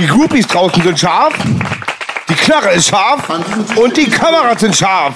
[0.00, 1.34] Die Groupies draußen sind scharf.
[2.26, 3.22] Die Knarre ist scharf
[3.76, 5.12] und die Kameras sind scharf.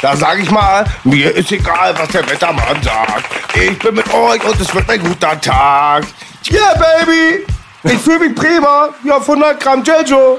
[0.00, 3.24] Da sage ich mal, mir ist egal, was der Wettermann sagt.
[3.54, 6.04] Ich bin mit euch und es wird ein guter Tag.
[6.52, 7.46] Yeah, Baby!
[7.82, 8.90] Ich fühle mich prima.
[9.02, 10.38] Ja, auf 100 Gramm Jeljo.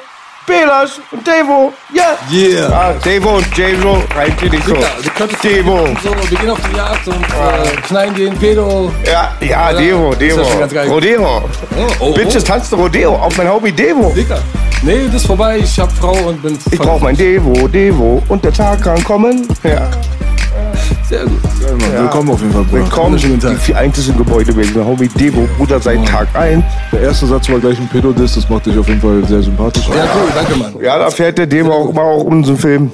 [0.49, 1.71] Belas und Devo.
[1.93, 2.17] Yeah.
[2.31, 2.73] Yeah.
[2.73, 4.75] Ah, Devo und Jeljo reimt hier nicht so.
[5.43, 5.87] Devo.
[6.03, 8.91] So, wir gehen auf die Jagd und äh, knallen den Pedo.
[9.05, 10.41] Ja, ja, Devo, Ist Devo.
[10.41, 10.87] ja schon ganz geil.
[10.87, 11.43] Rodeo.
[11.77, 12.47] Oh, oh, Bitches oh.
[12.47, 14.11] tanzt Rodeo auf mein Hobby Devo.
[14.15, 14.39] Dicker.
[14.81, 15.59] Nee, das ist vorbei.
[15.59, 16.57] Ich hab Frau und bin.
[16.71, 19.47] Ich brauch mein Devo, Devo und der Tag kann kommen.
[19.63, 19.87] Ja.
[21.09, 21.39] Sehr gut.
[21.91, 22.83] Willkommen auf jeden Fall, Bruder.
[22.83, 23.57] Willkommen im Tag.
[23.57, 24.85] vier einzigen Gebäude gewesen.
[24.85, 26.63] Homie Devo, Bruder seit Tag 1.
[26.91, 29.87] Der erste Satz war gleich ein Pedodist, das macht dich auf jeden Fall sehr sympathisch.
[29.87, 30.29] Ja, cool.
[30.35, 30.75] Danke, Mann.
[30.79, 32.91] Ja, da fährt der Devo auch immer auch um einen Film.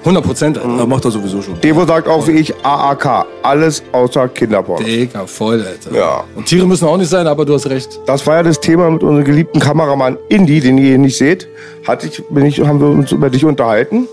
[0.00, 0.56] 100 Prozent.
[0.56, 1.60] Ja, macht er sowieso schon.
[1.60, 3.26] Devo sagt auch wie ich AAK.
[3.44, 4.84] Alles außer Kinderporn.
[4.84, 5.96] Digga, voll, Alter.
[5.96, 6.24] Ja.
[6.34, 8.00] Und Tiere müssen auch nicht sein, aber du hast recht.
[8.06, 11.46] Das war ja das Thema mit unserem geliebten Kameramann Indy, den ihr hier nicht seht.
[11.86, 14.08] Hatte ich, bin ich, haben wir uns über dich unterhalten.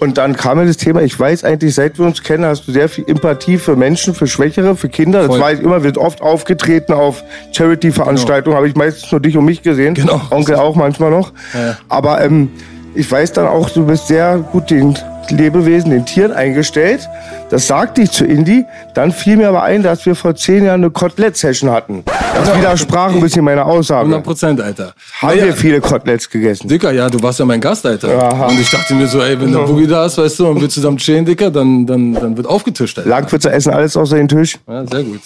[0.00, 2.72] Und dann kam mir das Thema, ich weiß eigentlich, seit wir uns kennen, hast du
[2.72, 5.20] sehr viel Empathie für Menschen, für Schwächere, für Kinder.
[5.20, 5.40] Das Voll.
[5.40, 9.62] weiß ich immer, wird oft aufgetreten auf Charity-Veranstaltungen, habe ich meistens nur dich und mich
[9.62, 9.94] gesehen.
[9.94, 10.20] Genau.
[10.30, 11.32] Onkel auch manchmal noch.
[11.52, 11.76] Ja.
[11.88, 12.50] Aber ähm,
[12.94, 14.96] ich weiß dann auch, du bist sehr gut den
[15.36, 17.08] Lebewesen, den Tieren eingestellt.
[17.50, 18.64] Das sagte ich zu Indy.
[18.94, 22.04] Dann fiel mir aber ein, dass wir vor zehn Jahren eine Kotelett-Session hatten.
[22.34, 24.20] Das widersprach ein bisschen meiner 100 Aussage.
[24.20, 24.92] Prozent, Alter.
[25.20, 26.68] Haben Naja, wir viele Koteletts gegessen?
[26.68, 28.22] Dicker, ja, du warst ja mein Gast, Alter.
[28.22, 28.46] Aha.
[28.46, 30.68] Und ich dachte mir so, ey, wenn der Boogie da ist, weißt du, und wir
[30.68, 33.08] zusammen chillen, Dicker, dann, dann, dann wird aufgetischt, Alter.
[33.08, 34.58] Langwitzer essen alles außer den Tisch.
[34.68, 35.20] Ja, sehr gut.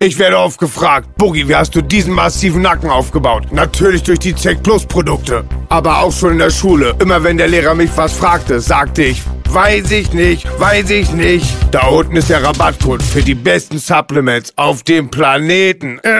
[0.00, 3.44] Ich werde oft gefragt, Boogie, wie hast du diesen massiven Nacken aufgebaut?
[3.52, 5.44] Natürlich durch die ZEC Plus Produkte.
[5.68, 6.94] Aber auch schon in der Schule.
[6.98, 11.46] Immer wenn der Lehrer mich was fragte, sagte ich, weiß ich nicht, weiß ich nicht.
[11.70, 16.00] Da unten ist der Rabattcode für die besten Supplements auf dem Planeten.
[16.00, 16.10] Äh.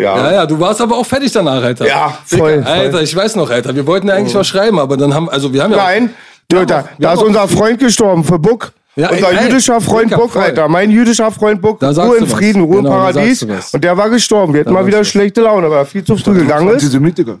[0.00, 1.86] Ja, ja, du warst aber auch fertig danach, Alter.
[1.86, 2.62] Ja, voll, voll.
[2.64, 3.74] Alter, ich weiß noch, Alter.
[3.74, 5.78] Wir wollten ja eigentlich was schreiben, aber dann haben, also wir haben ja.
[5.78, 6.10] Nein,
[6.48, 8.72] da, da, da ist auch- unser Freund gestorben für Buck.
[8.96, 10.42] Ja, unser ey, jüdischer Freund Dicker, Buck, voll.
[10.42, 10.68] Alter.
[10.68, 12.26] Mein jüdischer Freund sagst Ruhe in.
[12.26, 13.42] Frieden, Ruhe im Genau, Paradies.
[13.72, 14.54] Und der war gestorben.
[14.54, 16.74] Wir hatten mal wieder schlechte Laune, weil er viel zu früh gegangen ist.
[16.74, 17.38] Antisemitiker.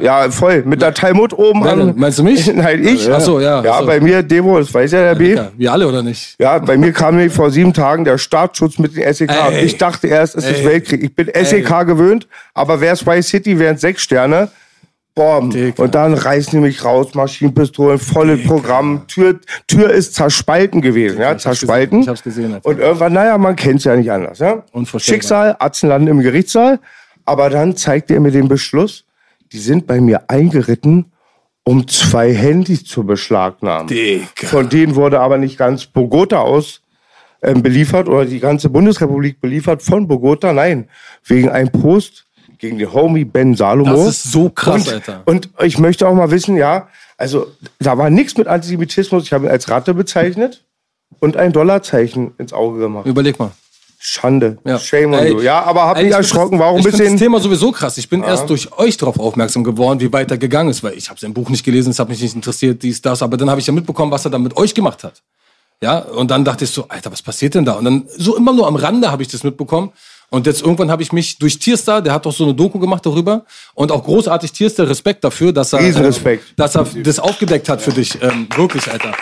[0.00, 0.62] Ja, voll.
[0.64, 1.92] Mit der Talmud oben Wer an.
[1.96, 2.46] Meinst du mich?
[2.54, 3.12] Nein, ich.
[3.12, 3.86] Ach so, ja, Ja, so.
[3.86, 5.28] bei mir, Devo, das weiß ja der B.
[5.30, 6.34] Dicker, wir alle, oder nicht?
[6.38, 9.30] Ja, bei mir kam nämlich vor sieben Tagen der Staatsschutz mit den SEK.
[9.30, 9.64] Ey.
[9.66, 10.64] Ich dachte erst, es ist Ey.
[10.66, 11.02] Weltkrieg.
[11.02, 14.48] Ich bin SEK gewöhnt, aber wer Spice City wären sechs Sterne.
[15.16, 15.48] Bom.
[15.48, 15.82] Dicker.
[15.82, 19.06] Und dann reißen die mich raus, Maschinenpistolen, volles Programm.
[19.08, 22.00] Tür, Tür ist zerspalten gewesen, ja, hab's zerspalten.
[22.00, 22.68] gesehen, ich hab's gesehen, Alter.
[22.68, 24.62] Und irgendwann, naja, man kennt's ja nicht anders, ja.
[24.98, 26.80] Schicksal, Atzen landen im Gerichtssaal.
[27.24, 29.06] Aber dann zeigte er mir den Beschluss,
[29.52, 31.06] die sind bei mir eingeritten,
[31.64, 33.88] um zwei Handys zu beschlagnahmen.
[33.88, 34.46] Dicker.
[34.46, 36.82] Von denen wurde aber nicht ganz Bogota aus
[37.42, 40.52] ähm, beliefert oder die ganze Bundesrepublik beliefert von Bogota.
[40.52, 40.90] Nein,
[41.24, 42.25] wegen einem Post
[42.58, 44.04] gegen den Homie Ben Salomo.
[44.04, 45.22] Das ist so krass, und, Alter.
[45.24, 47.46] Und ich möchte auch mal wissen, ja, also
[47.78, 49.24] da war nichts mit Antisemitismus.
[49.24, 50.64] Ich habe ihn als Ratte bezeichnet
[51.20, 53.06] und ein Dollarzeichen ins Auge gemacht.
[53.06, 53.52] Überleg mal.
[53.98, 54.58] Schande.
[54.64, 54.78] Ja.
[54.78, 55.40] Shame on Ey, you.
[55.40, 56.52] Ja, aber hab ey, mich erschrocken.
[56.52, 57.12] das- War auch ein bisschen.
[57.12, 57.96] das Thema sowieso krass.
[57.98, 61.08] Ich bin erst durch euch darauf aufmerksam geworden, wie weit er gegangen ist, weil ich
[61.08, 63.22] habe sein Buch nicht gelesen, es hat mich nicht interessiert, dies, das.
[63.22, 65.22] Aber dann habe ich ja mitbekommen, was er dann mit euch gemacht hat.
[65.82, 67.72] Ja, und dann dachte ich so, Alter, was passiert denn da?
[67.72, 69.92] Und dann so immer nur am Rande habe ich das mitbekommen.
[70.30, 73.06] Und jetzt irgendwann habe ich mich durch Tierstar, der hat doch so eine Doku gemacht
[73.06, 73.44] darüber
[73.74, 76.42] und auch großartig Tierstar, Respekt dafür, dass er, Riesenrespekt.
[76.42, 78.20] Äh, dass er das aufgedeckt hat für dich.
[78.20, 79.12] Ähm, wirklich, Alter.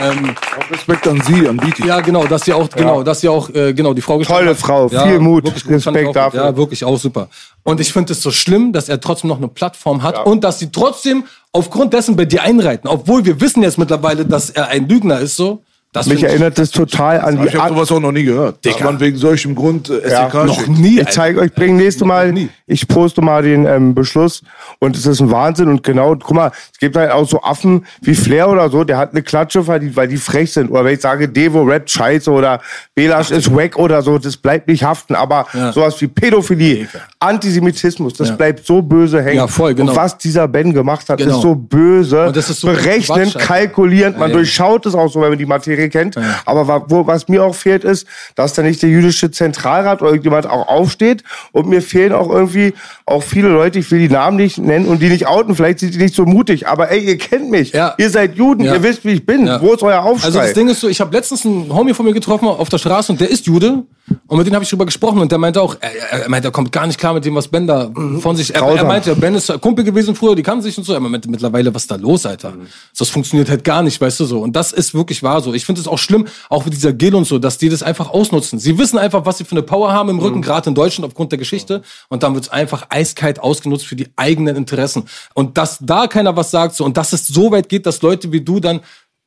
[0.00, 1.86] Ähm, Auch Respekt an Sie, an Biki.
[1.86, 4.56] ja, genau, dass sie auch, genau, dass sie auch, äh, genau, die Frau Tolle hat.
[4.56, 6.44] Frau, Ja, viel Mut, gut, Respekt auch, dafür.
[6.46, 7.28] Ja, wirklich auch super.
[7.62, 10.58] Und ich finde es so schlimm, dass er trotzdem noch eine Plattform hat und dass
[10.58, 14.88] sie trotzdem aufgrund dessen bei dir einreiten, obwohl wir wissen jetzt mittlerweile, dass er ein
[14.88, 15.62] Lügner ist, so.
[15.94, 18.66] Das Mich erinnert das total an die Ich habe sowas auch noch nie gehört.
[18.66, 20.68] Dass man wegen solchem Grund äh, Ja, SDK noch schickt.
[20.78, 21.00] nie.
[21.00, 22.34] Ich zeige euch, bringe nächste Mal,
[22.66, 24.42] ich poste mal den ähm, Beschluss
[24.80, 27.86] und es ist ein Wahnsinn und genau, guck mal, es gibt halt auch so Affen
[28.02, 30.68] wie Flair oder so, der hat eine Klatsche verdient, weil die frech sind.
[30.70, 32.60] Oder wenn ich sage, Devo rappt scheiße oder
[32.96, 35.14] Belasch ist wack oder so, das bleibt nicht haften.
[35.14, 35.70] Aber Ja.
[35.72, 36.88] sowas wie Pädophilie,
[37.20, 38.36] Antisemitismus, das Ja.
[38.36, 39.36] bleibt so böse hängen.
[39.36, 39.90] Ja, voll, genau.
[39.92, 41.36] Und was dieser Ben gemacht hat, Genau.
[41.36, 44.40] ist so böse, Und das ist so berechnend, Quatsch, kalkulierend, man Ja, ja.
[44.40, 46.16] durchschaut es auch so, wenn man die Materie kennt.
[46.44, 50.10] Aber wa- wo, was mir auch fehlt, ist, dass da nicht der jüdische Zentralrat oder
[50.10, 51.24] irgendjemand auch aufsteht.
[51.52, 52.74] Und mir fehlen auch irgendwie
[53.06, 55.54] auch viele Leute, ich will die Namen nicht nennen und die nicht outen.
[55.54, 57.72] Vielleicht sind die nicht so mutig, aber ey, ihr kennt mich.
[57.72, 57.94] Ja.
[57.98, 58.74] Ihr seid Juden, Ja.
[58.74, 59.46] ihr wisst, wie ich bin.
[59.46, 59.60] Ja.
[59.60, 60.26] Wo ist euer Aufschrei?
[60.26, 62.78] Also das Ding ist so, ich habe letztens einen Homie von mir getroffen auf der
[62.78, 63.82] Straße und der ist Jude
[64.26, 66.48] und mit dem habe ich drüber gesprochen und der meinte auch, er, er- er meinte,
[66.48, 67.90] er kommt gar nicht klar mit dem, was Ben da
[68.20, 70.92] von sich, er, er meinte, Ben ist Kumpel gewesen früher, die kannten sich und so,
[70.92, 72.54] er meinte mittlerweile, was ist da los, Alter?
[72.98, 74.40] Das funktioniert halt gar nicht, weißt du so.
[74.40, 75.54] Und das ist wirklich wahr so.
[75.54, 78.10] Ich finde es auch schlimm, auch mit dieser Gil und so, dass die das einfach
[78.10, 78.58] ausnutzen.
[78.58, 81.32] Sie wissen einfach, was sie für eine Power haben im Rücken, gerade in Deutschland aufgrund
[81.32, 85.04] der Geschichte und dann wird es einfach eiskalt ausgenutzt für die eigenen Interessen.
[85.32, 88.32] Und dass da keiner was sagt so und dass es so weit geht, dass Leute
[88.32, 88.80] wie du dann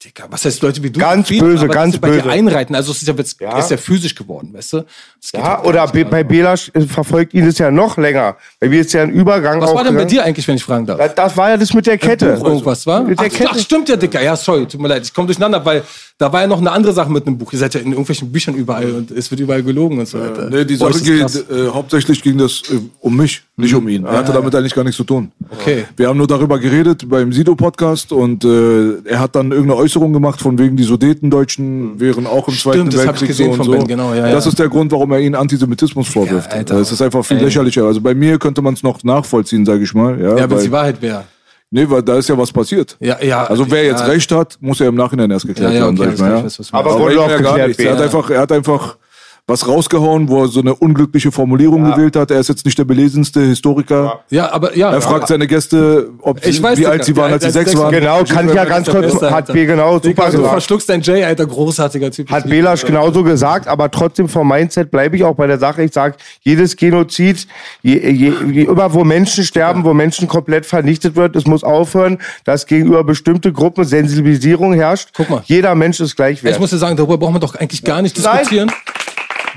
[0.06, 1.00] Digga, was heißt Leute wie du?
[1.00, 2.30] Ganz Viele, böse, ganz böse.
[2.30, 2.76] einreiten.
[2.76, 3.58] Also es ist ja, jetzt, Ja.
[3.58, 4.78] ist ja physisch geworden, weißt du?
[5.20, 8.36] Das geht ja, oder be bei Belasch äh, verfolgt ihn das ja noch länger.
[8.60, 10.10] Bei mir ist ja ein Übergang Was auch war denn bei gegangen.
[10.10, 11.00] dir eigentlich, wenn ich fragen darf?
[11.00, 12.34] Das, das war ja das mit der Kette.
[12.36, 13.02] Buch irgendwas, war?
[13.02, 13.50] Mit der Ach, Kette.
[13.52, 14.22] ach, stimmt ja, Dicker.
[14.22, 15.02] Ja, sorry, tut mir leid.
[15.04, 15.82] Ich komme durcheinander, weil
[16.20, 17.52] da war ja noch eine andere Sache mit einem Buch.
[17.54, 20.48] Ihr seid ja in irgendwelchen Büchern überall und es wird überall gelogen und so weiter.
[20.52, 24.06] Nee, die Sache geht, äh, hauptsächlich ging das äh, um mich, nicht um ihn.
[24.06, 25.32] Er hatte damit eigentlich gar nichts zu tun.
[25.50, 25.86] Okay.
[25.96, 30.42] Wir haben nur darüber geredet beim Sido-Podcast und äh, er hat dann irgendeine Äußerung gemacht,
[30.42, 33.66] von wegen die Sudetendeutschen wären auch im Zweiten das ich Weltkrieg gesehen so und von
[33.68, 33.72] so.
[33.72, 34.50] Ben, genau, ja, das ja.
[34.50, 36.52] ist der Grund, warum er ihnen Antisemitismus vorwirft.
[36.52, 36.76] Alter.
[36.80, 37.46] es ist einfach viel Ey.
[37.46, 37.86] lächerlicher.
[37.86, 40.20] Also bei mir könnte man es noch nachvollziehen, sage ich mal.
[40.20, 41.24] Ja, Ja, wenn es die Wahrheit wäre.
[41.72, 42.98] nee, weil da ist ja was passiert.
[43.00, 43.46] Ja, ja.
[43.46, 45.98] Also wer jetzt ja, recht hat, muss ja im Nachhinein erst geklärt Ja, ja, werden,
[45.98, 46.60] okay, sag ich alles mal.
[46.60, 46.66] Ja.
[46.66, 46.74] ich.
[46.74, 47.84] Aber wurde auch ja gar geklärt nichts.
[47.84, 48.16] Er hat werden.
[48.16, 48.98] einfach, er hat einfach
[49.50, 52.32] was rausgehauen, wo er so eine unglückliche Formulierung gewählt hat.
[52.32, 54.20] Er ist jetzt nicht der belesenste Historiker.
[54.30, 54.92] Ja, aber ja.
[54.92, 57.52] Er fragt seine Gäste, ob Ich sie, weiß, wie alt sie waren, Ja, als sie
[57.52, 57.94] sechs waren.
[57.94, 59.54] Genau, kann ich ja ganz kurz, Beste, hat Alter.
[59.54, 60.50] B genau super du gesagt.
[60.50, 62.30] verschluckst dein Jay, Alter, großartiger Typ.
[62.30, 65.82] Hat Belasch genauso gesagt, aber trotzdem vom Mindset bleibe ich auch bei der Sache.
[65.84, 67.48] Ich sage, jedes Genozid,
[67.82, 72.18] je, je, je, immer wo Menschen sterben, wo Menschen komplett vernichtet wird, es muss aufhören,
[72.44, 75.12] dass gegenüber bestimmte Gruppen Sensibilisierung herrscht.
[75.16, 75.42] Guck mal.
[75.46, 76.56] Jeder Mensch ist gleich wert.
[76.56, 78.40] Ich muss dir sagen, darüber braucht man doch eigentlich gar nicht Nein.
[78.40, 78.72] diskutieren.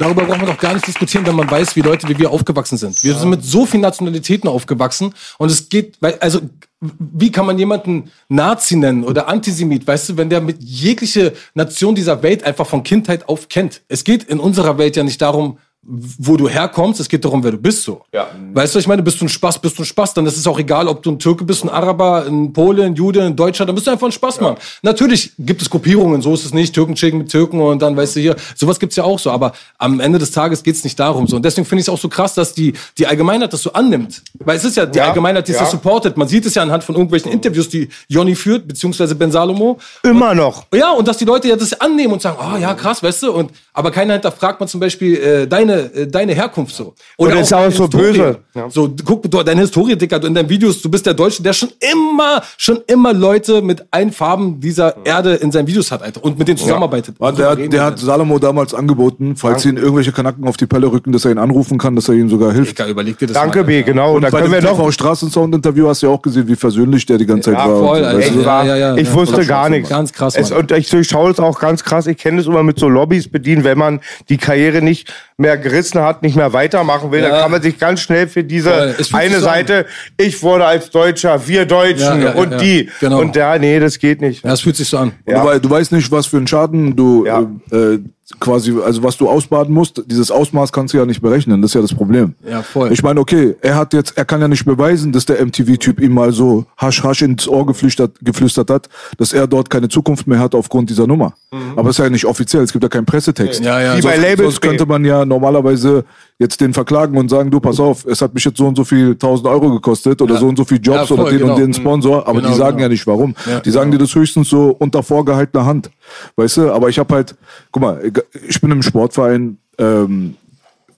[0.00, 2.78] Darüber braucht man doch gar nicht diskutieren, wenn man weiß, wie Leute wie wir aufgewachsen
[2.78, 3.04] sind.
[3.04, 6.40] Wir sind mit so vielen Nationalitäten aufgewachsen und es geht, also
[6.80, 11.94] wie kann man jemanden Nazi nennen oder Antisemit, weißt du, wenn der mit jegliche Nation
[11.94, 13.82] dieser Welt einfach von Kindheit auf kennt.
[13.88, 17.52] Es geht in unserer Welt ja nicht darum, wo du herkommst, es geht darum, wer
[17.52, 18.02] du bist so.
[18.12, 18.28] Ja.
[18.52, 20.46] Weißt du, ich meine, bist du ein Spaß, bist du ein Spaß, dann ist es
[20.46, 23.64] auch egal, ob du ein Türke bist, ein Araber, ein Pole, ein Jude, ein Deutscher,
[23.64, 24.56] dann bist du einfach ein Spaßmann.
[24.82, 28.16] Natürlich gibt es Gruppierungen, so ist es nicht, Türken schicken mit Türken und dann, weißt
[28.16, 31.26] du, hier, sowas gibt's ja auch so, aber am Ende des Tages geht's nicht darum
[31.26, 31.36] so.
[31.36, 34.22] Und deswegen finde ich es auch so krass, dass die, die Allgemeinheit das so annimmt.
[34.38, 35.64] Weil es ist ja die Ja, Allgemeinheit, die es ja.
[35.64, 36.16] ja supportet.
[36.18, 39.78] Man sieht es ja anhand von irgendwelchen Interviews, die Jonny führt, beziehungsweise Ben Salomo.
[40.02, 40.66] Immer noch.
[40.74, 43.32] Ja, und dass die Leute ja das annehmen und sagen, oh ja, krass, weißt du,
[43.32, 46.94] und aber keiner hinterfragt man zum Beispiel äh, deine, äh, deine Herkunft so.
[47.16, 48.06] Und ist auch deine so Historie.
[48.18, 48.38] böse.
[48.54, 48.70] Ja.
[48.70, 51.52] So, guck, du, deine Historie, Dicker, du in deinen Videos, du bist der Deutsche, der
[51.52, 56.22] schon immer, schon immer Leute mit allen Farben dieser Erde in seinen Videos hat, Alter,
[56.24, 57.18] und mit denen zusammenarbeitet.
[57.20, 60.90] Mann, der, hat, der hat Salomo damals angeboten, falls ihn irgendwelche Kanacken auf die Pelle
[60.90, 62.70] rücken, dass er ihn anrufen kann, dass er ihm sogar hilft.
[62.78, 64.14] Dicker, überleg dir das Danke, mal, B, genau.
[64.16, 64.76] Und da Bei können dem wir noch.
[64.78, 67.78] TV Straßensound-Interview hast du ja auch gesehen, wie versöhnlich der die ganze Zeit Ja, war.
[67.78, 68.30] voll, so, Alter.
[68.30, 68.40] du?
[68.40, 69.14] Ja, ja, ja, ich ja.
[69.14, 69.88] wusste gar nichts.
[69.88, 72.06] ganz krass, Es, und ich durchschaue es auch ganz krass.
[72.06, 76.00] Ich kenne es immer mit so Lobbys bedienen, wenn man die Karriere nicht mehr gerissen
[76.00, 77.28] hat, nicht mehr weitermachen will, Ja.
[77.28, 79.54] dann kann man sich ganz schnell für diese fühlt eine so an.
[79.54, 79.86] Seite,
[80.16, 82.88] ich wurde als Deutscher, wir Deutschen Ja, ja, und ja, die.
[83.00, 83.20] genau.
[83.20, 84.44] Und da, nee, das geht nicht.
[84.44, 85.12] Ja, es fühlt sich so an.
[85.26, 87.46] Du, du weißt nicht, was für einen Schaden du Ja.
[87.70, 87.98] äh, äh,
[88.38, 90.02] quasi, also was du ausbaden musst.
[90.06, 91.60] Dieses Ausmaß kannst du ja nicht berechnen.
[91.62, 92.34] Das ist ja das Problem.
[92.48, 92.92] Ja, voll.
[92.92, 96.12] Ich meine, okay, er hat jetzt, er kann ja nicht beweisen, dass der MTV-Typ ihm
[96.14, 100.38] mal so hasch hasch ins Ohr geflüstert, geflüstert hat, dass er dort keine Zukunft mehr
[100.38, 101.32] hat aufgrund dieser Nummer.
[101.76, 102.62] Aber es ist ja nicht offiziell.
[102.62, 103.64] Es gibt ja keinen Pressetext.
[103.64, 103.96] Ja, ja.
[103.96, 106.04] Wie bei Sonst- Labels Sonst könnte man ja normalerweise
[106.38, 108.84] jetzt den verklagen und sagen, du, pass auf, es hat mich jetzt so und so
[108.84, 110.40] viel tausend Euro gekostet oder Ja.
[110.40, 111.54] so und so viel Jobs Ja, voll, oder den genau.
[111.54, 112.82] und den Sponsor, aber Genau, die sagen genau.
[112.84, 113.34] ja nicht warum.
[113.48, 115.90] Ja, die sagen dir das höchstens so unter vorgehaltener Hand.
[116.36, 117.34] Weißt du, aber ich habe halt,
[117.70, 118.12] guck mal,
[118.48, 120.36] ich bin im Sportverein, ähm,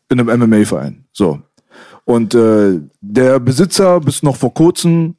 [0.09, 1.05] in einem MMA-Verein.
[1.13, 1.41] So.
[2.05, 5.15] Und äh, der Besitzer bis noch vor kurzem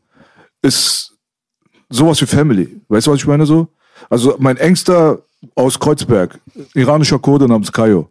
[0.61, 1.15] ist
[1.89, 2.81] sowas wie Family.
[2.87, 3.67] Weißt du, was ich meine so?
[4.09, 5.19] Also mein engster
[5.55, 6.39] aus Kreuzberg,
[6.73, 8.09] iranischer Kurde namens Kayo,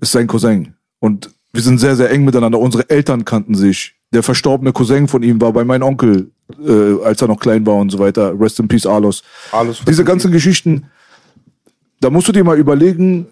[0.00, 0.74] ist sein Cousin.
[1.00, 2.58] Und wir sind sehr, sehr eng miteinander.
[2.58, 3.94] Unsere Eltern kannten sich.
[4.12, 6.30] Der verstorbene Cousin von ihm war bei meinem Onkel,
[6.64, 8.38] äh, als er noch klein war und so weiter.
[8.38, 9.22] Rest in Peace, Alos.
[9.50, 10.86] Alos, Diese ganzen Geschichten,
[12.04, 13.26] da musst du dir mal überlegen,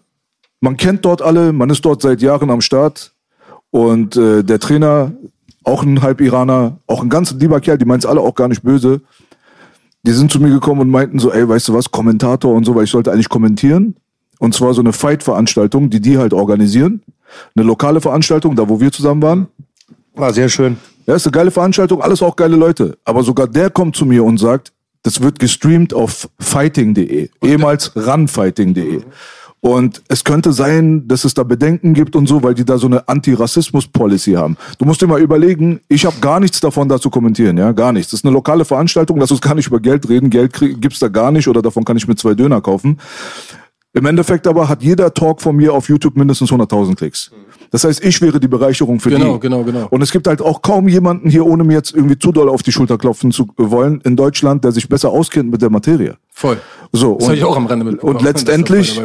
[0.61, 3.13] man kennt dort alle, man ist dort seit Jahren am Start.
[3.71, 5.13] Und äh, der Trainer,
[5.63, 8.63] auch ein Halb-Iraner, auch ein ganz lieber Kerl, die meinen es alle auch gar nicht
[8.63, 9.03] böse.
[10.05, 12.75] Die sind zu mir gekommen und meinten so, ey, weißt du was, Kommentator und so,
[12.75, 13.95] weil ich sollte eigentlich kommentieren.
[14.39, 17.03] Und zwar so eine Fight-Veranstaltung, die die halt organisieren.
[17.55, 19.49] Eine lokale Veranstaltung, da wo wir zusammen waren.
[20.15, 20.79] War sehr schön.
[21.07, 22.97] Ja, ist eine geile Veranstaltung, alles auch geile Leute.
[23.05, 29.01] Aber sogar der kommt zu mir und sagt, das wird gestreamt auf fighting.de, ehemals runfighting.de.
[29.65, 32.89] Und es könnte sein, dass es da Bedenken gibt und so, weil die da so
[32.89, 34.57] eine Anti-Rassismus-Policy haben.
[34.79, 37.93] Du musst dir mal überlegen, ich habe gar nichts davon, da zu kommentieren, ja, gar
[37.93, 38.11] nichts.
[38.11, 40.31] Das ist eine lokale Veranstaltung, lass uns gar nicht über Geld reden.
[40.31, 42.99] Geld krieg- gibt's da gar nicht oder davon kann ich mir zwei Döner kaufen.
[43.95, 47.31] Im Endeffekt aber hat jeder Talk von mir auf YouTube mindestens 100.000 Klicks.
[47.71, 49.41] Das heißt, ich wäre die Bereicherung für Genau, die.
[49.41, 49.87] genau, genau.
[49.91, 52.63] Und es gibt halt auch kaum jemanden hier, ohne mir jetzt irgendwie zu doll auf
[52.63, 56.17] die Schulter klopfen zu wollen, in Deutschland, der sich besser auskennt mit der Materie.
[56.31, 56.59] Voll.
[56.93, 58.17] So, Das habe ich auch am Rande mitbekommen.
[58.17, 59.01] Und letztendlich,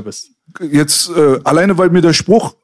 [0.71, 2.55] jetzt äh, alleine weil mir der Spruch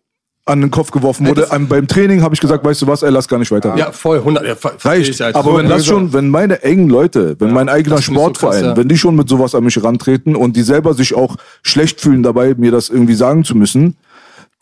[0.45, 3.09] an den Kopf geworfen wurde, am- beim Training habe ich gesagt, weißt du was, ey,
[3.11, 3.75] lass gar nicht weiter.
[3.77, 4.45] Ja, voll, 100.
[4.45, 5.09] Ja, Reicht.
[5.09, 5.35] ich halt.
[5.35, 8.51] Aber So, wenn das schon, wenn meine engen Leute, wenn mein eigener ich so Sportverein,
[8.61, 8.77] krass, ja.
[8.77, 12.23] wenn die schon mit sowas an mich rantreten und die selber sich auch schlecht fühlen
[12.23, 13.95] dabei, mir das irgendwie sagen zu müssen,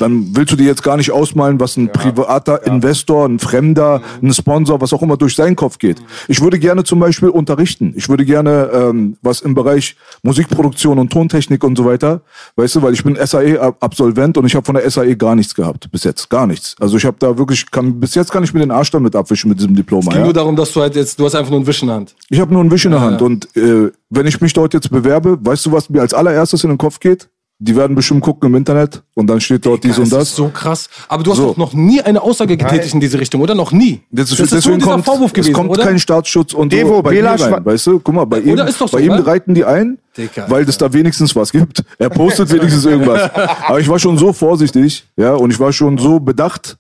[0.02, 4.34] dann willst du dir jetzt gar nicht ausmalen, was ein privater Investor, ein Fremder, ein
[4.34, 6.02] Sponsor, was auch immer durch seinen Kopf geht.
[6.28, 7.94] Ich würde gerne zum Beispiel unterrichten.
[7.96, 12.22] Ich würde gerne ähm, was im Bereich Musikproduktion und Tontechnik und so weiter,
[12.56, 15.92] weißt du, weil ich bin SAE-Absolvent und ich habe von der SAE gar nichts gehabt
[15.92, 16.76] bis jetzt, gar nichts.
[16.80, 19.50] Also ich habe da wirklich, kann, bis jetzt kann ich mir den Arsch damit abwischen
[19.50, 20.02] mit diesem Diplom.
[20.02, 20.24] ging ja?
[20.24, 22.16] nur darum, dass du halt jetzt, du hast einfach nur einen Wisch in der Hand.
[22.30, 23.22] Ich habe nur einen Wisch in der Hand.
[23.22, 26.70] Und äh, wenn ich mich dort jetzt bewerbe, weißt du, was mir als allererstes in
[26.70, 27.30] den Kopf geht?
[27.64, 30.30] Die werden bestimmt gucken im Internet und dann steht dort dies und das das.
[30.30, 30.90] ist so krass.
[31.08, 31.50] Aber du hast So.
[31.50, 33.54] doch noch nie eine Aussage getätigt in diese Richtung, oder?
[33.54, 34.02] Noch nie.
[34.10, 35.84] Das ist, das ist deswegen nur dieser kommt, Vorwurf gewesen, es kommt oder?
[35.84, 38.00] kein Staatsschutz und Devo, so bei ihm rein, weißt du?
[38.00, 39.28] Guck mal, bei ihm, ist so, bei ihm oder?
[39.28, 41.84] reiten die ein, Dicker, weil es da wenigstens was gibt.
[41.98, 43.30] Er postet wenigstens irgendwas.
[43.68, 46.78] Aber ich war schon so vorsichtig, ja, und ich war schon so bedacht,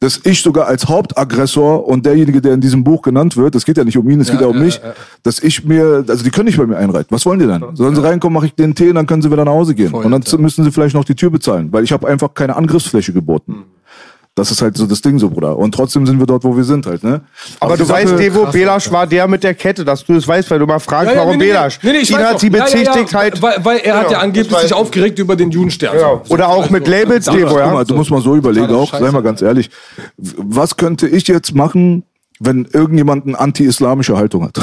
[0.00, 3.78] dass ich sogar als Hauptaggressor und derjenige, der in diesem Buch genannt wird, es geht
[3.78, 4.94] ja nicht um ihn, es geht ja um ja, mich, ja, ja.
[5.22, 7.08] dass ich mir, also die können nicht bei mir einreiten.
[7.10, 7.74] Was wollen die dann?
[7.74, 9.90] Sollen sie reinkommen, mache ich den Tee, dann können sie wieder nach Hause gehen.
[9.90, 10.38] Voll, und dann ja.
[10.38, 13.52] müssen sie vielleicht noch die Tür bezahlen, weil ich habe einfach keine Angriffsfläche geboten.
[13.52, 13.64] Hm.
[14.38, 15.56] Das ist halt so das Ding so, Bruder.
[15.56, 17.22] Und trotzdem sind wir dort, wo wir sind halt, ne?
[17.58, 20.50] Aber du weißt, Sache- Devo, Belasch war der mit der Kette, dass du es weißt,
[20.50, 21.78] weil du mal fragst, warum Belasch.
[21.82, 23.40] Nee, nee, ich Ihn hat sie Ja, ja, bezichtigt ja, halt.
[23.40, 24.76] Weil, weil er hat Genau, ja angeblich das sich ich.
[24.76, 25.96] aufgeregt über den Judenstern.
[25.96, 26.20] Genau.
[26.22, 26.34] So.
[26.34, 27.72] Oder auch mit Labels, Devo, Guck ja.
[27.72, 29.70] mal, du musst mal so überlegen auch, sei mal ganz ehrlich,
[30.18, 32.04] was könnte ich jetzt machen,
[32.38, 34.58] wenn irgendjemand eine anti-islamische Haltung hat?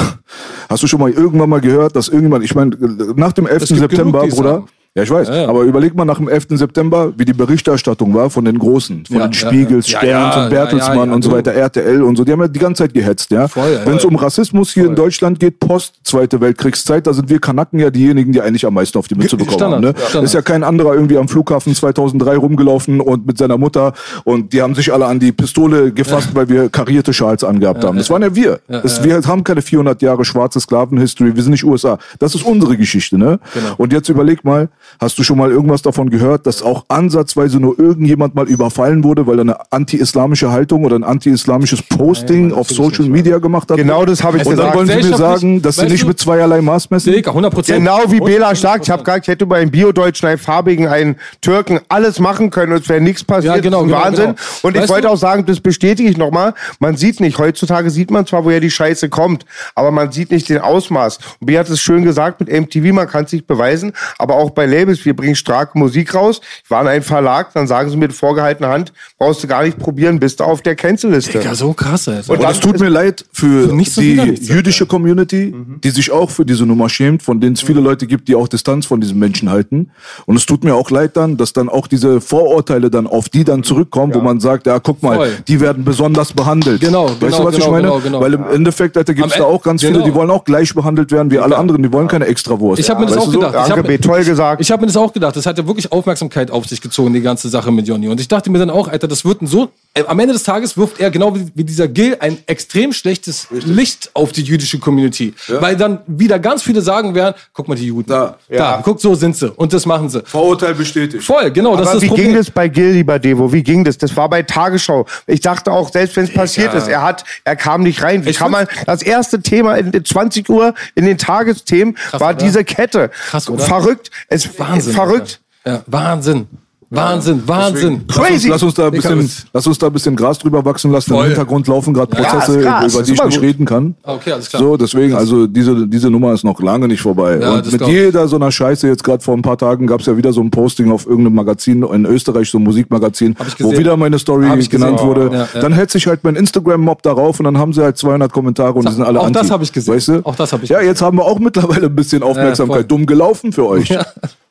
[0.68, 2.76] Hast du schon mal irgendwann mal gehört, dass irgendjemand, ich meine,
[3.16, 3.66] nach dem 11.
[3.66, 4.66] gibt September, Bruder, sagen.
[4.96, 6.46] Ja, ich weiß, Ja, aber überleg mal nach dem 11.
[6.50, 11.22] September, wie die Berichterstattung war von den Großen, von den Spiegels, ja, und Bertelsmann und
[11.22, 13.48] so weiter, RTL und so, die haben ja die ganze Zeit gehetzt, ja.
[13.48, 14.12] Voll, wenn es voll.
[14.12, 18.32] um Rassismus hier in Deutschland geht, post Zweite Weltkriegszeit, da sind wir Kanaken ja diejenigen,
[18.32, 20.04] die eigentlich am meisten auf die Mütze bekommen Standard, haben.
[20.12, 20.14] Ne?
[20.14, 20.20] ja.
[20.20, 24.62] Ist ja kein anderer irgendwie am Flughafen 2003 rumgelaufen und mit seiner Mutter und die
[24.62, 27.98] haben sich alle an die Pistole gefasst, weil wir karierte Schals angehabt haben.
[27.98, 28.60] Das waren ja wir.
[28.68, 31.34] Das, wir haben keine 400 Jahre schwarze Sklaven-History.
[31.34, 31.98] Wir sind nicht USA.
[32.18, 33.18] Das ist unsere Geschichte.
[33.18, 33.40] Ne?
[33.52, 33.74] Genau.
[33.76, 34.68] Und jetzt überleg mal,
[35.00, 39.26] hast du schon mal irgendwas davon gehört, dass auch ansatzweise nur irgendjemand mal überfallen wurde,
[39.26, 43.76] weil er eine anti-islamische Haltung oder ein anti-islamisches Posting auf Social Media gemacht hat?
[43.76, 44.76] Genau das habe ich Und dann gesagt.
[44.76, 47.12] wollen sie mir sagen, dass sie nicht du- mit zweierlei Maß messen?
[47.12, 47.78] Digga, 100 Prozent.
[47.78, 51.16] Genau wie Bela sagt, ich habe gesagt, ich hätte bei einem Bio-Deutschen, einem Farbigen, einen
[51.40, 53.54] Türken alles machen können und es wäre nichts passiert.
[53.56, 54.24] Ja, genau, Das ist ein genau, Wahnsinn.
[54.36, 54.38] genau.
[54.62, 58.26] Und ich wollte auch sagen, das bestätige ich nochmal, man sieht nicht, heutzutage sieht man
[58.26, 61.18] zwar, woher die Scheiße kommt, aber man sieht nicht den Ausmaß.
[61.40, 64.50] Und B hat es schön gesagt mit MTV, man kann es nicht beweisen, aber auch
[64.50, 66.40] bei Labels, wir bringen starke Musik raus.
[66.64, 69.78] Ich war in einem Verlag, dann sagen sie mit vorgehaltener Hand, brauchst du gar nicht
[69.78, 71.38] probieren, bist du auf der Cancel-Liste.
[71.38, 72.30] Digga, so krass, Alter.
[72.30, 75.90] Und Und dann es tut mir leid für nichts und die nichts, jüdische Community, die
[75.90, 78.86] sich auch für diese Nummer schämt, von denen es viele Leute gibt, die auch Distanz
[78.86, 79.90] von diesen Menschen halten.
[80.26, 83.44] Und es tut mir auch leid dann, dass dann auch diese Vorurteile dann auf die
[83.44, 85.30] dann zurückkommen, wo man sagt, ja, guck mal, Voll.
[85.46, 86.80] die werden besonders behandelt.
[86.80, 87.86] Genau, weißt genau, du, was ich genau, meine?
[87.88, 88.20] genau, genau.
[88.20, 89.98] Weil im Endeffekt, Alter, gibt es da auch ganz genau.
[89.98, 92.80] viele, die wollen auch gleich behandelt werden wie alle anderen, die wollen keine Extrawurst.
[92.80, 93.38] Ich habe mir das Weißt auch du so?
[93.40, 93.54] gedacht.
[93.54, 94.60] Ich Danke, hab- B, toll gesagt.
[94.64, 95.36] Ich habe mir das auch gedacht.
[95.36, 98.08] Das hat ja wirklich Aufmerksamkeit auf sich gezogen, die ganze Sache mit Jonny.
[98.08, 99.68] Und ich dachte mir dann auch, Alter, das wird ein so.
[99.92, 103.48] Äh, am Ende des Tages wirft er genau wie, wie dieser Gil ein extrem schlechtes
[103.50, 105.34] Licht auf die jüdische Community.
[105.48, 108.08] Weil dann wieder ganz viele sagen werden, guck mal die Juden.
[108.08, 108.38] Da.
[108.48, 108.80] da Ja.
[108.82, 109.52] guck, so sind sie.
[109.52, 110.22] Und das machen sie.
[110.24, 111.22] Vorurteil bestätigt.
[111.22, 111.76] Voll, genau.
[111.76, 112.28] das Aber ist wie das Problem.
[112.28, 113.52] ging das bei Gil, lieber Devo?
[113.52, 113.98] Wie ging das?
[113.98, 115.04] Das war bei Tagesschau.
[115.26, 118.24] Ich dachte auch, selbst wenn es passiert ist, er hat, er kam nicht rein.
[118.24, 122.30] Wie Ich kann man, das erste Thema in den 20 Uhr in den Tagesthemen war
[122.30, 122.34] oder?
[122.34, 123.10] diese Kette.
[123.28, 123.62] Krass, oder?
[123.62, 124.10] Verrückt.
[124.28, 124.92] Es, Wahnsinn.
[124.94, 125.40] Verrückt.
[125.66, 126.46] Ja, Wahnsinn.
[126.90, 128.06] Wahnsinn, Wahnsinn.
[128.06, 128.48] Crazy.
[128.48, 131.10] Lass uns da ein bisschen, lass uns da ein bisschen Gras drüber wachsen lassen.
[131.10, 131.24] Voll.
[131.24, 133.42] Im Hintergrund laufen gerade Ja, Prozesse, Gras, über die ich nicht gut.
[133.42, 133.96] reden kann.
[134.04, 134.62] Okay, alles klar.
[134.62, 137.38] So, deswegen, also diese, diese Nummer ist noch lange nicht vorbei.
[137.40, 140.00] Ja, und das mit jeder so einer Scheiße, jetzt gerade vor ein paar Tagen gab
[140.00, 143.72] es ja wieder so ein Posting auf irgendeinem Magazin in Österreich, so ein Musikmagazin, wo
[143.72, 144.98] wieder meine Story genannt gesehen.
[145.08, 145.30] wurde.
[145.32, 145.60] Ja, ja.
[145.62, 148.88] Dann hetzt sich halt mein Instagram-Mob darauf und dann haben sie halt 200 Kommentare und
[148.88, 149.40] die sind alle Auch anti.
[149.40, 149.94] das hab ich gesehen.
[149.94, 150.20] Weißt du?
[150.24, 150.90] Auch das hab ich Ja, gesehen.
[150.90, 152.88] jetzt haben wir auch mittlerweile ein bisschen Aufmerksamkeit.
[152.88, 153.88] Dumm gelaufen für euch.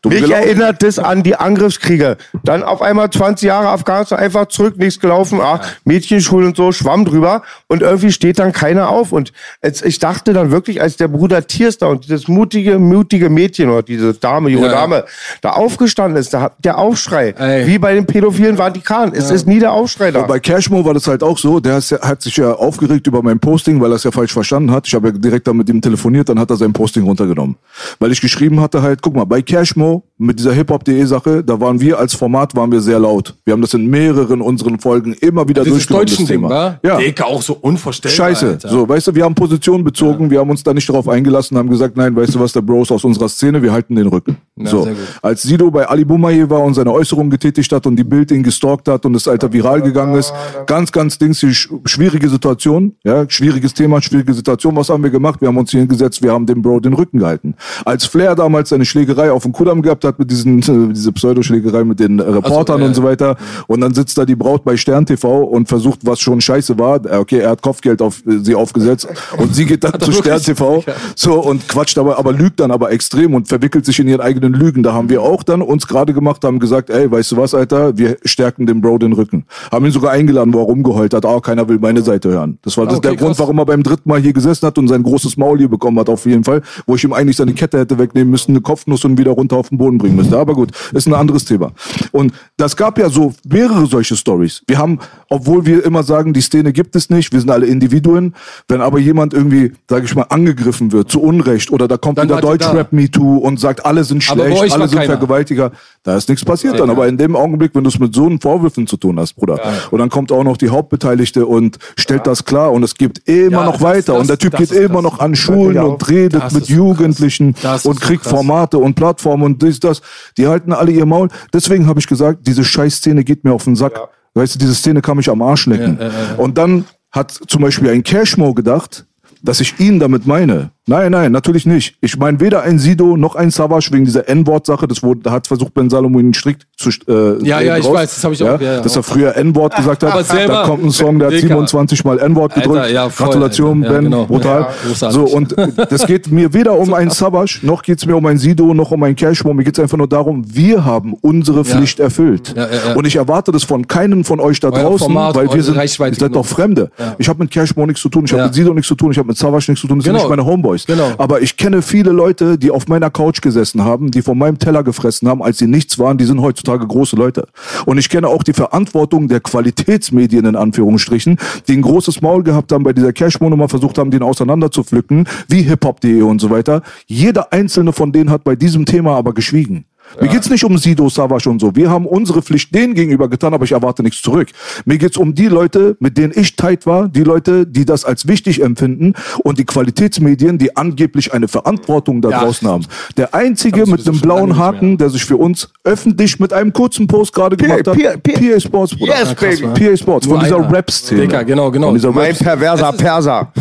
[0.04, 0.44] Dumm Mich gelaufen.
[0.44, 2.18] erinnert das an die Angriffskriege.
[2.44, 7.06] Dann auf einmal 20 Jahre Afghanistan einfach zurück, nichts gelaufen, ah, Mädchenschulen und so, schwamm
[7.06, 9.14] drüber und irgendwie steht dann keiner auf.
[9.14, 9.32] Und
[9.62, 13.70] es, ich dachte dann wirklich, als der Bruder Tiers da und dieses mutige, mutige Mädchen
[13.70, 14.82] oder diese Dame, junge Ja, ja.
[14.82, 15.06] Dame,
[15.42, 17.66] da aufgestanden ist, da hat der Aufschrei, Ey.
[17.68, 19.14] wie bei den pädophilen Vatikan.
[19.14, 20.24] Es ist nie der Aufschrei da.
[20.24, 23.40] Bei Cashmo war das halt auch so, der ja- hat sich ja aufgeregt über mein
[23.40, 24.86] Posting, weil er es ja falsch verstanden hat.
[24.86, 27.56] Ich habe ja direkt dann mit ihm telefoniert, dann hat er sein Posting runtergenommen.
[28.00, 31.60] Weil ich geschrieben hatte halt, guck mal, bei Cashmo know mit dieser hiphop.de Sache, da
[31.60, 33.36] waren wir als Format, waren wir sehr laut.
[33.46, 36.50] Wir haben das in mehreren unseren Folgen immer wieder Dieses durchgenommen, das deutschen Ding, Thema.
[36.50, 36.80] war?
[36.84, 36.98] Ja.
[36.98, 38.16] Dicker, auch so unvorstellbar.
[38.16, 38.48] Scheiße.
[38.48, 38.70] Alter.
[38.70, 41.70] So, weißt du, wir haben Position bezogen, wir haben uns da nicht darauf eingelassen, haben
[41.70, 44.38] gesagt, nein, weißt du was, der Bros aus unserer Szene, wir halten den Rücken.
[44.64, 44.84] so.
[44.84, 45.02] sehr gut.
[45.22, 48.44] Als Sido bei Ali Boumaier war und seine Äußerungen getätigt hat und die Bild ihn
[48.44, 50.34] gestalkt hat und es alter viral gegangen ist,
[50.68, 54.76] ganz, ganz dings, die sch schwierige Situation, ja, schwieriges Thema, schwierige Situation.
[54.76, 55.42] Was haben wir gemacht?
[55.42, 57.56] Wir haben uns hier hingesetzt, wir haben dem Bro den Rücken gehalten.
[57.84, 61.84] Als Flair damals seine Schlägerei auf dem Kudamm gehabt hat mit diesen, äh, diese Pseudoschlägerei
[61.84, 64.78] mit den äh, Reportern ja, und so weiter und dann sitzt da die Braut bei
[64.78, 67.04] Stern TV und versucht, was schon scheiße war.
[67.06, 70.42] Äh, Okay, er hat Kopfgeld auf sie aufgesetzt und sie geht dann zu Stern?
[70.42, 70.84] TV
[71.16, 74.54] so und quatscht aber, aber lügt dann aber extrem und verwickelt sich in ihren eigenen
[74.54, 74.84] Lügen.
[74.84, 77.98] Da haben wir auch dann uns gerade gemacht, haben gesagt, ey, weißt du was, Alter,
[77.98, 79.46] wir stärken dem Bro den Rücken.
[79.72, 82.58] Haben ihn sogar eingeladen, wo er rumgeheult hat, ah, keiner will meine Seite hören.
[82.62, 83.40] Das war das okay, der Grund, krass.
[83.40, 86.10] warum er beim dritten Mal hier gesessen hat und sein großes Maul hier bekommen hat,
[86.10, 89.18] auf jeden Fall, wo ich ihm eigentlich seine Kette hätte wegnehmen müssen, eine Kopfnuss und
[89.18, 90.38] wieder runter auf den Boden bringen müsste.
[90.38, 91.72] Aber gut, ist ein anderes Thema.
[92.12, 94.62] Und das gab ja so mehrere solche Stories.
[94.68, 98.36] Wir haben, obwohl wir immer sagen, die Szene gibt es nicht, wir sind alle Individuen,
[98.68, 102.28] wenn aber jemand irgendwie, sage ich mal, angegriffen wird, zu Unrecht, oder da kommt Dann
[102.28, 105.14] wieder Deutschrap Me Too und sagt, alle sind schlecht, alle sind keiner.
[105.14, 105.72] Vergewaltiger,
[106.04, 106.90] da ist nichts passiert dann.
[106.90, 109.60] Aber in dem Augenblick, wenn du es mit so einen Vorwürfen zu tun hast, Bruder,
[109.92, 113.60] und dann kommt auch noch die Hauptbeteiligte und stellt das klar und es gibt immer
[113.62, 115.04] Ja, noch weiter das- und der Typ geht immer krass.
[115.04, 117.86] noch an Schulen Ja, und redet mit Jugendlichen krass.
[117.86, 118.24] Und kriegt.
[118.26, 120.02] Formate und Plattformen und dies, das.
[120.38, 121.30] Die halten alle ihr Maul.
[121.54, 124.00] Deswegen habe ich gesagt, diese Scheißszene geht mir auf den Sack.
[124.34, 126.00] Weißt du, diese Szene kann mich am Arsch lecken.
[126.38, 129.06] Und dann hat zum Beispiel ein Cashmo gedacht,
[129.44, 130.72] dass ich ihn damit meine.
[130.86, 131.96] Nein, nein, natürlich nicht.
[132.02, 134.86] Ich meine weder ein Sido noch ein Savage wegen dieser N-Wort-Sache.
[134.86, 137.94] Das wurde, da hat versucht Ben Salomo ihn strikt zu äh, Ja, ja, ich raus.
[137.94, 140.26] weiß, das hab ich auch, ja, ja, dass er früher N-Wort gesagt hat.
[140.26, 141.48] Selber- da kommt ein Song, der hat Dicker.
[141.48, 142.92] 27 Mal N-Wort Alter, gedrückt.
[142.92, 143.96] ja, voll, Gratulation, Alter.
[143.96, 144.26] Ben, genau.
[144.26, 144.68] brutal.
[144.94, 145.56] So, und
[145.90, 149.02] das geht mir weder um einen Savage, noch geht's mir um ein Sido, noch um
[149.04, 149.54] ein Cashmo.
[149.54, 152.54] Mir geht's einfach nur darum, wir haben unsere Pflicht erfüllt.
[152.96, 155.78] Und ich erwarte das von keinem von euch da Euer draußen, Format, weil wir sind,
[155.78, 156.46] ihr seid doch genug.
[156.46, 156.92] Fremde.
[157.20, 159.18] Ich habe mit Cashmo nichts zu tun, ich habe mit Sido nichts zu tun, ich
[159.18, 160.20] habe mit Savage nichts zu tun, das Genau.
[160.20, 160.73] sind nicht meine Homeboys.
[160.88, 161.12] Genau.
[161.18, 164.84] Aber ich kenne viele Leute, die auf meiner Couch gesessen haben, die von meinem Teller
[164.84, 167.48] gefressen haben, als sie nichts waren, die sind heutzutage große Leute.
[167.86, 172.72] Und ich kenne auch die Verantwortung der Qualitätsmedien in Anführungsstrichen, die ein großes Maul gehabt
[172.72, 176.82] haben bei dieser Cashmo-Nummer, versucht haben, den auseinander zu pflücken, wie hiphop.de und so weiter.
[177.06, 179.86] Jeder einzelne von denen hat bei diesem Thema aber geschwiegen.
[180.22, 181.76] Mir geht's nicht um Sido, Savage und so.
[181.76, 184.50] Wir haben unsere Pflicht denen gegenüber getan, aber ich erwarte nichts zurück.
[184.86, 188.28] Mir geht's um die Leute, mit denen ich tight war, die Leute, die das als
[188.28, 189.14] wichtig empfinden
[189.44, 192.40] und die Qualitätsmedien, die angeblich eine Verantwortung da Ja.
[192.44, 192.86] draußen haben.
[193.18, 194.54] Der einzige mit einem blauen.
[194.58, 198.96] Haken, der sich für uns öffentlich mit einem kurzen Post gerade gemacht hat, PA Sports,
[198.96, 199.14] Bruder.
[199.20, 199.68] Yes, baby.
[199.90, 200.72] PA Sports, von dieser.
[200.72, 201.28] Rap-Szene.
[201.46, 201.92] Genau, genau.
[202.12, 203.52] Mein perverser Perser.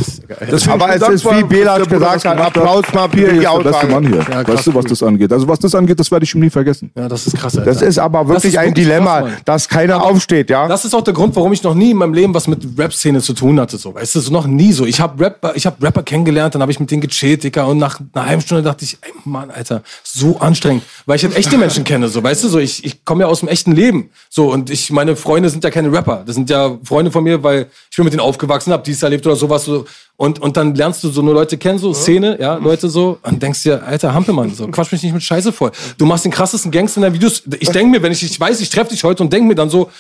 [0.69, 3.93] Aber es ist, wie Bela gesagt hat, Applaus mal für die ist der beste Aussage.
[3.93, 4.19] Mann hier.
[4.19, 5.33] krass, weißt du, was das angeht?
[5.33, 6.91] Also was das angeht, das werde ich ihm nie vergessen.
[6.95, 7.71] Ja, das ist krass, Alter.
[7.71, 10.69] Das ist aber wirklich ist ein wirklich Dilemma, krass, dass keiner aufsteht, ja?
[10.69, 13.21] Das ist auch der Grund, warum ich noch nie in meinem Leben was mit Rap-Szene
[13.21, 13.79] zu tun hatte.
[13.79, 14.85] So, weißt du, so noch nie so.
[14.85, 17.67] Ich habe Rapper, ich hab Rapper kennengelernt, dann habe ich mit denen gechillt, Dicker.
[17.67, 20.83] Und nach einer halben Stunde dachte ich, ey Mann, Alter, so anstrengend.
[21.07, 23.41] Weil ich halt echte Menschen kenne, so, weißt du, so, ich, ich komme ja aus
[23.41, 24.11] dem echten Leben.
[24.29, 26.23] So, und ich, meine Freunde sind ja keine Rapper.
[26.27, 29.27] Das sind ja Freunde von mir, weil ich bin mit denen aufgewachsen, hab dies erlebt
[29.27, 29.65] oder sowas.
[29.65, 29.87] So.
[30.17, 33.43] Und, und dann lernst du so nur Leute kennen, so Szene, ja, Leute so, und
[33.43, 35.73] denkst dir, alter Hampelmann, so, quatsch mich nicht mit Scheiße voll.
[35.99, 37.43] Du machst machst den krassesten Gangster in deinen Videos.
[37.59, 39.71] Ich denke mir, wenn ich, ich weiß, ich treffe dich heute und denke mir dann
[39.71, 39.91] so,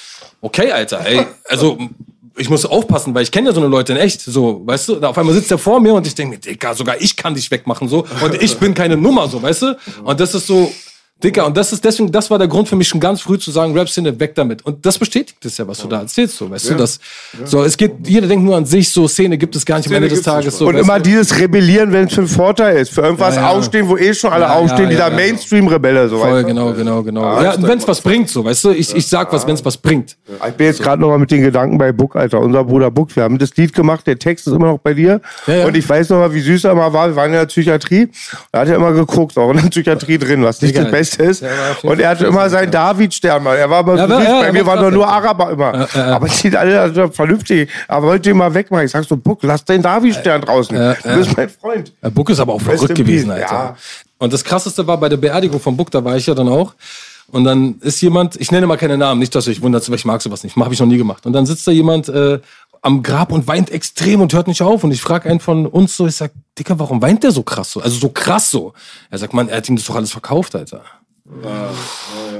[0.40, 1.78] okay, Alter, ey, also
[2.36, 5.00] ich muss aufpassen, weil ich kenne ja so eine Leute in echt, so, weißt du?
[5.00, 7.50] Auf einmal sitzt er vor mir und ich denke mir, Digga, sogar ich kann dich
[7.50, 8.06] wegmachen, so.
[8.22, 9.76] Und ich bin keine Nummer, so, weißt du?
[10.04, 10.72] Und das ist so,
[11.22, 13.50] Dicker, und das ist deswegen, das war der Grund für mich schon ganz früh zu
[13.50, 14.62] sagen, Rap-Szene, weg damit.
[14.64, 16.98] Und das bestätigt es ja, was du da erzählst, so, weißt du, das,
[17.44, 19.90] so, es geht, jeder denkt nur an sich, so, Szene gibt es gar nicht am
[19.92, 20.66] Szene Ende des Tages, so.
[20.66, 21.04] Und immer du?
[21.10, 22.92] dieses Rebellieren, wenn es für einen Vorteil ist.
[22.92, 23.48] Für irgendwas Ja, ja.
[23.50, 24.84] aufstehen, wo eh schon alle Ja, ja, aufstehen.
[24.84, 25.14] ja, dieser ja.
[25.16, 26.46] Mainstream-Rebelle, so Voll, weißt du?
[26.48, 27.42] genau, genau, genau.
[27.42, 29.76] Ja, wenn es was bringt, so, weißt du, ich, ich sag was, wenn es was
[29.76, 30.16] bringt.
[30.48, 32.40] Ich bin jetzt gerade noch mal mit den Gedanken bei Buck, Alter.
[32.40, 33.14] Unser Bruder Buck.
[33.14, 35.20] Wir haben das Lied gemacht, der Text ist immer noch bei dir.
[35.46, 35.66] Ja, ja.
[35.66, 37.08] Und ich weiß noch mal, wie süß er mal war.
[37.08, 38.08] Wir waren in der Psychiatrie.
[38.50, 41.42] Da hat er immer geguckt, auch in der Psychiatrie drin, was nicht das Beste ist.
[41.44, 41.50] Auf
[41.82, 43.56] jeden Und er hatte immer seinen David-Stern mal.
[43.56, 45.88] Er war immer Ja, so ja, bei mir war waren doch nur Araber immer.
[45.94, 47.68] Aber die sind alle also vernünftig.
[47.88, 48.84] Aber wollte ihn mal wegmachen.
[48.86, 50.76] Ich sag so, Buck, lass den David-Stern draußen.
[50.76, 51.92] Ja, Du bist mein Freund.
[52.02, 53.46] Ja, Buck ist aber auch verrückt gewesen, Alter.
[53.52, 53.76] ja.
[54.18, 56.74] Und das krasseste war bei der Beerdigung von Buck, da war ich ja dann auch.
[57.28, 59.96] Und dann ist jemand, ich nenne mal keine Namen, nicht, dass ihr euch wundert, weil
[59.96, 61.24] ich mag sowas nicht, habe ich noch nie gemacht.
[61.26, 62.38] Und dann sitzt da jemand äh,
[62.82, 64.84] am Grab und weint extrem und hört nicht auf.
[64.84, 67.72] Und ich frage einen von uns so, ich sag, Dicker, warum weint der so krass
[67.72, 67.80] so?
[67.80, 68.74] Also so krass so.
[69.10, 70.82] Er sagt, Mann, er hat ihm das doch alles verkauft, Alter.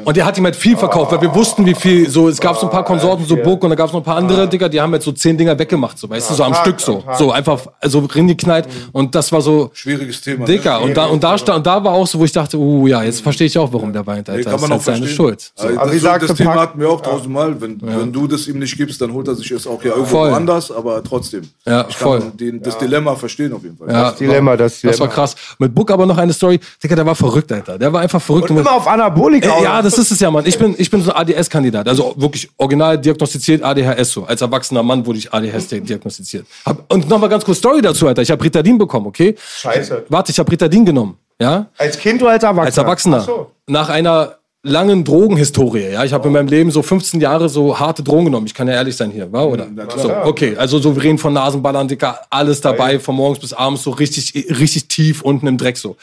[0.05, 2.57] Und er hat ihm halt viel verkauft, weil wir wussten, wie viel, so, es gab
[2.57, 4.69] so ein paar Konsorten, so Burg und da gab es noch ein paar andere Digger,
[4.69, 7.03] die haben jetzt so zehn Dinger weggemacht, so, weißt du, so am Stück so.
[7.19, 8.67] So einfach, so reingeknallt.
[8.93, 10.45] Und das war so, Schwieriges Thema.
[10.45, 10.81] Dicker.
[10.83, 13.03] Und da, und da stand, und da war auch so, wo ich dachte, uh, ja,
[13.03, 14.51] jetzt verstehe ich auch, warum der weint, Nee, Alter.
[14.51, 15.17] kann Das ist man halt auch seine verstehen.
[15.17, 15.53] Schuld.
[15.55, 15.67] So.
[15.67, 17.61] Also Aber das, so, das Thema hatten wir auch tausendmal.
[17.61, 20.17] Wenn, wenn du das ihm nicht gibst, dann holt er sich es auch ja irgendwo
[20.17, 20.35] Voll.
[20.35, 21.43] anders, aber trotzdem.
[21.67, 22.21] Ja, ich voll.
[22.21, 23.89] kann den, das Dilemma verstehen auf jeden Fall.
[23.89, 25.15] Ja, Das Dilemma, das Das war Dilemma.
[25.15, 25.37] krass.
[25.59, 26.59] Mit Book aber noch eine Story.
[26.83, 27.79] Digga, der war verrückt, Alter.
[27.79, 28.51] Der war einfach verrückt.
[28.51, 29.59] Und immer auf Anabolika.
[29.59, 30.45] Äh, ja, das ist es ja, Mann.
[30.47, 31.89] Ich bin, ich bin so ein ADS-Kandidat.
[31.89, 34.25] Also wirklich original diagnostiziert ADHS so.
[34.25, 36.47] Als erwachsener Mann wurde ich ADHS diagnostiziert.
[36.67, 38.23] Hab, und nochmal ganz kurz Story dazu, Alter.
[38.23, 39.35] Ich habe Ritadin bekommen, okay?
[39.39, 40.07] Scheiße.
[40.09, 41.17] Warte, ich habe Ritadin genommen.
[41.41, 41.67] Ja?
[41.79, 42.67] Als Kind oder als Erwachsener?
[42.67, 43.19] Als Erwachsener.
[43.21, 43.51] Ach so.
[43.67, 45.91] Nach einer langen Drogenhistorie.
[45.93, 48.47] Ja, ich habe in meinem Leben so 15 Jahre so harte Drogen genommen.
[48.47, 49.67] Ich kann ja ehrlich sein hier, war oder?
[49.97, 53.83] So, okay, also so wir reden von Nasenballern, Dicker, alles dabei, von morgens bis abends
[53.83, 55.97] so richtig, richtig tief unten im Dreck so.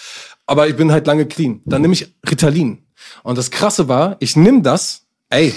[0.49, 1.61] Aber ich bin halt lange clean.
[1.65, 2.79] Dann nehme ich Ritalin.
[3.21, 5.53] Und das Krasse war, ich nimm das, ey,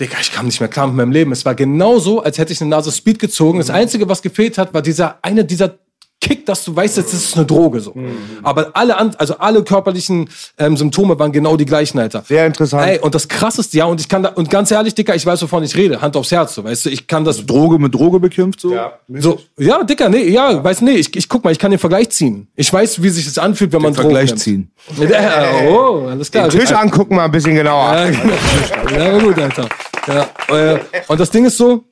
[0.00, 1.30] Digga, ich kam nicht mehr klar mit meinem Leben.
[1.30, 3.58] Es war genauso, als hätte ich eine Nase Speed gezogen.
[3.58, 5.78] Das Einzige, was gefehlt hat, war dieser eine dieser
[6.20, 7.94] Kick, dass du weißt, das ist eine Droge so.
[8.42, 10.28] Aber alle, an, also alle körperlichen
[10.58, 12.22] ähm, Symptome waren genau die gleichen, Alter.
[12.28, 12.86] Sehr interessant.
[12.86, 15.40] Ey, und das krasseste, ja, und ich kann da, und ganz ehrlich, Dicker, ich weiß,
[15.42, 16.02] wovon ich rede.
[16.02, 17.46] Hand aufs Herz, so, weißt du, ich kann das.
[17.46, 18.74] Droge mit Droge bekämpft, so.
[18.74, 18.92] Ja.
[19.08, 22.10] So, ja, Dicker, nee, ja, weiß nee, ich, ich guck mal, ich kann den Vergleich
[22.10, 22.48] ziehen.
[22.54, 24.40] Ich weiß, wie sich das anfühlt, wenn man Drogen Vergleich nimmt.
[24.40, 24.70] ziehen.
[24.98, 26.50] Ja, oh, alles klar.
[26.50, 27.94] Tisch angucken mal ein bisschen genauer.
[27.94, 28.34] Ja, genau.
[28.98, 29.68] ja gut, Alter.
[30.06, 31.84] Ja, äh, und das Ding ist so,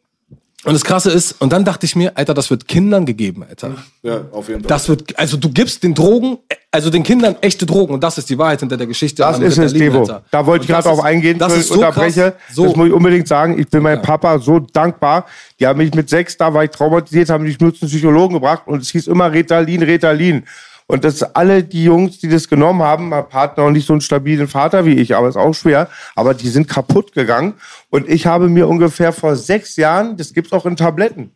[0.65, 3.77] und das Krasse ist, und dann dachte ich mir, Alter, das wird Kindern gegeben, Alter.
[4.03, 4.69] Ja, auf jeden Fall.
[4.69, 6.39] Das wird, also du gibst den Drogen,
[6.73, 9.23] also den Kindern echte Drogen, und das ist die Wahrheit hinter der Geschichte.
[9.23, 10.01] Das ist es, Devo.
[10.01, 10.25] Alter.
[10.33, 12.33] Da wollte ich gerade ist- eingehen, Das ist so unterbreche.
[12.33, 12.55] krass.
[12.57, 13.59] So, Das muss ich unbedingt sagen.
[13.59, 15.27] Ich bin meinem Papa so dankbar.
[15.61, 18.63] Die haben mich mit sechs, da war ich traumatisiert, haben mich nur zum Psychologen gebracht
[18.67, 20.45] und es hieß immer Ritalin, Ritalin.
[20.91, 24.01] Und das alle die Jungs, die das genommen haben, mein Partner auch nicht so einen
[24.01, 27.55] stabilen Vater wie ich, aber ist auch schwer, aber die sind kaputt gegangen.
[27.91, 31.33] Und ich habe mir ungefähr vor sechs Jahren, das gibt's auch in Tabletten.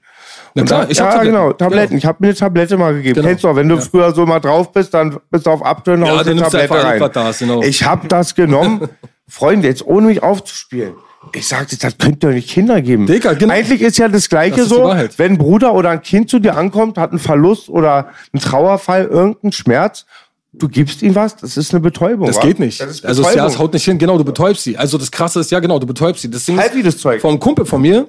[0.54, 1.34] Na klar, Und ich ja, hab Tabletten.
[1.34, 1.96] genau, Tabletten.
[1.98, 3.14] Ich habe mir eine Tablette mal gegeben.
[3.16, 3.28] Genau.
[3.28, 6.06] Kennst du auch, wenn du früher so mal drauf bist, dann bist du auf Abtönen,
[6.06, 6.84] Ja, haust du Tablette rein.
[6.86, 7.62] alles, was da ist, genau.
[7.62, 8.88] Ich habe das genommen.
[9.28, 10.94] Freunde, jetzt ohne mich aufzuspielen.
[11.34, 13.06] Ich sagte, das könnt ihr doch nicht Kinder geben.
[13.06, 13.54] Digga, genau.
[13.54, 14.84] Eigentlich ist ja das Gleiche Das ist so,
[15.16, 19.04] wenn ein Bruder oder ein Kind zu dir ankommt, hat einen Verlust oder einen Trauerfall,
[19.04, 20.04] irgendeinen Schmerz,
[20.52, 22.26] du gibst ihm was, das ist eine Betäubung.
[22.26, 22.42] Das wa?
[22.42, 22.80] geht nicht.
[22.80, 23.98] Das ist also ja, es haut nicht hin.
[23.98, 24.76] Genau, du betäubst sie.
[24.76, 26.30] Also das Krasse ist, ja genau, du betäubst sie.
[26.30, 27.20] Das Ding Halt wie das Zeug.
[27.20, 28.08] Vom Kumpel von mir,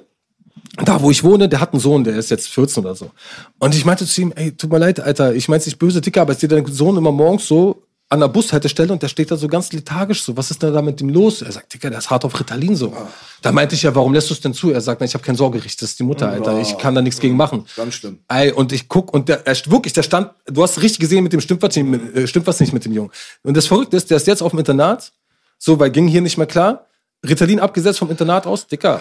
[0.84, 3.10] da wo ich wohne, der hat einen Sohn, der ist jetzt 14 oder so.
[3.58, 6.22] Und ich meinte zu ihm, ey, tut mir leid, Alter, ich mein's nicht böse, Dicker,
[6.22, 9.36] aber ich sehe deinen Sohn immer morgens so an der Bushaltestelle und der steht da
[9.36, 10.36] so ganz lethargisch so.
[10.36, 11.42] Was ist denn da mit ihm los?
[11.42, 12.94] Er sagt, Dicker, der ist hart auf Ritalin so.
[13.42, 14.70] Da meinte ich ja, warum lässt du es denn zu?
[14.70, 16.60] Er sagt, na, ich habe kein Sorgerecht, das ist die Mutter, Alter.
[16.60, 17.66] Ich kann da nichts gegen machen.
[17.76, 18.18] Ganz schlimm.
[18.28, 21.32] Ey, und ich guck und der, er, wirklich, der stand, du hast richtig gesehen, mit
[21.32, 23.10] dem stimmt was, nicht, mit, äh, stimmt was nicht mit dem Jungen.
[23.42, 25.12] Und das Verrückte ist, der ist jetzt auf dem Internat,
[25.58, 26.86] so, weil ging hier nicht mehr klar.
[27.26, 29.00] Ritalin abgesetzt vom Internat aus, Dicker.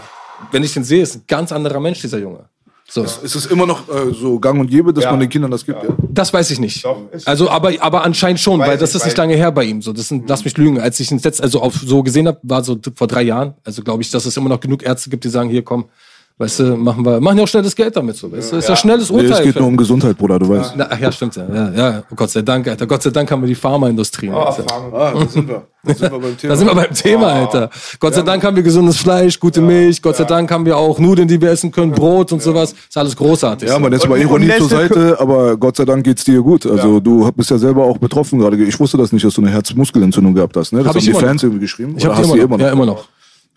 [0.51, 2.49] Wenn ich den sehe, ist ein ganz anderer Mensch, dieser Junge.
[2.93, 3.01] So.
[3.03, 5.09] Ist es immer noch äh, so gang und gäbe, dass Ja.
[5.11, 5.81] man den Kindern das gibt?
[5.81, 5.89] Ja.
[6.11, 6.85] Das weiß ich nicht.
[6.85, 9.51] Doch, ist- also, aber, aber anscheinend schon, Weiß weil das ich, ist nicht lange her
[9.51, 9.81] bei ihm.
[9.81, 10.79] So, das sind, lass mich lügen.
[10.79, 13.55] Als ich ihn jetzt also auf so gesehen habe, war so vor drei Jahren.
[13.63, 15.85] Also glaube ich, dass es immer noch genug Ärzte gibt, die sagen, hier komm,
[16.35, 18.57] Weißt du, machen wir, machen ja auch schnelles Geld damit so, weißt du?
[18.57, 19.31] Ist ja, schnelles Nee, Urteil.
[19.33, 20.73] es geht nur um Gesundheit, Bruder, du weißt.
[20.75, 21.45] Na, ach ja, stimmt ja.
[21.53, 21.71] ja.
[21.73, 22.87] Ja, Gott sei Dank, Alter.
[22.87, 24.31] Gott sei Dank haben wir die Pharmaindustrie.
[24.31, 24.65] Alter.
[24.91, 25.61] Ah, da sind wir.
[25.85, 26.49] Da sind wir beim Thema.
[26.53, 27.69] Da sind wir beim Thema, Alter.
[27.99, 30.01] Gott sei Dank haben wir gesundes Fleisch, gute Milch.
[30.01, 32.73] Gott sei Dank haben wir auch Nudeln, die wir essen können, Brot und sowas.
[32.89, 33.69] Ist alles großartig.
[33.69, 36.65] Ja, man, jetzt mal Ironie zur Seite, aber Gott sei Dank geht's dir gut.
[36.65, 38.57] Also du bist ja selber auch betroffen gerade.
[38.63, 40.71] Ich wusste das nicht, dass du eine Herzmuskelentzündung gehabt hast.
[40.73, 40.79] Ne?
[40.79, 41.47] Das Hab haben ich die immer Fans noch.
[41.49, 41.93] irgendwie geschrieben.
[41.95, 42.59] ich habe immer du noch.
[42.59, 43.05] Ja, immer noch.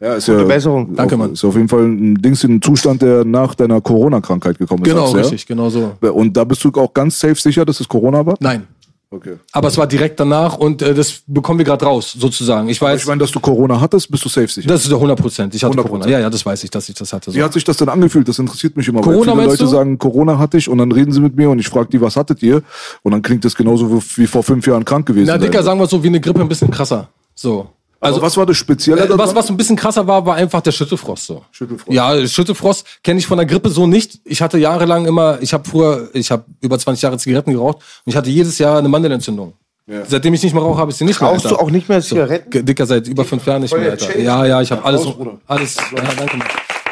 [0.00, 0.94] Ja, ist ja Besserung.
[0.94, 1.32] Danke, auf, Mann.
[1.32, 4.90] Ist auf jeden Fall ein Dings in einen Zustand, der nach deiner Corona-Krankheit gekommen ist.
[4.90, 5.92] Genau, sagst richtig, genau so.
[6.02, 6.10] Ja?
[6.10, 8.36] Und da bist du auch ganz safe sicher, dass es Corona war?
[8.40, 8.66] Nein.
[9.08, 9.36] Okay.
[9.52, 12.68] Aber es war direkt danach und äh, das bekommen wir gerade raus, sozusagen.
[12.68, 14.68] Ich weiß, Ich meine, dass du Corona hattest, bist du safe sicher.
[14.68, 15.54] das ist ja 100 Prozent.
[15.54, 15.82] Ich hatte 100%.
[15.82, 16.08] Corona.
[16.08, 17.30] Ja, ja, das weiß ich, dass ich das hatte.
[17.30, 17.36] So.
[17.36, 18.28] Wie hat sich das denn angefühlt?
[18.28, 19.02] Das interessiert mich immer.
[19.02, 19.68] Corona, weil viele Leute du?
[19.68, 22.16] sagen, Corona hatte ich und dann reden sie mit mir und ich frage die, was
[22.16, 22.62] hattet ihr?
[23.02, 25.28] Und dann klingt das genauso wie, vor fünf Jahren krank gewesen.
[25.28, 25.38] Na.
[25.38, 27.08] Dicker, sagen wir so, wie eine Grippe ein bisschen krasser.
[27.34, 27.68] So.
[28.06, 30.72] Also was war das Spezielle Äh, was, was ein bisschen krasser war, war einfach der
[30.72, 31.26] Schüttelfrost.
[31.26, 31.44] So.
[31.52, 31.92] Schüttelfrost.
[31.94, 34.20] Ja, Schüttelfrost kenne ich von der Grippe so nicht.
[34.24, 38.10] Ich hatte jahrelang immer, ich habe früher, ich habe über 20 Jahre Zigaretten geraucht und
[38.10, 39.52] ich hatte jedes Jahr eine Mandelentzündung.
[40.08, 41.30] Seitdem ich nicht mehr rauche, habe ich sie nicht mehr.
[41.30, 42.50] Rauchst du auch nicht mehr Zigaretten?
[42.50, 44.18] Ge- Dicker, seit über fünf Jahren nicht mehr, Alter.
[44.18, 45.06] Ja, ja, ich habe alles,
[45.46, 46.38] alles, ja, danke.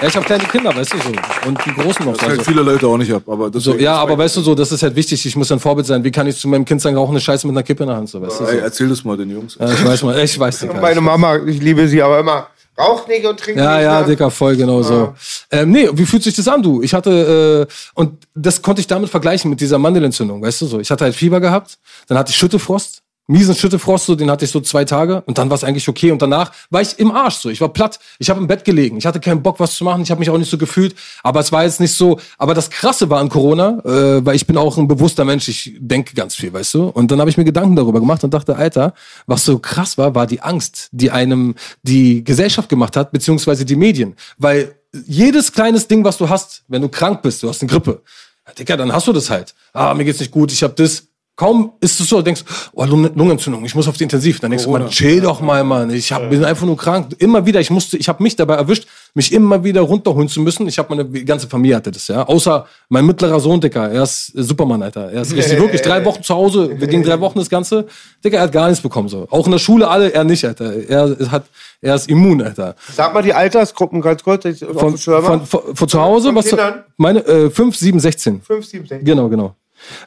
[0.05, 1.49] Ja, ich habe kleine Kinder, weißt du so.
[1.49, 2.13] Und die Großen noch.
[2.13, 2.43] das halt Also.
[2.45, 3.23] viele Leute auch nicht ab.
[3.27, 5.25] Aber So, deswegen- ja, aber weißt du so, das ist halt wichtig.
[5.25, 6.05] Ich muss ein Vorbild sein.
[6.05, 7.97] Wie kann ich zu meinem Kind sagen, rauche eine Scheiße mit einer Kippe in der
[7.97, 8.45] Hand, so, weißt du?
[8.45, 8.51] So.
[8.51, 9.57] Ey, erzähl das mal den Jungs.
[9.59, 10.75] Ja, ich weiß mal, ich weiß, Dicker.
[10.83, 13.85] Meine Mama, ich liebe sie, aber immer raucht nicht und trinkt Ja, nicht.
[13.85, 14.07] ja, ne?
[14.09, 15.15] Dicker, voll genau so.
[15.51, 16.83] Ähm, nee, wie fühlt sich das an, du?
[16.83, 20.81] Ich hatte, äh, und das konnte ich damit vergleichen mit dieser Mandelentzündung, weißt du so.
[20.81, 24.51] Ich hatte halt Fieber gehabt, dann hatte ich Schüttefrost, miesen Schüttefrost, so, den hatte ich
[24.51, 27.37] so zwei Tage und dann war es eigentlich okay und danach war ich im Arsch
[27.37, 27.49] so.
[27.49, 30.03] Ich war platt, ich habe im Bett gelegen, ich hatte keinen Bock, was zu machen,
[30.03, 32.71] ich habe mich auch nicht so gefühlt, aber es war jetzt nicht so, aber das
[32.71, 36.35] Krasse war an Corona, äh, weil ich bin auch ein bewusster Mensch, ich denke ganz
[36.35, 36.85] viel, weißt du.
[36.89, 38.95] Und dann habe ich mir Gedanken darüber gemacht und dachte, Alter,
[39.27, 43.77] was so krass war, war die Angst, die einem die Gesellschaft gemacht hat, beziehungsweise die
[43.77, 44.15] Medien.
[44.39, 44.75] Weil
[45.07, 48.03] jedes kleines Ding, was du hast, wenn du krank bist, du hast eine Grippe,
[48.47, 49.55] ja, Digga, dann hast du das halt.
[49.73, 51.09] Ah, mir geht's nicht gut, ich hab das.
[51.37, 52.45] Kaum ist es so, du denkst,
[52.75, 54.39] oh, Lungen- Lungenentzündung, ich muss auf die Intensiv.
[54.39, 55.91] Dann denkst du, man, chill doch mal, Mann.
[55.91, 57.09] Ich hab, bin einfach nur krank.
[57.19, 60.69] Immer wieder, ich musste, ich habe mich dabei erwischt, mich immer wieder runterholen zu müssen.
[60.69, 62.23] Ich habe meine ganze Familie hatte das, ja.
[62.25, 65.11] Außer mein mittlerer Sohn, Dicker, er ist Superman, Alter.
[65.11, 67.87] Er ist richtig, wirklich drei Wochen zu Hause, wir gingen drei Wochen das Ganze.
[68.25, 69.27] Dicker, er hat gar nichts bekommen, so.
[69.31, 70.73] Auch in der Schule alle, er nicht, Alter.
[70.89, 71.47] Er hat,
[71.81, 72.77] er ist immun, Alter.
[72.95, 74.45] Sag mal die Altersgruppen ganz kurz.
[74.73, 76.85] Von, von, von, von zu Hause, Von was, Kindern?
[76.97, 78.41] meine, äh, 5, 7, 16.
[78.41, 79.05] 5, 7, 6.
[79.05, 79.57] Genau, genau.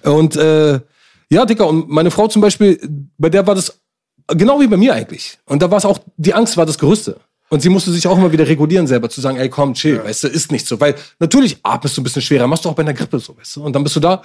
[0.04, 0.80] Und äh,
[1.32, 2.80] ja, Dicker, und meine Frau zum Beispiel,
[3.18, 3.80] bei der war das
[4.28, 5.40] genau wie bei mir eigentlich.
[5.46, 7.20] Und da war es auch, die Angst war das Größte.
[7.50, 10.26] Und sie musste sich auch immer wieder regulieren selber, zu sagen, ey, komm, chill, weißt
[10.26, 10.82] du, ist nicht so.
[10.82, 13.56] Weil natürlich atmest du ein bisschen schwerer, machst du auch bei einer Grippe so, weißt
[13.56, 13.63] du.
[13.63, 14.22] Und dann bist du da,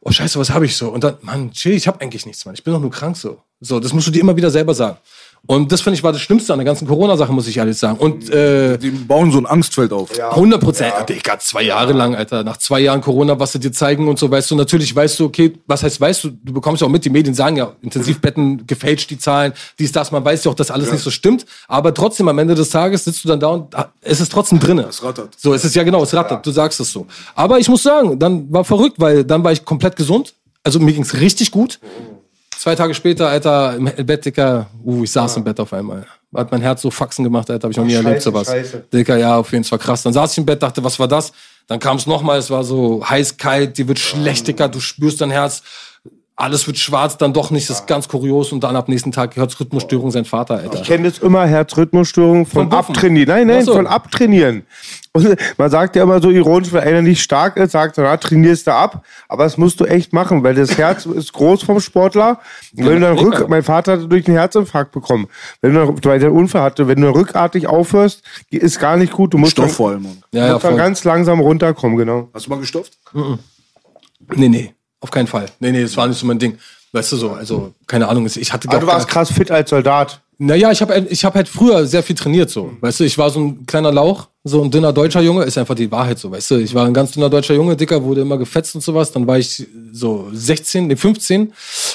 [0.00, 0.90] oh scheiße, was habe ich so?
[0.90, 2.54] Und dann, Mann, chill, ich habe eigentlich nichts, Mann.
[2.54, 3.42] Ich bin doch nur krank so.
[3.60, 4.98] So, das musst du dir immer wieder selber sagen.
[5.46, 7.98] Und das finde ich war das Schlimmste an der ganzen Corona-Sache, muss ich ehrlich sagen.
[7.98, 10.10] Und äh, Die bauen so ein Angstfeld auf.
[10.18, 10.92] 100 Prozent.
[11.08, 12.42] Digga, zwei Jahre lang, Alter.
[12.42, 15.26] Nach zwei Jahren Corona, was sie dir zeigen und so, weißt du, natürlich weißt du,
[15.26, 18.66] okay, was heißt, weißt du, du bekommst ja auch mit, die Medien sagen ja, Intensivbetten
[18.66, 21.94] gefälscht die Zahlen, dies, das, man weiß ja auch, dass alles nicht so stimmt, aber
[21.94, 24.86] trotzdem am Ende des Tages sitzt du dann da und ah, es ist trotzdem drinne.
[24.88, 25.34] Es rattert.
[25.36, 27.06] So, es ist ja genau, es rattert, du sagst es so.
[27.34, 30.92] Aber ich muss sagen, dann war verrückt, weil dann war ich komplett gesund, also mir
[30.92, 31.78] ging's richtig gut.
[32.66, 36.04] Zwei Tage später, Alter, im Bett, Dicker, uh, ich saß im Bett auf einmal.
[36.34, 38.48] Hat mein Herz so Faxen gemacht, Alter, habe ich noch nie Scheiße, erlebt, sowas.
[38.48, 38.86] scheiße.
[38.92, 40.02] Dicker, ja, auf jeden Fall krass.
[40.02, 41.30] Dann saß ich im Bett, dachte, was war das?
[41.68, 45.20] Dann kam es nochmal, es war so heiß, kalt, dir wird schlecht, Dicker, du spürst
[45.20, 45.62] dein Herz,
[46.38, 49.34] alles wird schwarz, dann doch nicht, das ist ganz kurios und dann ab nächsten Tag
[49.36, 50.82] Herzrhythmusstörung sein Vater, Alter.
[50.82, 52.78] Ich kenne das immer, Herzrhythmusstörung von, Von.
[52.78, 53.28] Abtrainieren.
[53.28, 53.72] Nein, nein, so.
[53.74, 54.64] von Abtrainieren.
[55.12, 58.18] Und man sagt ja immer so ironisch, wenn einer nicht stark ist, sagt er, na,
[58.18, 59.02] trainierst du ab.
[59.28, 62.38] Aber das musst du echt machen, weil das Herz ist groß vom Sportler.
[62.76, 65.28] Und wenn du dann rück, mein Vater hatte durch einen Herzinfarkt bekommen.
[65.62, 69.12] Wenn du, dann- weil der einen Unfall hatte, wenn du rückartig aufhörst, ist gar nicht
[69.14, 69.32] gut.
[69.32, 70.06] Du musst Stoff dann, vor allem.
[70.32, 72.28] Ja, ja, musst dann ganz langsam runterkommen, genau.
[72.34, 72.98] Hast du mal gestopft?
[74.34, 75.46] Nee, nee, auf keinen Fall.
[75.60, 76.58] Nee, nee, das war nicht so mein Ding.
[76.92, 80.20] Weißt du so, also, keine Ahnung, ich hatte Aber du warst krass fit als Soldat.
[80.38, 82.72] Naja, ich habe ich hab halt früher sehr viel trainiert so.
[82.80, 85.74] Weißt du, ich war so ein kleiner Lauch, so ein dünner deutscher Junge, ist einfach
[85.74, 86.56] die Wahrheit so, weißt du.
[86.56, 89.10] Ich war ein ganz dünner deutscher Junge, dicker, wurde immer gefetzt und sowas.
[89.10, 91.52] Dann war ich so 16, nee, 15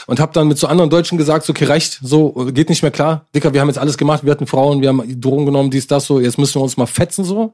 [0.08, 2.92] und habe dann mit so anderen Deutschen gesagt, so, okay, reicht, so, geht nicht mehr
[2.92, 3.26] klar.
[3.34, 6.06] Dicker, wir haben jetzt alles gemacht, wir hatten Frauen, wir haben Drogen genommen, dies, das,
[6.06, 7.54] so, jetzt müssen wir uns mal fetzen so.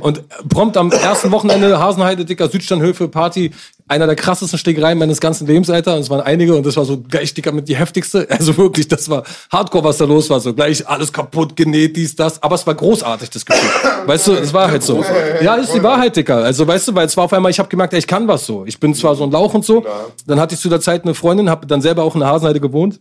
[0.00, 3.50] Und prompt am ersten Wochenende Hasenheide, dicker, Südsternhöfe, Party,
[3.88, 5.94] einer der krassesten Stickereien meines ganzen Lebens, Alter.
[5.94, 8.26] Und es waren einige und das war so gleich dicker mit die heftigste.
[8.36, 10.40] Also wirklich, das war Hardcore, was da los war.
[10.40, 12.42] So gleich alles kaputt, genäht, dies, das.
[12.42, 13.70] Aber es war großartig, das Gefühl.
[14.06, 15.04] Weißt du, es war halt so.
[15.42, 16.36] Ja, ist die Wahrheit, Dicker.
[16.36, 18.46] Also weißt du, weil es war auf einmal, ich habe gemerkt, ey, ich kann was
[18.46, 18.64] so.
[18.66, 19.84] Ich bin zwar so ein Lauch und so.
[20.26, 22.60] Dann hatte ich zu der Zeit eine Freundin, habe dann selber auch in der Hasenheide
[22.60, 23.00] gewohnt.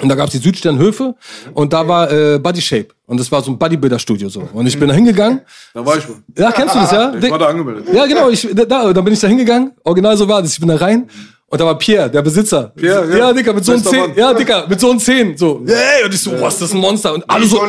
[0.00, 1.16] Und da gab's die Südsternhöfe
[1.54, 2.88] und da war äh, Body Shape.
[3.06, 4.48] Und das war so ein Bodybuilder-Studio so.
[4.52, 5.40] Und ich bin da hingegangen.
[5.74, 6.18] Da war ich mal.
[6.36, 7.12] Ja, kennst du das, ja?
[7.20, 7.86] Ich war da angemeldet.
[7.92, 8.28] Ja, genau.
[8.28, 9.72] Ich, da, da, dann bin ich da hingegangen.
[9.82, 10.52] Original so war das.
[10.52, 11.08] Ich bin da rein.
[11.50, 12.72] Und da war Pierre, der Besitzer.
[12.76, 13.18] Pierre, ja.
[13.18, 13.32] ja.
[13.32, 14.14] Dicker, mit so einem Zehn.
[14.14, 15.34] Ja, Dicker, mit so einem Zehn.
[15.34, 17.14] So, hey, und ich so, was, das ist ein Monster.
[17.14, 17.62] Und alle so,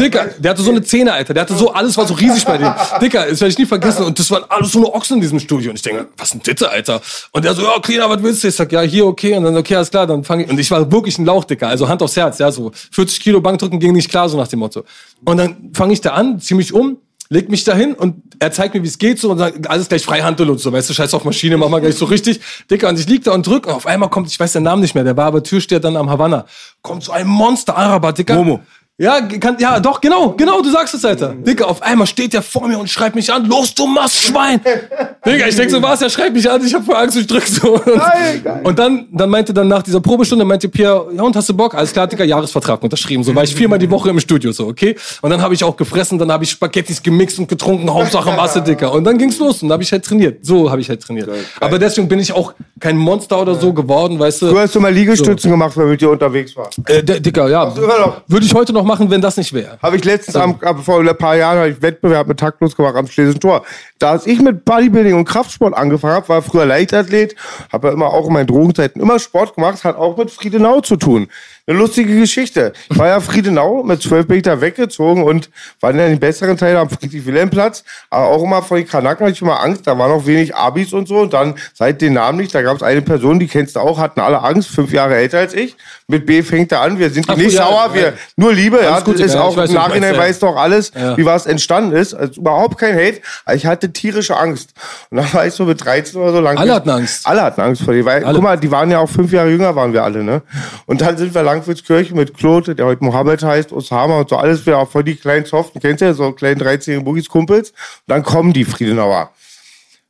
[0.00, 1.34] Dicker, der hatte so eine Zähne, Alter.
[1.34, 2.72] Der hatte so, alles war so riesig bei dem.
[3.02, 4.06] Dicker, das werde ich nie vergessen.
[4.06, 5.68] Und das waren alles so eine Ochsen in diesem Studio.
[5.70, 7.02] Und ich denke, was ein Ditte, Alter.
[7.32, 8.48] Und der so, ja, Cleaner, was willst du?
[8.48, 9.36] Ich sag, ja, hier, okay.
[9.36, 10.50] Und dann, okay, alles klar, dann fange ich.
[10.50, 11.68] Und ich war wirklich ein Lauch, Dicker.
[11.68, 12.72] Also Hand aufs Herz, ja, so.
[12.92, 14.84] 40 Kilo Bankdrücken ging nicht klar, so nach dem Motto.
[15.26, 16.96] Und dann fange ich da an, zieh mich um,
[17.30, 20.04] leg mich dahin und er zeigt mir, wie es geht so und sagt, alles gleich
[20.04, 22.40] Freihandel und so, weißt du, scheiß auf Maschine, mach mal gleich so richtig.
[22.70, 24.82] Dicker, und ich lieg da und drück und auf einmal kommt, ich weiß den Namen
[24.82, 26.46] nicht mehr, der war aber Türsteher dann am Havanna,
[26.82, 28.34] kommt so ein Monster-Araber, Dicker.
[28.34, 28.60] Momo.
[29.00, 31.28] Ja, kann, ja, doch, genau, genau, du sagst es, Alter.
[31.28, 34.60] Dicker, auf einmal steht der vor mir und schreit mich an, los, du Mastschwein!
[35.24, 37.46] Digga, ich denk so, was, er schreit mich an, ich hab voll Angst, ich drück
[37.46, 37.74] so.
[37.74, 38.60] Und, Geil, geil.
[38.64, 41.74] und dann, dann meinte dann nach dieser Probestunde, meinte Pierre, ja, und hast du Bock?
[41.76, 43.22] Alles klar, Digga, Jahresvertrag unterschrieben.
[43.22, 44.96] So war ich viermal die Woche im Studio, so, okay?
[45.22, 48.62] Und dann habe ich auch gefressen, dann habe ich Spaghettis gemixt und getrunken, Hauptsache Masse,
[48.62, 48.92] Dicker.
[48.92, 50.44] Und dann ging's los und dann habe ich halt trainiert.
[50.44, 51.28] So habe ich halt trainiert.
[51.60, 54.48] Aber deswegen bin ich auch kein Monster oder so geworden, weißt du?
[54.48, 56.70] Du hast doch mal Liegestützen gemacht, weil wir mit dir unterwegs waren.
[56.86, 57.66] Äh, Dicker, ja.
[57.66, 57.82] du?
[58.26, 59.78] Würde ich heute noch machen, wenn das nicht wäre.
[59.80, 62.96] Habe ich letztens am, am, vor ein paar Jahren hab ich Wettbewerb mit Taktlos gemacht
[62.96, 63.64] am Schlesischen Tor.
[64.00, 67.36] Da als ich mit Bodybuilding und Kraftsport angefangen habe, war früher Leichtathlet,
[67.72, 70.96] habe ja immer auch in meinen Drogenzeiten immer Sport gemacht, hat auch mit Friedenau zu
[70.96, 71.28] tun.
[71.68, 72.72] Eine lustige Geschichte.
[72.90, 75.50] Ich war ja Friedenau, mit zwölf bin ich da weggezogen und
[75.80, 79.34] war dann in den besseren Teil am Friedrich-Wilhelm-Platz, aber auch immer vor den Kanaken hatte
[79.34, 82.38] ich immer Angst, da waren noch wenig Abis und so und dann, seit den Namen
[82.38, 85.16] nicht, da gab es eine Person, die kennst du auch, hatten alle Angst, fünf Jahre
[85.16, 85.76] älter als ich.
[86.10, 87.94] Mit B fängt er an, wir sind Ach, nicht ja, sauer, ja.
[87.94, 90.20] wir nur Liebe, ja, Alles gut, das ist ja, auch weiß, im du Nachhinein ja.
[90.20, 91.18] weiß doch alles, Ja.
[91.18, 92.14] wie was entstanden ist.
[92.14, 93.20] Also überhaupt kein Hate.
[93.44, 94.70] Aber ich hatte tierische Angst.
[95.10, 96.56] Und dann war ich so mit 13 oder so lang.
[96.56, 97.26] Alle hatten Angst.
[97.26, 98.06] Alle hatten Angst vor dir.
[98.06, 98.32] Weil, Alle.
[98.36, 100.40] guck mal, die waren ja auch fünf Jahre jünger, waren wir alle, ne?
[100.86, 104.64] Und dann sind wir Langwitzkirche mit Claude, der heute Mohammed heißt, Osama und so alles.
[104.64, 107.70] Wir auch voll die kleinen Soften, kennst du ja, so kleinen 13-jährigen Boogies-Kumpels.
[107.70, 109.30] Und dann kommen die Friedenauer.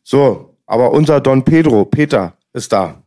[0.02, 3.02] So, aber unser Don Pedro, Peter, ist da.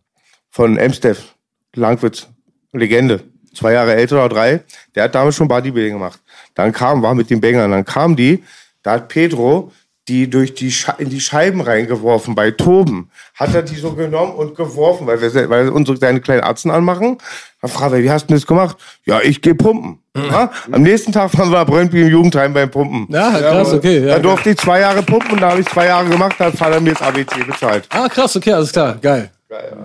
[0.50, 1.36] Von Emsteff,
[1.76, 2.28] Langwitz,
[2.74, 3.24] Legende.
[3.54, 4.64] Zwei Jahre älter oder drei.
[4.96, 6.20] Der hat damals schon Bodybuilding gemacht.
[6.56, 8.44] Dann kam, war mit den Bängern, dann kam die,
[8.82, 9.72] da hat Pedro
[10.12, 13.10] die durch die in die Scheiben reingeworfen bei Toben.
[13.34, 16.70] Hat er die so genommen und geworfen, weil wir, weil wir unsere kleinen kleinen Atzen
[16.70, 17.18] anmachen.
[17.62, 18.76] Dann fragt er, wie hast du das gemacht?
[19.06, 20.00] Ja, ich gehe pumpen.
[20.16, 20.52] Ja?
[20.72, 23.08] Am nächsten Tag waren wir bei Brøndby im Jugendheim beim Pumpen.
[23.10, 24.00] Ja, krass, okay.
[24.06, 26.46] Ja, Da durfte ich zwei Jahre pumpen und da habe ich zwei Jahre gemacht, da
[26.46, 27.86] hat Vater mir das ABC bezahlt.
[27.90, 29.32] Ah, krass, okay, alles klar, geil.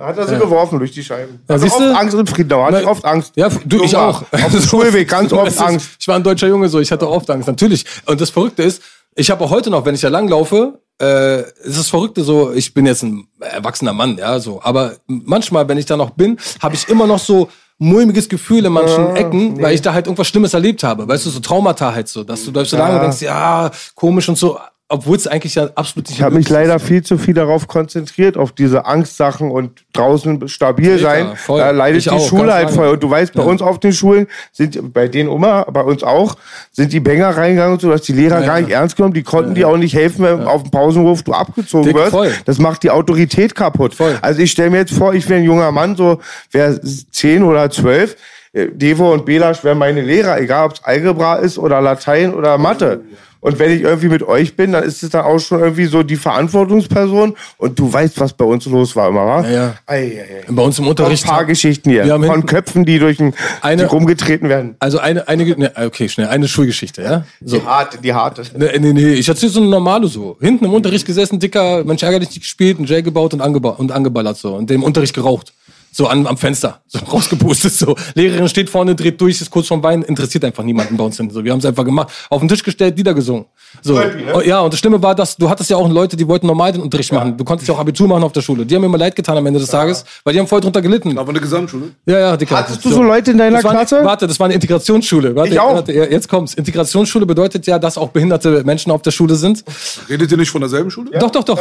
[0.01, 1.41] Hat er so geworfen durch die Scheiben.
[1.49, 1.97] Ja, Hatte siehst oft du?
[1.97, 3.33] Angst in Friedenau, hatte ich oft Angst.
[3.37, 4.23] Ja, du, ich auch.
[4.33, 5.91] Auf dem Schulweg, ganz oft ist- Angst.
[6.01, 7.85] Ich war ein deutscher Junge so, ich hatte oft Angst, natürlich.
[8.07, 8.83] Und das Verrückte ist,
[9.17, 12.53] ich habe auch heute noch, wenn ich da langlaufe, äh, es ist das Verrückte so,
[12.53, 14.61] ich bin jetzt ein erwachsener Mann, ja, so.
[14.63, 17.49] Aber manchmal, wenn ich da noch bin, habe ich immer noch so
[17.79, 21.07] mulmiges Gefühl in manchen Ecken, weil ich da halt irgendwas Schlimmes erlebt habe.
[21.07, 24.39] Weißt du, so Traumata halt so, dass du da so lange denkst, ja, komisch und
[24.39, 27.67] so, obwohl es eigentlich ja absolut nicht Ich habe mich leider viel zu viel darauf
[27.67, 31.37] konzentriert, auf diese Angstsachen und draußen stabil Sicher, sein.
[31.37, 31.59] voll.
[31.59, 32.89] Da leidet Ich die auch, Schule halt voll.
[32.89, 33.49] Und du weißt, bei Ja.
[33.49, 36.37] uns auf den Schulen sind, bei denen immer, bei uns auch,
[36.71, 38.79] sind die Bänger reingegangen und so, dass die Lehrer Ja, gar nicht ja.
[38.79, 39.15] ernst genommen.
[39.15, 42.11] Die konnten dir auch nicht helfen, wenn auf dem Pausenhof du abgezogen Dick, wirst.
[42.11, 42.33] voll.
[42.45, 43.93] Das macht die Autorität kaputt.
[43.95, 44.17] Voll.
[44.23, 46.21] Also ich stelle mir jetzt vor, ich wäre ein junger Mann, so
[46.53, 48.17] wäre zehn oder zwölf.
[48.57, 52.59] Äh, Devo und Belasch wären meine Lehrer, egal ob es Algebra ist oder Latein oder
[52.59, 53.03] Mathe.
[53.39, 56.03] Und wenn ich irgendwie mit euch bin, dann ist es dann auch schon irgendwie so
[56.03, 57.37] die Verantwortungsperson.
[57.59, 59.43] Und du weißt, was bei uns los war immer, wa?
[59.43, 59.75] Ja, ja.
[59.87, 60.53] Ei, ei, ei.
[60.53, 61.27] Bei uns im Noch ein Unterricht.
[61.27, 62.05] paar Geschichten hier.
[62.07, 64.75] Wir haben Von Köpfen, die durch den, Eine- die rumgetreten werden.
[64.81, 67.25] Also eine, eine, ne, okay, schnell, eine Schulgeschichte, ja?
[67.45, 67.59] So.
[67.59, 68.43] Die harte, die harte.
[68.57, 70.37] Nee, nee, nee, ich erzähl so eine normale so.
[70.41, 73.93] Hinten im Unterricht gesessen, dicker, Mensch ärgerlich nicht gespielt, einen Jay gebaut und, angeba und
[73.93, 74.55] angeballert so.
[74.55, 75.53] Und dem Unterricht geraucht.
[75.99, 77.97] So an, am Fenster, so rausgepustet so.
[78.15, 81.33] Lehrerin steht vorne, dreht durch, ist kurz vorm Wein, interessiert einfach niemanden bei uns hinten.
[81.33, 82.13] So, wir haben es einfach gemacht.
[82.29, 83.47] Auf den Tisch gestellt, Lieder gesungen.
[83.81, 83.95] So.
[83.95, 84.13] Ne?
[84.35, 86.73] Oh, Ja, und das Schlimme war, dass du hattest ja auch Leute, die wollten normal
[86.73, 87.35] den Unterricht machen.
[87.39, 88.67] Du konntest ja auch Abitur machen auf der Schule.
[88.67, 90.83] Die haben mir immer leid getan am Ende des Tages, weil die haben voll drunter
[90.83, 91.17] gelitten.
[91.17, 91.93] Aber eine Gesamtschule.
[92.05, 92.59] Ja, ja, dicker.
[92.59, 94.05] Hattest du so Leute in deiner Klasse?
[94.05, 95.35] Warte, das war eine Integrationsschule.
[95.35, 95.77] Warte, Ich auch.
[95.77, 96.53] Warte, ja, jetzt kommt's.
[96.53, 99.65] Integrationsschule bedeutet ja, dass auch behinderte Menschen auf der Schule sind.
[100.11, 101.11] Redet ihr nicht von derselben Schule?
[101.19, 101.59] Doch, doch, doch.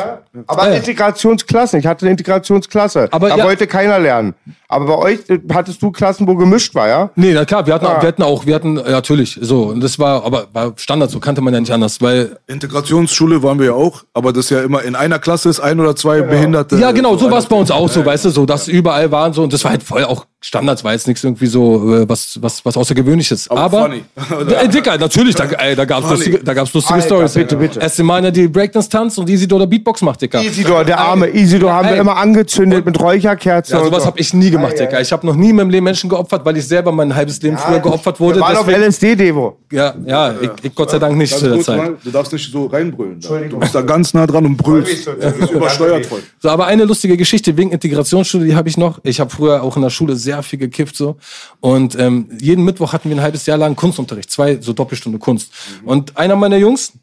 [0.48, 0.76] Aber Ja, ja.
[0.80, 1.80] Integrationsklassen.
[1.80, 3.08] Ich hatte eine Integrationsklasse.
[3.12, 4.25] Aber da ja- wollte keiner lernen.
[4.68, 7.10] Aber bei euch äh, hattest du Klassen, wo gemischt war, ja?
[7.16, 8.02] Nee, na klar, wir hatten, Ah.
[8.02, 9.64] wir hatten auch, wir hatten, ja, natürlich, so.
[9.66, 13.60] Und das war, aber war Standard, so kannte man ja nicht anders, weil, Integrationsschule waren
[13.60, 16.78] wir ja auch, aber das ja immer in einer Klasse ist ein oder zwei Behinderte.
[16.78, 19.34] ja, genau, so war es bei uns auch so, weißt du, so, dass überall waren
[19.34, 22.38] so, und das war halt voll auch Standards war jetzt nichts irgendwie so äh, was,
[22.40, 23.50] was, was Außergewöhnliches.
[23.50, 24.04] Aber Aber, funny.
[24.52, 27.34] äh, Dicker, natürlich, da, ey, da gab's lustige, da gab's lustige Alter, Stories.
[27.34, 27.80] bitte, bitte.
[27.80, 30.44] Erst mal einer, die Breakdance tanzt und Isidor der Beatbox macht, Dicker.
[30.44, 32.00] Isidor, der arme Isidor, haben wir Ey.
[32.00, 33.74] immer angezündet mit Räucherkerzen.
[33.76, 34.08] Ja, und sowas so.
[34.08, 35.02] habe ich nie gemacht, Dicker.
[35.02, 37.58] Ich habe noch nie in meinem Leben Menschen geopfert, weil ich selber mein halbes Leben
[37.58, 38.40] früher geopfert wurde.
[38.40, 39.58] Waren auf LSD, Devo.
[39.72, 41.78] ja, ja, ich, ich Gott sei Dank nicht zu der Zeit.
[41.78, 43.20] mal, du darfst nicht so reinbrüllen.
[43.20, 43.40] Da.
[43.50, 45.08] Du bist da ganz nah dran und brüllst.
[45.08, 46.22] Du bist übersteuert voll.
[46.40, 49.00] So, aber eine lustige Geschichte wegen Integrationsschule, die habe ich noch.
[49.02, 51.18] Ich habe früher auch in der Schule sehr viel gekifft so
[51.60, 55.52] und ähm, jeden Mittwoch hatten wir ein halbes Jahr lang Kunstunterricht, zwei so Doppelstunde Kunst.
[55.84, 56.94] Und einer meiner Jungs,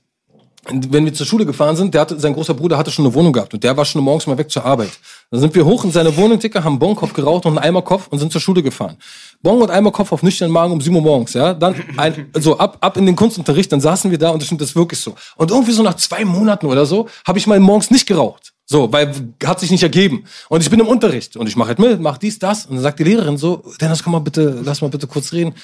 [0.71, 3.33] wenn wir zur Schule gefahren sind, der hatte, sein großer Bruder hatte schon eine Wohnung
[3.33, 4.93] gehabt und der war schon morgens mal weg zur Arbeit.
[5.31, 8.21] Dann sind wir hoch in seine Wohnung, Dicker, haben Bonkopf geraucht und einen Eimerkopf und
[8.21, 8.97] sind zur Schule gefahren.
[9.43, 11.53] Bon und Eimerkopf auf nüchternen Magen um 7 Uhr morgens, ja.
[11.53, 14.61] Dann ein, so ab, ab in den Kunstunterricht, dann saßen wir da und das stimmt
[14.61, 15.17] das wirklich so.
[15.37, 18.52] Und irgendwie so nach zwei Monaten oder so habe ich mal morgens nicht geraucht.
[18.65, 19.13] So, weil
[19.45, 20.25] hat sich nicht ergeben.
[20.49, 22.67] Und ich bin im Unterricht und ich mache halt mit, mach dies, das.
[22.67, 25.55] Und dann sagt die Lehrerin so, Dennis, komm mal bitte, lass mal bitte kurz reden.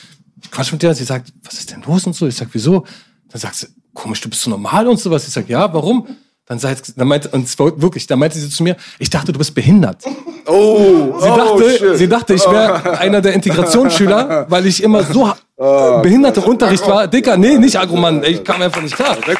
[0.43, 2.27] Ich quatsch mit der, sie sagt, was ist denn los und so?
[2.27, 2.85] Ich sag, wieso?
[3.29, 5.27] Dann sagt sie, komisch, du bist so normal und sowas.
[5.27, 6.07] Ich sag, ja, warum?
[6.47, 9.39] Dann sagt, dann meinte, und zwar wirklich, dann meinte sie zu mir, ich dachte, du
[9.39, 10.03] bist behindert.
[10.47, 15.31] Oh, Sie dachte, sie dachte, ich wäre einer der Integrationsschüler, weil ich immer so
[15.61, 17.09] Oh, äh, behindert im Unterricht war.
[17.09, 18.23] Dicker, nee, nicht Agro-Mann.
[18.23, 19.17] Ich kam einfach nicht klar.
[19.27, 19.35] Da,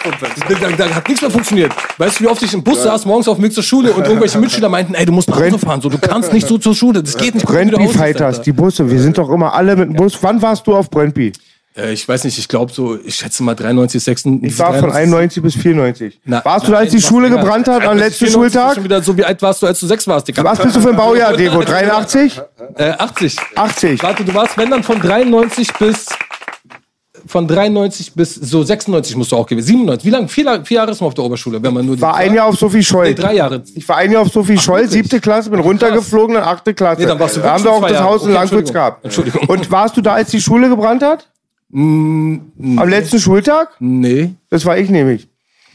[0.61, 1.71] da, da hat nichts mehr funktioniert.
[1.97, 4.05] Weißt du, wie oft ich im Bus saß, morgens auf dem Weg zur Schule und
[4.05, 6.75] irgendwelche Mitschüler meinten, ey, du musst nach Hause fahren, so, du kannst nicht so zur
[6.75, 7.47] Schule, das geht nicht.
[7.49, 8.91] raus, Fighters, die Busse.
[8.91, 10.19] Wir sind doch immer alle mit dem Bus.
[10.21, 11.33] Wann warst du auf Brøndby?
[11.79, 14.53] Äh, ich weiß nicht, ich glaube so, ich schätze mal 93, 96.
[14.53, 16.21] Ich war von 91 bis 94.
[16.25, 18.75] Na, warst du da, als die Schule gebrannt hat, am 93, letzten 94 ist Schultag?
[18.75, 20.45] Schon wieder so, wie alt warst du, als du sechs warst, Dicker?
[20.45, 21.63] Was bist du für ein Baujahr, Devo?
[21.63, 22.41] 83?
[22.77, 23.37] Äh, 80.
[23.55, 24.03] 80.
[24.03, 26.07] Warte, du warst, wenn dann von 93 bis
[27.27, 29.67] von 93 bis so 96 musst du auch gewesen.
[29.67, 30.07] 97.
[30.07, 30.29] Wie lange?
[30.29, 32.47] Vier, vier Jahre ist man auf der Oberschule, wenn man nur die War ein Jahr
[32.47, 33.09] auf Sophie Scholl.
[33.09, 33.63] Nee, drei Jahre.
[33.75, 34.93] Ich war ein Jahr auf Sophie Scholl, wirklich?
[34.93, 37.03] siebte Klasse, bin runtergeflogen, dann achte Klasse.
[37.03, 38.05] Nee, dann warst du da haben wir auch das Jahre.
[38.05, 38.73] Haus in Okay, Langwitz Entschuldigung.
[38.73, 39.05] gehabt.
[39.05, 39.49] Entschuldigung.
[39.49, 41.29] Und warst du da, als die Schule gebrannt hat?
[41.73, 43.71] Am letzten Schultag?
[43.79, 44.35] Nee.
[44.51, 45.29] Das war ich nämlich.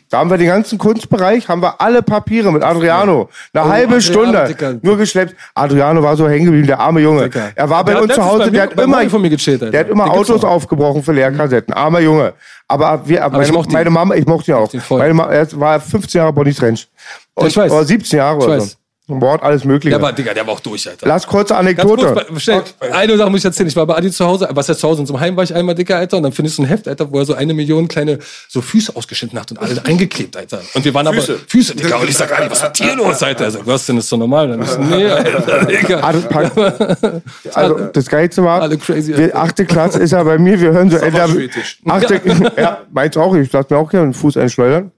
[0.09, 3.29] Da haben wir den ganzen Kunstbereich, haben wir alle Papiere mit Adriano.
[3.51, 4.45] Eine halbe Adriano, Stunde.
[4.47, 4.75] Dicker.
[4.83, 5.35] Nur geschleppt.
[5.55, 7.23] Adriano war so hängen geblieben, der arme Junge.
[7.23, 7.51] Dicker.
[7.55, 9.89] Er war bei Der uns zu Hause, der hat immer, von mir gechillt, der hat
[9.89, 11.73] immer Autos aufgebrochen für Leerkassetten.
[11.73, 12.33] Armer Junge.
[12.67, 14.71] Aber wir, meine, ich meine Mama, ich mochte ihn auch.
[14.91, 16.87] Meine Mama, er war 15 Jahre Bonnie Trench.
[17.33, 17.71] Und, ich weiß.
[17.71, 18.71] Oder 17 Jahre Ich oder weiß.
[18.71, 18.77] so.
[19.09, 19.89] Ein Wort, alles Mögliche.
[19.89, 21.05] Der war, Digga, der war auch durch, Alter.
[21.05, 22.25] Lass kurze Anekdote.
[22.25, 23.67] kurz, schnell, eine Sache muss ich erzählen.
[23.67, 25.01] Ich war bei Adi zu Hause, was heißt zu Hause?
[25.01, 26.87] In so einem Heim war ich einmal dicker, Alter, und dann findest du ein Heft,
[26.87, 30.61] Alter, wo er so eine Million kleine so Füße ausgeschnitten hat und alle eingeklebt, Alter.
[30.73, 31.97] Und wir waren aber Füße, Digga.
[31.97, 33.43] Und ich sag, Adi, was ist mit dir los, Alter?
[33.43, 34.47] Er sagt, was denn, ist so normal?
[34.47, 36.13] Dann so, nee, Alter, Digga.
[37.53, 40.89] Also das Geilste war, Alle crazy, wir, achte Klasse ist er bei mir, wir hören
[40.89, 41.79] so Schwedisch.
[41.85, 42.21] achte,
[42.57, 44.91] ja, meins auch, ich lasse mir auch gerne einen Fuß einschleudern,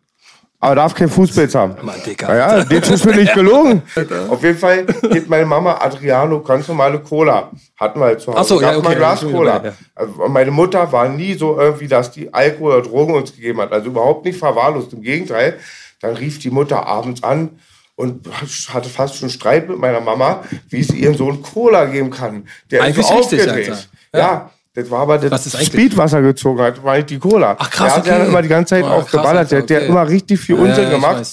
[0.60, 1.76] aber darf kein Fußpilz haben.
[1.84, 2.28] Mann, Digga.
[2.28, 3.84] Naja, den ist mir nicht gelogen.
[4.30, 7.52] Auf jeden Fall geht meine Mama Adriano ganz normale Cola.
[7.78, 8.40] Hatten wir halt zu Hause.
[8.40, 9.74] Ach so, ja, Gab mal okay, ein Glas Cola.
[9.94, 13.72] Also meine Mutter war nie so irgendwie, dass die Alkohol oder Drogen uns gegeben hat.
[13.72, 14.94] Also überhaupt nicht verwahrlost.
[14.94, 15.60] Im Gegenteil,
[16.02, 17.60] dann rief die Mutter abends an
[17.96, 18.28] und
[18.74, 22.48] hatte fast schon Streit mit meiner Mama, wie sie ihren Sohn Cola geben kann.
[22.72, 23.70] Der Eigentlich ist so richtig, aufgedreht.
[23.70, 23.84] Alter.
[24.14, 24.20] Ja.
[24.20, 24.52] Ja.
[24.76, 27.56] Das war aber Was das Speedwasser gezogen hat, war nicht die Cola.
[27.58, 28.28] Ach, krass, Der hat ja okay.
[28.28, 29.52] immer die ganze Zeit Ah, auch krass, geballert.
[29.52, 29.92] Der, Alter, der hat okay.
[29.92, 31.26] immer richtig viel Ja, Unsinn ich gemacht.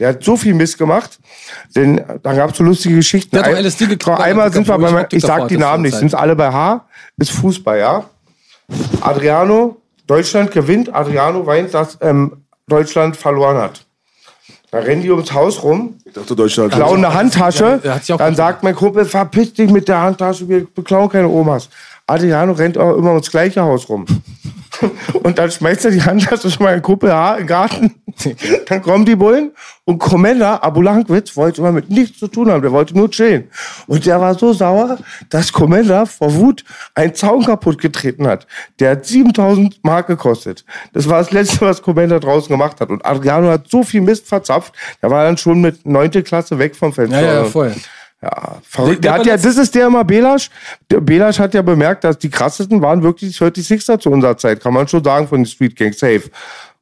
[0.00, 1.18] Der hat so viel Mist gemacht,
[1.74, 3.34] denn da gab es so lustige Geschichten.
[3.36, 5.56] Der hat doch LSD gekriegt, Einmal sind wir bei ich meinem, Optik ich sag die
[5.56, 6.84] Namen nicht, sind alle bei H,
[7.16, 8.04] ist Fußball, ja.
[9.00, 9.76] Adriano,
[10.06, 13.84] Deutschland gewinnt, Adriano weint, dass ähm, Deutschland verloren hat.
[14.70, 16.72] Da rennen die ums Haus rum, Ich dachte, Deutschland.
[16.74, 17.80] klauen eine Handtasche.
[17.82, 21.68] auch Dann gut sagt mein Kumpel, verpiss dich mit der Handtasche, wir beklauen keine Omas.
[22.08, 24.06] Adriano rennt auch immer ums gleiche Haus rum.
[25.22, 27.94] Und dann schmeißt er die Handtasche schon mal in Kumpel H den Garten.
[28.66, 29.52] Dann kommen die Bullen
[29.84, 33.48] und Commander Abu Lankwitz wollte immer mit nichts zu tun haben, der wollte nur chillen.
[33.86, 34.98] Und der war so sauer,
[35.30, 38.46] dass Commander vor Wut einen Zaun kaputt getreten hat.
[38.80, 40.64] Der hat 7000 Mark gekostet.
[40.92, 42.90] Das war das Letzte, was Commander draußen gemacht hat.
[42.90, 46.74] Und Adriano hat so viel Mist verzapft, der war dann schon mit neunte Klasse weg
[46.74, 47.20] vom Fenster.
[47.20, 47.74] Ja, ja, voll.
[48.20, 49.04] Ja, verrückt.
[49.04, 50.50] Der- Der hat ja, das ist der immer Belasch.
[50.90, 54.60] Der Belasch hat ja bemerkt, dass die krassesten waren wirklich die 36er zu unserer Zeit,
[54.60, 55.98] kann man schon sagen, von den Street Gangs.
[56.00, 56.22] Safe.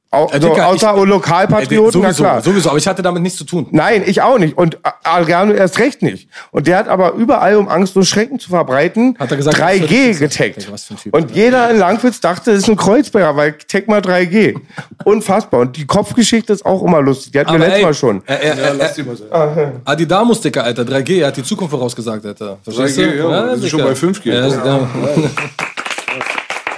[0.09, 2.41] Au, Äh, so, Dicker, außer ich- Lokalpatrioten, na sowieso, klar.
[2.41, 3.67] sowieso, aber ich hatte damit nichts zu tun.
[3.73, 4.57] Nein, ich auch nicht.
[4.57, 6.29] Und Adriano erst recht nicht.
[6.53, 10.09] Und der hat aber überall, um Angst und Schrecken zu verbreiten, Hat er gesagt, 3G
[10.09, 10.73] das ist- getaggt.
[10.73, 11.15] was für ein Typ.
[11.15, 14.55] Und jeder in Langwitz dachte, das ist ein Kreuzberger, weil tag mal 3G.
[15.05, 15.61] Unfassbar.
[15.61, 17.33] Und die Kopfgeschichte ist auch immer lustig.
[17.33, 18.23] Die hatten wir letztes ey, Mal schon.
[18.27, 19.27] Er, er, er, Lass die mal sein.
[19.85, 22.59] Adidamus, Dicker, Alter, 3G, er hat die Zukunft vorausgesagt, Alter.
[22.63, 23.29] Verstehst 3G, du?
[23.29, 23.69] ja, Dicker.
[23.69, 24.33] schon bei 5G.
[24.33, 24.89] Ja, ja.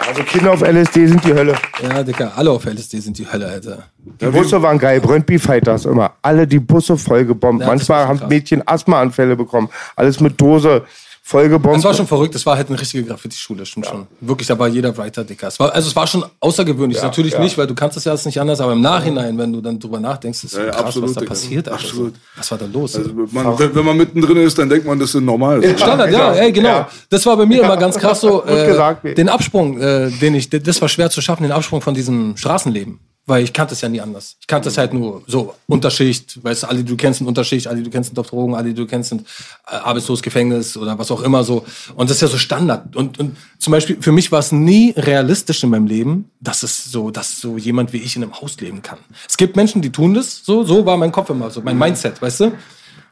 [0.09, 1.55] Also Kinder auf LSD sind die Hölle.
[1.83, 3.83] ja, Dicker, alle auf LSD sind die Hölle, Alter.
[3.99, 6.13] Die Busse waren geil, Brøndby Fighters immer.
[6.23, 7.61] Alle die Busse vollgebombt.
[7.61, 8.27] Ja, Manchmal haben.
[8.27, 9.69] Mädchen Asthmaanfälle bekommen.
[9.97, 10.85] Alles mit Dose
[11.29, 11.77] vollgebombt.
[11.77, 14.07] Es war schon verrückt, es war halt eine richtige Graffiti-Schule, stimmt schon.
[14.21, 15.49] Wirklich, da war jeder Writer dicker.
[15.49, 17.41] Es war, also es war schon außergewöhnlich, natürlich ja.
[17.41, 19.79] nicht, weil du kannst das ja alles nicht anders, aber im Nachhinein, wenn du dann
[19.79, 21.69] drüber nachdenkst, ist Ja, ja, krass, absolut, was da passiert.
[21.69, 21.85] Alter.
[21.85, 22.15] Absolut.
[22.35, 22.97] Was war da los?
[22.97, 25.63] Also, man, wenn, wenn man mittendrin ist, dann denkt man, das ist normal.
[25.77, 26.69] Standard, ja, ey, genau.
[26.69, 26.89] Ja.
[27.11, 28.47] Das war bei mir immer ganz krass so.
[28.47, 31.93] Äh, gesagt, den Absprung, äh, den ich, das war schwer zu schaffen, den Absprung von
[31.93, 33.01] diesem Straßenleben.
[33.29, 34.37] Weil ich kannte es ja nie anders.
[34.41, 37.67] Ich kannte es halt nur so Unterschicht, weißt du, alle, die du kennst, sind Unterschicht,
[37.67, 39.27] alle, die du kennst, sind auf Drogen, alle, die du kennst, sind
[39.67, 41.63] äh, arbeitslos, Gefängnis oder was auch immer so.
[41.95, 42.97] Und das ist ja so Standard.
[42.97, 46.91] Und, und zum Beispiel, für mich war es nie realistisch in meinem Leben, dass es
[46.91, 48.99] so, dass so jemand wie ich in einem Haus leben kann.
[49.29, 52.23] Es gibt Menschen, die tun das, so, so war mein Kopf immer, so mein Mindset,
[52.23, 52.53] weißt du?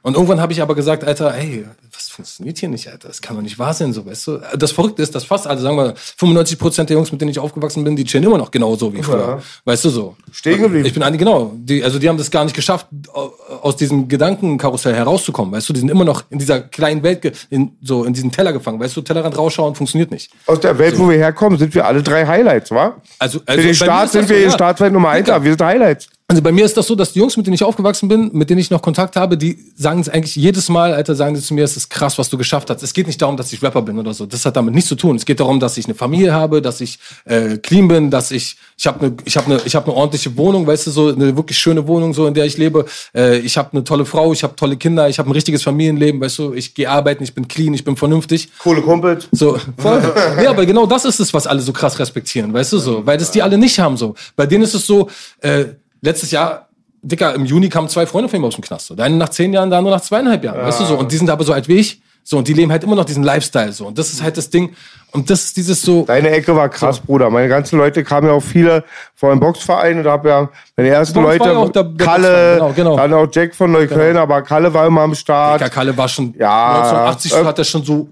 [0.02, 3.08] Und irgendwann habe ich aber gesagt, Alter, ey, was funktioniert hier nicht, Alter?
[3.08, 4.38] Das kann doch nicht wahr sein, so, weißt du?
[4.56, 7.38] Das Verrückte ist, dass fast alle, sagen wir, 95 Prozent der Jungs, mit denen ich
[7.40, 9.42] aufgewachsen bin, die chillen immer noch genauso wie früher.
[9.64, 10.16] Weißt du so?
[10.30, 10.86] Stehen geblieben.
[10.86, 13.32] Ich bin eigentlich, genau, die, also die haben das gar nicht geschafft, au-
[13.62, 15.72] aus diesem Gedankenkarussell herauszukommen, weißt du?
[15.72, 18.96] Die sind immer noch in dieser kleinen Welt, in, so in diesen Teller gefangen, weißt
[18.96, 19.00] du?
[19.00, 20.30] Tellerrand rausschauen, funktioniert nicht.
[20.46, 22.96] Aus der Welt, wo wir herkommen, sind wir alle drei Highlights, wa?
[23.18, 25.42] Also, Für den Staat sind wir in Startwelt Nummer 1, Digga.
[25.42, 26.08] wir sind Highlights.
[26.28, 28.50] Also bei mir ist das so, dass die Jungs, mit denen ich aufgewachsen bin, mit
[28.50, 31.54] denen ich noch Kontakt habe, die sagen es eigentlich jedes Mal, Alter, sagen sie zu
[31.54, 32.82] mir, es ist krass, was du geschafft hast.
[32.82, 34.26] Es geht nicht darum, dass ich Rapper bin oder so.
[34.26, 35.14] Das hat damit nichts zu tun.
[35.14, 38.56] Es geht darum, dass ich eine Familie habe, dass ich äh, clean bin, dass ich
[38.76, 41.36] ich habe eine ich habe eine ich habe eine ordentliche Wohnung, weißt du, so eine
[41.36, 42.86] wirklich schöne Wohnung, so in der ich lebe.
[43.14, 46.20] Äh, ich habe eine tolle Frau, ich habe tolle Kinder, ich habe ein richtiges Familienleben,
[46.20, 46.54] weißt du.
[46.54, 48.48] Ich gehe arbeiten, ich bin clean, ich bin vernünftig.
[48.58, 49.28] Coole Kumpels.
[49.30, 50.02] So, voll.
[50.42, 53.16] ja, aber genau das ist es, was alle so krass respektieren, weißt du so, weil
[53.16, 54.16] das die alle nicht haben so.
[54.34, 55.08] Bei denen ist es so,
[55.40, 55.66] äh,
[56.00, 56.68] letztes Jahr,
[57.02, 58.86] Dicker, im Juni kamen zwei Freunde von mir aus dem Knast.
[58.86, 58.94] So.
[58.94, 60.96] Der eine nach zehn Jahren, der andere nach zweieinhalb Jahren, weißt du so.
[60.98, 62.00] Und die sind aber so alt wie ich.
[62.28, 63.86] So, und die leben halt immer noch diesen Lifestyle so.
[63.86, 64.74] Und das ist halt das Ding.
[65.12, 66.04] Und das ist dieses so.
[66.04, 67.30] Deine Ecke war krass, Bruder.
[67.30, 68.82] Meine ganzen Leute kamen ja auch viele
[69.14, 72.54] vor dem Boxverein und da hab ja meine ersten Leute, ja auch der- der Kalle,
[72.54, 72.96] genau, genau.
[72.96, 75.60] dann auch Jack von Neukölln, aber Kalle war immer am Start.
[75.60, 78.08] Dicker Kalle war schon Ja, 1980 äh, hat er schon so.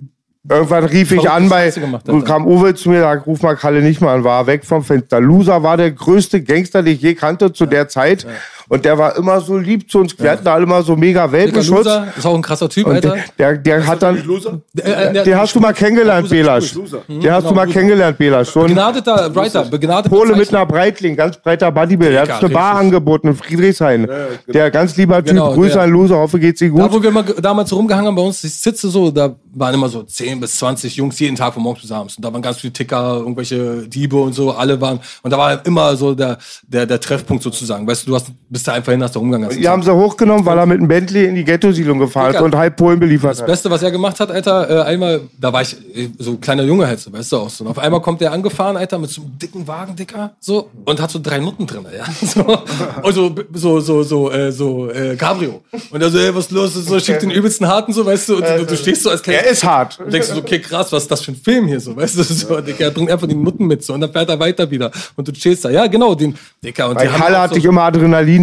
[0.47, 4.03] Irgendwann rief ich an bei, gemacht, kam Uwe zu mir, sagt, ruf mal Kalle nicht
[4.03, 5.19] mal an, war weg vom Fenster.
[5.19, 8.27] Loser war der größte Gangster, den ich je kannte zu der Zeit.
[8.69, 10.19] Und der war immer so lieb zu uns.
[10.19, 11.79] Wir hatten da alle immer so mega Welpenschutz.
[11.85, 13.17] Loser, ist auch ein krasser Typ, Und Alter.
[13.39, 14.61] der, der, der hat dann, Loser?
[14.79, 16.73] Äh, der- den hast du mal kennengelernt, Belasch.
[16.73, 17.67] Den hast du genau, mal Loser.
[17.73, 18.49] kennengelernt, Belasch.
[18.51, 22.25] So ein Begnadeter Writer, begnadeter Pole mit einer Breitling, ganz breiter Bodybuilder.
[22.27, 24.09] Der hat uns eine Bar angeboten in Friedrichshain.
[24.49, 25.83] Der ganz lieber Typ, Genau, Grüße der.
[25.83, 26.93] an Loser, hoffe geht's ihm Da, gut.
[26.95, 29.89] wo wir mal ge- damals rumgehangen haben bei uns, ich sitze so, da waren immer
[29.89, 32.17] so 10 bis 20 Jungs jeden Tag von morgens bis abends.
[32.17, 34.99] Und da waren ganz viele Ticker, irgendwelche Diebe und so, alle waren.
[35.23, 37.87] Und da war immer so der, der, der Treffpunkt sozusagen.
[37.87, 39.51] Weißt du, du hast, bist da einfach hin, hast da rumgegangen.
[39.51, 42.55] Die haben sie hochgenommen, weil er mit einem Bentley in die Ghetto-Siedlung gefahren ist und
[42.55, 43.49] halb Polen beliefert Das hat.
[43.49, 46.63] Beste, was er gemacht hat, Alter, äh, einmal, da war ich äh, so ein kleiner
[46.63, 47.65] Junge halt, so, weißt du auch so.
[47.65, 51.03] Und auf einmal kommt der angefahren, Alter, mit so einem dicken Wagen, Dicker, so, und
[51.03, 52.05] hat so drei Nutten drin, ja.
[52.25, 52.59] So,
[53.03, 55.63] also, so, so, so, äh, so, äh, Cabrio.
[55.91, 56.75] Und er so, ey, was los?
[56.75, 59.41] So, schickt den übelsten Harten, so, weißt du, und du, du stehst so als kleiner
[59.41, 59.99] Er ist hart.
[59.99, 62.17] und denkst du so, okay, krass, was ist das für ein Film hier so, weißt
[62.17, 64.71] du, so, Dicker, er bringt einfach die Nutten mit, so, und dann fährt er weiter
[64.71, 64.93] wieder.
[65.17, 67.55] Und du chillst da, ja, genau, den, Dicker, und Bei die haben Kalle auch hatte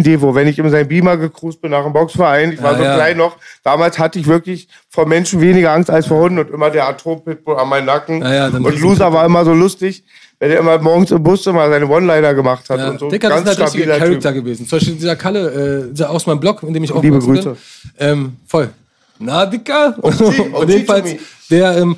[0.02, 0.34] Adrenalin-Devo.
[0.34, 2.94] Wenn ich in seinen Beamer gecruised bin nach dem Boxverein, ich war Ja, so ja.
[2.94, 6.70] klein noch, damals hatte ich wirklich vor Menschen weniger Angst als vor Hunden und immer
[6.70, 8.22] der Atompitbull an meinen Nacken.
[8.22, 10.04] Ja, und Loser war immer so lustig,
[10.38, 13.08] wenn er immer morgens im Bus immer seine One-Liner gemacht hat und so.
[13.08, 14.66] Dicker, das sind halt richtige stabiler Charakter gewesen.
[14.66, 17.50] Zum Beispiel dieser Kalle, äh, aus meinem Blog, in dem ich Liebe aufgewachsen Grüße.
[17.98, 18.08] bin.
[18.08, 18.70] Ähm, voll.
[19.18, 19.96] Na, Dicker.
[20.02, 21.14] OG, Und OG jedenfalls,
[21.50, 21.96] der, ähm,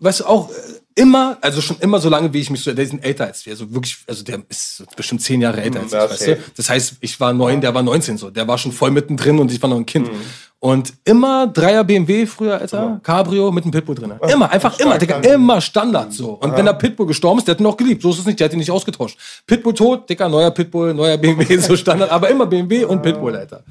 [0.00, 0.52] du, auch äh,
[0.98, 3.52] immer, also schon immer so lange, wie ich mich so, der ist älter als wir,
[3.52, 6.38] also wirklich, also der ist bestimmt zehn Jahre älter als ich, weißt du.
[6.56, 8.30] Das heißt, ich war neun, der war 19 so.
[8.30, 10.12] Der war schon voll mittendrin und ich war noch ein Kind.
[10.12, 10.20] Mhm.
[10.60, 14.14] Und immer Dreier BMW früher, Alter, Cabrio mit einem Pitbull drin.
[14.28, 16.30] Immer, einfach immer, Digga, immer Standard so.
[16.30, 18.02] Und wenn der Pitbull gestorben ist, der hat ihn noch geliebt.
[18.02, 19.16] So ist es nicht, der hat ihn nicht ausgetauscht.
[19.46, 23.62] Pitbull tot, Dicker, neuer Pitbull, neuer BMW, so Standard, aber immer BMW und Pitbull, Alter.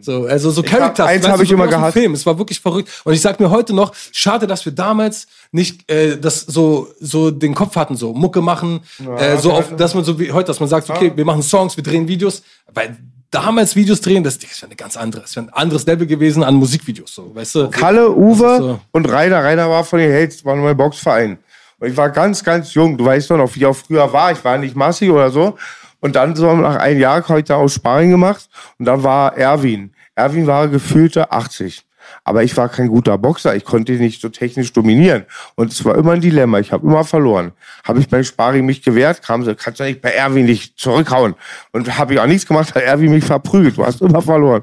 [0.00, 1.08] So, also so Characters.
[1.08, 1.94] eins weißt hab du, ich immer gehasst.
[1.94, 2.14] Film.
[2.14, 2.90] Es war wirklich verrückt.
[3.02, 7.32] Und ich sag mir heute noch, schade, dass wir damals nicht äh, das so so
[7.32, 8.80] den Kopf hatten, so Mucke machen,
[9.18, 11.76] äh, so auf, dass man so wie heute, dass man sagt, okay, wir machen Songs,
[11.76, 12.42] wir drehen Videos,
[12.72, 12.96] weil
[13.30, 16.42] damals Videos drehen, das, das wäre eine ganz andere, das wäre ein anderes Level gewesen
[16.42, 17.70] an Musikvideos, so, weißt du?
[17.70, 18.80] Kalle, Uwe so.
[18.92, 19.42] und Rainer.
[19.44, 21.38] Rainer war von den Hells, war mein Boxverein.
[21.78, 22.96] Und ich war ganz, ganz jung.
[22.96, 24.32] Du weißt doch noch, wie ich auch früher war.
[24.32, 25.56] Ich war nicht massig oder so.
[26.00, 28.48] Und dann so nach einem Jahr habe ich da auch Sparring gemacht.
[28.78, 29.92] Und dann war Erwin.
[30.14, 31.85] Erwin war gefühlte 80.
[32.24, 33.54] Aber ich war kein guter Boxer.
[33.54, 35.24] Ich konnte ihn nicht so technisch dominieren.
[35.54, 36.58] Und es war immer ein Dilemma.
[36.58, 37.52] Ich habe immer verloren.
[37.84, 41.34] Habe ich beim Sparring mich gewehrt, kam so, kannst du nicht bei Erwin nicht zurückhauen.
[41.72, 43.76] Und habe ich auch nichts gemacht, hat Erwin mich verprügelt.
[43.76, 44.62] Du hast immer verloren.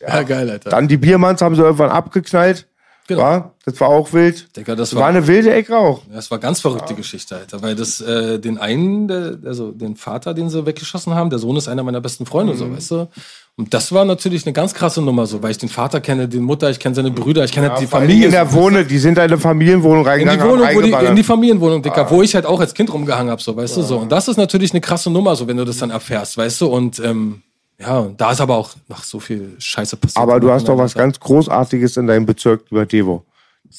[0.00, 0.70] Ja, geil, Alter.
[0.70, 2.66] Dann die Biermanns haben sie irgendwann abgeknallt.
[3.14, 3.22] Genau.
[3.22, 3.52] War?
[3.64, 4.56] Das war auch wild.
[4.56, 6.02] Digga, das war war, eine wilde Ecke auch.
[6.12, 7.62] das war ganz verrückte Geschichte, Alter.
[7.62, 11.56] Weil das, äh, den einen, der, also den Vater, den sie weggeschossen haben, der Sohn
[11.56, 12.58] ist einer meiner besten Freunde, Mhm.
[12.58, 13.08] so, weißt du?
[13.56, 16.38] Und das war natürlich eine ganz krasse Nummer, so, weil ich den Vater kenne, die
[16.40, 18.26] Mutter, ich kenne seine Brüder, ich kenne die Vor allem Familie.
[18.26, 18.54] in der so.
[18.56, 20.48] Wohnung, die sind da in eine Familienwohnung in die reingegangen.
[20.50, 21.22] Wohnung, wo die, in die.
[21.22, 23.98] Familienwohnung, Dicker, wo ich halt auch als Kind rumgehangen hab, so, weißt du, so.
[23.98, 26.66] Und das ist natürlich eine krasse Nummer, so, wenn du das dann erfährst, weißt du,
[26.68, 27.42] und, ähm,
[27.82, 30.22] ja, und da ist aber auch noch so viel Scheiße passiert.
[30.22, 33.24] Aber du hast doch was ganz Großartiges in deinem Bezirk über Devo.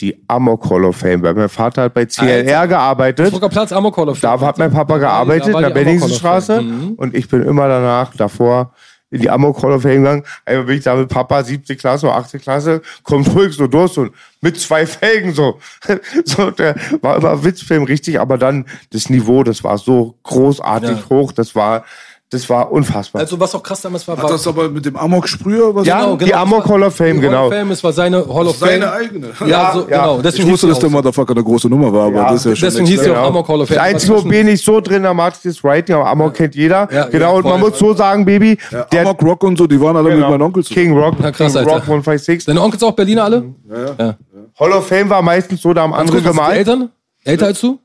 [0.01, 1.21] Die Amok Hall of Fame.
[1.21, 2.67] Weil mein Vater hat bei CLR Alter.
[2.67, 3.29] gearbeitet.
[3.29, 4.39] Frischer Platz, Amok Hall of Fame.
[4.39, 6.61] Da hat mein Papa gearbeitet, in der Benningsenstraße.
[6.61, 6.93] Mhm.
[6.93, 8.73] Und ich bin immer danach, davor,
[9.11, 10.23] in die Amok Hall of Fame gegangen.
[10.45, 13.95] Einmal bin ich da mit Papa, siebte Klasse oder achte Klasse, kommt ruhig so durch
[13.99, 15.59] und mit zwei Felgen so.
[16.25, 21.09] so der war immer Witzfilm, richtig, aber dann das Niveau, das war so großartig Ja.
[21.11, 21.85] hoch, das war,
[22.29, 23.21] das war unfassbar.
[23.21, 25.85] Also, was auch krass damals war, Hat war das aber mit dem Amok-Sprüher was?
[25.85, 27.45] ja, genau, die genau, Amok das war- Hall of Fame, die Hall genau.
[27.47, 28.69] of Fame, es war seine Hall of Fame.
[28.69, 29.27] Seine eigene.
[29.41, 29.85] Ja, Ja, so, ja.
[29.85, 30.15] genau.
[30.17, 30.89] Ich Deswegen wusste, hieß dass der.
[30.89, 33.19] Motherfucker eine große Nummer war, aber Ja, das ist ja schon Deswegen hieß sie extra.
[33.19, 33.29] auch Ja.
[33.29, 33.77] Amok Hall of Fame.
[33.77, 36.87] Das Einzige, wo B nicht so drin, da macht das Writing, aber Amok kennt jeder.
[36.91, 39.67] Ja, genau, ja, und man muss so sagen, Baby, Ja, der Amok Rock und so,
[39.67, 40.73] die waren alle mit genau, meinem Onkel zu.
[40.73, 41.71] King Rock, Ja, krass, King Alter.
[41.75, 42.45] Rock 156.
[42.45, 43.43] Deine Onkels auch Berliner alle?
[43.69, 44.15] Ja, Ja.
[44.59, 46.57] Hall of Fame war meistens so, da haben andere die gemalt.
[46.57, 46.89] Eltern?
[47.25, 47.79] Älter als du?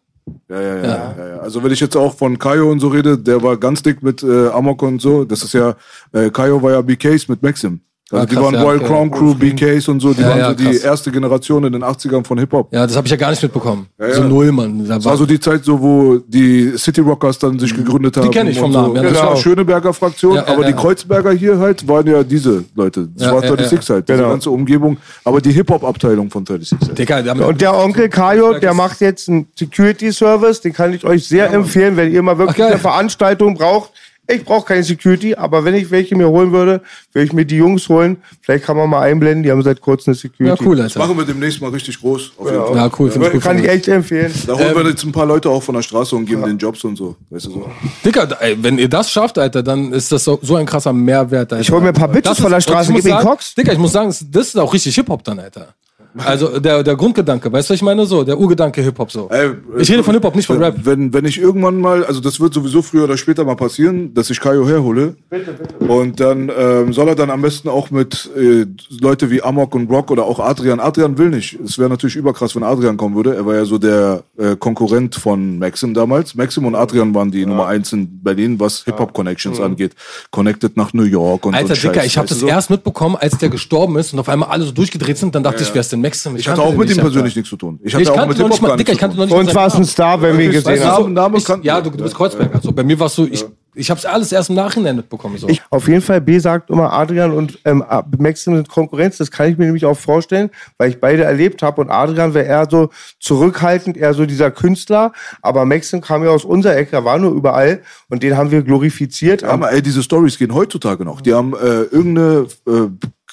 [0.49, 1.29] Ja, ja, ja, ja.
[1.29, 1.39] ja.
[1.39, 4.23] Also wenn ich jetzt auch von Kaio und so rede, der war ganz dick mit
[4.23, 5.25] äh, Amok und so.
[5.25, 5.77] Das ist ja,
[6.13, 7.81] äh, Kaio war ja BKs mit Maxim.
[8.11, 8.87] Also Ah, die krass, waren ja, Royal okay.
[8.87, 10.15] Crown Crew, BKs und so.
[10.15, 10.77] Die Ja, waren ja, so die krass.
[10.79, 12.73] erste Generation in den 80ern von Hip-Hop.
[12.73, 13.87] Ja, das habe ich ja gar nicht mitbekommen.
[14.01, 14.15] ja.
[14.15, 14.87] So null, Mann.
[14.89, 18.31] Da Das war so die Zeit, so wo die City Rockers dann sich gegründet haben.
[18.31, 18.81] kenn ich vom so.
[18.81, 19.25] Namen, ja, das genau.
[19.31, 20.69] war Schöneberger Fraktion, aber ja.
[20.69, 23.09] die Kreuzberger hier halt waren ja diese Leute.
[23.15, 24.31] Das Ja, war ja, 36 halt, diese Genau.
[24.31, 24.97] ganze Umgebung.
[25.25, 26.99] Aber die Hip-Hop-Abteilung von 36 halt.
[26.99, 31.05] Digga, die Und der Onkel Kajo, der macht jetzt einen Security Service, den kann ich
[31.05, 33.91] euch sehr empfehlen, wenn ihr mal wirklich Ach, eine Veranstaltung braucht.
[34.31, 36.83] Ich brauche keine Security, aber wenn ich welche mir holen würde,
[37.15, 38.19] würde ich mir die Jungs holen.
[38.43, 40.63] Vielleicht kann man mal einblenden, die haben seit kurzem eine Security.
[40.63, 40.99] Ja, cool, Alter.
[40.99, 42.33] Machen wir demnächst mal richtig groß.
[42.37, 42.77] Auf jeden Fall.
[42.77, 43.43] Ja, cool, finde ich gut.
[43.43, 44.31] Kann ich echt empfehlen.
[44.47, 46.85] Da holen wir jetzt ein paar Leute auch von der Straße und geben den Jobs
[46.85, 47.17] und so.
[47.31, 47.71] Weißt du so.
[48.05, 51.51] Dicker, ey, wenn ihr das schafft, Alter, dann ist das so, so ein krasser Mehrwert,
[51.51, 51.61] Alter.
[51.61, 53.55] Ich hol mir ein paar Bitches Das von der Straße, und muss ihnen sagen, Cox.
[53.55, 55.69] Dicker, ich muss sagen, das ist auch richtig Hip-Hop dann, Alter.
[56.17, 58.07] Also der, der Grundgedanke, weißt du, was ich meine?
[58.07, 59.29] So, der Urgedanke Hip-Hop so.
[59.31, 60.77] Ey, ich rede von Hip-Hop, nicht von Rap.
[60.83, 64.31] Wenn, wenn ich irgendwann mal, also das wird sowieso früher oder später mal passieren, dass
[64.31, 65.17] ich Kaio herhole.
[65.31, 65.93] Bitte, bitte.
[65.93, 68.67] Und dann ähm, soll er dann am besten auch mit äh,
[69.01, 70.81] Leute wie Amok und Rock oder auch Adrian.
[70.81, 71.59] Adrian will nicht.
[71.65, 73.37] Es wäre natürlich überkrass, wenn Adrian kommen würde.
[73.37, 76.35] Er war ja so der äh, Konkurrent von Maxim damals.
[76.35, 79.95] Maxim und Adrian waren die Nummer eins in Berlin, was Hip-Hop-Connections angeht.
[80.31, 82.47] Connected nach New York und Alter, so Dicker, Scheiß, ich habe das so?
[82.47, 85.35] erst mitbekommen, als der gestorben ist und auf einmal alle so durchgedreht sind.
[85.35, 86.37] Dann dachte ich, wer ist denn Maxim?
[86.37, 87.81] Ich hatte kannte auch den mit ihm persönlich nichts zu tun.
[87.83, 89.01] Ich Ich hatte auch kannte mit noch nicht Hip-Hop mal, gar Dicker, nichts ich zu
[89.01, 89.29] kannte tun.
[89.29, 89.85] noch nicht Und ist ein.
[89.85, 91.37] Star, wenn wir ihn gesehen haben.
[91.37, 92.61] Ich, ja, du, bist Kreuzberger.
[92.61, 92.73] So.
[92.73, 93.45] Bei mir warst du, ich,
[93.75, 95.39] ich habe es alles erst im Nachhinein mitbekommen.
[95.39, 95.49] So.
[95.49, 97.85] Ich, auf jeden Fall, B sagt immer, Adrian und ähm,
[98.19, 99.19] Maxim sind Konkurrenz.
[99.19, 101.81] Das kann ich mir nämlich auch vorstellen, weil ich beide erlebt habe.
[101.81, 102.91] Und Adrian wäre eher so
[103.21, 105.13] zurückhaltend, eher so dieser Künstler.
[105.43, 107.83] Aber Maxim kam ja aus unserer Ecke, er war nur überall.
[108.09, 109.43] Und den haben wir glorifiziert.
[109.43, 111.21] Ja, aber ey, diese Stories gehen heutzutage noch.
[111.21, 112.89] Die haben äh, irgendeine, äh,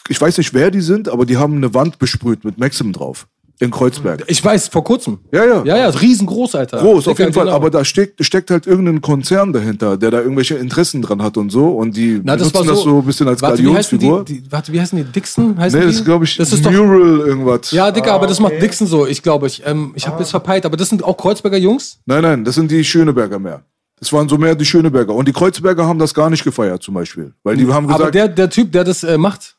[0.08, 3.28] ich weiß nicht, wer die sind, aber die haben eine Wand besprüht mit Maxim drauf.
[3.58, 4.22] In Kreuzberg.
[4.28, 5.20] Ich weiß, vor kurzem.
[5.32, 5.64] Ja, ja.
[5.64, 6.80] Ja, ja, riesengroß, Alter.
[6.80, 7.46] Groß, auf jeden Fall.
[7.46, 7.56] genau.
[7.56, 11.52] Aber da steckt, steckt halt irgendein Konzern dahinter, der da irgendwelche Interessen dran hat und
[11.52, 11.70] so.
[11.70, 14.08] Und die Na, das benutzen war das so ein bisschen als warte, wie heißen die,
[14.08, 14.44] Galionsfigur.
[14.44, 15.06] die, warte, wie heißen die?
[15.06, 15.58] Dixon?
[15.58, 17.72] Heißen Nee, das ist, glaube ich, das ist doch, Mural irgendwas.
[17.72, 19.64] Ja, Dicker, aber das macht Dixon so, ich glaube ich.
[19.66, 22.00] Ähm, ich habe es verpeilt, aber das sind auch Kreuzberger Jungs.
[22.06, 23.64] Nein, nein, das sind die Schöneberger mehr.
[23.98, 25.14] Das waren so mehr die Schöneberger.
[25.16, 27.34] Und die Kreuzberger haben das gar nicht gefeiert, zum Beispiel.
[27.44, 29.55] Weil die haben gesagt, aber der, der Typ, der das äh, macht,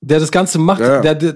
[0.00, 1.00] der das Ganze macht, Ja.
[1.00, 1.34] Der, der,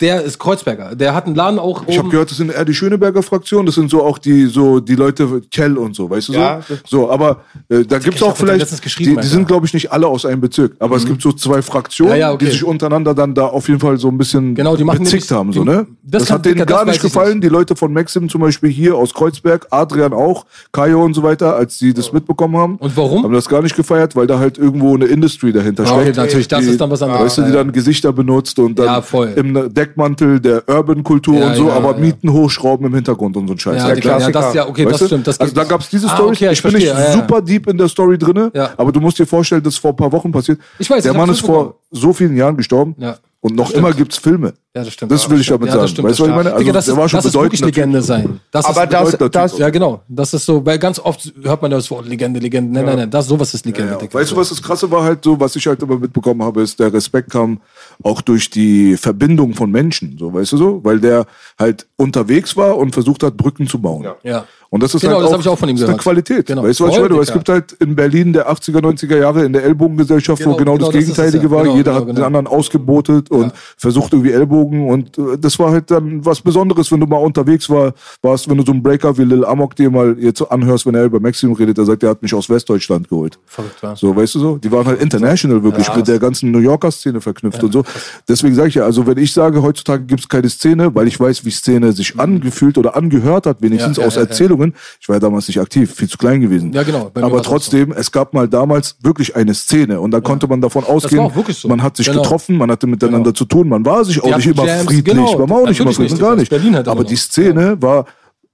[0.00, 0.94] der, ist Kreuzberger.
[0.94, 3.74] Der hat einen Laden auch Ich habe gehört, das sind eher die Schöneberger Fraktion, das
[3.74, 6.74] sind so auch die so die Leute Kell und so, weißt du Ja, so?
[6.86, 10.24] So, aber äh, da gibt's auch vielleicht die, die sind glaube ich nicht alle aus
[10.24, 12.44] einem Bezirk, aber es gibt so zwei Fraktionen, Ja, okay.
[12.46, 15.30] die sich untereinander dann da auf jeden Fall so ein bisschen Genau, die machen bezickt
[15.30, 15.86] nämlich- haben so, ne?
[16.02, 18.94] das Das, hat denen gar nicht ich gefallen, die Leute von Maxim zum Beispiel hier
[18.96, 22.76] aus Kreuzberg, Adrian auch, Kajo und so weiter, als die das mitbekommen haben.
[22.76, 23.24] Und warum?
[23.24, 26.16] Haben das gar nicht gefeiert, weil da halt irgendwo eine Industry dahinter Ah, okay, steckt.
[26.16, 27.22] natürlich, das die, ist dann was anderes.
[27.24, 27.60] Weißt du, die Ja, ja.
[27.98, 29.32] Gesichter benutzt und dann Ja, voll.
[29.36, 31.96] im Deckmantel der Urban-Kultur Ja, und so, ja, aber.
[31.98, 33.76] Mieten hochschrauben im Hintergrund und so ein Scheiß.
[33.76, 34.40] ja, der Dicker, ja, Klassiker.
[34.40, 35.26] das, ja, okay, Weißt das stimmt.
[35.26, 36.28] Das also da gab's diese Ah, Story.
[36.30, 37.12] okay, ich bin nicht verstehe, ja.
[37.12, 38.70] super deep in der Story drinne, Ja.
[38.76, 40.58] aber du musst dir vorstellen, das ist vor ein paar Wochen passiert.
[40.78, 42.94] Ich weiß, der ich Mann ist vor so vielen Jahren gestorben
[43.40, 43.78] und noch stimmt.
[43.84, 44.54] immer gibt's Filme.
[44.78, 45.10] Ja, das stimmt.
[45.12, 45.88] Das Ja, will ich damit Ja, sagen.
[45.88, 46.52] stimmt, weißt du, was ich das meine?
[46.52, 48.40] Also, Digga, das der ist, war schon das ist wirklich Legende sein.
[48.50, 50.00] Das Aber ist, das, das, ja, genau.
[50.08, 52.72] Das ist so, weil ganz oft hört man das Wort Legende, Legende.
[52.72, 54.18] Nein, nein, nein, das, sowas ist Legende, Ja, Dicker.
[54.18, 56.78] weißt du, was das Krasse war halt so, was ich halt immer mitbekommen habe, ist,
[56.78, 57.60] der Respekt kam
[58.02, 60.80] auch durch die Verbindung von Menschen, so, weißt du so?
[60.84, 61.26] Weil der
[61.58, 64.06] halt unterwegs war und versucht hat, Brücken zu bauen.
[64.22, 64.44] Ja.
[64.70, 65.98] Und das ist Genau, halt das auch, ich auch von ihm das ist gehört.
[66.00, 66.46] eine Qualität.
[66.46, 66.62] Genau.
[66.62, 67.16] Weißt du, was ich Voll, meine?
[67.16, 70.56] Weil Es gibt halt in Berlin der 80er, 90er Jahre in der Ellbogengesellschaft, wo Genau,
[70.58, 71.50] genau, genau, das das ist es Gegenteilige ja.
[71.50, 71.62] war.
[71.64, 72.26] Genau, Jeder genau, hat den genau.
[72.26, 76.90] anderen ausgebotet und versucht irgendwie Ellbogen geflogen und äh, das war halt dann was Besonderes,
[76.92, 77.92] wenn du mal unterwegs war,
[78.22, 81.04] warst, wenn du so einen Breaker wie Lil Amok dir mal jetzt anhörst, wenn er
[81.04, 83.38] über Maxim redet, der sagt, er hat mich aus Westdeutschland geholt.
[83.46, 83.96] Verrückt, wa?
[83.96, 84.58] So, weißt du so?
[84.58, 87.84] Die waren halt international wirklich mit der ganzen New Yorker Szene verknüpft und so.
[88.28, 91.18] Deswegen sage ich ja, also wenn ich sage, heutzutage gibt es keine Szene, weil ich
[91.18, 94.28] weiß, wie Szene sich angefühlt oder angehört hat, wenigstens Ja, ja, aus ja, ja.
[94.28, 94.74] Erzählungen.
[95.00, 96.72] Ich war ja damals nicht aktiv, viel zu klein gewesen.
[96.72, 97.10] Ja, genau.
[97.14, 101.30] Aber trotzdem, es gab mal damals wirklich eine Szene und da konnte man davon ausgehen,
[101.50, 101.68] so.
[101.68, 102.22] man hat sich Genau.
[102.22, 105.38] getroffen, man hatte miteinander zu tun, man war sich auch nicht immer Jams, friedlich, genau.
[105.38, 106.50] man war auch nicht immer Natürlich friedlich, nicht, gar das nicht.
[106.50, 107.16] Berlin halt Aber immer die.
[107.16, 108.04] Szene war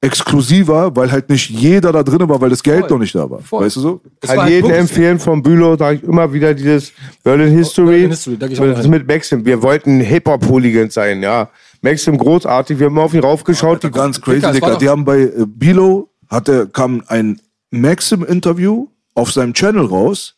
[0.00, 2.90] exklusiver, weil halt nicht jeder da drin war, weil das Geld Voll.
[2.90, 3.38] noch nicht da war.
[3.40, 3.64] Voll.
[3.64, 4.00] Weißt du so?
[4.20, 6.92] Es Kann jeden wirklich- empfehlen von Bülow, sage ich immer wieder dieses
[7.22, 7.86] Berlin History.
[7.86, 9.46] Berlin History, ich auch das mit Maxim.
[9.46, 11.48] Wir wollten Hip-Hop-Hooligan sein, ja.
[11.80, 13.82] Maxim großartig, wir haben immer auf ihn raufgeschaut.
[13.82, 17.40] Die Ganz crazy, Dicker, doch- Die haben bei äh, Bilo, hatte, kam ein
[17.70, 20.34] Maxim-Interview auf seinem Channel raus,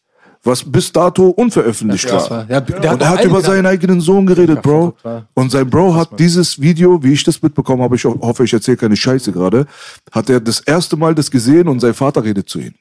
[0.47, 2.47] was bis dato unveröffentlicht Das war.
[2.49, 4.94] ja, der Und er hat über seinen eigenen Sohn geredet, Bro.
[5.34, 8.53] Und sein Bro hat dieses Video, wie ich das mitbekommen habe, ich ho- hoffe, ich
[8.53, 9.66] erzähle keine Scheiße gerade,
[10.12, 12.74] hat er das erste Mal das gesehen und sein Vater redet zu ihm.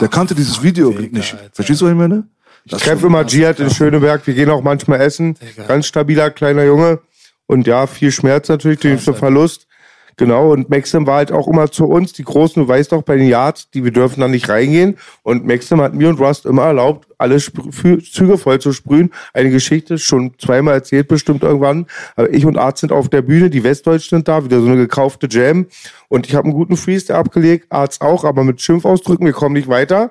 [0.00, 1.36] Der kannte dieses Video nicht.
[1.52, 2.24] Verstehst du, was ich meine?
[2.64, 5.36] Ich treffe immer Jihad in Schöneberg, wir gehen auch manchmal essen.
[5.66, 6.98] Ganz stabiler kleiner Junge.
[7.46, 9.66] Und ja, viel Schmerz natürlich durch den Verlust.
[10.20, 13.16] Genau, und Maxim war halt auch immer zu uns, die Großen, du weißt doch, bei
[13.16, 14.98] den Yards, die wir dürfen da nicht reingehen.
[15.22, 19.12] Und Maxim hat mir und Rust immer erlaubt, alle Sp- Fü- Züge voll zu sprühen.
[19.32, 21.86] Eine Geschichte, schon zweimal erzählt bestimmt irgendwann.
[22.16, 24.76] Aber ich und Arzt sind auf der Bühne, die Westdeutschen sind da, wieder so eine
[24.76, 25.68] gekaufte Jam.
[26.08, 29.68] Und ich habe einen guten Freestyle abgelegt, Arzt auch, aber mit Schimpfausdrücken, wir kommen nicht
[29.68, 30.10] weiter.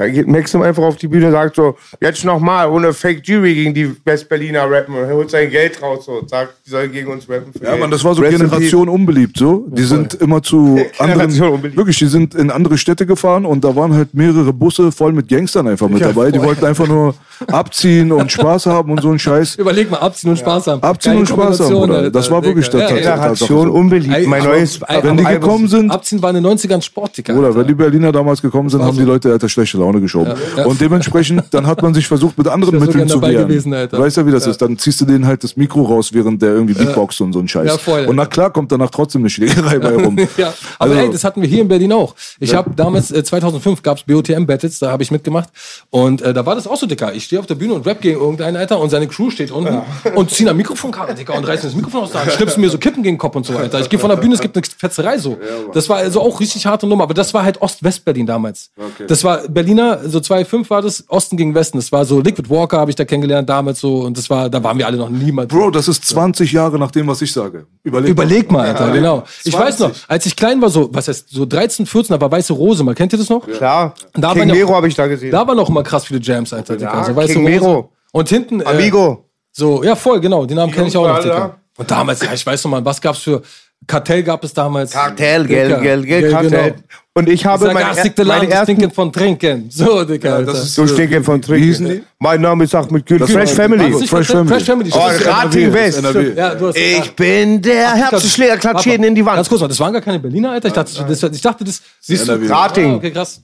[0.00, 3.54] Da geht Maxim einfach auf die Bühne und sagt so, jetzt nochmal ohne Fake Jury
[3.54, 7.08] gegen die Westberliner rappen und holt sein Geld raus so und sagt, die sollen gegen
[7.12, 7.52] uns rappen.
[7.52, 7.80] für Ja, Geld.
[7.82, 9.66] man, das war so Rest Generation unbeliebt, so.
[9.68, 11.76] Die sind immer zu anderen, unbeliebt.
[11.76, 15.28] wirklich, die sind in andere Städte gefahren und da waren halt mehrere Busse voll mit
[15.28, 16.30] Gangstern einfach mit dabei.
[16.30, 17.14] Die wollten einfach nur
[17.48, 19.56] abziehen und Spaß haben und so ein Scheiß.
[19.56, 20.82] Überleg mal, abziehen und Spaß haben.
[20.82, 22.10] Abziehen Geile und Spaß haben, Bruder.
[22.10, 24.26] Das war wirklich der Ja, ja, Generation unbeliebt.
[24.26, 27.10] Mein aber- neues Wenn die gekommen sind, Abziehen war in den 90ern Sport.
[27.28, 30.34] Oder wenn die Berliner damals gekommen sind, haben die Leute Alter schlechte Laune geschoben.
[30.56, 30.66] Ja.
[30.66, 33.48] Und dementsprechend, dann hat man sich versucht, mit anderen Mitteln zu wehren.
[33.48, 33.72] gewesen.
[33.72, 34.62] Weißt du, wie das ist?
[34.62, 37.48] Dann ziehst du denen halt das Mikro raus, während der irgendwie Beatboxt und so ein
[37.48, 37.66] Scheiß.
[37.66, 40.16] Ja, voll, und na klar kommt danach trotzdem eine Schlägerei bei rum.
[40.36, 42.14] Ja, aber Also- ey, das hatten wir hier in Berlin auch.
[42.38, 45.48] Ich habe damals, äh, 2005 gab's BOTM-Battles, da habe ich mitgemacht.
[45.90, 47.14] Und äh, da war das auch so, Dicker.
[47.14, 49.80] Ich stehe auf der Bühne und rap gegen irgendeinen, Alter, und seine Crew steht unten
[50.14, 52.78] und ziehen am Mikrofonkabel, Dicker, und reißen das Mikrofon aus der Hand, schnipsen mir so
[52.78, 53.80] Kippen gegen den Kopf und so, Alter.
[53.80, 55.38] Ich gehe von der Bühne, es gibt eine Fetzerei so.
[55.72, 58.70] Das war also auch richtig harte Nummer, aber das war halt Ost-West-Berlin damals.
[59.08, 59.40] Das war
[59.74, 61.78] Berliner, so 2005 war das, Osten gegen Westen.
[61.78, 64.62] Das war so Liquid Walker habe ich da kennengelernt damals so und das war, da
[64.62, 65.48] waren wir alle noch niemals.
[65.48, 67.66] Bro, das ist 20 Jahre nach dem, was ich sage.
[67.82, 69.24] Überleg, Überleg mal, Alter, genau.
[69.44, 69.54] Ich 20.
[69.60, 72.52] weiß noch, als ich klein war, so, was heißt, so 13, 14, da war Weiße
[72.52, 72.94] Rose mal.
[72.94, 73.46] Kennt ihr das noch?
[73.46, 73.94] Klar.
[74.14, 75.30] Da King waren ja- Mero habe ich da gesehen.
[75.30, 76.76] Da waren noch immer krass viele Jams, Alter.
[76.78, 77.60] Ja, so, Weiße King Rose.
[77.60, 77.92] Mero.
[78.12, 79.26] Und hinten, äh, Amigo.
[79.52, 81.56] so, ja, voll, genau, den Namen kenne ich auch noch, Dicker.
[81.78, 83.40] Und damals, ja, ich weiß noch mal, was gab's für
[83.86, 84.92] Kartell gab es damals?
[84.92, 85.46] Kartell.
[85.46, 86.70] Geld, Geld, Geld, Ja, Kartell.
[86.72, 86.82] Genau.
[87.14, 88.64] Und ich habe mein, ah, er- sickte meine Land, ersten...
[88.76, 89.68] stinken von Trinken.
[89.68, 90.52] So, Dicker, Alter.
[90.52, 91.88] das ist- So stinken von Trinken.
[91.88, 92.02] die?
[92.20, 93.18] Mein Name ist Ahmed Gül.
[93.26, 93.90] Fresh Family.
[93.90, 94.90] Das nicht Fresh Fresh Family.
[94.90, 94.90] Family.
[94.94, 95.28] Oh.
[95.30, 96.02] Rating West.
[96.36, 99.48] Ja, du hast Ich bin der Herzschläger, klatsch jeden in die Ganz Wand.
[99.48, 100.68] kurz mal, das waren gar keine Berliner, Alter.
[100.68, 102.32] Ich dachte, das, ich dachte, das siehst du.
[102.48, 102.92] Rating.
[102.92, 103.42] Ah, okay, krass.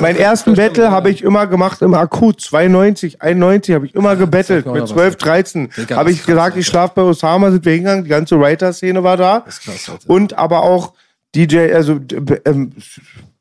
[0.00, 2.40] Mein ersten Battle habe ich immer gemacht im Akut.
[2.40, 4.66] 92, 91 habe ich immer gebettelt.
[4.66, 4.90] Mit noch was.
[4.90, 8.04] 12, 13 Digga, habe ich gesagt, ich schlafe bei Osama, sind wir hingegangen.
[8.04, 9.44] Die ganze Writer-Szene war da.
[10.06, 10.94] Und aber auch
[11.34, 12.00] DJ, also
[12.44, 12.72] ähm,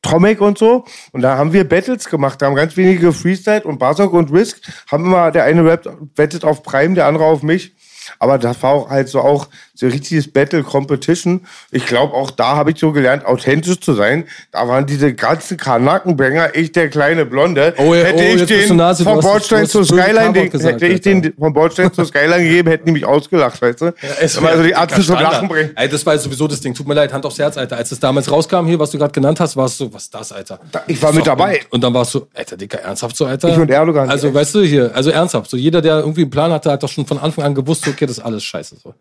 [0.02, 0.86] Tomek und so.
[1.12, 2.42] Und da haben wir Battles gemacht.
[2.42, 6.44] Da haben ganz wenige Freestyle und Basok und Risk haben immer, der eine rappt, wettet
[6.44, 7.76] auf Prime, der andere auf mich.
[8.20, 9.48] Aber das war auch halt so auch
[9.82, 11.42] so richtiges Battle Competition.
[11.72, 14.26] Ich glaube, auch da habe ich so gelernt, authentisch zu sein.
[14.52, 17.74] Da waren diese ganzen Kanackenbänger, ich der kleine Blonde.
[17.78, 21.02] Oh ja, hätte oh, ich den Nazi, vom Bordstein zur Skyline, den, gesagt, hätte ich
[21.02, 23.94] den vom Bordstein zur Skyline gegeben, hätten die mich ausgelacht, weißt du?
[24.22, 25.16] Es Immer so die Atzen zum.
[25.16, 25.72] Lachen bringen.
[25.76, 26.74] Ey, das war sowieso das Ding.
[26.74, 27.78] Tut mir leid, Hand aufs Herz, Alter.
[27.78, 30.14] Als es damals rauskam hier, was du gerade genannt hast, warst du so, was ist
[30.14, 30.60] das, Alter?
[30.88, 31.62] Ich war mit dabei.
[31.66, 33.50] Und, und dann warst du, Alter, Dicker, ernsthaft so, Alter?
[33.50, 34.10] Ich und Erdogan.
[34.10, 35.50] Also, weißt du, hier, also ernsthaft.
[35.50, 38.06] So, jeder, der irgendwie einen Plan hatte, hat doch schon von Anfang an gewusst, okay,
[38.06, 38.76] das ist alles scheiße.
[38.84, 38.94] So.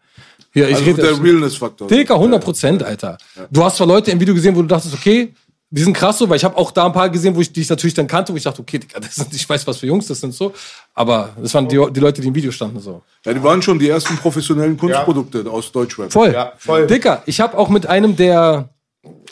[0.52, 1.88] Hier, ich Also rede der Realness-Faktor.
[1.88, 3.18] Dicker, 100 Prozent, Alter.
[3.50, 5.32] Du hast zwar Leute im Video gesehen, wo du dachtest, okay,
[5.72, 7.60] die sind krass so, weil ich habe auch da ein paar gesehen, wo ich die
[7.60, 9.86] ich natürlich dann kannte, wo ich dachte, okay, Dicker, das sind, ich weiß, was für
[9.86, 10.52] Jungs das sind so.
[10.94, 13.02] Aber das waren die, die Leute, die im Video standen so.
[13.24, 16.12] Ja, die waren schon die ersten professionellen Kunstprodukte aus Deutschrap.
[16.12, 16.32] Voll.
[16.32, 16.88] Ja, voll.
[16.88, 18.68] Dicker, ich habe auch mit einem der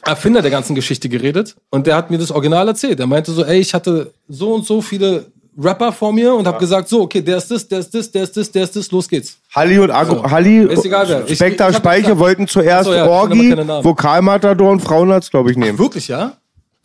[0.04, 3.00] Erfinder der ganzen Geschichte geredet und der hat mir das Original erzählt.
[3.00, 5.26] Er meinte so, ey, ich hatte so und so viele
[5.60, 8.22] Rapper vor mir und habe gesagt, so, okay, der ist das, der ist das, der
[8.22, 9.38] ist das, der ist das, los geht's.
[9.54, 10.30] Halli und Agro, So.
[10.30, 11.34] Halli, Ist egal, wer.
[11.34, 13.56] Spekter ich gesagt- wollten zuerst Ach so, ja, Orgi.
[13.82, 15.78] Vokalmatador und Frauenarzt, glaube ich, nehmen.
[15.78, 16.32] Wirklich, ja?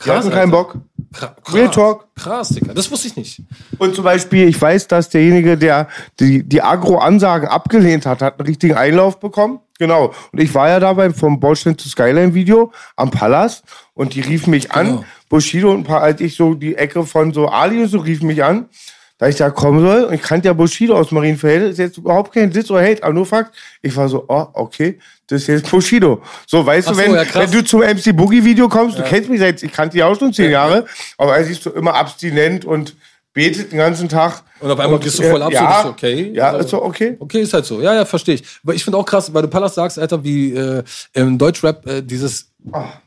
[0.03, 0.51] Die hatten keinen.
[0.51, 0.76] Bock.
[1.13, 2.07] Krass, Real Talk.
[2.15, 2.74] Krass, Digga.
[2.74, 3.41] Das wusste ich nicht.
[3.78, 5.88] Und zum Beispiel, ich weiß, dass derjenige, der
[6.19, 9.59] die, die Agro-Ansagen abgelehnt hat, hat einen richtigen Einlauf bekommen.
[9.80, 10.11] Genau.
[10.32, 13.63] Und ich war ja dabei vom Baustein zu Skyline Video am Palast
[13.93, 14.88] und die riefen mich an.
[14.88, 15.05] Genau.
[15.34, 18.27] Bushido und ein paar, als ich so die Ecke von so Ali und so riefen
[18.27, 18.69] mich an,
[19.17, 20.03] da ich da kommen soll.
[20.03, 21.69] Und ich kannte ja Bushido aus Marienfelde.
[21.69, 23.55] Ist jetzt überhaupt kein Diss oder Hate, aber nur Fakt.
[23.81, 26.21] Ich war so, oh, okay, das ist jetzt Bushido.
[26.45, 29.01] So, weißt Ach du, so, wenn, ja, wenn du zum MC Boogie Video kommst, du
[29.01, 30.86] kennst mich seit, ich kannte dich auch schon zehn Jahre,
[31.17, 32.95] aber als siehst du immer abstinent und
[33.34, 34.43] betet den ganzen Tag.
[34.59, 36.31] Und auf einmal gehst du voll ab, so, ja, das ist okay.
[36.36, 37.15] Ja, Also- ist so okay.
[37.17, 37.81] Okay, ist halt so.
[37.81, 38.43] Ja, ja, verstehe ich.
[38.63, 42.01] Aber ich finde auch krass, weil du Palast sagst, Alter, wie äh, im Deutschrap äh,
[42.03, 42.51] dieses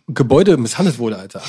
[0.09, 1.41] Gebäude misshandelt wurde, Alter.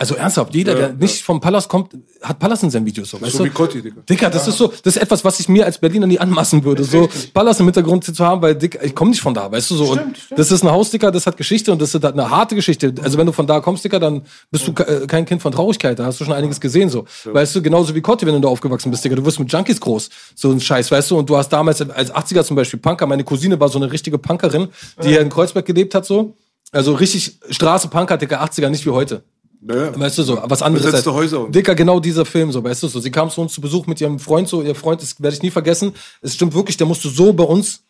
[0.00, 1.92] Also ernsthaft, jeder, der nicht vom Palast kommt,
[2.22, 3.10] hat Palast in seinen Videos.
[3.10, 3.44] So, weißt So du?
[3.46, 4.00] wie Kotti, Digga.
[4.08, 6.84] Dicker, das ist so, das ist etwas, was ich mir als Berliner nie anmaßen würde,
[6.84, 9.74] so Palast im Hintergrund zu haben, weil Dick, ich komme nicht von da, weißt du
[9.74, 9.90] so.
[9.92, 10.00] und
[10.36, 12.94] das ist ein Haus, Dicker, das hat Geschichte und das ist eine harte Geschichte.
[13.02, 14.22] Also wenn du von da kommst, Dicker, dann
[14.52, 17.04] bist du ke- äh, kein Kind von Traurigkeit, da hast du schon einiges gesehen, so.
[17.24, 19.80] Weißt du, genauso wie Kotti, wenn du da aufgewachsen bist, Dicker, du wirst mit Junkies
[19.80, 23.04] groß, so ein Scheiß, weißt du, und du hast damals als 80er zum Beispiel Punker,
[23.08, 24.68] meine Cousine war so eine richtige Punkerin,
[25.02, 26.36] die hier in Kreuzberg gelebt hat, so.
[26.70, 29.24] Also richtig Straße Punker, Dicker, 80er, nicht wie heute.
[29.60, 29.98] Ja.
[29.98, 30.86] Weißt du so, was anderes.
[30.86, 33.00] Besetzte als- Häuser und- Dicker, genau dieser Film, so, weißt du so.
[33.00, 35.42] Sie kam zu uns zu Besuch mit ihrem Freund, so, ihr Freund, das werde ich
[35.42, 35.92] nie vergessen.
[36.22, 37.82] Es stimmt wirklich, der musste so bei uns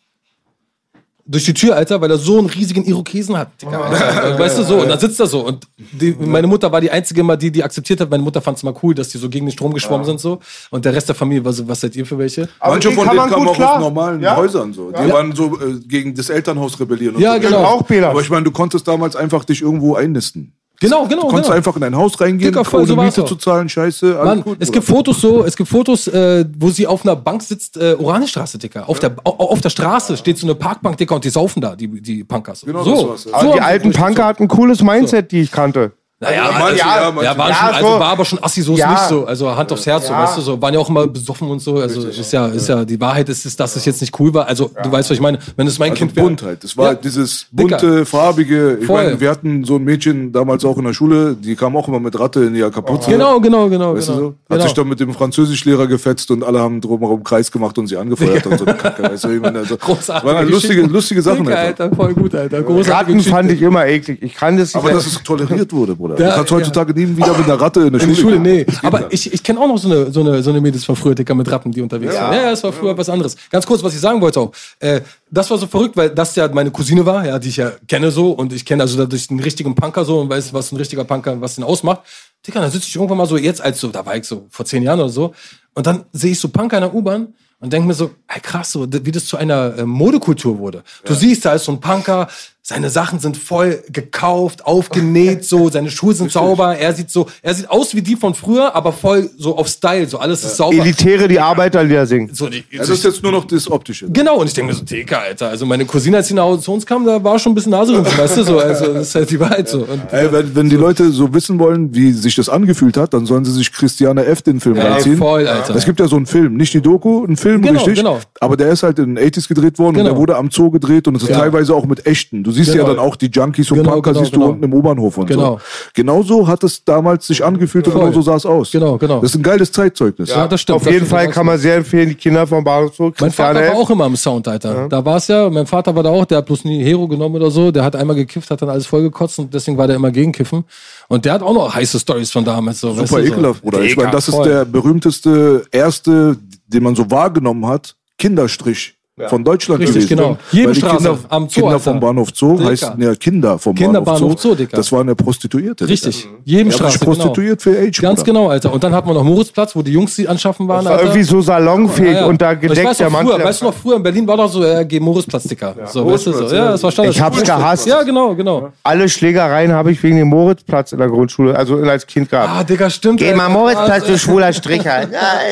[1.31, 3.85] durch die Tür, Alter, weil er so einen riesigen Irokesen hat, Dicker.
[3.85, 4.39] Alter.
[4.39, 5.45] weißt du so, und dann sitzt er so.
[5.45, 8.09] Und die, meine Mutter war die einzige mal, die, die akzeptiert hat.
[8.09, 10.39] Meine Mutter fand es mal cool, dass die so gegen den Strom geschwommen sind, so.
[10.71, 12.49] Und der Rest der Familie war so, was seid ihr für welche?
[12.59, 13.75] Aber Manche von denen kamen auch klar.
[13.75, 14.35] aus normalen Ja.
[14.37, 14.89] Häusern so.
[14.91, 17.17] Die waren so äh, gegen das Elternhaus rebellieren.
[17.17, 17.41] Und Ja, so.
[17.41, 17.63] genau.
[17.63, 18.09] Auch Bela.
[18.09, 20.53] Aber ich meine, du konntest damals einfach dich irgendwo einnisten.
[20.81, 21.57] Genau, genau, Du konntest genau.
[21.57, 23.27] einfach in ein Haus reingehen, Dicker, voll, ohne so Miete auch.
[23.27, 24.21] zu zahlen, scheiße.
[24.23, 27.41] Mann, gut, es gibt Fotos so, es gibt Fotos, äh, wo sie auf einer Bank
[27.43, 28.87] sitzt, äh, Oranienstraße, Dicker.
[28.87, 31.75] Auf, der, au- auf der Straße steht so eine Parkbank, Dicker, und die saufen da,
[31.75, 32.61] die, die Punkers.
[32.65, 33.41] Genau so, das war's, ja.
[33.41, 35.91] So die alten Punker hatten ein cooles Mindset, die ich kannte.
[36.21, 37.23] Naja, manche, ja, ja, manche.
[37.31, 37.99] ja, waren Ja, schon, also so.
[37.99, 38.91] war aber schon assi, so ist Ja.
[38.91, 39.25] nicht so.
[39.25, 40.23] Also Hand aufs Herz, so, Ja.
[40.23, 40.61] weißt du, so.
[40.61, 41.77] Waren ja auch immer besoffen und so.
[41.77, 44.45] Also ist ja, ist ja, die Wahrheit ist, ist, dass es jetzt nicht cool war.
[44.45, 45.39] Also, du weißt, was ich meine.
[45.55, 46.25] Wenn es mein Also Kind wäre.
[46.27, 46.61] bunt halt.
[46.65, 46.93] Das war Ja.
[46.95, 47.77] dieses Dicker.
[47.77, 48.79] bunte, farbige.
[48.81, 49.01] Ich Voll.
[49.05, 52.01] meine, wir hatten so ein Mädchen damals auch in der Schule, die kam auch immer
[52.01, 53.09] mit Ratte in ihre Kapuze.
[53.11, 53.95] Genau, genau, genau.
[53.95, 54.19] Weißt genau.
[54.19, 54.29] du so?
[54.31, 54.63] Hat genau.
[54.63, 58.45] sich dann mit dem Französischlehrer gefetzt und alle haben drumherum Kreis gemacht und sie angefeuert
[58.45, 59.03] und so eine Kacke.
[59.03, 61.57] Weißt du, ich meine, also, Großartige waren halt lustige, lustige Sachen Dicker.
[61.57, 62.61] Alter, voll gut, Alter.
[62.67, 64.21] Ratten fand ich immer eklig.
[64.21, 64.83] Ich kann das nicht.
[64.83, 66.08] Aber dass es toleriert wurde, Bruder.
[66.17, 66.57] Ja, du kannst ja.
[66.57, 68.15] heutzutage nie wieder mit einer Ratte in der Schule.
[68.15, 68.65] Schule, gehen.
[68.65, 68.65] nee.
[68.83, 71.15] Aber ich, ich kenne auch noch so eine, so, eine, so eine Mädels von früher,
[71.15, 72.13] Dicker, mit Ratten, die unterwegs.
[72.13, 73.35] Ja, ja, das war früher was anderes.
[73.49, 74.51] Ganz kurz, was ich sagen wollte auch.
[74.79, 77.71] Äh, das war so verrückt, weil das ja meine Cousine war, ja, die ich ja
[77.87, 78.31] kenne so.
[78.31, 81.39] Und ich kenne also dadurch einen richtigen Punker so und weiß, was ein richtiger Punker,
[81.41, 82.01] was den ausmacht.
[82.45, 84.65] Dicker, dann sitze ich irgendwann mal so, jetzt als so, da war ich so vor
[84.65, 85.33] zehn Jahren oder so.
[85.73, 88.71] Und dann sehe ich so Punker in der U-Bahn und denke mir so, ey, krass,
[88.71, 90.83] so, wie das zu einer äh, Modekultur wurde.
[91.03, 92.27] Du siehst, da ist so ein Punker,
[92.69, 97.55] seine Sachen sind voll gekauft, aufgenäht, so, seine Schuhe sind sauber, er sieht so, er
[97.55, 100.77] sieht aus wie die von früher, aber voll so auf Style, so alles ist sauber.
[100.77, 102.29] Elitäre, die Arbeiterlieder singen.
[102.31, 104.07] So, die, Das ist jetzt nur noch das Optische.
[104.11, 105.49] Genau, und ich denke mir so, Dicker, Alter.
[105.49, 107.71] Also meine Cousine, als sie nach Hause zu uns kam, da war schon ein bisschen
[107.71, 108.59] Naserümpfen, weißt du so.
[108.59, 109.79] Also das ist halt die Wahrheit so.
[109.79, 113.25] Und Ey, wenn, wenn die Leute so wissen wollen, wie sich das angefühlt hat, dann
[113.25, 114.43] sollen sie sich Christiane F.
[114.43, 115.17] den Film Ja, reinziehen.
[115.17, 115.73] voll, Alter.
[115.75, 117.95] Es gibt ja so einen Film, nicht die Doku, ein Film, Genau, richtig.
[117.95, 118.19] genau.
[118.39, 120.09] Aber der ist halt in den 80s gedreht worden Genau.
[120.09, 121.39] und der wurde am Zoo gedreht und es ist Ja.
[121.39, 122.43] teilweise auch mit echten.
[122.43, 122.87] Du siehst Genau.
[122.89, 124.45] ja dann auch die Junkies und Genau, Punker, genau, siehst genau.
[124.47, 125.55] du unten im U-Bahnhof und Genau.
[125.57, 125.59] so.
[125.93, 128.01] Genauso hat es damals sich angefühlt und Voll.
[128.03, 128.71] genau so sah es aus.
[128.71, 129.19] Genau, genau.
[129.21, 130.29] Das ist ein geiles Zeitzeugnis.
[130.29, 130.77] ja, das stimmt.
[130.77, 133.11] Auf Das jeden Fall kann man sehr empfehlen, die Kinder vom Bahnhof zu.
[133.19, 134.87] Mein Vater war auch immer im Sound, Alter.
[134.89, 137.35] Da war es ja, mein Vater war da auch, der hat bloß nie Hero genommen
[137.35, 137.71] oder so.
[137.71, 140.63] Der hat einmal gekifft, hat dann alles vollgekotzt und deswegen war der immer gegen Kiffen.
[141.07, 142.79] Und der hat auch noch heiße Stories von damals.
[142.81, 143.33] So, weißt Super du, so.
[143.33, 143.81] ekelhaft, Bruder.
[143.81, 144.47] Ich meine, das ist voll.
[144.47, 146.37] der berühmteste, erste,
[146.67, 148.95] den man so wahrgenommen hat, Kinderstrich.
[149.27, 150.15] Von Deutschland Richtig, gewesen.
[150.17, 150.29] genau.
[150.29, 151.79] Weil die Jebenstraße Kinder, am Zoo, Kinder Alter.
[151.83, 152.69] vom Bahnhof Zoo Dicker.
[152.69, 154.49] heißen ja Kinder vom Kinderbahnhof Bahnhof Zoo.
[154.49, 154.77] Zoo, Dicker.
[154.77, 155.85] Das war eine Prostituierte.
[155.85, 155.89] Dicker.
[155.91, 156.21] Richtig.
[156.23, 157.77] Die haben Jebenstraße, sich prostituiert genau.
[157.77, 158.01] für Age.
[158.01, 158.71] Ganz genau, Alter.
[158.71, 161.03] Und dann hat man noch Moritzplatz, wo die Jungs sie anschaffen waren, War Alter.
[161.05, 162.25] irgendwie so salonfähig Ja, ja.
[162.27, 163.27] und da weiß gedeckt der Mann.
[163.27, 165.75] weißt du noch, früher in Berlin war doch so, äh, geh Moritzplatz, Dicker.
[165.87, 166.43] So, weißt du, so.
[166.45, 166.71] Ja, ja.
[166.71, 167.15] das war Standard.
[167.15, 167.87] Ich hab's gehasst.
[167.87, 168.69] Ja, genau, genau.
[168.83, 172.49] Alle Schlägereien habe ich wegen dem Moritzplatz in der Grundschule, also als Kind gehabt.
[172.49, 173.19] Ah, Digga, stimmt.
[173.19, 173.49] Geh mal.
[173.49, 175.07] Moritzplatz, Ah, du schwuler Stricher.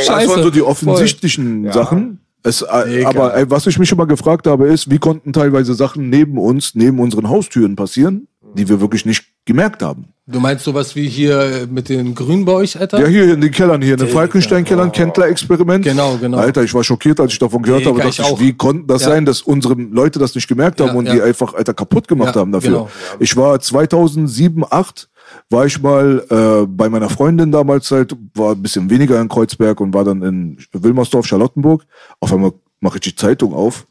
[0.08, 2.20] Das waren so die offensichtlichen Sachen.
[2.48, 6.10] Es, äh, aber ey, was ich mich immer gefragt habe, ist, wie konnten teilweise Sachen
[6.10, 10.06] neben uns, neben unseren Haustüren passieren, die wir wirklich nicht gemerkt haben.
[10.30, 13.00] Du meinst sowas wie hier äh, mit den Grünen bei euch, Alter?
[13.00, 15.86] Ja, hier in den Kellern, hier in den Falkenstein-Kellern, Kendler-Experiment.
[15.86, 16.38] Genau, genau.
[16.38, 18.02] Alter, ich war schockiert, als ich davon gehört Digga, habe.
[18.04, 19.10] Dachte ich ich, wie konnten das Ja.
[19.10, 21.14] sein, dass unsere Leute das nicht gemerkt haben Ja, und ja.
[21.16, 22.70] die einfach, Alter, kaputt gemacht Ja, haben dafür.
[22.72, 22.90] genau.
[23.20, 25.08] Ich war 2007, 8
[25.50, 29.80] war ich mal äh, bei meiner Freundin damals halt, war ein bisschen weniger in Kreuzberg
[29.80, 31.86] und war dann in Wilmersdorf, Charlottenburg.
[32.20, 33.86] Auf einmal mache ich die Zeitung auf.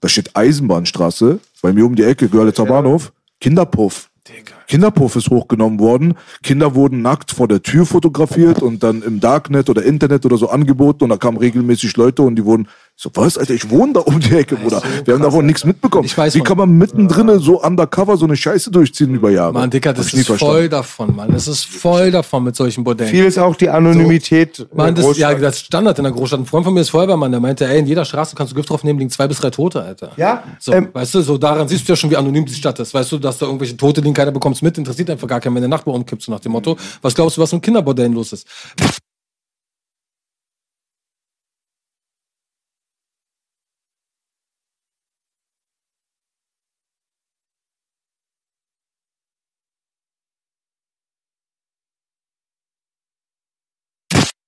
[0.00, 4.10] Da steht Eisenbahnstraße, bei mir um die Ecke, Görlitzer Bahnhof, Kinderpuff.
[4.66, 6.14] Kinderpuff ist hochgenommen worden.
[6.42, 10.48] Kinder wurden nackt vor der Tür fotografiert und dann im Darknet oder Internet oder so
[10.48, 12.68] angeboten und da kamen regelmäßig Leute und die wurden
[12.98, 14.82] so, was, Alter, ich wohne da um die Ecke, Bruder.
[15.04, 16.06] Wir haben davon nichts mitbekommen.
[16.06, 19.52] Ich weiß Wie kann man mittendrin so undercover so eine Scheiße durchziehen über Jahre?
[19.52, 20.38] Mann, Dicker, das ist verstanden.
[20.38, 21.30] voll davon, Mann.
[21.30, 23.10] Das ist voll davon mit solchen Bordellen.
[23.10, 24.60] Viel ist auch die Anonymität.
[24.60, 26.40] in Mann, der das, ja, das Standard in der Großstadt.
[26.40, 28.70] Ein Freund von mir ist Feuerwehrmann, der meinte, ey, in jeder Straße kannst du Gift
[28.70, 30.12] draufnehmen, liegen zwei bis drei Tote, Alter.
[30.16, 32.78] Ja, So, ähm, weißt du, so daran siehst du ja schon, wie anonym die Stadt
[32.78, 32.94] ist.
[32.94, 35.62] Weißt du, dass da irgendwelche Tote liegen, keiner bekommt's mit, interessiert einfach gar keinen, wenn
[35.62, 36.78] der Nachbar umkippt, so nach dem Motto.
[37.02, 38.46] Was glaubst du, was mit Kinderbordellen los ist?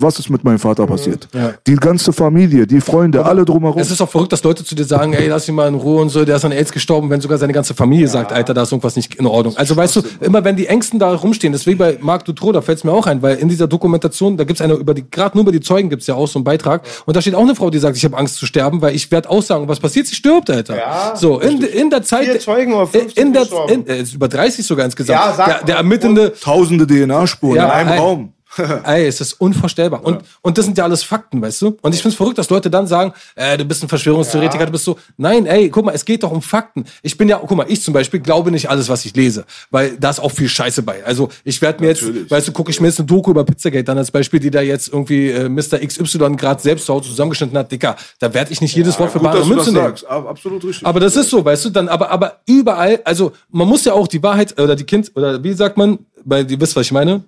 [0.01, 1.27] Was ist mit meinem Vater passiert?
[1.35, 1.55] Ja.
[1.67, 3.81] Die ganze Familie, die Freunde, alle drumherum.
[3.81, 6.01] Es ist auch verrückt, dass Leute zu dir sagen, ey, lass ihn mal in Ruhe
[6.01, 8.63] und so, der ist an AIDS gestorben, wenn sogar seine ganze Familie sagt, Alter, da
[8.63, 9.57] ist irgendwas nicht in Ordnung.
[9.57, 12.79] Also weißt du, immer wenn die Ängsten da rumstehen, deswegen bei Marc Dutroux, da fällt
[12.79, 15.43] es mir auch ein, weil in dieser Dokumentation, da gibt's eine über die, gerade nur
[15.43, 17.69] über die Zeugen gibt's ja auch so einen Beitrag und da steht auch eine Frau,
[17.69, 20.49] die sagt, ich habe Angst zu sterben, weil ich werde aussagen, was passiert, sie stirbt,
[20.49, 20.77] Alter.
[20.77, 22.27] Ja, so, in, in der Zeit...
[22.27, 25.19] Vier Zeugen oder 15 in der, in, äh, ist über 30 sogar insgesamt.
[25.19, 26.35] Ja, sag der, der ermittelnde...
[26.41, 27.99] Tausende DNA-Spuren Ja, in einem ey.
[27.99, 28.33] Raum.
[28.85, 30.05] Ey, es ist unvorstellbar.
[30.05, 31.77] Und, und das sind ja alles Fakten, weißt du?
[31.83, 34.85] Und ich find's verrückt, dass Leute dann sagen, äh, du bist ein Verschwörungstheoretiker, du bist
[34.85, 34.99] so.
[35.17, 36.85] Nein, ey, guck mal, es geht doch um Fakten.
[37.03, 39.97] Ich bin ja, guck mal, ich zum Beispiel glaube nicht alles, was ich lese, weil
[39.99, 41.05] da ist auch viel Scheiße bei.
[41.05, 43.85] Also ich werde mir jetzt, weißt du, gucke ich mir jetzt eine Doku über Pizzagate
[43.85, 45.79] dann als Beispiel, die da jetzt irgendwie äh, Mr.
[45.79, 49.21] XY gerade selbst zu Hause zusammengeschnitten hat, Dicker, da werde ich nicht jedes Wort für
[49.21, 49.95] bare Münze nehmen.
[50.09, 50.87] Ab- Absolut richtig.
[50.87, 54.09] Aber das ist so, weißt du, dann, aber, aber überall, also man muss ja auch
[54.09, 57.23] die Wahrheit, oder die Kind, oder wie sagt man, weil ihr wisst, was ich meine,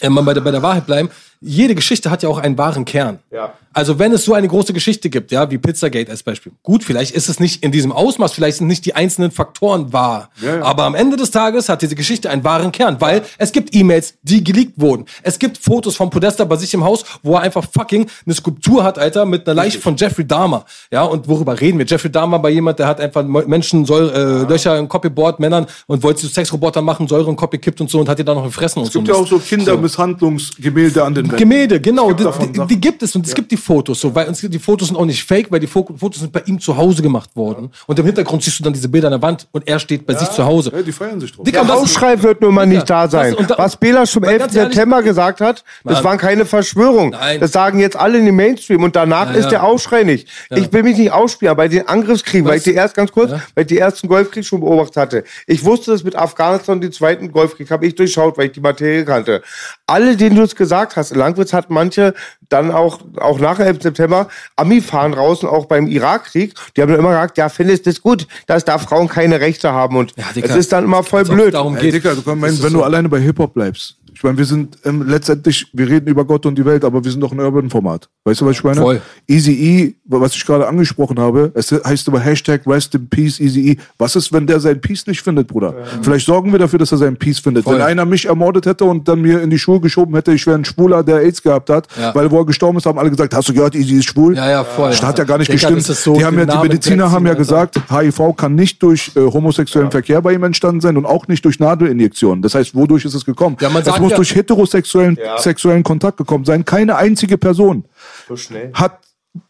[0.00, 1.10] äh, man bei der, bei der Wahrheit bleiben.
[1.40, 3.18] Jede Geschichte hat ja auch einen wahren Kern.
[3.30, 3.52] Ja.
[3.74, 6.52] Also wenn es so eine große Geschichte gibt, ja, wie Pizzagate als Beispiel.
[6.62, 10.30] Gut, vielleicht ist es nicht in diesem Ausmaß, vielleicht sind nicht die einzelnen Faktoren wahr.
[10.62, 14.14] Aber am Ende des Tages hat diese Geschichte einen wahren Kern, weil es gibt E-Mails,
[14.22, 15.06] die geleakt wurden.
[15.22, 18.84] Es gibt Fotos von Podesta bei sich im Haus, wo er einfach fucking eine Skulptur
[18.84, 20.64] hat, Alter, mit einer Leiche von Jeffrey Dahmer.
[20.92, 21.86] Ja, und worüber reden wir?
[21.86, 26.04] Jeffrey Dahmer war jemand, der hat einfach Menschen Säure, äh, Löcher im gebohrt, Männern und
[26.04, 28.44] wollte zu Sexroboter machen, Säure im Kopf gekippt und so und hat die dann noch
[28.44, 29.12] gefressen und es gibt so.
[29.12, 29.40] ja auch so
[29.84, 31.36] Kindermisshandlungsgemälde an den Wänden.
[31.36, 32.68] Gemälde, genau, die, davon die, Sachen.
[32.68, 35.04] die gibt es und es gibt die Fotos so, weil uns, die Fotos sind auch
[35.04, 38.06] nicht fake, weil die Fo Fotos sind bei ihm zu Hause gemacht worden und im
[38.06, 40.44] Hintergrund siehst du dann diese Bilder an der Wand und er steht bei sich zu
[40.44, 40.72] Hause.
[40.74, 41.44] Ja, die feiern sich drauf.
[41.44, 43.32] Dicker, Der Aufschrei wird nun mal nicht da sein.
[43.32, 44.38] das- und da- Was Bela schon am Mal 11.
[44.42, 46.04] ganz ehrlich- September gesagt hat, das Mann.
[46.04, 47.10] waren keine Verschwörung.
[47.10, 47.40] Nein.
[47.40, 49.50] Das sagen jetzt alle in den Mainstream und danach Ja, ist ja.
[49.50, 50.28] der Aufschrei nicht.
[50.50, 52.64] Ich will mich nicht ausspielen, aber bei den Angriffskriegen, weil ich Was?
[52.64, 53.42] die erst ganz kurz, Ja.
[53.54, 55.24] weil ich die ersten Golfkrieg schon beobachtet hatte.
[55.46, 59.04] Ich wusste das mit Afghanistan, den zweiten Golfkrieg habe ich durchschaut, weil ich die Materie
[59.04, 59.42] kannte.
[59.86, 62.14] Alle, denen du es gesagt hast, in Langwitz hat manche
[62.48, 63.82] dann auch, auch nach 11.
[63.82, 66.54] September Ami fahren draußen, auch beim Irakkrieg.
[66.76, 69.72] Die haben dann immer gesagt, ja, findest du das gut, dass da Frauen keine Rechte
[69.72, 71.52] haben und Ja, Dicker, es ist dann immer voll es blöd.
[71.52, 71.94] Darum Ey, geht.
[71.94, 72.84] Dicker, du kannst meinen, wenn du so.
[72.84, 73.98] alleine bei Hip-Hop bleibst.
[74.16, 77.10] Ich meine, wir sind ähm, letztendlich, wir reden über Gott und die Welt, aber wir
[77.10, 78.08] sind doch ein Urban-Format.
[78.24, 78.80] Weißt du, was ich meine?
[78.80, 79.00] Voll.
[79.26, 83.72] Easy E, was ich gerade angesprochen habe, es heißt aber Hashtag Rest in Peace, Easy
[83.72, 83.76] E.
[83.98, 85.74] Was ist, wenn der seinen Peace nicht findet, Bruder?
[86.02, 87.64] Vielleicht sorgen wir dafür, dass er seinen Peace findet.
[87.64, 87.74] Voll.
[87.74, 90.56] Wenn einer mich ermordet hätte und dann mir in die Schuhe geschoben hätte, ich wäre
[90.58, 92.14] ein Schwuler, der AIDS gehabt hat, Ja.
[92.14, 94.36] weil wo er gestorben ist, haben alle gesagt, hast du gehört, Easy ist schwul?
[94.36, 94.90] Ja, ja, voll.
[94.90, 95.82] Das hat ja gar nicht Digga, gestimmt.
[95.82, 99.90] so die haben ja, die Mediziner haben ja gesagt, HIV kann nicht durch äh, homosexuellen
[99.90, 102.42] Verkehr bei ihm entstanden sein und auch nicht durch Nadelinjektionen.
[102.42, 103.56] Das heißt, wodurch ist es gekommen?
[103.60, 106.64] Ja, man sagt muss ja- durch heterosexuellen sexuellen Kontakt gekommen sein.
[106.64, 107.84] Keine einzige Person
[108.28, 108.70] So schnell.
[108.74, 108.98] hat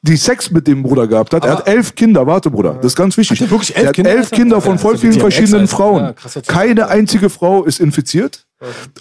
[0.02, 1.44] die Sex mit dem Bruder gehabt hat.
[1.44, 3.38] er hat elf Kinder, warte Bruder, das ist ganz wichtig.
[3.40, 4.30] Hat er wirklich elf er hat Kinder, elf?
[4.30, 5.68] Kinder von Ja, voll vielen verschiedenen.
[5.68, 6.14] Frauen.
[6.34, 6.40] Ja.
[6.46, 8.46] Keine einzige Frau ist infiziert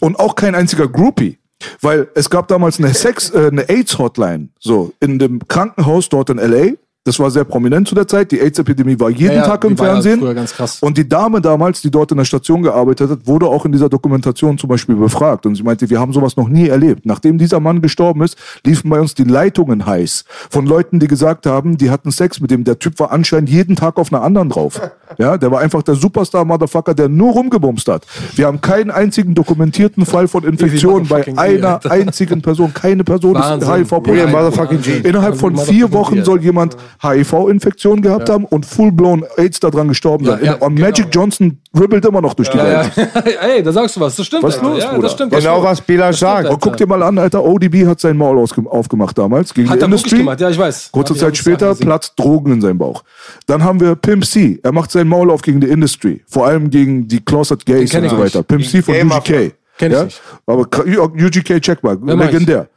[0.01, 1.37] und auch kein einziger Groupie.
[1.79, 6.37] Weil es gab damals eine Sex, äh, eine AIDS-Hotline, so, in dem Krankenhaus dort in
[6.37, 6.73] L.A.,
[7.05, 8.31] Das war sehr prominent zu der Zeit.
[8.31, 10.19] Die AIDS-Epidemie war jeden Ja, ja, Tag im ja Fernsehen.
[10.21, 10.77] früher ganz krass.
[10.81, 13.89] Und die Dame damals, die dort in der Station gearbeitet hat, wurde auch in dieser
[13.89, 15.45] Dokumentation zum Beispiel befragt.
[15.45, 17.05] Und sie meinte, wir haben sowas noch nie erlebt.
[17.05, 20.23] Nachdem dieser Mann gestorben ist, liefen bei uns die Leitungen heiß.
[20.49, 22.63] Von Leuten, die gesagt haben, die hatten Sex mit dem.
[22.63, 24.79] Der Typ war anscheinend jeden Tag auf einer anderen drauf.
[25.19, 28.03] Ja, der war einfach der Superstar-Motherfucker, der nur rumgebumst hat.
[28.35, 31.91] Wir haben keinen einzigen dokumentierten Fall von Infektion bei einer Alter.
[31.91, 32.73] einzigen Person.
[32.73, 33.73] Keine Person ist Wahnsinn.
[33.75, 34.31] HIV-positiv.
[34.31, 34.97] Motherfucking G.
[35.07, 40.31] Innerhalb von vier Wochen soll jemand HIV-Infektion gehabt haben und full-blown AIDS daran gestorben Ja,
[40.37, 40.45] sein.
[40.45, 40.87] ja, und genau.
[40.87, 42.91] Magic Johnson dribbelt immer noch durch die Ja, Welt.
[42.95, 43.21] ja.
[43.47, 44.15] Ey, da sagst du was.
[44.15, 44.43] Das stimmt.
[44.43, 44.69] Was Alter.
[44.69, 45.01] los, ja, Bruder?
[45.03, 45.33] das stimmt.
[45.33, 46.37] Genau was Bela stimmt, sagt.
[46.37, 46.49] Alter.
[46.49, 49.81] Aber guck dir mal an, Alter, ODB hat sein Maul aufgemacht damals gegen Hat die
[49.81, 50.17] er wirklich Industrie.
[50.19, 50.89] gemacht, ja, ich weiß.
[50.91, 53.03] Kurze Zeit später platzt Drogen in seinem Bauch.
[53.47, 54.59] Dann haben wir Pimp C.
[54.63, 56.23] Er macht sein Maul auf gegen die Industry.
[56.27, 58.17] Vor allem gegen die Closet Gays und ich so nicht.
[58.17, 58.43] weiter.
[58.43, 58.95] Pimp C von.
[58.95, 59.53] UGK.
[59.77, 60.21] Kenn ich nicht.
[60.45, 61.97] Aber UGK, check mal.
[62.03, 62.67] Legendär.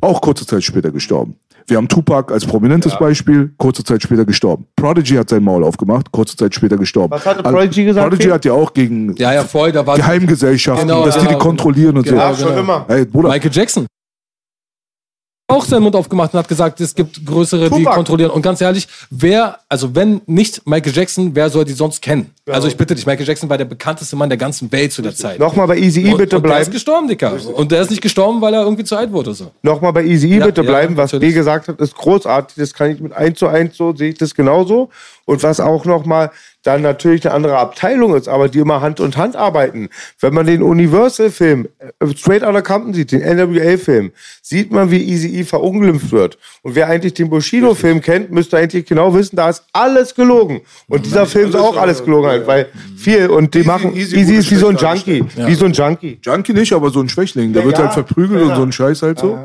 [0.00, 1.34] Auch kurze Zeit später gestorben.
[1.66, 4.66] Wir haben Tupac als prominentes Beispiel, kurze Zeit später gestorben.
[4.76, 7.12] Prodigy hat sein Maul aufgemacht, kurze Zeit später gestorben.
[7.12, 9.96] Was hatte Also, Prodigy gesagt, Prodigy hat ja auch gegen Ja, ja, voll, da war
[9.96, 12.44] Geheimgesellschaften, Genau, dass die genau, die kontrollieren und genau, so.
[12.44, 12.84] Ja, schon immer.
[12.88, 13.86] Ey, Bruder, Michael Jackson.
[15.50, 17.94] Auch seinen Mund aufgemacht und hat gesagt, es gibt größere, die Tupac.
[17.94, 18.30] kontrollieren.
[18.30, 22.30] Und ganz ehrlich, wer, also wenn nicht Michael Jackson, wer soll die sonst kennen?
[22.48, 25.14] Also ich bitte dich, Michael Jackson war der bekannteste Mann der ganzen Welt zu der
[25.14, 25.38] Zeit.
[25.38, 26.72] Nochmal bei Easy E und, bitte und der ist bleiben.
[26.72, 27.36] gestorben, Dicker.
[27.54, 29.34] Und der ist nicht gestorben, weil er irgendwie zu alt wurde.
[29.34, 29.50] So.
[29.62, 30.96] Nochmal bei Easy E Ja, bitte ja, bleiben.
[30.96, 31.34] Was B natürlich.
[31.34, 32.56] gesagt hat, ist großartig.
[32.56, 34.88] Das kann ich mit eins zu eins so, sehe ich das genauso.
[35.26, 36.30] Und was auch nochmal
[36.62, 39.88] dann natürlich eine andere Abteilung ist, aber die immer Hand und Hand arbeiten.
[40.20, 45.28] Wenn man den Universal-Film äh, Straight Outta Compton sieht, den NWA-Film, sieht man, wie Easy
[45.40, 46.38] E verunglimpft wird.
[46.62, 50.60] Und wer eigentlich den Bushido-Film kennt, müsste eigentlich genau wissen, da ist alles gelogen.
[50.88, 53.28] Und dieser Film ist auch alles gelogen, halt, weil viel.
[53.28, 55.24] Und die Easy- machen, Easy Easy, ist wie so ein Junkie.
[55.36, 56.18] Wie so ein Junkie.
[56.22, 57.52] Junkie nicht, aber so ein Schwächling.
[57.52, 57.84] Der Ja, wird ja.
[57.84, 58.48] halt verprügelt Ja.
[58.50, 59.38] und so ein Scheiß halt so.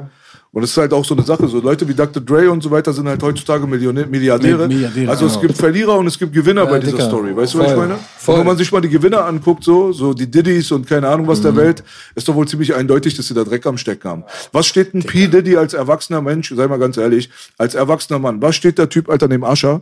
[0.55, 1.49] Und das ist halt auch so eine Sache.
[1.49, 2.23] So Leute wie Dr.
[2.23, 4.69] Dre und so weiter sind halt heutzutage Millionär, Milliardäre.
[4.69, 5.47] Milliardäre, also es genau.
[5.47, 7.09] gibt Verlierer und es gibt Gewinner bei dieser Dicker.
[7.09, 7.35] Story.
[7.35, 7.95] Weißt du, was ich meine?
[8.17, 8.35] Voll.
[8.35, 11.27] Und wenn man sich mal die Gewinner anguckt, so, so die Diddies und keine Ahnung
[11.27, 11.43] was Mhm.
[11.43, 11.83] der Welt,
[12.15, 14.23] ist doch wohl ziemlich eindeutig, dass sie da Dreck am Stecken haben.
[14.53, 15.27] Was steht ein P.
[15.27, 19.09] Diddy als erwachsener Mensch, sei mal ganz ehrlich, als erwachsener Mann, was steht der Typ,
[19.09, 19.81] Alter, neben Ascher?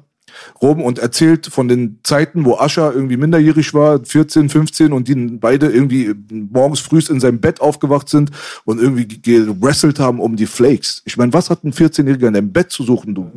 [0.62, 5.16] Rum und erzählt von den Zeiten, wo Ascher irgendwie minderjährig war, 14, 15 und die
[5.16, 8.32] beide irgendwie morgens frühst in seinem Bett aufgewacht sind
[8.66, 11.02] und irgendwie gewrestelt haben um die Flakes.
[11.06, 13.32] Ich meine, was hat ein 14-Jähriger in deinem Bett zu suchen, du?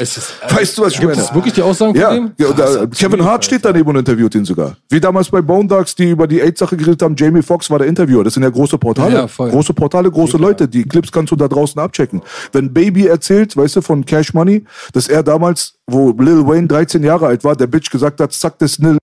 [0.00, 1.26] Ist, Weißt du, was ich gibt meine?
[1.26, 2.30] es wirklich die Aussagen von Ja, dem?
[2.38, 4.76] ja äh, Kevin Hart steht daneben und interviewt ihn sogar.
[4.88, 7.88] Wie damals bei Bone Dogs, die über die AIDS-Sache geredet haben, Jamie Foxx war der
[7.88, 8.22] Interviewer.
[8.22, 9.12] Das sind ja große Portale.
[9.12, 10.68] Ja, große Portale, große Leute.
[10.68, 12.22] Die Clips kannst du da draußen abchecken.
[12.52, 17.02] Wenn Baby erzählt, weißt du, von Cash Money, dass er damals, wo Lil Wayne 13
[17.02, 18.98] Jahre alt war, der Bitch gesagt hat, zack, das Nil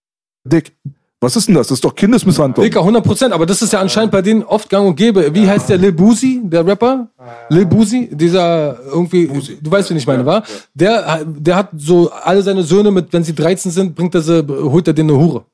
[0.46, 0.72] Dick.
[1.26, 1.68] Was ist denn das?
[1.68, 2.64] Das ist doch Kindesmisshandlung.
[2.64, 5.34] Dicker, 100 Prozent, aber das ist ja anscheinend bei denen oft gang und gäbe.
[5.34, 7.08] Wie heißt der Lil Boozy, der Rapper?
[7.50, 9.28] Lil Boozy, dieser irgendwie,
[9.60, 10.44] du weißt, wen ich meine, war?
[10.76, 14.46] Der, der hat so alle seine Söhne mit, wenn sie 13 sind, bringt er sie,
[14.48, 15.46] holt er denen eine Hure.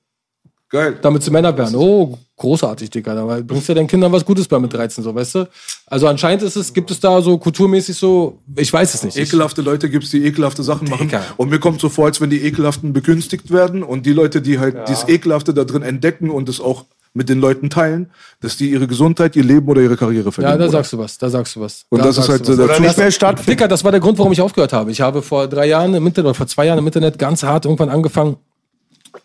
[0.71, 0.97] Geil.
[1.01, 1.75] damit sie Männer werden.
[1.75, 3.13] Oh, großartig, Dicker.
[3.13, 5.49] Da bringst du ja deinen Kindern was Gutes bei mit 13, so, weißt du?
[5.87, 9.17] Also anscheinend ist es, gibt es da so kulturmäßig so, ich weiß es nicht.
[9.17, 11.07] Ich, Ekelhafte Leute gibt's, die ekelhafte Sachen machen.
[11.09, 11.21] Digga.
[11.37, 14.59] Und mir kommt so vor, als wenn die Ekelhaften begünstigt werden und die Leute, die
[14.59, 18.09] halt dieses Ekelhafte da drin entdecken und es auch mit den Leuten teilen,
[18.39, 20.53] dass die ihre Gesundheit, ihr Leben oder ihre Karriere verlieren.
[20.53, 20.77] ja, da Bruder.
[20.77, 21.83] sagst du was, da sagst du was.
[21.89, 22.97] Und da das ist halt der Oder nicht Zustand.
[22.97, 23.49] mehr stattfindet.
[23.59, 24.91] Dicker, das war der Grund, warum ich aufgehört habe.
[24.91, 27.65] Ich habe vor drei Jahren im Internet, oder vor zwei Jahren im Internet ganz hart
[27.65, 28.37] irgendwann angefangen.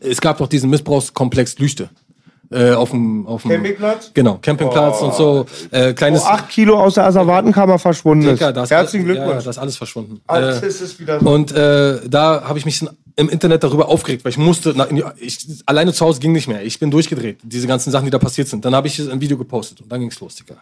[0.01, 1.91] Es gab doch diesen Missbrauchskomplex Lüchte.
[2.51, 4.13] Äh, auf dem, auf dem Campingplatz?
[4.15, 5.47] Genau, Campingplatz und so.
[5.73, 6.23] Äh, kleines.
[6.23, 8.41] Wo acht Kilo aus der Asservatenkammer verschwunden ist.
[8.41, 9.45] Dicker, das, Herzlichen Ja, ja, Glückwunsch.
[9.45, 10.21] das ist alles verschwunden.
[10.29, 11.29] Alles Äh, ist wieder so.
[11.29, 14.75] Und äh, da habe ich mich dann im Internet darüber aufgeregt, weil ich musste,
[15.19, 16.63] ich, alleine zu Hause ging nicht mehr.
[16.63, 18.63] Ich bin durchgedreht, diese ganzen Sachen, die da passiert sind.
[18.63, 20.57] Dann habe ich ein Video gepostet und dann ging's los, Digga.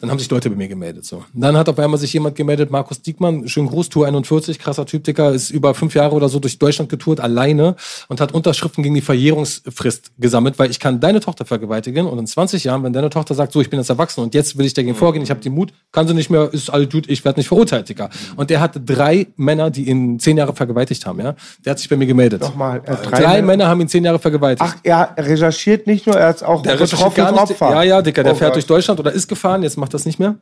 [0.00, 1.04] Dann haben sich Leute bei mir gemeldet.
[1.04, 1.22] So.
[1.34, 5.04] Dann hat auf einmal sich jemand gemeldet, Markus Diekmann, schönen Gruß, Tour 41, krasser Typ,
[5.04, 7.76] Digga, ist über fünf Jahre oder so durch Deutschland getourt, alleine
[8.08, 12.26] und hat Unterschriften gegen die Verjährungsfrist gesammelt, weil ich kann deine Tochter vergewaltigen und in
[12.26, 14.72] 20 Jahren, wenn deine Tochter sagt, so, ich bin jetzt erwachsen und jetzt will ich
[14.72, 17.38] dagegen vorgehen, ich habe den Mut, kann sie nicht mehr, ist alles gut, ich werde
[17.40, 18.08] nicht verurteilt, Digga.
[18.36, 21.34] Und der hatte drei Männer, die ihn zehn Jahre vergewaltigt haben, ja.
[21.66, 22.40] Der hat sich bei mir gemeldet.
[22.40, 24.62] Nochmal, äh, Drei, drei Männer haben ihn zehn Jahre vergewaltigt.
[24.66, 27.32] Ach, er recherchiert nicht nur, er ist auch der betroffenes.
[27.32, 27.70] Opfer.
[27.70, 28.56] Ja, ja, Dicker, der Oh fährt Gott.
[28.56, 30.36] durch Deutschland oder ist gefahren, jetzt macht das nicht mehr.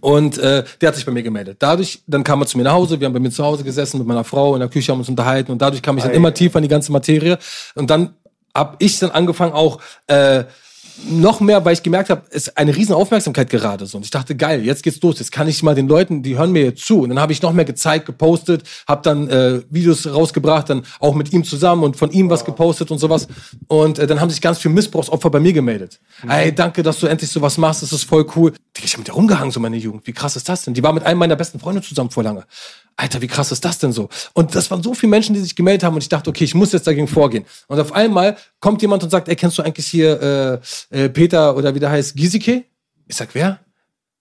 [0.00, 1.56] Und äh, der hat sich bei mir gemeldet.
[1.58, 3.98] Dadurch, dann kam er zu mir nach Hause, wir haben bei mir zu Hause gesessen
[3.98, 6.32] mit meiner Frau in der Küche, haben uns unterhalten und dadurch kam ich dann immer
[6.32, 7.38] tiefer in die ganze Materie.
[7.74, 8.14] Und dann
[8.54, 10.44] habe ich dann angefangen auch äh,
[11.08, 13.98] noch mehr, weil ich gemerkt habe, es ist eine riesen Aufmerksamkeit gerade so.
[13.98, 15.18] Und ich dachte, geil, jetzt geht's los.
[15.18, 17.00] Jetzt kann ich mal den Leuten, die hören mir jetzt zu.
[17.00, 21.14] Und dann habe ich noch mehr gezeigt, gepostet, habe dann äh, Videos rausgebracht, dann auch
[21.14, 23.28] mit ihm zusammen und von ihm was gepostet und sowas.
[23.68, 26.00] Und äh, dann haben sich ganz viele Missbrauchsopfer bei mir gemeldet.
[26.28, 28.52] Ey, danke, dass du endlich sowas machst, das ist voll cool.
[28.76, 30.06] Digga, Ich habe mit der rumgehangen, so meine Jugend.
[30.06, 30.74] Wie krass ist das denn?
[30.74, 32.44] Die war mit einem meiner besten Freunde zusammen vor lange.
[32.96, 34.08] Alter, wie krass ist das denn so?
[34.32, 36.54] Und das waren so viele Menschen, die sich gemeldet haben und ich dachte, okay, ich
[36.54, 37.44] muss jetzt dagegen vorgehen.
[37.68, 40.60] Und auf einmal kommt jemand und sagt, ey, kennst du eigentlich hier
[40.90, 42.64] äh, äh, Peter oder wie der heißt, Giesecke?
[43.06, 43.60] Ich sag, wer?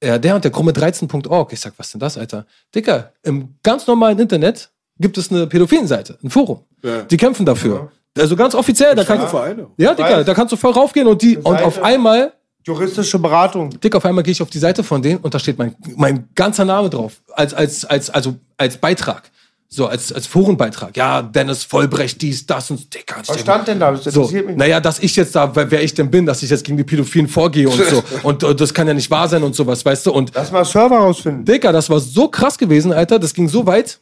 [0.03, 1.53] Ja, der und der krumme13.org.
[1.53, 2.45] Ich sag, was denn das, Alter?
[2.73, 6.63] Dicker, im ganz normalen Internet gibt es eine Pädophilen-Seite, ein Forum.
[6.83, 7.01] Ja.
[7.03, 7.91] Die kämpfen dafür.
[8.17, 9.67] Also ganz offiziell, da kann Vereine.
[9.77, 12.33] ja, Dicker, da kannst du voll raufgehen und die und auf einmal
[12.65, 13.69] Juristische Beratung.
[13.79, 16.27] Dick, auf einmal gehe ich auf die Seite von denen und da steht mein, mein
[16.33, 17.21] ganzer Name drauf.
[17.33, 19.29] Als, als, als, also, als Beitrag.
[19.67, 20.95] So, als, als Forenbeitrag.
[20.95, 23.17] Ja, Dennis Vollbrecht, dies, das und Dicker.
[23.25, 23.91] Was stand denn da?
[23.91, 24.55] Das So, interessiert mich.
[24.55, 26.83] naja, dass ich jetzt da, wer, wer ich denn bin, dass ich jetzt gegen die
[26.83, 28.03] Pädophilen vorgehe und so.
[28.23, 30.11] Und, äh, das kann ja nicht wahr sein und sowas, weißt du?
[30.11, 31.45] Und Lass mal Server rausfinden.
[31.45, 33.19] Dicker, das war so krass gewesen, Alter.
[33.19, 33.99] Das ging so weit,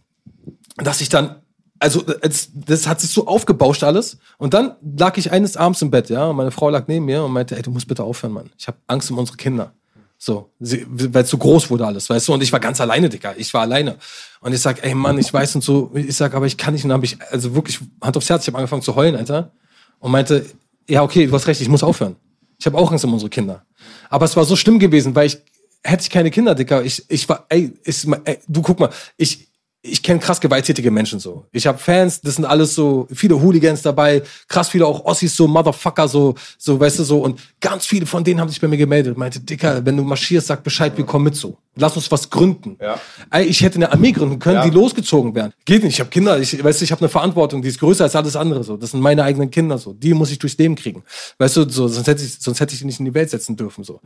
[0.78, 1.36] dass ich dann,
[1.84, 4.18] also es, das hat sich so aufgebauscht alles.
[4.38, 7.22] Und dann lag ich eines Abends im Bett, ja, und meine Frau lag neben mir
[7.26, 8.50] und meinte, ey, du musst bitte aufhören, Mann.
[8.58, 9.74] Ich habe Angst um unsere Kinder.
[10.18, 12.34] So, weil es so groß wurde alles, weißt du?
[12.34, 13.34] Und ich war ganz alleine, Digga.
[13.36, 13.98] Ich war alleine.
[14.40, 16.86] Und ich sag, ey Mann, ich weiß und so, ich sag, aber ich kann nicht.
[16.86, 19.52] Und dann habe ich, also wirklich, Hand aufs Herz, ich habe angefangen zu heulen, Alter.
[20.00, 20.46] Und meinte,
[20.88, 22.16] ja, okay, du hast recht, ich muss aufhören.
[22.58, 23.66] Ich habe auch Angst um unsere Kinder.
[24.10, 25.40] Aber es war so schlimm gewesen, weil ich,
[25.84, 29.50] hätte ich keine Kinder, Digga, ich, ich war, ey, ist, ey, du guck mal, ich,
[29.86, 31.46] ich kenne krass gewalttätige Menschen so.
[31.52, 35.46] Ich habe Fans, das sind alles so viele Hooligans dabei, krass viele auch Ossis so
[35.46, 38.78] Motherfucker so, so weißt du so und ganz viele von denen haben sich bei mir
[38.78, 41.58] gemeldet, meinte Dicker, wenn du marschierst, sag Bescheid, wir kommen mit so.
[41.76, 42.78] Lass uns was gründen.
[42.80, 42.98] Ja.
[43.30, 44.64] Ey, ich hätte eine Armee gründen können, ja.
[44.64, 45.52] die losgezogen werden.
[45.66, 48.06] Geht nicht, ich habe Kinder, ich weißt du, ich habe eine Verantwortung, die ist größer
[48.06, 48.78] als alles andere so.
[48.78, 51.04] Das sind meine eigenen Kinder so, die muss ich durchs Leben kriegen.
[51.40, 53.58] Weißt du, so sonst hätte ich sonst hätte ich die nicht in die Welt setzen
[53.58, 54.00] dürfen so.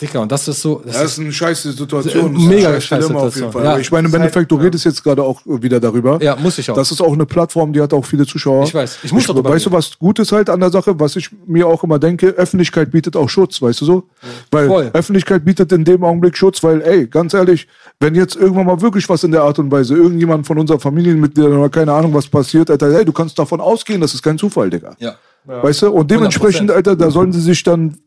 [0.00, 0.82] Dicker, und das ist so.
[0.84, 2.34] Das, das ist eine scheiße Situation.
[2.34, 3.16] Das mega scheiße Situation.
[3.16, 3.64] Auf jeden Fall.
[3.64, 3.78] Ja.
[3.78, 6.22] Ich meine, im Endeffekt, du redest jetzt gerade auch wieder darüber.
[6.22, 6.74] Ja, muss ich auch.
[6.74, 8.64] Das ist auch eine Plattform, die hat auch viele Zuschauer.
[8.64, 8.98] Ich weiß.
[9.04, 9.72] Ich muss ich, darüber Weißt reden.
[9.72, 12.90] du, was gut ist halt an der Sache, was ich mir auch immer denke, Öffentlichkeit
[12.90, 13.94] bietet auch Schutz, weißt du so?
[13.94, 14.28] Ja.
[14.50, 14.90] Weil Voll.
[14.92, 17.68] Öffentlichkeit bietet in dem Augenblick Schutz, weil, ey, ganz ehrlich,
[18.00, 21.56] wenn jetzt irgendwann mal wirklich was in der Art und Weise, irgendjemand von unserer Familienmitgliedern
[21.56, 24.70] oder keine Ahnung was passiert, Alter, ey, du kannst davon ausgehen, das ist kein Zufall,
[24.70, 24.96] Digga.
[24.98, 25.14] Ja.
[25.48, 25.62] Ja.
[25.62, 25.90] Weißt du?
[25.90, 26.74] Und dementsprechend, 100%.
[26.74, 27.98] Alter, da sollen sie sich dann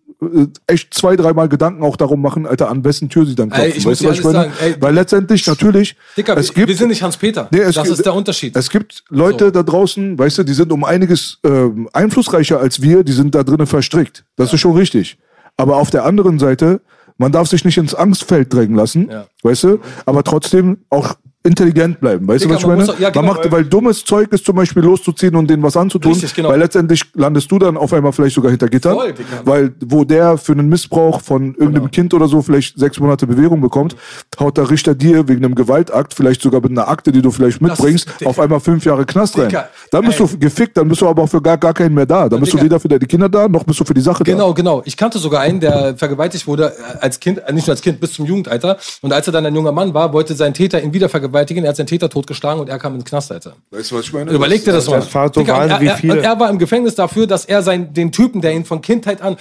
[0.68, 3.72] echt zwei, dreimal Gedanken auch darum machen, Alter, an wessen Tür sie dann klopfen.
[3.72, 4.24] Ey, ich weißt du, was ich?
[4.24, 5.96] Sagen, ey, Weil letztendlich natürlich.
[6.18, 7.48] Dicker, es gibt, wir sind nicht Hans-Peter.
[7.52, 8.56] Nee, das gibt, ist der Unterschied.
[8.56, 9.52] Es gibt Leute so.
[9.52, 13.44] da draußen, weißt du, die sind um einiges äh, einflussreicher als wir, die sind da
[13.44, 14.26] drinnen verstrickt.
[14.36, 14.56] Das ja.
[14.56, 15.18] ist schon richtig.
[15.56, 16.82] Aber auf der anderen Seite,
[17.18, 19.26] man darf sich nicht ins Angstfeld drängen lassen, ja.
[19.44, 22.28] weißt du, aber trotzdem auch intelligent bleiben.
[22.28, 22.92] Weißt Digga, du, was ich meine?
[22.92, 25.78] Auch, ja, genau, man macht, weil dummes Zeug ist zum Beispiel loszuziehen und denen was
[25.78, 26.50] anzutun, richtig, genau.
[26.50, 29.14] weil letztendlich landest du dann auf einmal vielleicht sogar hinter Gittern, Voll,
[29.46, 31.88] weil wo der für einen Missbrauch von irgendeinem genau.
[31.88, 33.96] Kind oder so vielleicht sechs Monate Bewährung bekommt,
[34.38, 37.62] haut der Richter dir wegen einem Gewaltakt, vielleicht sogar mit einer Akte, die du vielleicht
[37.62, 39.50] mitbringst, ist, auf einmal fünf Jahre Knast rein.
[39.92, 40.28] Dann bist ey.
[40.28, 42.28] du gefickt, dann bist du aber auch für gar, gar keinen mehr da.
[42.28, 44.50] Dann bist du weder für die Kinder da, noch bist du für die Sache genau,
[44.50, 44.54] da.
[44.54, 44.82] Genau, genau.
[44.86, 48.02] Ich kannte sogar einen, der vergewaltigt wurde äh, als Kind, äh, nicht nur als Kind,
[48.02, 48.78] bis zum Jugendalter.
[49.02, 51.29] Und als er dann ein junger Mann war, wollte sein Täter ihn wieder vergewaltigen.
[51.34, 53.56] Er hat seinen Täter totgeschlagen und er kam ins Knast, Alter.
[53.72, 54.32] Weißt du, was ich meine?
[54.32, 55.28] Überleg dir das, das mal.
[55.34, 58.42] So Digga, er, er, und er war im Gefängnis dafür, dass er sein, den Typen,
[58.42, 59.38] der ihn von Kindheit an...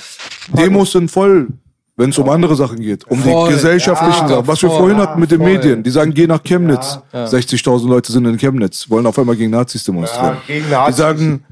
[0.56, 1.48] Demos sind voll
[1.98, 3.48] wenn es um andere Sachen geht, um voll.
[3.48, 4.46] die gesellschaftlichen ja, Sachen.
[4.46, 4.70] Was voll.
[4.70, 5.52] wir vorhin hatten mit den voll.
[5.52, 5.82] Medien.
[5.82, 7.00] Die sagen, geh nach Chemnitz.
[7.12, 7.24] Ja.
[7.24, 10.36] 60.000 Leute sind in Chemnitz, wollen auf einmal gegen Nazis demonstrieren.
[10.36, 10.94] Ja, gegen Nazis.
[10.94, 11.44] Die sagen,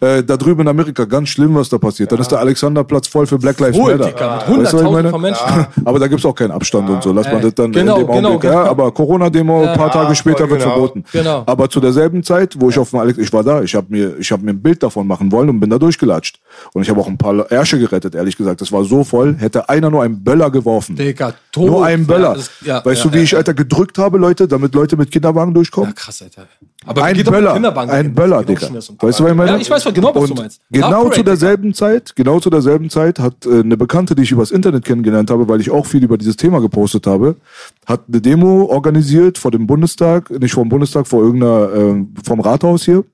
[0.00, 2.12] äh, da drüben in Amerika, ganz schlimm, was da passiert.
[2.12, 4.04] Dann ist der Alexanderplatz voll für Black Lives Matter.
[4.04, 5.66] Weißt du, von Menschen.
[5.84, 7.12] Aber da gibt's auch keinen Abstand und so.
[7.12, 7.32] Lass Ey.
[7.34, 8.50] man das dann genau, in dem genau, Augenblick.
[8.50, 8.64] Genau.
[8.64, 10.72] Ja, aber Corona-Demo, ein paar Tage später wird genau.
[10.72, 11.04] verboten.
[11.12, 11.42] Genau.
[11.46, 14.16] Aber zu derselben Zeit, wo ich auf dem Alex, ich war da, ich habe mir,
[14.18, 16.40] ich habe mir ein Bild davon machen wollen und bin da durchgelatscht.
[16.72, 18.60] Und ich habe auch ein paar Ärsche gerettet, ehrlich gesagt.
[18.60, 20.96] Das war so voll, hätte einer nur einen Böller geworfen geworfen.
[20.96, 21.66] Digga, tot.
[21.66, 22.30] Nur einen Böller.
[22.30, 25.10] Ja, das, ja, weißt ja, du, wie ich, Alter, gedrückt habe, Leute, damit Leute mit
[25.10, 25.90] Kinderwagen durchkommen?
[25.90, 26.46] Ja, krass, Alter.
[26.86, 27.54] Aber ein Böller,
[27.90, 28.68] ein Böller, Digga.
[28.72, 29.50] Weißt du, was ich meine?
[29.50, 30.62] Ja, ich weiß genau, was und du meinst.
[30.70, 34.50] Genau zu derselben Zeit, genau zu derselben Zeit hat äh, eine Bekannte, die ich übers
[34.50, 37.36] Internet kennengelernt habe, weil ich auch viel über dieses Thema gepostet habe,
[37.84, 42.40] hat eine Demo organisiert vor dem Bundestag, nicht vor dem Bundestag, vor irgendeiner, äh, vom
[42.40, 43.04] Rathaus hier,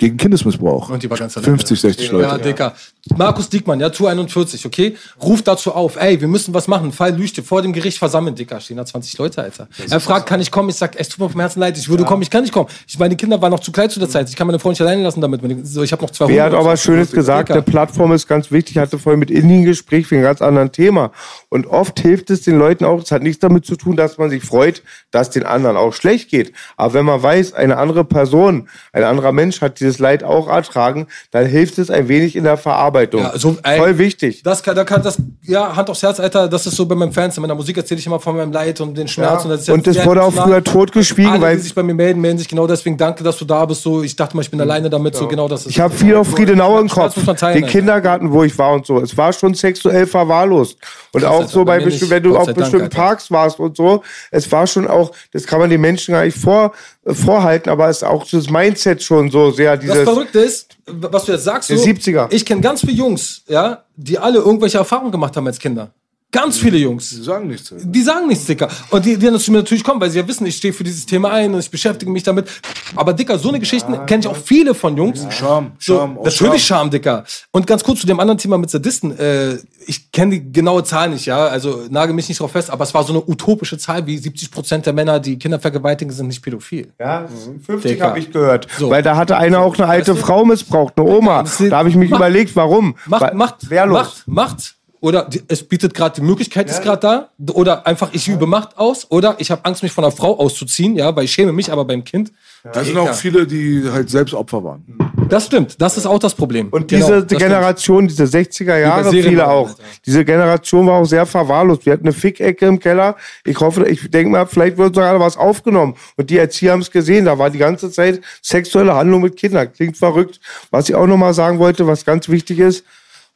[0.00, 0.88] gegen Kindesmissbrauch.
[0.88, 2.26] Und die war ganz 50, 60 Leute.
[2.26, 2.74] Ja, Dicker.
[3.16, 4.96] Markus Diekmann, ja, zu 41, okay?
[5.22, 6.90] Ruft dazu auf, ey, wir müssen was machen.
[6.92, 8.60] Fall Lüchte, vor dem Gericht versammeln, Dicker.
[8.60, 9.68] Stehen da 20 Leute, Alter.
[9.90, 10.70] Er fragt, kann ich kommen?
[10.70, 12.08] Ich sag, es tut mir vom Herzen leid, ich würde ja.
[12.08, 12.68] kommen, ich kann nicht kommen.
[12.88, 14.28] Ich meine Kinder waren noch zu klein zu der Zeit.
[14.28, 15.40] Ich kann meine Frau nicht alleine lassen damit.
[15.66, 18.52] So, ich habe noch zwei Wer hat auch was Schönes gesagt, eine Plattform ist ganz
[18.52, 18.76] wichtig.
[18.76, 21.10] Ich hatte vorhin mit Indien Gespräch für ein ganz anderes Thema.
[21.48, 24.30] Und oft hilft es den Leuten auch, es hat nichts damit zu tun, dass man
[24.30, 26.52] sich freut, dass den anderen auch schlecht geht.
[26.76, 31.06] Aber wenn man weiß, eine andere Person, ein anderer Mensch hat dieses Leid auch ertragen,
[31.30, 33.22] dann hilft es ein wenig in der Verarbeitung.
[33.22, 34.42] Ja, so, ey, Voll wichtig.
[34.42, 37.12] Das kann, da kann das, ja, Hand aufs Herz, Alter, das ist so bei meinem
[37.12, 37.36] Fans.
[37.36, 39.44] In meiner Musik erzähle ich immer von meinem Leid und den Schmerz.
[39.44, 39.50] Ja.
[39.50, 42.38] Und das, und das wurde auch früher totgeschwiegen, weil die sich bei mir melden, melden
[42.38, 42.89] sich genau deswegen.
[42.96, 43.82] Danke, dass du da bist.
[43.82, 45.14] So, ich dachte mal, ich bin alleine damit.
[45.14, 45.66] So genau das.
[45.66, 47.14] Ist ich habe viel auf Friedenau im Kopf.
[47.52, 49.00] Den Kindergarten, wo ich war und so.
[49.00, 50.78] Es war schon sexuell verwahrlost.
[51.12, 54.02] Und Krass, auch so bei bestimmten, wenn du auf bestimmten Parks warst und so.
[54.30, 56.72] Es war schon auch, das kann man den Menschen gar nicht vor,
[57.04, 59.96] äh, vorhalten, aber es ist auch das Mindset schon so sehr dieses.
[59.96, 62.28] Das Verrückte ist, was du jetzt sagst, so, 70er.
[62.30, 65.90] ich kenne ganz viele Jungs, ja, die alle irgendwelche Erfahrungen gemacht haben als Kinder.
[66.32, 67.10] Ganz viele Jungs.
[67.10, 67.74] Die sagen nichts.
[67.76, 68.68] Die sagen nichts, Dicker.
[68.90, 70.84] Und die, die dann zu mir natürlich kommen, weil sie ja wissen, ich stehe für
[70.84, 72.48] dieses Thema ein und ich beschäftige mich damit.
[72.94, 75.24] Aber Dicker, so eine Geschichten ja, kenne ich auch viele von Jungs.
[75.24, 75.30] Ja.
[75.32, 76.18] Scham, so, Scham.
[76.22, 76.78] Natürlich Scham.
[76.82, 77.24] Scham, Dicker.
[77.50, 79.18] Und ganz kurz zu dem anderen Thema mit Sadisten.
[79.18, 81.46] Äh, ich kenne die genaue Zahl nicht, ja.
[81.46, 84.52] Also nagel mich nicht drauf fest, aber es war so eine utopische Zahl, wie 70
[84.52, 86.92] Prozent der Männer, die Kinder vergewaltigen, sind nicht pädophil.
[87.00, 87.26] Ja,
[87.66, 88.68] 50 habe ich gehört.
[88.78, 88.90] So.
[88.90, 90.24] Weil da hatte einer auch eine alte weißt du?
[90.24, 91.44] Frau missbraucht, eine Oma.
[91.68, 92.94] Da habe ich mich macht, überlegt, warum.
[93.06, 96.74] Macht, macht, macht, macht oder es bietet gerade die Möglichkeit ja.
[96.74, 100.04] ist gerade da oder einfach ich übe Macht aus oder ich habe Angst mich von
[100.04, 102.32] einer Frau auszuziehen, ja, weil ich schäme mich aber beim Kind.
[102.64, 104.84] Ja, da sind auch viele, die halt selbst Opfer waren.
[105.30, 106.68] Das stimmt, das ist auch das Problem.
[106.70, 107.40] Und Genau, diese stimmt.
[107.40, 109.70] Generation, diese 60er Jahre, Serien viele auch.
[110.04, 111.86] Diese Generation war auch sehr verwahrlost.
[111.86, 113.16] Wir hatten eine Fickecke im Keller.
[113.44, 115.94] Ich hoffe, ich denke mal, vielleicht wird sogar was aufgenommen.
[116.16, 117.26] Und die Erzieher haben es gesehen.
[117.26, 119.72] Da war die ganze Zeit sexuelle Handlung mit Kindern.
[119.72, 120.40] Klingt verrückt.
[120.70, 122.84] Was ich auch nochmal sagen wollte, was ganz wichtig ist,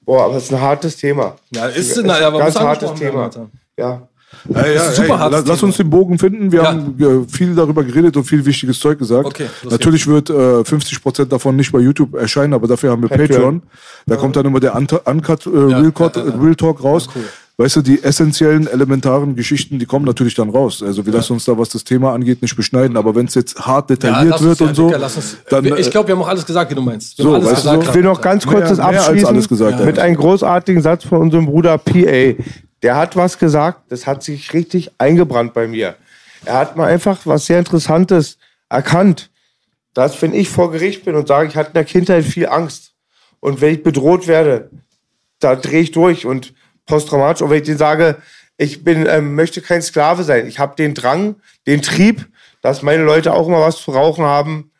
[0.05, 1.37] boah, aber es ist ein hartes Thema.
[1.51, 3.31] Ja, ist, Es na, aber ganz muss hartes werden, Thema.
[3.77, 4.03] Ja.
[4.49, 6.51] Ja, ja, ist ein super ey, hartes lass, uns den Bogen finden.
[6.51, 6.69] Wir Ja.
[6.73, 9.27] haben äh, viel darüber geredet und viel wichtiges Zeug gesagt.
[9.27, 13.29] Okay, Natürlich wird äh, 50% davon nicht bei YouTube erscheinen, aber dafür haben wir Patreon.
[13.29, 13.63] Patreon.
[14.07, 16.35] Da kommt dann immer der Uncut, äh, Real, Talk, ja, ja.
[16.41, 17.09] Real Talk raus.
[17.57, 20.83] Weißt du, die essentiellen, elementaren Geschichten, die kommen natürlich dann raus.
[20.83, 22.97] Also wir lassen uns da, was das Thema angeht, nicht beschneiden.
[22.97, 25.11] Aber wenn es jetzt hart Ja, detailliert lass wird ja, und so, Dicker,
[25.51, 25.65] dann...
[25.79, 27.17] ich äh, glaube, wir haben auch alles gesagt, wie du meinst.
[27.17, 27.83] Wir so, haben alles gesagt.
[27.85, 29.87] so- Ich will noch ganz kurz Mehr- das abschließen alles gesagt, ja.
[29.87, 32.35] mit einem großartigen Satz von unserem Bruder PA.
[32.83, 35.95] Der hat was gesagt, das hat sich richtig eingebrannt bei mir.
[36.45, 38.37] Er hat mal einfach was sehr Interessantes
[38.69, 39.31] erkannt,
[39.95, 42.95] dass wenn ich vor Gericht bin und sage, ich hatte in der Kindheit viel Angst
[43.39, 44.71] und wenn ich bedroht werde,
[45.39, 46.53] da drehe ich durch und
[46.87, 47.43] posttraumatisch.
[47.43, 48.17] Und wenn ich denen sage,
[48.57, 51.37] ich bin, ähm, möchte kein Sklave sein, ich habe den Drang,
[51.67, 52.27] den Trieb,
[52.63, 54.71] dass meine Leute auch immer was zu rauchen haben,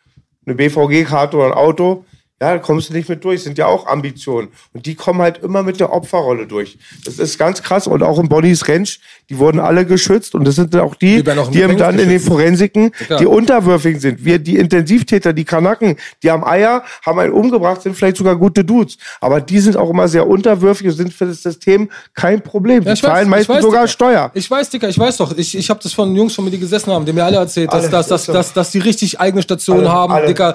[0.47, 2.05] eine BVG-Karte oder ein Auto,
[2.43, 3.43] ja, da kommst du nicht mit durch.
[3.45, 4.49] Sind ja auch Ambitionen.
[4.73, 6.79] Und die kommen halt immer mit der Opferrolle durch.
[7.05, 7.87] Das ist ganz krass.
[7.87, 8.99] Und auch in Bonnies Ranch,
[9.31, 10.35] die wurden alle geschützt.
[10.35, 12.21] Und das sind dann auch die, Die die Gefängnis dann in den.
[12.25, 13.19] Forensiken, klar.
[13.19, 14.25] die unterwürfig sind.
[14.25, 18.65] Wir, die Intensivtäter, die Kanaken, die haben Eier, haben einen umgebracht, sind vielleicht sogar gute
[18.65, 18.97] Dudes.
[19.21, 22.81] Aber die sind auch immer sehr unterwürfig und sind für das System kein Problem.
[22.81, 23.89] Die Ja, ich zahlen weiß, meistens weiß, sogar Dicker.
[23.93, 24.31] Steuer.
[24.35, 25.37] Ich weiß, Dicker, ich weiß doch.
[25.37, 27.73] Ich, ich habe das von Jungs von mir, die gesessen haben, die mir alle erzählt,
[27.73, 30.27] dass, Alle, dass, dass, dass, dass die richtig eigene Stationen Alle, haben, alle.
[30.27, 30.55] Dicker,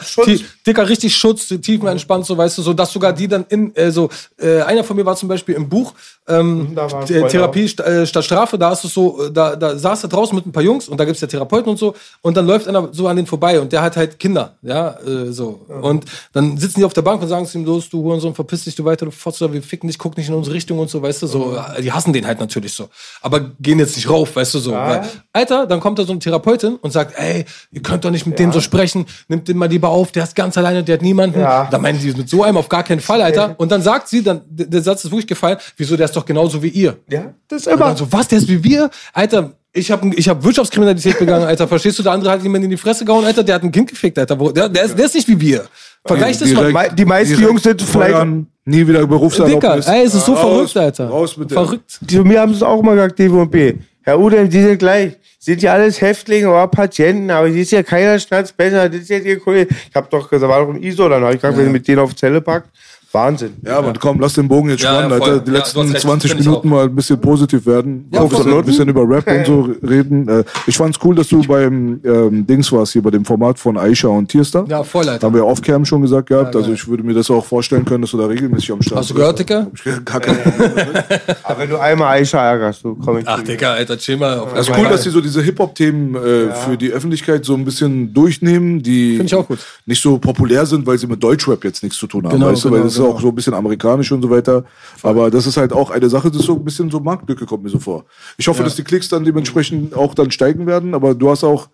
[0.66, 4.10] Dicker, richtig Schutz, tiefenentspannt, so weißt du, so dass sogar die dann in, äh, so,
[4.40, 5.94] äh, einer von mir war zum Beispiel im Buch,
[6.28, 9.78] ähm, Th- Freund Therapie st äh, statt Strafe, da ist es so, äh, da, da
[9.78, 12.36] saß er draußen mit ein paar Jungs und da gibt's ja Therapeuten und so und
[12.38, 15.62] dann läuft einer so an den vorbei und der hat halt Kinder, ja, äh, so.
[15.82, 18.64] Und dann sitzen die auf der Bank und sagen zu ihm, los, du Hurensohn, verpiss
[18.66, 21.02] dich, du weiter, du Fotzer, wir ficken dich, guck nicht in unsere Richtung und so,
[21.02, 21.58] weißt du, so.
[21.82, 22.90] Die hassen den halt natürlich so.
[23.22, 24.72] Aber gehen jetzt nicht rauf, weißt du, so.
[24.72, 25.02] Weil,
[25.34, 28.38] Alter, dann kommt da so eine Therapeutin und sagt, ey, ihr könnt doch nicht mit
[28.40, 31.40] dem so sprechen, nimmt den mal lieber auf, der ist ganz alleine, der hat niemanden.
[31.40, 31.59] Ja.
[31.69, 33.56] Da meinen die mit so einem auf gar keinen Fall, Alter.
[33.57, 36.61] Und dann sagt sie, dann, der Satz ist wirklich gefallen, wieso, der ist doch genauso
[36.61, 36.98] wie ihr.
[37.10, 37.86] Ja, das ist Und immer.
[37.88, 38.90] dann so, was, der ist wie wir?
[39.14, 41.68] Alter, ich habe ich hab Wirtschaftskriminalität begangen, Alter.
[41.68, 43.90] Verstehst du, der andere hat jemand in die Fresse gehauen, Alter, der hat ein Kind
[43.90, 44.36] gefickt, Alter.
[44.36, 45.65] Der, der, ist, der ist nicht wie wir.
[46.06, 46.72] Vergleich das mal.
[46.72, 49.88] Mei- die meisten direkt Jungs sind vielleicht- feuern, nie wieder Dicker, Berufserlaubnis.
[49.88, 50.41] ey, es ist so Raus,
[50.72, 51.07] verrückt, Alter.
[51.10, 51.56] Raus mit dem.
[51.56, 51.99] verrückt.
[52.07, 53.80] Zu mir haben sie es auch mal gesagt, DWB.
[54.02, 55.18] Herr Udem, die sind gleich.
[55.42, 58.90] Sind ja alles Häftlinge oder Patienten, aber hier ist ja keiner Schnatz besser.
[58.90, 59.74] Das ist ja ihr Kollege.
[59.90, 61.88] Ich hab doch gesagt, war doch im ISO, dann habe ich gesagt, wenn ihr mit
[61.88, 62.70] denen auf Zelle packt,
[63.11, 63.53] Wahnsinn.
[63.65, 65.15] Ja, aber komm, lass den Bogen jetzt Ja, spannen, ja.
[65.26, 65.40] Alter.
[65.40, 68.07] Die Ja, letzten du hast recht, 20 find ich Minuten mal ein bisschen positiv werden.
[68.11, 68.60] Ja, ein, bisschen, absolut.
[68.64, 70.27] ein bisschen über Rap und so reden.
[70.27, 73.77] Äh, Ich fand's cool, dass du beim ähm, Dings warst, hier bei dem Format von
[73.77, 74.65] Aisha und Tierstar.
[74.68, 75.27] Ja, voll, Da Alter.
[75.27, 76.53] haben wir off-cam schon gesagt gehabt.
[76.53, 78.99] Ja, also ich würde mir das auch vorstellen können, dass du da regelmäßig am Start
[78.99, 79.22] Hast du bist.
[79.22, 79.68] gehört, Dicker?
[80.06, 81.38] Gar kein Problem damit.
[81.44, 84.40] Aber wenn du einmal Aisha ärgerst, du komm ich Ach, Digga, Alter, chill mal.
[84.40, 87.65] Auf Es ist cool, dass die so diese Hip-Hop-Themen äh, für die Öffentlichkeit so ein
[87.65, 89.60] bisschen durchnehmen, die Find ich auch gut.
[89.86, 92.34] nicht so populär sind, weil sie mit Deutschrap jetzt nichts zu tun haben.
[92.34, 92.84] Genau, weißt du, genau.
[93.00, 94.66] Ist auch so ein bisschen amerikanisch und so weiter.
[95.02, 97.64] Aber das ist halt auch eine Sache, das ist so ein bisschen so Marktlücke, kommt
[97.64, 98.06] mir so vor.
[98.38, 101.70] Ich hoffe, dass die Klicks dann dementsprechend auch dann steigen werden, aber du hast auch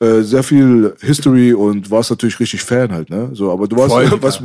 [0.00, 3.30] äh, sehr viel History und warst natürlich richtig Fan halt, ne?
[3.32, 4.40] So, aber du warst, Voll, was,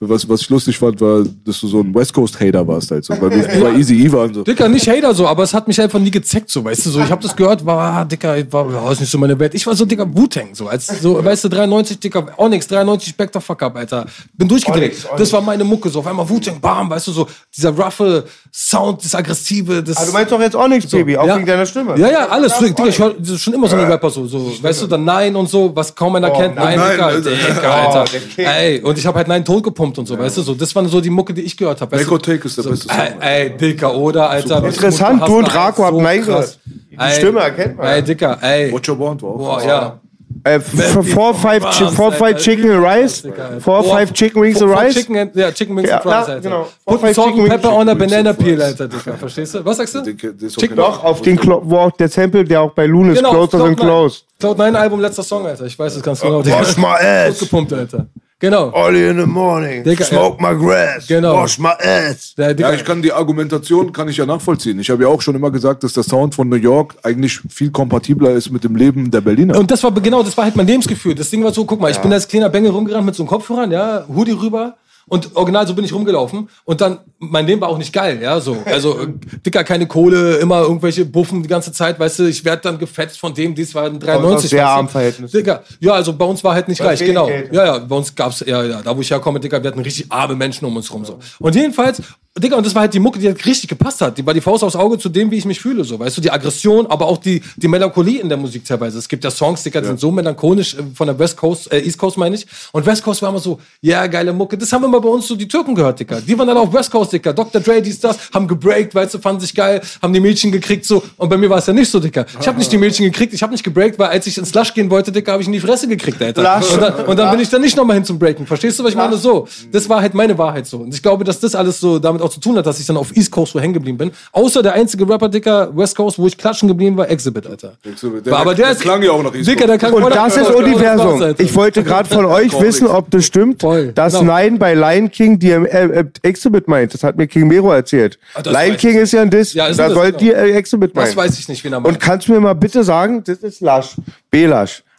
[0.00, 3.04] was, was ich lustig fand, war, dass du so ein West Coast Hater warst halt,
[3.04, 4.42] so, weil wir bei Easy E waren so.
[4.42, 7.00] Dicker, nicht Hater so, aber es hat mich einfach nie gezeckt, so, weißt du, so,
[7.00, 9.54] ich habe das gehört, war, ah, Dicker, ich war, ja, ist nicht so meine Welt.
[9.54, 13.30] Ich war so, Dicker, Wu-Tang, so, als, so, weißt du, 93, Dicker, Onyx, 93, Back
[13.32, 14.06] the fuck up, Alter.
[14.32, 14.92] Bin durchgedreht.
[14.92, 15.18] Onyx, Onyx.
[15.20, 19.04] Das war meine Mucke, so, auf einmal Wu-Tang, bam, weißt du, so, dieser roughe Sound,
[19.04, 19.96] das Aggressive, das.
[19.96, 21.36] Aber du meinst doch jetzt auch nichts, Baby, auch ja.
[21.36, 21.98] wegen deiner Stimme.
[21.98, 22.56] Ja, ja, alles.
[22.58, 25.48] Digga, ich höre schon immer so einen Rapper so, so weißt du, dann Nein und
[25.48, 26.56] so, was kaum einer kennt.
[26.56, 27.30] Nein, Nein, Digga, Alter.
[27.30, 28.18] Digga, Alter.
[28.34, 28.46] King.
[28.46, 30.54] Ey, und ich habe halt Nein tot gepumpt und so, weißt du, so.
[30.54, 31.96] Das waren so die Mucke, die ich gehört habe.
[31.96, 32.96] Take ist der beste Song.
[33.20, 34.60] Ey, ey, Dicker, oder, Alter.
[34.60, 36.58] Mit Interessant, du und eins, habt Nein gehört.
[36.64, 37.86] Die Stimme erkennt man.
[37.86, 38.72] Ey, Dicker, ey.
[38.72, 39.38] Watch Your Bond war auch.
[39.38, 40.00] Boah, ja.
[40.46, 43.22] Äh, four, five, chi- four, five chicken and rice.
[43.60, 44.94] Four, five chicken wings and Four rice.
[44.94, 46.40] Chicken and, ja, Chicken Wings Ja, and Fries, ja, Alter.
[46.40, 46.66] genau.
[46.84, 48.62] Put five salt chicken and pepper on a banana peel.
[48.62, 49.14] Alter, Dicker.
[49.14, 49.64] Verstehst du?
[49.64, 50.02] Was sagst du?
[50.04, 50.74] Chicken- okay.
[50.76, 53.58] Doch, auf den Klo wo auch der Sample, der auch bei Loon ist, Genau, Closer
[53.64, 54.20] than Close.
[54.38, 55.64] Cloud 9 Album, letzter Song, Alter.
[55.64, 56.44] Ich weiß es ganz genau.
[56.44, 57.38] Wash my ass.
[57.38, 58.06] Gepumpt, Alter.
[58.44, 58.70] Genau.
[58.74, 59.82] Early in the morning.
[59.84, 61.06] Digga, Smoke my grass.
[61.06, 61.34] Genau.
[61.34, 62.34] Wash my ass.
[62.34, 64.78] Dicker, Ja, ich kann die Argumentation kann ich ja nachvollziehen.
[64.80, 67.70] Ich habe ja auch schon immer gesagt, dass der Sound von New York eigentlich viel
[67.70, 69.58] kompatibler ist mit dem Leben der Berliner.
[69.58, 71.14] Und das war genau, das war halt mein Lebensgefühl.
[71.14, 73.30] Das Ding war so, guck mal, ich bin als kleiner Bengel rumgerannt mit so einem
[73.30, 74.76] Kopfhörern, ja, Hoodie rüber
[75.06, 76.48] Und original, so bin ich rumgelaufen.
[76.64, 78.56] Und dann, mein Leben war auch nicht geil, ja, so.
[78.64, 79.08] Also, äh,
[79.44, 83.18] dicker, keine Kohle, immer irgendwelche Buffen die ganze Zeit, weißt du, ich werde dann gefetzt
[83.18, 84.50] von dem, dies war ein 93.
[84.50, 85.36] sehr armen Verhältnissen.
[85.36, 87.26] Dicker, ja, also bei uns war halt nicht reich, genau.
[87.26, 87.52] Geld.
[87.52, 90.06] Ja, ja, bei uns gab's, ja, ja, da wo ich herkomme, Dicker, wir hatten richtig
[90.10, 91.18] arme Menschen um uns rum, so.
[91.38, 92.02] Und jedenfalls,
[92.36, 94.18] Dicker, und das war halt die Mucke, die halt richtig gepasst hat.
[94.18, 96.00] Die war die Faust aufs Auge zu dem, wie ich mich fühle, so.
[96.00, 98.98] Weißt du, die Aggression, aber auch die, die Melancholie in der Musik teilweise.
[98.98, 101.78] Es gibt ja Songs, Dicker, die sind so melancholisch äh, von der West Coast, äh,
[101.78, 102.44] East Coast meine ich.
[102.72, 104.58] Und West Coast war immer so, ja, geile Mucke.
[104.58, 106.20] Das haben wir mal bei uns so die Türken gehört, Dicker.
[106.20, 107.32] Die waren dann auf West Coast, Dicker.
[107.32, 107.60] Dr.
[107.60, 111.04] Dre, dies, das, haben gebreakt, weißt du, fanden sich geil, haben die Mädchen gekriegt, so.
[111.16, 112.26] Und bei mir war es ja nicht so, Dicker.
[112.40, 114.74] Ich habe nicht die Mädchen gekriegt, ich habe nicht gebreakt, weil als ich ins Lush
[114.74, 116.42] gehen wollte, Dicker, habe ich in die Fresse gekriegt, Alter.
[116.72, 118.44] Und dann, und dann bin ich dann nicht nochmal hin zum Breaken.
[118.44, 119.16] Verstehst du, was ich meine?
[119.16, 119.46] So.
[119.70, 120.78] Das war halt meine Wahrheit so.
[120.78, 122.96] Und ich glaube, dass das alles so damit auch zu tun hat, dass ich dann
[122.96, 124.10] auf East Coast so hängen geblieben bin.
[124.32, 127.74] Außer der einzige Rapper, Dicker, West Coast, wo ich klatschen geblieben war, Exhibit, Alter.
[127.84, 128.26] Exhibit.
[128.26, 130.36] Der- aber der, der ist, klang ja auch nach East Dicker, der klang Und das
[130.36, 131.34] ist Universum.
[131.38, 134.32] Ich wollte gerade von euch wissen, ob das stimmt, Voll, dass genau.
[134.32, 136.94] Nein bei Lion King die äh, äh, Exhibit meint.
[136.94, 138.18] Das hat mir King Mero erzählt.
[138.34, 139.52] Ah, Lion King ist ja ein Diss.
[139.54, 140.18] Ja, ist da ein Diss, soll genau.
[140.18, 141.06] die äh, Exhibit meinen.
[141.06, 142.00] Das weiß ich nicht, wen er Und meint.
[142.00, 143.96] kannst du mir mal bitte sagen, das ist Lush,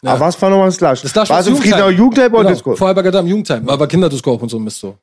[0.06, 0.16] B-Lush.
[0.16, 1.02] Aber was war nochmal das Lush?
[1.02, 2.54] Das Lush war es im Friedenauer Jugendheim oder genau.
[2.54, 2.94] Disco?
[2.94, 4.96] Bei im Jugendheim, aber Kinderdisco auch und so Mist so.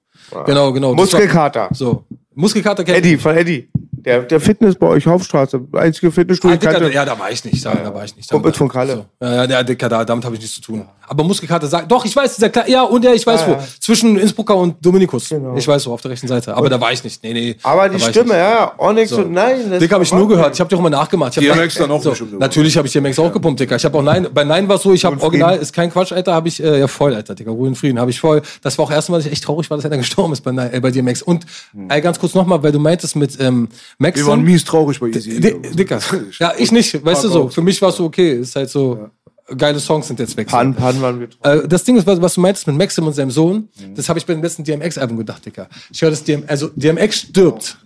[0.45, 0.93] Genau, genau.
[0.93, 1.69] Muskelkater.
[1.73, 2.05] So.
[2.33, 3.69] Muskelkater kennt Eddie, von Eddie.
[4.05, 5.61] Der, der Fitness bei euch Hauptstraße.
[5.73, 6.55] Einzige Fitnessstudio.
[6.55, 7.65] Ah, Dicker, ja, da war ich nicht.
[7.65, 8.29] Da, da war ich nicht.
[8.29, 9.05] Da, Kumpels von Kalle.
[9.19, 9.25] So.
[9.25, 10.85] Ja, ja, der Dicker, da, damit habe ich nichts zu tun.
[11.07, 13.57] Aber Muskelkater sagt, doch, ich weiß, dieser Kle ja, und ja, ich weiß wo.
[13.79, 15.31] Zwischen Innsbrucker und Dominikus.
[15.55, 16.55] Ich weiß wo, auf der rechten Seite.
[16.55, 17.23] Aber da war ich nicht.
[17.23, 17.53] Nee, nee.
[17.53, 17.69] Genau.
[17.69, 19.69] Aber die Stimme, ja, Onyx und Nein.
[19.69, 20.53] das Dicker habe ich nur gehört.
[20.53, 21.37] Ich habe die auch immer nachgemacht.
[21.37, 22.39] Ich hab DMX dann auch so, bestimmt.
[22.39, 23.75] Natürlich habe ich DMX auch gepumpt, Dicker.
[23.75, 26.11] Ich habe auch Nein, bei Nein war es so, ich habe original, ist kein Quatsch,
[26.11, 28.41] Alter, habe ich, äh, ja voll, Alter, Dicker, Ruhe in Frieden, habe ich voll.
[28.61, 30.79] Das war auch erstmal, dass ich echt traurig war, dass einer gestorben ist bei, äh,
[30.79, 31.21] bei DMX.
[31.21, 31.45] Und
[31.89, 34.17] äh, ganz kurz nochmal, weil du meintest mit ähm, Max.
[34.19, 35.39] Wir waren mies traurig bei Easy.
[35.39, 35.99] Di- Dicker.
[36.39, 37.49] Ja, ich nicht, weißt du so.
[37.49, 38.33] Für mich war es so okay.
[38.39, 39.09] Ist halt so,
[39.57, 40.47] geile Songs sind jetzt weg.
[40.47, 43.13] Pan, Pan waren wir Äh, das Ding ist, was, was du meintest mit Maxim und
[43.13, 45.67] seinem Sohn, das habe ich beim letzten DMX-Album gedacht, Dicker.
[45.91, 47.77] Ich höre das DM, also DMX stirbt.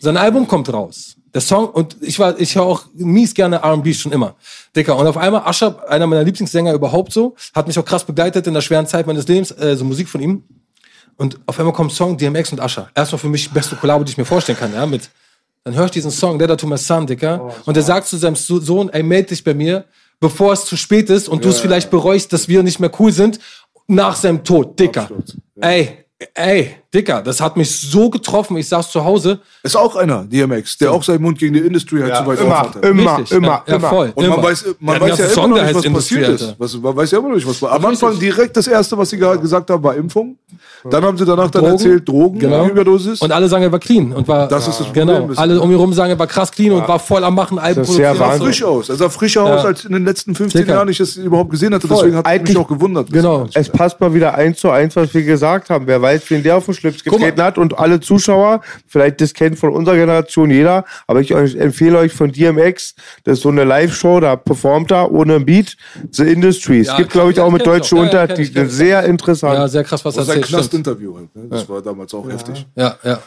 [0.00, 1.16] Sein Album kommt raus.
[1.34, 4.34] Der Song, und ich war, ich höre auch mies gerne R&B schon immer.
[4.76, 4.96] Dicker.
[4.98, 8.52] Und auf einmal, Ascher, einer meiner Lieblingssänger überhaupt so, hat mich auch krass begleitet in
[8.52, 10.42] der schweren Zeit meines Lebens, äh, so Musik von ihm.
[11.16, 12.90] Und auf einmal kommt Song DMX und Ascher.
[12.94, 15.08] Erstmal für mich beste Kollabo, die ich mir vorstellen kann, ja, mit,
[15.64, 17.52] dann höre ich diesen Song, Letter to my son, Dicker.
[17.66, 19.84] und er sagt zu seinem So- Sohn, ey, meld dich bei mir,
[20.20, 23.12] bevor es zu spät ist und du es vielleicht bereust, dass wir nicht mehr cool
[23.12, 23.38] sind,
[23.86, 25.08] nach seinem Tod, Dicker.
[25.60, 26.01] Ey,
[26.34, 29.40] ey, Dicker, das hat mich so getroffen, ich saß zu Hause.
[29.62, 32.60] Ist auch einer, DMX, der auch seinen Mund gegen die Industry halt so weit immer,
[32.60, 32.78] auf hatte.
[32.86, 33.88] immer, Richtig, immer, ja, ja, immer.
[33.88, 34.12] voll.
[34.14, 34.36] Und immer.
[34.36, 36.54] man weiß, man hat weiß ja immer noch nicht, was Industrie, passiert ist.
[36.58, 37.72] Was, man weiß ja immer noch nicht, was war.
[37.72, 37.86] Am.
[37.86, 40.36] Anfang direkt das Erste, was sie ge- gesagt haben, war Impfung.
[40.90, 41.72] Dann haben sie danach dann Drogen.
[41.76, 42.66] erzählt, Drogen, Genau.
[42.66, 43.20] Überdosis.
[43.22, 45.30] Und alle sagen, er war clean und war Das ist das Problem genau.
[45.36, 47.82] Alle um ihn rum sagen, er war krass clean und war voll am machen, Alben
[47.86, 48.88] Das er sah frisch aus.
[48.90, 49.68] Er sah frischer aus, Ja.
[49.68, 50.74] als in den letzten 15 Dicker.
[50.74, 51.88] Jahren ich es überhaupt gesehen hatte.
[51.88, 53.10] Deswegen hat es mich auch gewundert.
[53.10, 53.48] Genau.
[53.54, 55.86] Es passt mal wieder eins zu eins, was wir gesagt haben.
[55.86, 59.58] Wer weiß, wen der auf den Schlips getreten hat und alle Zuschauer, vielleicht das kennt
[59.58, 62.94] von unserer Generation jeder, aber ich euch empfehle euch von DMX,
[63.24, 65.76] das ist so eine Live-Show, da performt er ohne ein Beat,
[66.10, 66.80] The Industry.
[66.80, 67.98] Es Ja, gibt, glaube ich, auch mit deutschen.
[67.98, 68.68] Ja, Untertiteln.
[68.68, 69.54] Sehr interessant.
[69.54, 70.46] Ja, sehr krass, was er sein erzählt.
[70.46, 70.60] Stimmt.
[70.60, 71.16] Knastinterview.
[71.16, 71.42] halt, ne?
[71.50, 72.66] Das war damals auch heftig.
[72.76, 73.18] Ja, ja.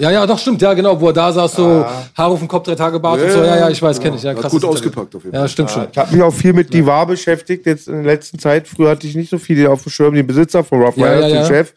[0.00, 1.84] Ja, ja, doch, stimmt, ja, genau, wo er da saß, so
[2.16, 4.22] Haare auf dem Kopf, drei Tage Bart und so, ja, ja, ich weiß, kenne ich,
[4.22, 4.52] ja, krass.
[4.52, 5.42] gut ausgepackt auf jeden Fall.
[5.42, 5.88] Ja, stimmt schon.
[5.90, 8.68] Ich habe mich auch viel mit Divar beschäftigt, jetzt in der letzten Zeit.
[8.68, 11.22] Früher hatte ich nicht so viele auf dem Schirm, den Besitzer von Rough Ja, Riders,
[11.22, 11.46] ja, den ja.
[11.46, 11.74] Chef.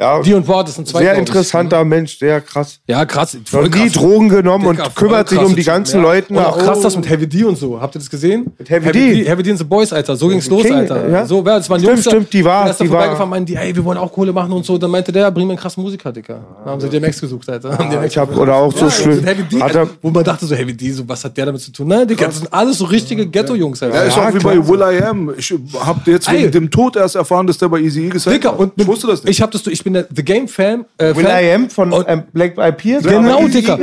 [0.00, 1.00] Ja, Die und Wort, das sind zwei.
[1.00, 2.80] sehr interessanter Mensch, sehr krass.
[2.88, 3.36] Ja, krass.
[3.44, 3.92] Voll krass.
[3.92, 6.02] Drogen genommen Dicker, und kümmert sich um die ganzen ja.
[6.02, 6.32] Leute.
[6.32, 7.78] Und auch krass das mit Heavy D und so.
[7.78, 8.50] Habt ihr das gesehen?
[8.58, 9.22] Mit Heavy Heavy D?
[9.22, 9.28] D?
[9.30, 10.16] Heavy D and the Boys, Alter.
[10.16, 11.08] So ging's los, King, Alter.
[11.10, 11.26] ja.
[11.26, 12.06] So, wer, das waren Stimmt, Jungs.
[12.06, 14.32] stimmt, die war- Der ist da die vorbeigefahren, meinen die, ey, wir wollen auch Kohle
[14.32, 14.78] machen und so.
[14.78, 16.40] Dann meinte der, bring mir einen krassen Musiker, Dicker.
[16.64, 17.76] Dann haben sie DMX gesucht, Alter.
[17.78, 19.22] Haben DMX Ich hab, oder auch so ja, schlimm.
[19.24, 21.46] Heavy D, Hat Alter, er, wo man dachte so, Heavy D, so, was hat der
[21.46, 21.86] damit zu tun?
[21.88, 23.94] Nein, Dicker, das sind alles so richtige Ghetto-Jungs, Alter.
[23.94, 25.34] Ja, ist Ja, auch wie bei Will I Am.
[25.36, 28.52] Ich habe jetzt wegen dem Tod erst erfahren, dass der bei Easy E gesigned Dicker,
[28.54, 28.60] war.
[28.60, 29.30] und ich wusste das nicht.
[29.32, 30.84] Ich hab das, ich bin der The Game-Fan.
[30.98, 31.44] Äh, Will Fan.
[31.44, 33.02] I Am von Und- ähm, Black Eyed Peas?
[33.04, 33.78] Genau, Dicker.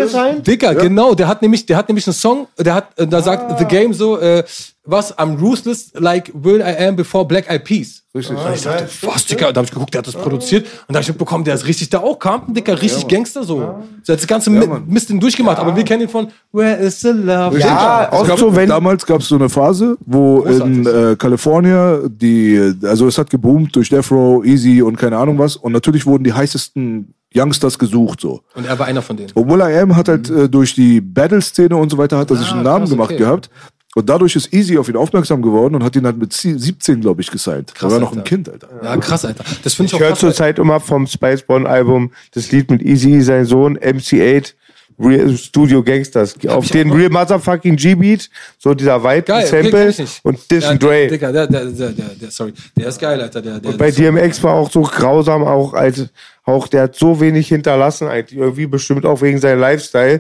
[0.46, 1.14] Dicker, genau.
[1.16, 3.94] Der hat nämlich, der hat nämlich einen Song, der hat, äh, da sagt The Game
[3.94, 4.44] so, äh,
[4.90, 8.04] was, I'm ruthless like Will I Am before Black Eyed Peas.
[8.16, 8.38] Richtig.
[8.38, 9.50] Und ich dachte, was, Dicker?
[9.50, 10.66] Und da hab ich geguckt, der hat das produziert.
[10.88, 13.60] Und da hab ich mitbekommen, der ist richtig da auch Compton, Dicker, richtig Gangster so.
[13.60, 14.84] Der hat das ganze Mann.
[14.88, 15.60] Mist den durchgemacht.
[15.60, 17.60] Aber wir kennen ihn von Where is the Love?
[17.60, 18.70] Ja, Es auch gab, so, wenn.
[18.70, 23.76] damals gab es so eine Phase, wo in äh, Kalifornien die, also es hat geboomt
[23.76, 25.56] durch Death Row, Easy und keine Ahnung was.
[25.56, 28.42] Und natürlich wurden die heißesten Youngsters gesucht so.
[28.56, 29.32] Und er war einer von denen.
[29.34, 32.38] Und Will I Am hat halt äh, durch die Battle-Szene und so weiter hat er
[32.38, 33.20] sich einen Namen krass, gemacht okay.
[33.20, 33.50] gehabt.
[34.00, 37.02] Und dadurch ist Easy auf ihn aufmerksam geworden und hat ihn halt mit sie- 17,
[37.02, 37.74] glaube ich, gesigned.
[37.76, 38.70] Krass, er war noch ein Kind, Alter.
[38.84, 39.44] Ja, krass, Alter.
[39.64, 42.82] Das finde ich Ich auch höre zurzeit immer vom Spice One Album das Lied mit
[42.82, 44.54] Easy, sein Sohn, MC8.
[45.02, 46.36] Real Studio Gangsters.
[46.50, 49.94] Auf ich den Real Motherfucking G-Beat, so dieser White Geil, Sample
[50.24, 51.08] und Dish ja, and Dre.
[51.08, 53.42] Digga, der, der, der, der, der, sorry, der ist geil, Alter.
[53.42, 56.06] Der, der, Und bei der- DMX war auch so grausam, auch als
[56.44, 60.20] auch der hat so wenig hinterlassen, eigentlich irgendwie bestimmt auch wegen seinem Lifestyle.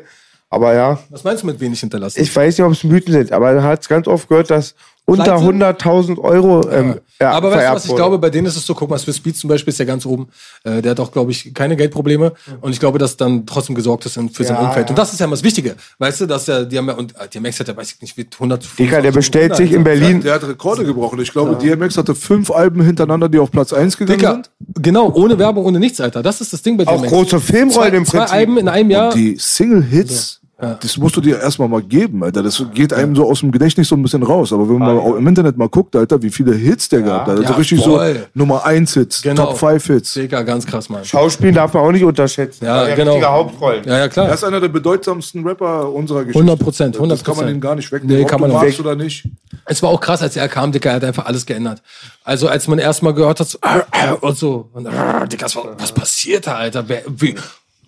[0.51, 2.19] Aber ja, Was meinst du mit wenig hinterlassen?
[2.21, 4.73] ich weiß nicht, ob es Mythen sind, aber er hat ganz oft gehört, dass
[5.09, 5.83] unter Pleite?
[5.83, 7.97] 100.000 Euro ähm, ja, aber weißt du was, ich wurde.
[7.97, 10.05] glaube, bei denen ist es so, guck mal, Swiss Beats zum Beispiel ist ja ganz
[10.05, 10.29] oben.
[10.63, 12.31] Äh, der hat auch, glaube ich, keine Geldprobleme.
[12.61, 14.85] Und ich glaube, dass dann trotzdem gesorgt ist für sein Ja, Umfeld.
[14.87, 14.89] ja.
[14.91, 15.75] Und das ist ja immer das Wichtige.
[15.97, 18.15] Weißt du, dass er, die haben ja, und äh, DMX hat ja, weiß ich nicht,
[18.15, 18.65] wie 100.
[18.79, 20.21] Digga, der bestellt sich in Berlin.
[20.21, 21.19] Der hat Rekorde gebrochen.
[21.19, 24.49] Ich glaube, DMX hatte fünf Alben hintereinander, die auf Platz 1 gegangen Digga, sind.
[24.81, 26.23] genau, ohne Werbung, ohne nichts, Alter.
[26.23, 27.09] Das ist das Ding bei Auch DMX.
[27.11, 28.35] große Filmrollen zwei, im zwei Prinzip.
[28.35, 29.13] Alben in einem Jahr.
[29.13, 30.39] Die Single-Hits,
[30.81, 32.43] das musst du dir erstmal mal geben, Alter.
[32.43, 34.51] Das geht einem so aus dem Gedächtnis so ein bisschen raus.
[34.51, 37.37] Aber wenn man mal im Internet mal guckt, Alter, wie viele Hits der gehabt hat.
[37.37, 38.15] Also Ja, richtig voll.
[38.15, 39.45] so Nummer 1 Hits, Genau.
[39.45, 40.13] Top 5 Hits.
[40.13, 41.05] Digga, ganz krass, Mann.
[41.05, 42.65] Schauspielen darf man auch nicht unterschätzen.
[42.65, 43.11] Ja, Der genau.
[43.13, 43.83] richtige Hauptrollen.
[43.85, 44.33] Ja, ja, Er klar.
[44.33, 46.39] ist einer der bedeutsamsten Rapper unserer Geschichte.
[46.39, 48.17] 100 Prozent, 100 Das kann man ihm gar nicht wegnehmen.
[48.17, 48.85] Nee, ob kann du man magst weg.
[48.85, 49.25] oder nicht.
[49.65, 51.81] Es war auch krass, als er kam, Digga, er hat einfach alles geändert.
[52.23, 53.79] Also als man erstmal gehört hat, so, äh,
[54.11, 56.83] äh, und so, und, äh, Digga, was passiert da, Alter?
[56.87, 57.35] Wer, wie,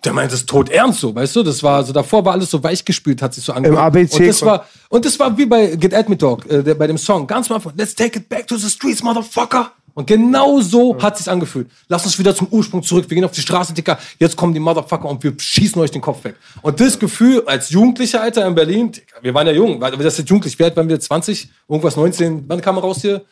[0.04, 1.42] der meint das tot ernst so, weißt du?
[1.42, 3.78] Das war so, davor war alles so weich gespielt, hat sich so angehört.
[3.78, 6.74] ABC Und das war, und das war wie bei Get At Me Dog, äh, der,
[6.74, 9.72] bei dem Song, ganz am Anfang, let's take it back to the streets, motherfucker.
[9.94, 11.68] Und genau so hat sich's angefühlt.
[11.88, 13.04] Lass uns wieder zum Ursprung zurück.
[13.08, 13.98] Wir gehen auf die Straße, Dicker.
[14.18, 16.36] Jetzt kommen die Motherfucker und wir schießen euch den Kopf weg.
[16.62, 20.18] Und das Gefühl als Jugendlicher, Alter, in Berlin, Dicker, wir waren ja jung, weil das
[20.18, 20.58] ist jugendlich.
[20.58, 20.98] Wie alt waren wir?
[20.98, 21.50] 20?
[21.68, 22.44] Irgendwas 19?
[22.48, 23.22] Wann kam er raus hier?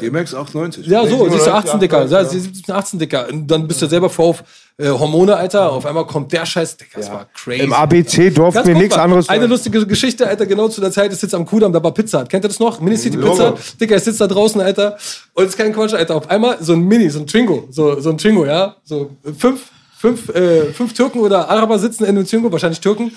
[0.00, 0.86] DMX 98.
[0.86, 2.54] Ja, so, siehst du 97, 18 Dicker, 98, ja, ja.
[2.54, 3.28] 17, 18 Dicker.
[3.28, 4.44] Und dann bist du selber vor auf
[4.78, 5.72] äh, Hormone, Alter.
[5.72, 7.64] Auf einmal kommt der Scheiß, Dicker, das war crazy.
[7.64, 9.50] Im ABC wir kurz nichts anderes Eine hören.
[9.50, 12.24] lustige Geschichte, Alter, genau zu der Zeit, ich sitze am Kudamm, da war Pizza.
[12.24, 12.80] Kennt ihr das noch?
[12.80, 13.54] Mini City Pizza.
[13.80, 14.96] Dicker, ich sitze da draußen, Alter.
[15.34, 16.16] Und es ist kein Quatsch, Alter.
[16.16, 18.76] Auf einmal so ein Mini, so ein Twingo, so, so ein Twingo, ja.
[18.84, 23.12] So fünf, fünf, äh, fünf Türken oder Araber sitzen in einem Twingo, wahrscheinlich Türken.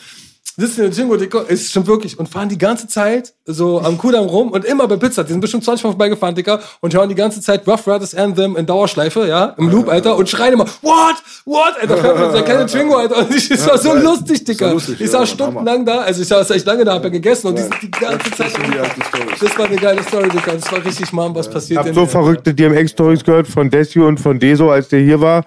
[0.58, 2.20] Sitzen in Twingo, Dicker, es stimmt wirklich.
[2.20, 5.24] Und fahren die ganze Zeit so am Kudamm rum und immer bei Pizza.
[5.24, 6.60] Die sind bestimmt 20 Mal vorbeigefahren, Dicker.
[6.82, 10.16] Und hören die ganze Zeit Rough Riders Anthem in Dauerschleife, ja, im Loop, Alter.
[10.18, 11.16] Und schreien immer, what,
[11.46, 11.98] what, Alter.
[11.98, 13.18] Fährt mit dieser kleine Twingo, Alter.
[13.20, 14.74] Und ich, es war so lustig, Dicker.
[14.74, 17.48] lustig, ich ja, saß stundenlang da, also ich saß echt lange da, hab ja gegessen
[17.48, 18.52] und die sind die ganze Zeit.
[19.40, 20.54] Das war eine geile Story, Dicker.
[20.54, 22.10] Das war richtig, Mann, was Ich passiert habe denn so hier?
[22.10, 25.46] verrückte DMX-Stories gehört von Desio und von Deso, als der hier war.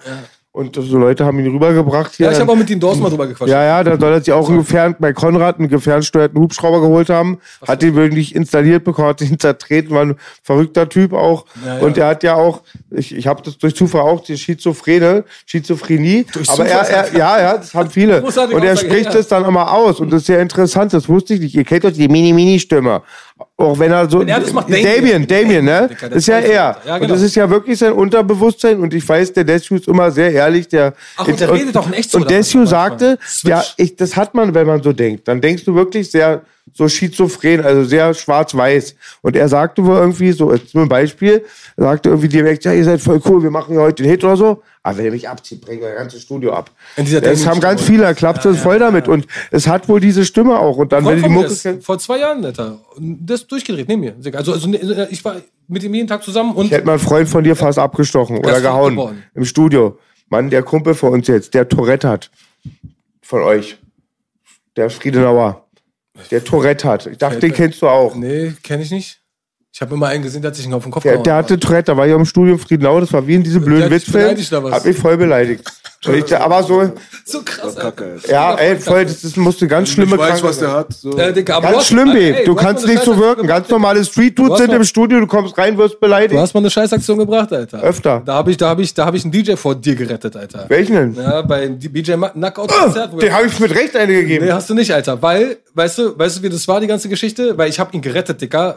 [0.55, 2.27] Und so Leute haben ihn rübergebracht hier.
[2.27, 3.51] Ja, ich habe auch mit ihm Dorst mal drüber gequatscht.
[3.51, 7.09] ja, ja, da soll er sich auch einen gefern, bei Konrad einen gefernsteuerten Hubschrauber geholt
[7.09, 7.39] haben.
[7.67, 11.43] Hat den wirklich installiert bekommen, hat ihn zertreten, war ein verrückter Typ auch.
[11.65, 11.81] Ja, ja.
[11.83, 16.25] Und er hat ja auch, ich, ich habe das durch Zufall auch, die Schizophrene, Schizophrenie.
[16.47, 17.09] aber er, Zufall?
[17.11, 18.21] er, ja, ja, das haben viele.
[18.21, 19.11] Und er spricht ja.
[19.11, 19.99] das dann immer aus.
[19.99, 21.55] Und das ist sehr interessant, das wusste ich nicht.
[21.55, 23.01] Ihr kennt doch die Mini-Mini-Stimme.
[23.57, 24.21] Auch wenn er so.
[24.21, 25.27] Er das macht, Damien, Damien.
[25.27, 25.89] Damien, ne?
[26.01, 26.77] Das ist ja er.
[26.85, 27.13] Ja, Und genau.
[27.13, 28.79] das ist ja wirklich sein Unterbewusstsein.
[28.79, 30.67] Und ich weiß, der Desio ist immer sehr ehrlich.
[30.69, 32.67] Der, Ach, und der redet auch in echt so, Und Manchmal.
[32.67, 33.49] sagte, Switch.
[33.49, 35.27] ja, ich, das hat man, wenn man so denkt.
[35.27, 36.41] Dann denkst du wirklich sehr
[36.73, 38.95] so schizophren, also sehr schwarz-weiß.
[39.21, 41.43] Und er sagte wohl irgendwie, so, ein Beispiel,
[41.77, 44.35] er sagte irgendwie direkt, ja, ihr seid voll cool, wir machen heute den Hit oder
[44.37, 44.63] so.
[44.85, 46.69] Aber wenn ihr mich abzieht, bringt euer ganzes Studio ab.
[46.95, 49.07] In dieser Das haben ganz viele, er klappt das voll damit.
[49.07, 50.77] Und es hat wohl diese Stimme auch.
[50.77, 52.79] Und dann, wenn die Mucke ist vor zwei Jahren, Alter.
[52.99, 54.15] Der ist durchgedreht, neben mir.
[54.33, 55.37] Also, also ne, ich war
[55.67, 58.37] mit ihm jeden Tag zusammen und Ich hätte mal einen Freund von dir fast abgestochen
[58.37, 59.23] oder gehauen geworden.
[59.33, 59.97] im Studio.
[60.29, 62.29] Mann, der Kumpel von uns jetzt, der Tourette hat.
[63.23, 63.79] Von euch.
[64.75, 65.65] Der Friedenauer.
[66.29, 67.07] Der Tourette hat.
[67.07, 68.13] Ich dachte, den kennst du auch.
[68.13, 69.19] Nee, kenne ich nicht.
[69.75, 71.23] Ich habe immer einen gesehen, der hat sich auf den Kopf Der, gehauen.
[71.25, 73.61] der hatte Tourette, da war ich auch im Studio Friedenauer, das war wie in diesem
[73.61, 74.37] blöden Witzfilm.
[74.71, 75.69] Hat mich voll beleidigt.
[76.07, 76.91] Ich, aber so,
[77.25, 77.81] so krass, Alter.
[77.91, 78.19] Kacke.
[78.29, 80.93] ja, ey, voll, das, das musste ganz schlimme Ich weiß, Krankheit was der hat.
[80.93, 81.17] So.
[81.17, 82.45] Äh, Digga, du Ganz hast- schlimm, Ey, Babe.
[82.45, 83.47] Du kannst nicht so wirken.
[83.47, 86.39] Ganz normale Street-Dudes hast sind im Studio, du kommst rein, wirst Du beleidigt.
[86.39, 87.81] hast mal eine Scheißaktion gebracht, Alter.
[87.81, 88.21] Öfter.
[88.23, 90.65] Da habe ich, da hab ich, da hab ich einen DJ vor dir gerettet, Alter.
[90.67, 91.15] Welchen denn?
[91.15, 91.69] Ja, bei
[92.15, 93.11] Ma- Knockout-Konzert.
[93.11, 94.45] wo- Den habe ich mit Recht eine gegeben.
[94.45, 95.19] Nee, hast du nicht, Alter.
[95.23, 97.57] Weil, weißt du, weißt du, wie das war, die ganze Geschichte?
[97.57, 98.75] Weil ich habe ihn gerettet, Digga.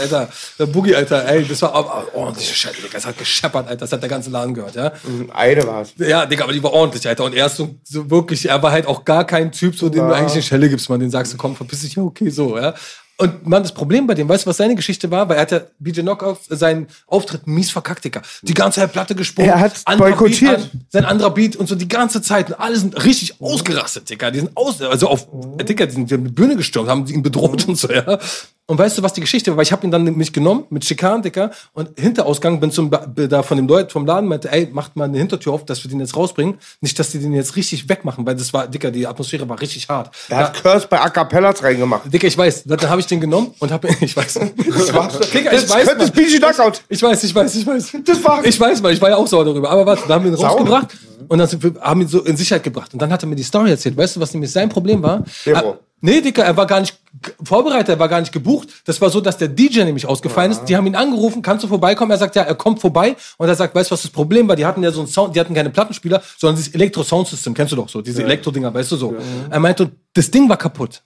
[0.00, 0.28] Alter,
[0.58, 2.96] der Boogie, Alter, ey, das war aber ordentliche Scheiße, Digga.
[2.96, 3.80] Es hat gescheppert, Alter.
[3.80, 4.92] Das hat der ganze Laden gehört, ja.
[5.32, 5.92] Eine war's.
[5.98, 7.24] Ja, Digga, aber die war ordentlich, Alter.
[7.24, 10.06] Und er ist so, so wirklich, er war halt auch gar kein Typ, so den
[10.06, 11.00] du eigentlich eine Schelle gibst, man.
[11.00, 12.74] Den sagst du, komm, verpiss dich, ja, okay, so, ja.
[13.16, 15.28] Und man, das Problem bei dem, weißt du, was seine Geschichte war?
[15.28, 18.22] Weil er hat ja BJ Knockout seinen Auftritt mies verkackt, Digga.
[18.42, 19.50] Die ganze Zeit Platte gesprungen.
[19.50, 20.72] Er anderer boykottiert.
[20.72, 22.48] Beat sein anderer Beat und so die ganze Zeit.
[22.48, 24.32] Und alle sind richtig ausgerastet, Digga.
[24.32, 25.28] Die sind aus, also auf,
[25.62, 28.18] Digga, die sind, die die Bühne gestürmt, haben ihn bedroht und so, ja.
[28.66, 29.58] Und weißt du, was die Geschichte war?
[29.58, 33.42] Weil ich habe ihn dann nämlich genommen mit Schikan, Dicker, und Hinterausgang bin zum da
[33.42, 36.00] von dem Leut vom Laden meinte, ey, macht mal eine Hintertür auf, dass wir den
[36.00, 36.54] jetzt rausbringen.
[36.80, 39.86] Nicht, dass die den jetzt richtig wegmachen, weil das war, Dicker, die Atmosphäre war richtig
[39.90, 40.10] hart.
[40.30, 42.10] Er hat Curse bei A Cappellas reingemacht.
[42.10, 44.32] Dicker, ich weiß, dann habe ich den genommen und habe, ich weiß.
[44.34, 45.86] Das war- Dicker, das ich weiß.
[45.88, 46.10] könnte.
[46.12, 46.80] BG Knockout.
[46.88, 47.92] Ich weiß, ich weiß, ich weiß.
[48.04, 49.68] Das war- ich weiß, weil ich war ja auch sauer darüber.
[49.70, 50.88] Aber warte, da haben wir ihn rausgebracht
[51.28, 52.94] und dann sind wir, haben ihn so in Sicherheit gebracht.
[52.94, 53.94] Und dann hat er mir die Story erzählt.
[53.94, 55.22] Weißt du, was nämlich sein Problem war?
[55.44, 55.76] Dero.
[56.04, 57.00] Nee, Dicker, er war gar nicht
[57.42, 58.68] vorbereitet, er war gar nicht gebucht.
[58.84, 60.66] Das war so, dass der DJ nämlich ausgefallen ist.
[60.66, 62.10] Die haben ihn angerufen, kannst du vorbeikommen?
[62.10, 63.16] Er sagt, ja, er kommt vorbei.
[63.38, 64.54] Und er sagt, weißt du, was das Problem war?
[64.54, 67.76] Die hatten ja so einen Sound, die hatten keine Plattenspieler, sondern dieses Elektro-Sound-System, kennst du
[67.76, 69.14] doch so, diese Elektro-Dinger, weißt du so.
[69.48, 71.02] Er meinte, das Ding war kaputt.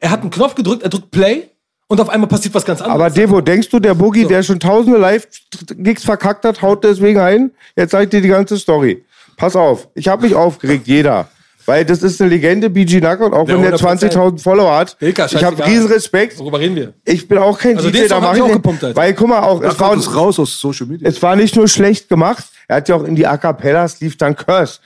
[0.00, 1.44] Er hat einen Knopf gedrückt, er drückt Play
[1.86, 3.00] und auf einmal passiert was ganz anderes.
[3.00, 7.52] Aber Devo, denkst du, der Boogie, der schon tausende Live-Gigs verkackt hat, haut deswegen ein?
[7.76, 9.04] Jetzt sag ich dir die ganze Story.
[9.36, 11.28] Pass auf, ich habe mich aufgeregt, jeder.
[11.66, 14.12] Weil das ist eine Legende, BG Knockout, auch Ja, wenn der 100%.
[14.12, 15.00] 20.000 Follower hat.
[15.00, 16.38] Dicker, ich habe riesen Respekt.
[16.38, 16.94] Worüber reden wir?
[17.04, 18.96] Ich bin auch kein Also DJ, da Song mach hab ich auch gepumpt, Alter.
[19.00, 21.08] Weil, guck mal, auch, es war, raus aus Social Media.
[21.08, 24.16] es war nicht nur schlecht gemacht, er hat ja auch in die A Cappellas lief
[24.16, 24.80] dann Curse.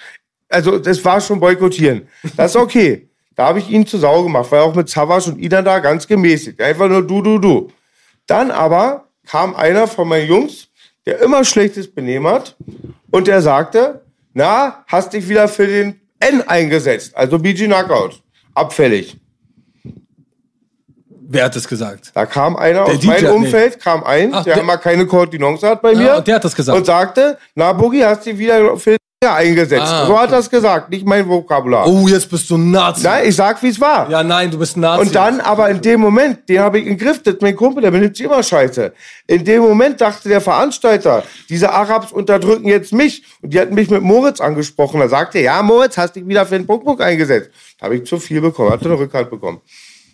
[0.48, 2.08] Also, das war schon boykottieren.
[2.36, 3.08] Das ist okay.
[3.34, 6.06] Da habe ich ihn zu Sau gemacht, weil auch mit Savage und Ida da ganz
[6.06, 6.60] gemäßigt.
[6.60, 7.68] Einfach nur du, du, du.
[8.26, 10.68] Dann aber kam einer von meinen Jungs,
[11.04, 12.56] der immer schlechtes Benehmen hat,
[13.10, 18.22] und der sagte, na, hast dich wieder für den N eingesetzt, also BG Knockout.
[18.54, 19.16] Abfällig.
[21.28, 22.12] Wer hat das gesagt?
[22.14, 25.06] Da kam einer Der aus DJ, meinem Umfeld, kam ein, Ach, der, der- immer keine
[25.06, 26.16] Kontinence hat bei Ja, mir.
[26.18, 26.78] und der hat das gesagt.
[26.78, 29.86] Und sagte, na, Boogie, hast dich wieder für den eingesetzt.
[29.86, 31.86] Ah, so hat er es gesagt, nicht mein Vokabular.
[31.86, 33.04] Oh, jetzt bist du ein Nazi.
[33.04, 34.08] Nein, ich sag, wie es war.
[34.10, 35.02] Ja, nein, du bist ein Nazi.
[35.02, 37.82] Und dann aber in dem Moment, den habe ich im Griff, das ist mein Kumpel,
[37.82, 38.92] der benimmt sich immer scheiße.
[39.26, 43.24] In dem Moment dachte der Veranstalter, diese Arabs unterdrücken jetzt mich.
[43.42, 45.00] Und die hatten mich mit Moritz angesprochen.
[45.00, 47.50] Da sagte er, ja, Moritz, hast dich wieder für den Puckpuck eingesetzt.
[47.78, 49.60] Da habe ich zu viel bekommen, hatte eine Rückhalt bekommen.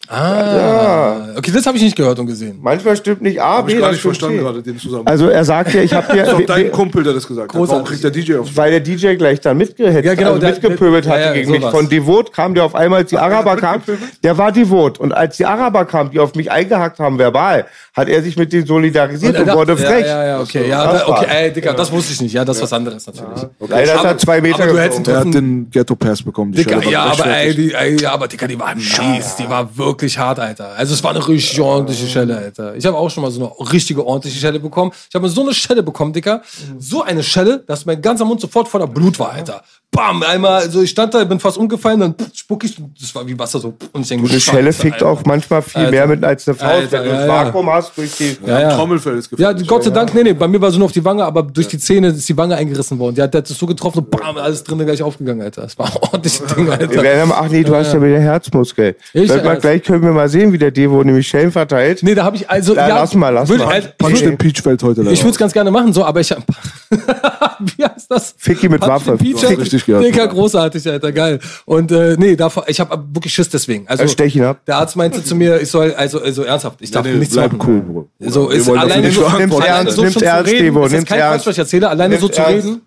[0.08, 2.58] Ah, okay, das habe ich nicht gehört und gesehen.
[2.60, 4.42] Manchmal stimmt nicht A, Hab B, ich gar das nicht verstanden C.
[4.42, 5.06] gerade, den zusammen.
[5.06, 6.42] Also er sagte, ich habe das ist dir...
[6.42, 7.54] auch dein Kumpel, der das gesagt hat.
[7.54, 7.88] Warum Großartig.
[8.02, 11.12] kriegt der DJ auf Weil der DJ gleich dann mitgehetzt, Ja, genau, also mitgepöbelt der-
[11.12, 11.60] hatte ja, ja, gegen mich.
[11.60, 11.74] sowas.
[11.74, 13.82] Von Devot kam der auf einmal, als die Araber kamen,
[14.24, 14.98] der war Devot.
[14.98, 18.52] Und als die Araber kamen, die auf mich eingehackt haben, verbal, hat er sich mit
[18.52, 20.04] denen solidarisiert und, er wurde frech.
[20.06, 20.68] Ja, ja, ja, okay.
[20.68, 22.32] Ja, Das da, okay, ey, Digga, das wusste ich nicht.
[22.32, 23.46] Ja, das ist was anderes natürlich.
[23.60, 25.14] Leider ist er zwei Meter aber du hättest geflogen.
[25.22, 26.54] Er hat den Ghetto Pass bekommen.
[26.56, 29.36] War ja, aber ey, ey, ja, aber Digga, die war mies.
[29.38, 30.70] Die war wirklich hart, Alter.
[30.76, 32.74] Also es war eine richtig ordentliche Schelle, Alter.
[32.76, 34.92] Ich habe auch schon mal so eine richtige ordentliche Schelle bekommen.
[35.08, 36.42] Ich habe mal so eine Schelle bekommen, Digga.
[36.78, 39.62] So eine Schelle, dass mein ganzer Mund sofort voller Blut war, Alter.
[39.94, 43.38] Bam, einmal, so ich stand da, bin fast umgefallen, dann spuck ich, das war wie
[43.38, 43.74] Wasser so.
[43.92, 45.90] Und ich denke, Eine Schelle fickt auch manchmal viel Alter.
[45.90, 47.44] mehr mit als eine Faust, Alter, wenn du ja, ein ja.
[47.46, 48.36] Vakuum hast durch die...
[48.46, 48.74] Ja, ja.
[48.74, 49.68] Trommelfell ist Ja, gefällt.
[49.68, 51.68] Gott sei Dank, nee, nee, bei mir war so nur auf die Wange, aber durch
[51.68, 53.16] die Zähne ist die Wange eingerissen worden.
[53.16, 55.60] Die hat, der hat das so getroffen und bam, alles drinnen gleich aufgegangen, Alter.
[55.60, 57.02] Das war ein ordentliches Ding, Wir Alter.
[57.02, 58.96] werden aber, ach nee, du hast ja wieder Herzmuskel.
[59.12, 62.02] Ich- mal, gleich können wir mal sehen, wie der Devo nämlich Schellen verteilt.
[62.02, 62.74] Nee, da habe ich also.
[62.74, 63.66] Ja, lass mal, lass würd- mal.
[63.66, 66.02] halt- Punch ich den Peach fällt heute leider ich würde es ganz gerne machen, so,
[66.02, 66.42] aber ich hab,
[67.76, 68.34] Wie heißt das?
[68.38, 69.16] Ficky mit Waffe.
[69.18, 70.04] the Richtig gehört.
[70.04, 71.38] Digga, großartig, Alter, geil.
[71.64, 73.86] Und äh, nee, davor, ich habe wirklich Schiss deswegen.
[73.88, 74.60] Also, Er stechen ab.
[74.66, 77.34] der Arzt meinte zu mir, ich soll, also, also ernsthaft, ich darf Nee, nee, nichts
[77.34, 77.70] bleib machen.
[77.88, 78.30] cool, Bro.
[78.30, 79.28] So ist alleine nicht so.
[79.36, 81.46] Nimm's ernst, so nimm's schon zu ernst, reden, Devo, ist nimm's kein Quatsch, ernst.
[81.46, 82.82] was ich erzähle, alleine so zu reden,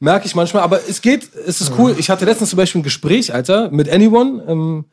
[0.00, 1.94] merke ich manchmal, aber es geht, es ist cool.
[1.98, 4.84] Ich hatte letztens zum Beispiel ein Gespräch, Alter, mit Anyone, ähm,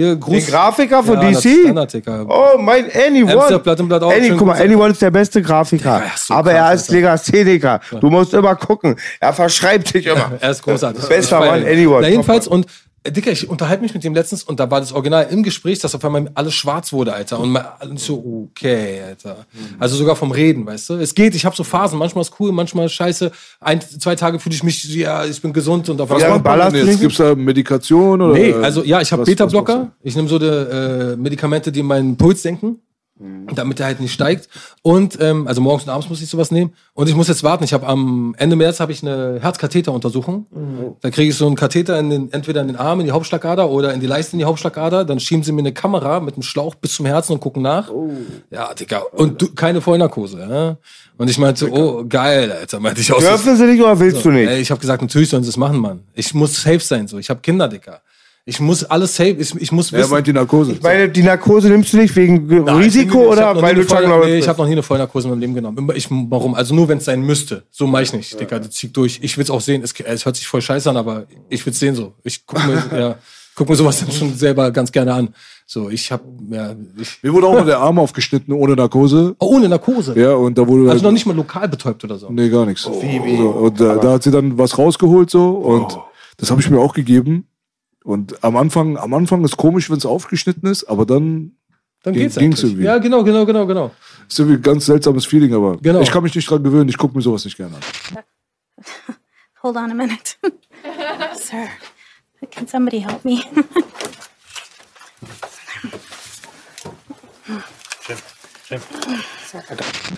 [0.00, 0.44] hier, Gruß.
[0.44, 1.96] Den Grafiker von Ja, DC?
[2.28, 3.58] Oh, mein Anyone.
[3.58, 4.60] Plattenblatt auch Any, guck mal.
[4.60, 6.02] Anyone ist der beste Grafiker.
[6.14, 6.90] Ist so aber krass, er ist.
[6.90, 7.80] Legastheniker.
[8.00, 8.96] Du musst immer gucken.
[9.20, 10.32] Er verschreibt sich immer.
[10.40, 11.06] Er ist großartig.
[11.06, 12.02] Bester Mann, anyone.
[12.02, 12.66] Na, jedenfalls, und
[13.08, 15.94] Dicker, ich unterhalte mich mit dem letztens und da war das Original im Gespräch, dass
[15.94, 17.40] auf einmal alles schwarz wurde, Alter.
[17.40, 19.46] Und mal alles so, okay, Alter.
[19.78, 20.94] Also sogar vom Reden, weißt du?
[20.96, 23.32] Es geht, ich habe so Phasen, manchmal ist cool, manchmal ist scheiße.
[23.60, 26.32] Ein, zwei Tage fühle ich mich, ja, ich bin gesund und auf Ja, einmal.
[26.36, 28.34] und ballerst du Jetzt gibt's da Medikation oder?
[28.34, 29.92] Nee, also ja, ich habe was- was Beta-Blocker.
[30.02, 32.80] Ich nehme so die, äh, Medikamente, die meinen Puls senken.
[33.54, 34.48] Damit der halt nicht steigt.
[34.82, 36.72] Und, ähm, also morgens und abends muss ich sowas nehmen.
[36.94, 37.64] Und ich muss jetzt warten.
[37.64, 40.46] Ich habe am Ende März habe ich eine Herzkatheteruntersuchung.
[41.00, 43.68] Da kriege ich so einen Katheter in den, entweder in den Arm, in die Hauptschlagader
[43.68, 45.04] oder in die Leiste in die Hauptschlagader.
[45.04, 47.90] Dann schieben sie mir eine Kamera mit einem Schlauch bis zum Herzen und gucken nach.
[48.50, 49.02] Ja, Digga.
[49.12, 50.40] Und du, keine Vollnarkose.
[50.40, 50.76] Ja?
[51.18, 52.80] Und ich meinte, oh, geil, Alter.
[52.80, 53.26] Meinte ich auch so.
[53.26, 54.48] Dürfen sie nicht oder willst du nicht?
[54.48, 56.00] Ey, ich habe gesagt, natürlich sollen sie es machen, Mann.
[56.14, 57.18] Ich muss safe sein, so.
[57.18, 58.00] Ich habe Kinder, Dicker.
[58.46, 60.10] Ich muss alles safe, ich, ich muss Er wissen.
[60.10, 60.72] meint die Narkose.
[60.72, 63.62] Ich meine, die Narkose nimmst du nicht wegen Ge- Nein, Risiko ich hab oder noch
[63.62, 65.90] weil du Voll- Nee, ich habe noch nie eine Vollnarkose in meinem Leben genommen.
[65.94, 66.54] Ich, warum?
[66.54, 67.64] Also nur, wenn es sein müsste.
[67.70, 68.58] So mache ich nicht, Dicker.
[68.58, 69.20] Das zieht durch.
[69.22, 69.82] Ich will es auch sehen.
[69.84, 72.14] Es, es hört sich voll scheiße an, aber ich will es sehen so.
[72.24, 73.14] Ich gucke mir, ja,
[73.54, 75.28] guck mir sowas dann schon selber ganz gerne an.
[75.66, 79.36] So, ich habe, ja, ich, Mir wurde auch mal der Arm aufgeschnitten ohne Narkose.
[79.38, 80.18] oh, ohne Narkose.
[80.18, 82.28] Ja, und da wurde Also noch nicht mal lokal betäubt oder so.
[82.30, 82.82] Nee, gar nichts.
[82.82, 85.96] So, und äh, da hat sie dann was rausgeholt so und
[86.38, 87.46] das habe ich mir auch gegeben.
[88.10, 91.52] Und am Anfang, am Anfang ist komisch, wenn es aufgeschnitten ist, aber dann
[92.02, 92.70] dann Ging- geht's ging's eigentlich.
[92.72, 92.84] irgendwie.
[92.86, 93.90] Ja, genau, genau, genau, genau.
[94.26, 96.00] ist irgendwie ein ganz seltsames Feeling, aber Genau.
[96.00, 96.88] ich kann mich nicht dran gewöhnen.
[96.88, 97.82] Ich gucke mir sowas nicht gerne an.
[99.62, 100.36] Hold on a minute.
[101.34, 101.68] Sir,
[102.50, 103.42] can somebody help me?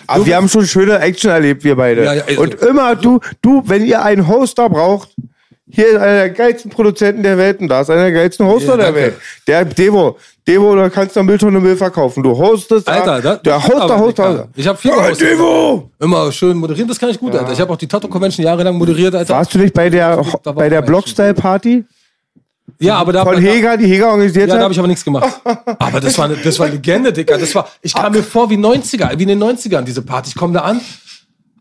[0.07, 2.03] Aber wir haben schon schöne Action erlebt, wir beide.
[2.03, 5.15] Ja, ja, also- und immer du, du, wenn ihr einen Hoster braucht,
[5.75, 8.77] hier ist einer der geilsten Produzenten der Welt und da ist einer der geilsten Hoster
[8.77, 8.95] Ja, der.
[8.95, 9.15] Welt.
[9.47, 10.17] Der Devo.
[10.47, 12.21] Devo, da kannst du Mülltonne Müll verkaufen.
[12.21, 12.87] Du hostest.
[12.87, 14.29] Alter, da, der das stimmt Hoster, Hoster.
[14.29, 14.47] Dicker.
[14.55, 15.31] Ich habe viel gehostet.
[15.31, 15.89] Devo!
[15.99, 17.51] Immer schön moderieren, das kann ich gut, Alter.
[17.53, 19.33] Ich habe auch die Tattoo Convention jahrelang moderiert, Alter.
[19.33, 20.91] Warst du nicht bei der, war bei der Action.
[20.93, 21.85] Blockstyle-Party?
[22.79, 25.41] Ja, aber da Von Heger, die Heger organisiert Ja, da habe ich aber nichts gemacht.
[25.79, 27.37] Aber das war, eine, das war Legende, Dicker.
[27.37, 30.29] Das war, ich kam mir vor wie 90er, wie in den 90ern, diese Party.
[30.29, 30.79] Ich komme da an.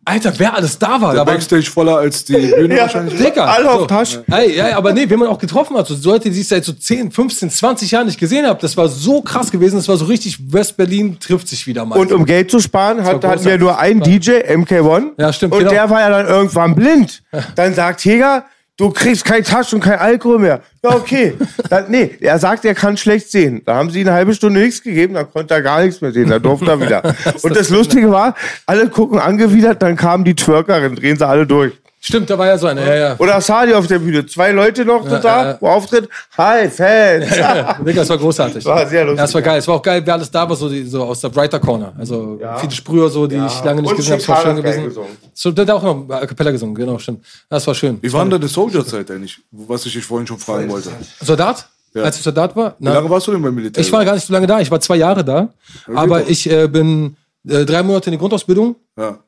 [0.05, 1.13] Alter, wer alles da war.
[1.13, 3.17] Der Da war Backstage voller als die Bühne wahrscheinlich.
[3.23, 3.47] Dicker.
[3.49, 3.87] Alle auf so.
[3.87, 4.25] Tasche.
[4.31, 6.73] Ey, ja, aber nee, wenn man auch getroffen hat, so Leute, die ich seit so
[6.73, 9.77] 10, 15, 20 Jahren nicht gesehen habe, das war so krass gewesen.
[9.77, 11.99] Das war so richtig, West-Berlin trifft sich wieder mal.
[11.99, 15.11] Und um Geld zu sparen, hat, hatten wir nur einen DJ, MK1.
[15.19, 15.71] Ja, stimmt, Und genau.
[15.71, 17.23] der war ja dann irgendwann blind.
[17.55, 18.45] Dann sagt Heger,
[18.83, 20.61] du kriegst kein Taschen und kein Alkohol mehr.
[20.83, 21.35] Ja, okay.
[21.71, 23.63] dann, nee, er sagt, er kann schlecht sehen.
[23.65, 26.29] Da haben sie eine halbe Stunde nichts gegeben, dann konnte er gar nichts mehr sehen.
[26.29, 27.15] Dann durfte er wieder.
[27.43, 28.35] und das Lustige war,
[28.67, 31.75] alle gucken angewidert, dann kam die Twerkerin, drehen sie alle durch.
[32.05, 32.85] Stimmt, da war ja so eine.
[32.85, 33.17] Ja, ja.
[33.19, 34.27] Oder Sadi auf der Bühne.
[34.27, 35.57] Zwei Leute noch so Ja, da, ja, ja.
[35.61, 36.09] wo Auftritt.
[36.37, 37.31] Hi, Fans.
[37.31, 38.65] Digga, das war großartig.
[38.65, 39.45] War sehr lustig, Ja, es war ja.
[39.47, 39.59] geil.
[39.61, 41.93] Es war auch geil, wer alles da war, so, die, so aus der Brighter Corner.
[41.97, 44.27] Also viele Sprüher, so, die ich lange nicht Und gesehen habe.
[44.29, 44.85] War schön gewesen.
[44.85, 45.11] gesungen.
[45.33, 47.25] So, der hat auch noch A Cappella gesungen, genau, stimmt.
[47.49, 47.99] Das war schön.
[48.03, 49.39] Wie war denn deine Soldier-Zeit eigentlich?
[49.53, 50.91] Was ich dich vorhin schon fragen wollte.
[51.21, 51.69] Soldat?
[51.95, 52.03] Ja.
[52.03, 52.75] Als ich Soldat war?
[52.81, 53.81] Wie lange warst du denn beim Militär?
[53.81, 54.59] Ich war gar nicht so lange da.
[54.61, 55.51] Ich war zwei Jahre da.
[55.95, 57.17] Aber ich äh, bin
[57.47, 59.19] äh, drei Monate in die Grundausbildung, Ja.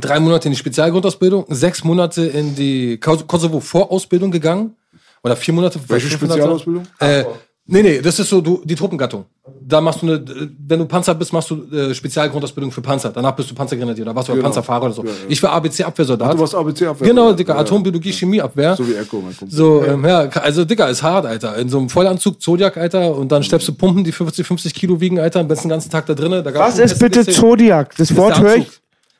[0.00, 4.74] Drei Monate in die Spezialgrundausbildung, sechs Monate in die Kos- Kosovo-Vorausbildung gegangen.
[5.22, 5.78] Oder vier Monate.
[5.88, 6.08] Welche.
[6.10, 6.84] Spezialausbildung?
[7.00, 7.24] Äh,
[7.66, 9.24] nee, nee, das ist so du, die Truppengattung.
[9.66, 10.22] Da machst du eine,
[10.68, 13.10] wenn du Panzer bist, machst du äh, Spezialgrundausbildung für Panzer.
[13.10, 14.44] Danach bist du Panzergrenadier, da warst du Genau.
[14.44, 15.04] Panzerfahrer oder so.
[15.28, 16.34] Ich war ABC-Abwehrsoldat.
[16.34, 17.08] Du warst ABC-Abwehr.
[17.08, 17.60] Genau, Dicker, Ja.
[17.60, 18.76] Atombiologie, Chemieabwehr.
[18.76, 19.56] So wie Echo, mein Kumpel.
[19.56, 21.56] So, ähm, ja, also Dicker, ist hart, Alter.
[21.56, 25.00] In so einem Vollanzug, Zodiac, Alter, und dann schleppst du Pumpen, die 50, 50 Kilo
[25.00, 26.44] wiegen, Alter, und bist den ganzen Tag da drinnen.
[26.54, 27.26] Was ist bitte.
[27.26, 27.94] Zodiac?
[27.96, 28.66] Das Wort höre ich.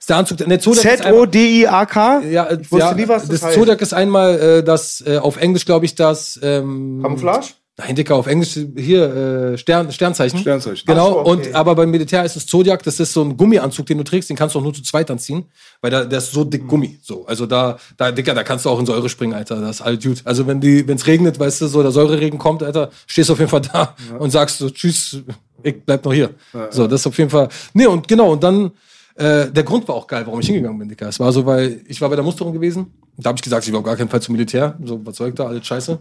[0.04, 2.20] Ist der Anzug, ne, Z-O-D-I-A-K?
[2.30, 3.54] ja, Ich wusste ja, nie, was das, das heißt.
[3.54, 7.54] Zodiac ist einmal äh, das, äh, auf Englisch glaube ich, das, ähm, Camouflage?
[7.78, 10.40] Nein, Dicker, auf Englisch hier, äh, Stern, Sternzeichen.
[10.40, 10.84] Sternzeichen.
[10.84, 11.30] Genau, so, okay.
[11.30, 14.28] und aber beim Militär ist es Zodiac, das ist so ein Gummianzug, den du trägst,
[14.28, 15.46] den kannst du auch nur zu zweit anziehen,
[15.80, 16.98] weil da, der ist so dick Gummi.
[17.02, 19.58] So, also da, da, Dicker, da kannst du auch in Säure springen, Alter.
[19.62, 20.20] Das ist halt gut.
[20.26, 23.38] Also wenn die, wenn's regnet, weißt du, so der Säureregen kommt, Alter, stehst du auf
[23.38, 25.22] jeden Fall da und sagst so, tschüss,
[25.62, 26.28] ich bleib noch hier.
[26.68, 27.48] So, das ist auf jeden Fall.
[27.72, 28.72] Nee, und genau, und dann,
[29.16, 31.08] äh, der Grund war auch geil, warum ich hingegangen bin, Dicker.
[31.08, 32.92] Es war so, weil ich war bei der Musterung gewesen.
[33.16, 34.76] Da habe ich gesagt, ich will auf gar keinen Fall zum Militär.
[34.82, 36.00] So, was soll ich da, alles scheiße.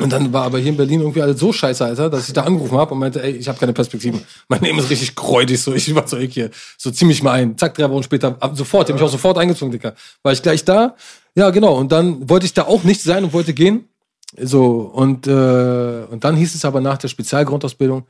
[0.00, 2.42] Und dann war aber hier in Berlin irgendwie alles so scheiße, Alter, dass ich da
[2.42, 4.20] angerufen habe und meinte, ey, ich habe keine Perspektiven.
[4.48, 7.56] Mein Leben ist richtig gräudig, so ich ich hier, so ziemlich mal ein.
[7.56, 9.94] Zack, drei Wochen später, ab, sofort, die haben mich auch sofort eingezogen, Dicker.
[10.22, 10.96] War ich gleich da.
[11.36, 11.76] Ja, genau.
[11.78, 13.88] Und dann wollte ich da auch nicht sein und wollte gehen.
[14.36, 18.04] So, und, äh, und dann hieß es aber nach der Spezialgrundausbildung,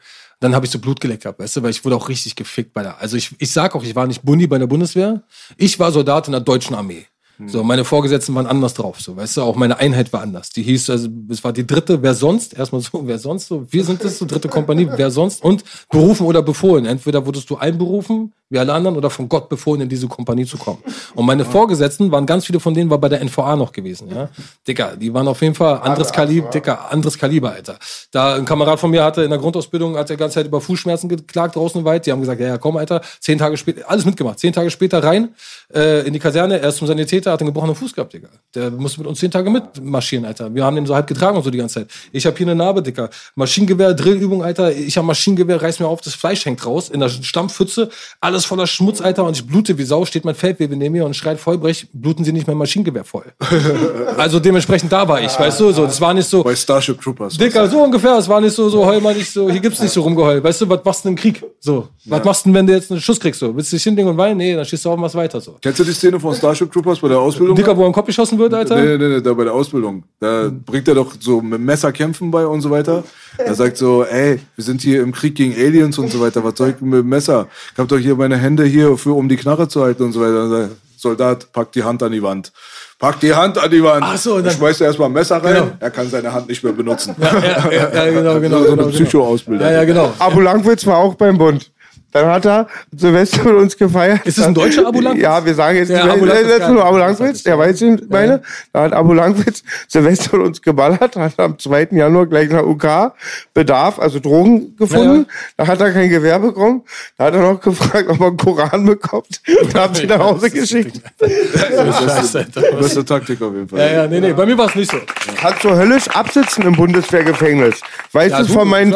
[0.44, 2.74] dann habe ich so Blut geleckt gehabt, weißt du, weil ich wurde auch richtig gefickt
[2.74, 3.00] bei der.
[3.00, 5.22] Also ich, ich sag auch, ich war nicht Bundi bei der Bundeswehr.
[5.56, 7.06] Ich war Soldat in der deutschen Armee.
[7.46, 10.50] So, meine Vorgesetzten waren anders drauf, so, weißt du, auch meine Einheit war anders.
[10.50, 13.84] Die hieß, also, es war die dritte, wer sonst, erstmal so, wer sonst so, wir
[13.84, 16.86] sind das, so, dritte Kompanie, wer sonst, und berufen oder befohlen.
[16.86, 20.58] Entweder wurdest du einberufen, wie alle anderen, oder von Gott befohlen, in diese Kompanie zu
[20.58, 20.78] kommen.
[21.16, 24.28] Und meine Vorgesetzten waren, ganz viele von denen war bei der NVA noch gewesen, ja.
[24.68, 27.78] Dicker, die waren auf jeden Fall anderes Kaliber, Dicker, anderes Kaliber, Alter.
[28.12, 30.60] Da ein Kamerad von mir hatte in der Grundausbildung, hat er die ganze Zeit über
[30.60, 32.06] Fußschmerzen geklagt draußen Wald.
[32.06, 34.38] Die haben gesagt, ja, ja, komm, Alter, zehn Tage später, alles mitgemacht.
[34.38, 35.34] Zehn Tage später rein,
[35.74, 38.28] äh, in die Kaserne, er ist zum Sanitäter, hat einen gebrochenen Fuß gehabt, Digga.
[38.54, 40.54] Der musste mit uns zehn Tage mitmarschieren, Alter.
[40.54, 41.88] Wir haben den so halb getragen und so die ganze Zeit.
[42.12, 43.10] Ich habe hier eine Narbe, Dicker.
[43.34, 44.72] Maschinengewehr, Drillübung, Alter.
[44.72, 47.90] Ich habe Maschinengewehr, reiß mir auf, das Fleisch hängt raus, in der Stampfpfütze,
[48.20, 51.14] alles voller Schmutz, Alter, und ich blute wie Sau, steht mein Feldwebel neben mir und
[51.14, 53.32] schreit Vollbrech, bluten Sie nicht mein Maschinengewehr voll.
[54.16, 57.36] also dementsprechend da war ich, weißt du, so, das war nicht so, Bei Starship Troopers.
[57.36, 58.16] Dicker, so ungefähr.
[58.18, 60.42] Es war nicht so, so heul mal nicht so, hier gibt's nicht so rumgeheult.
[60.42, 61.42] Weißt du, was machst du im Krieg?
[61.60, 61.88] So.
[62.04, 63.40] Was machst du denn, wenn du jetzt einen Schuss kriegst?
[63.40, 63.54] So.
[63.56, 64.36] Willst du dich hinlegen und weinen?
[64.36, 65.40] Nee, dann schießt du auf und was weiter.
[65.40, 65.56] So.
[65.60, 67.56] Kennst du die Szene von Starship Troopers bei der Ausbildung?
[67.56, 68.76] Dicker, wo er im Kopf geschossen wird, Alter?
[68.76, 70.02] Nee, nee, nee, da bei der Ausbildung.
[70.20, 73.02] Da bringt er doch so mit Messer kämpfen bei und so weiter.
[73.38, 76.44] Er sagt so, ey, wir sind hier im Krieg gegen Aliens und so weiter.
[76.44, 77.48] Was soll ich mit dem Messer?
[77.72, 80.20] Ich hab doch hier meine Hände hier, für, um die Knarre zu halten und so
[80.20, 80.44] weiter.
[80.44, 82.50] Und sagt, Soldat, pack die Hand an die Wand.
[82.98, 84.02] Pack die Hand an die Wand.
[84.06, 85.54] Ach so, dann dann- schmeißt er erstmal ein Messer rein.
[85.54, 85.66] Genau.
[85.80, 87.14] Er kann seine Hand nicht mehr benutzen.
[87.20, 88.58] Ja, ja, ja, genau, genau.
[88.58, 88.88] So eine genau, genau.
[88.88, 89.66] Psycho-Ausbildung.
[89.66, 90.14] Ja, ja, genau.
[90.18, 91.70] Abu Langwitz war auch beim Bund.
[92.14, 94.20] Dann hat er Silvester mit uns gefeiert.
[94.24, 95.20] Ist das ein deutscher Abu Langwitz?
[95.22, 96.72] Ja, wir sagen jetzt Ja, nicht, Abu Abu Langwitz ist Langwitz, geil.
[96.72, 98.42] nur Abu Langwitz, der weiß, ich meine.
[98.72, 101.88] Da hat Abu Langwitz Silvester mit uns geballert, hat am 2.
[101.90, 103.12] Januar gleich nach UK
[103.52, 105.26] Bedarf, also Drogen gefunden.
[105.56, 106.82] Da hat er kein Gewehr bekommen.
[107.18, 110.50] Da hat er noch gefragt, ob er einen Koran bekommt und hat sie nach Hause
[110.50, 111.00] geschickt.
[111.20, 112.76] Scheiße, Alter.
[112.78, 113.80] Beste Taktik auf jeden Fall.
[113.80, 114.98] Ja, ja, nee, nee, bei mir war es nicht so.
[115.36, 117.80] Kannst du höllisch absitzen im Bundeswehrgefängnis.
[118.12, 118.92] Weißt Ja, du von meinem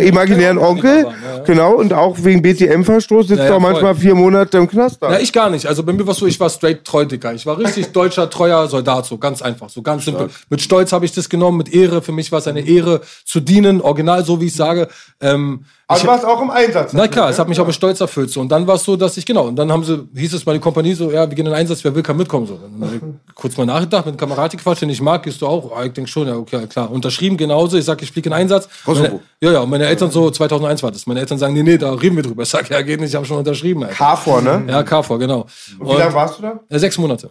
[0.00, 1.04] imaginären Onkel?
[1.04, 1.42] ja, ja.
[1.44, 4.02] Genau, und auch wegen BTM-Verstoß sitzt Ja, ja, er manchmal voll.
[4.02, 5.12] vier Monate im Knast da.
[5.12, 5.66] Ja, ich gar nicht.
[5.66, 7.34] Also bei mir war es so, ich war straight treu, Dicker.
[7.34, 10.28] Ich war richtig deutscher, treuer Soldat, so ganz einfach, so ganz simpel.
[10.50, 12.02] Mit Stolz habe ich das genommen, mit Ehre.
[12.02, 14.88] Für mich war es eine Ehre zu dienen, original, so wie ich sage.
[15.20, 16.92] Ähm, Aber ich, du warst auch im Einsatz.
[16.92, 18.30] na klar, es hat mich auch mit Stolz erfüllt.
[18.30, 18.40] So.
[18.40, 20.52] Und dann war es so, dass ich, genau, und dann haben sie, hieß es mal
[20.52, 22.46] die Kompanie so, ja, wir gehen in den Einsatz, wer will, kann mitkommen.
[22.46, 22.54] So.
[22.54, 25.46] Und dann ich kurz mal nachgedacht, mit einem Kamerad gequatscht, den ich mag, gehst du
[25.46, 25.76] auch?
[25.76, 26.90] Ah, ich denke schon, ja, okay, klar.
[26.90, 28.68] Unterschrieben genauso, ich sag, ich fliege in den Einsatz.
[28.84, 29.06] Kosovo.
[29.08, 31.06] Meine, ja, ja, und meine Eltern so, 2001 war das.
[31.06, 32.45] Meine Eltern sagen, nee, nee, da reden wir drüber.
[32.46, 33.82] Ich sag, ja, geht nicht, ich habe schon unterschrieben.
[33.82, 34.16] Alter.
[34.16, 34.64] KFOR, ne?
[34.68, 35.46] Ja, KV, genau.
[35.80, 36.60] Wie lange warst du da?
[36.78, 37.30] Sechs Monate.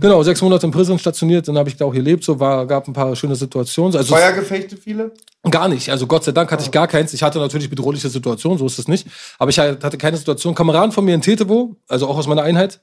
[0.00, 2.86] Genau, sechs Monate in Prison stationiert, dann habe ich da auch gelebt, so war, gab
[2.86, 3.96] ein paar schöne Situationen.
[3.96, 5.12] Also Feuergefechte viele?
[5.48, 5.88] gar nicht.
[5.88, 7.14] Also Gott sei Dank hatte ich gar keins.
[7.14, 9.06] Ich hatte natürlich bedrohliche Situationen, so ist es nicht.
[9.38, 10.54] Aber ich hatte keine Situation.
[10.54, 12.80] Kameraden von mir in Tetevo, also auch aus meiner Einheit,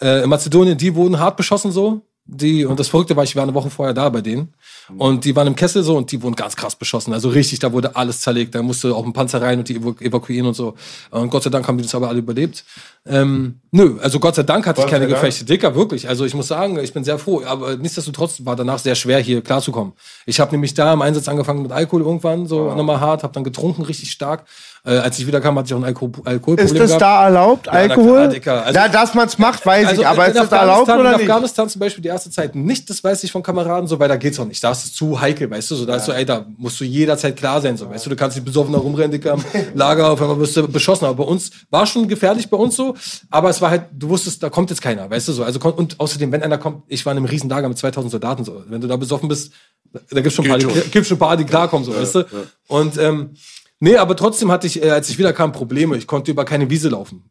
[0.00, 2.00] äh, in Mazedonien, die wurden hart beschossen so.
[2.26, 4.54] Die, und das Verrückte war, ich war eine Woche vorher da bei denen.
[4.96, 7.12] Und die waren im Kessel so und die wurden ganz krass beschossen.
[7.12, 8.54] Also richtig, da wurde alles zerlegt.
[8.54, 10.74] Da musste auch ein Panzer rein und die evaku evakuieren und so.
[11.10, 12.64] Und Gott sei Dank haben die das aber alle überlebt.
[13.06, 15.08] Ähm, nö, also Gott sei Dank hatte ich keine.
[15.08, 15.44] Gefechte.
[15.44, 16.08] Dicker, wirklich.
[16.08, 17.42] Also ich muss sagen, ich bin sehr froh.
[17.44, 19.94] Aber nichtsdestotrotz war danach sehr schwer, hier klarzukommen.
[20.26, 23.44] Ich habe nämlich da im Einsatz angefangen mit Alkohol irgendwann, so nochmal hart, habe dann
[23.44, 24.44] getrunken, richtig stark.
[24.82, 27.02] Äh, als ich wiederkam, hatte ich auch ein Alkohol Alkoholproblem Ist das gehabt.
[27.02, 28.28] da erlaubt, na klar, Alkohol?
[28.30, 28.64] Dicker.
[28.64, 30.98] Also- ja, dass man's macht, weiß Also ich, aber in ist das da erlaubt oder
[31.12, 31.30] in nicht?
[31.30, 34.16] Afghanistan zum Beispiel die erste Zeit nicht, das weiß ich von Kameraden so, weil da
[34.16, 34.64] geht's auch nicht.
[34.64, 36.84] Da ist es zu heikel, weißt du, so, da ist so, ey, da musst du
[36.84, 39.44] jederzeit klar sein, so, weißt du, du kannst nicht besoffen da rumrennen, Dicker, am
[39.74, 42.94] Lager, auf einmal wirst du beschossen, aber bei uns war schon gefährlich bei uns so,
[43.30, 46.00] aber es war halt, du wusstest, da kommt jetzt keiner, weißt du, so, also, und
[46.00, 48.80] außerdem, wenn einer kommt, ich war in einem riesen Lager mit 2000 Soldaten, so, wenn
[48.80, 49.52] du da besoffen bist,
[49.92, 52.24] da gibt's schon ein paar, die, gibt's schon ein paar, die klarkommen, so, weißt du,
[52.68, 53.34] und, ähm,
[53.82, 55.96] Nee, aber trotzdem hatte ich, äh, als ich wiederkam, Probleme.
[55.96, 57.24] Ich konnte über keine Wiese laufen.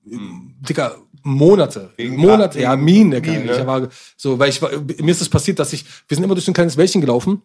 [0.67, 1.91] Dicker, Monate.
[1.99, 3.21] Monate, wegen ja, Minen.
[3.21, 3.51] Minen, ne?
[3.51, 6.33] Ich war so, weil ich war, mir ist es passiert, dass ich, wir sind immer
[6.33, 7.43] durch so ein kleines Wäldchen gelaufen.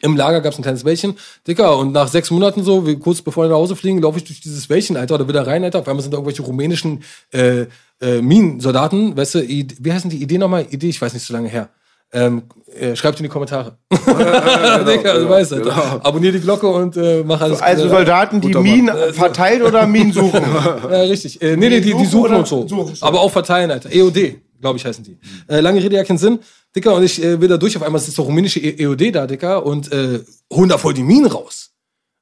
[0.00, 3.20] Im Lager gab es ein kleines Wäldchen, Dicker, und nach sechs Monaten so, wie kurz
[3.20, 5.80] bevor wir nach Hause fliegen, laufe ich durch dieses Wäldchen, Alter, oder wieder rein, Alter.
[5.80, 7.66] Auf einmal sind da irgendwelche rumänischen äh,
[8.00, 10.66] äh, Minensoldaten, weißt du, wie heißen die Idee nochmal?
[10.70, 11.68] Idee, ich weiß nicht so lange her.
[12.12, 12.42] Ähm,
[12.78, 13.78] äh, schreibt in die Kommentare.
[13.90, 16.04] Dicker, du weißt, Alter.
[16.04, 17.60] Abonnier die Glocke und äh, mach alles.
[17.60, 20.42] Also äh, Soldaten, die Minen verteilen oder Minen suchen?
[20.90, 21.40] ja, richtig.
[21.40, 22.66] Äh, nee, nee, die, die suchen und so.
[22.68, 22.96] suchen?
[23.00, 23.90] Aber auch verteilen, Alter.
[23.92, 25.18] EOD, glaube ich, heißen die.
[25.48, 26.38] Äh, lange Rede, ja keinen Sinn.
[26.74, 29.64] Dicker, und ich äh, will da durch, auf einmal sitzt der rumänische EOD da, Dicker,
[29.64, 30.20] und äh,
[30.52, 31.71] holen da voll die Minen raus.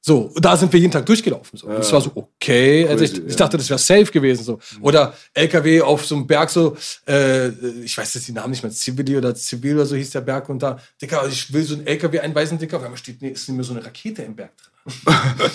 [0.03, 1.59] So, da sind wir jeden Tag durchgelaufen.
[1.59, 1.67] So.
[1.67, 2.87] Und das war so, okay.
[2.87, 4.43] Also ich, ich dachte, das wäre safe gewesen.
[4.43, 4.59] so.
[4.81, 6.75] Oder LKW auf so einem Berg, so,
[7.07, 7.49] äh,
[7.83, 10.49] ich weiß jetzt die Namen nicht mehr, Zivili oder Zivil oder so hieß der Berg.
[10.49, 13.47] Und da, Dicker, ich will so ein LKW einweisen, Dicker, auf einmal steht, nee, ist
[13.47, 14.70] nicht mehr so eine Rakete im Berg drin.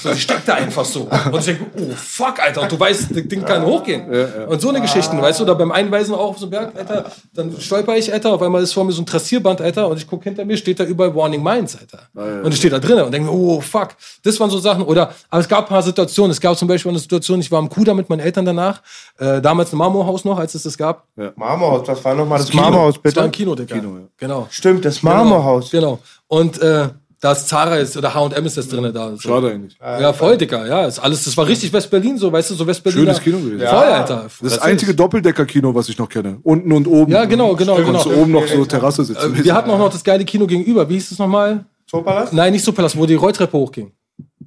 [0.03, 1.09] So, die steckt da einfach so.
[1.33, 4.09] Und ich denke, oh fuck, Alter, und du weißt, das Ding kann hochgehen.
[4.47, 7.11] Und so eine Geschichten, weißt du, oder beim Einweisen auch auf so einen Berg, Alter,
[7.35, 10.07] dann stolper ich, Alter, auf einmal ist vor mir so ein Trassierband, Alter, und ich
[10.07, 12.43] gucke hinter mir, steht da überall Warning Mines, Alter.
[12.45, 13.89] Und ich stehe da drinnen und denke oh fuck,
[14.23, 14.83] das waren so Sachen.
[14.83, 16.31] Oder, aber es gab ein paar Situationen.
[16.31, 18.81] Es gab zum Beispiel eine Situation, ich war im Kuda mit meinen Eltern danach,
[19.19, 21.05] äh, damals im Marmorhaus noch, als es das gab.
[21.35, 22.63] Marmorhaus, was war nochmal das, Kino.
[22.63, 23.17] Marmorhaus, Das bitte?
[23.17, 23.81] war ein Kino, Digga.
[24.17, 24.47] Genau.
[24.51, 25.71] Stimmt, das Marmorhaus.
[25.71, 25.99] Genau.
[26.29, 26.89] Und äh,
[27.27, 29.11] da ist Zara ist, oder H&M ist das drinne da.
[29.11, 29.19] So.
[29.19, 29.77] Schade eigentlich.
[29.81, 30.65] Ja, voll, Digga.
[30.65, 33.01] Ja, ist alles, das war richtig West-Berlin, so, weißt du, so West-Berlin.
[33.01, 33.67] Schönes Kino gewesen.
[33.67, 34.27] Voll, Alter.
[34.41, 36.39] Das einzige Doppeldecker-Kino, was ich noch kenne.
[36.45, 37.11] Unten und oben.
[37.11, 37.99] Ja, genau, genau, Und genau.
[37.99, 39.35] so oben noch so Terrasse sitzen.
[39.35, 40.89] Äh, Wir hatten auch noch das geile Kino gegenüber.
[40.89, 41.65] Wie hieß es nochmal?
[41.91, 42.33] Zoopalast?
[42.33, 43.91] Nein, nicht so Palast, wo die Rolltreppe hochging.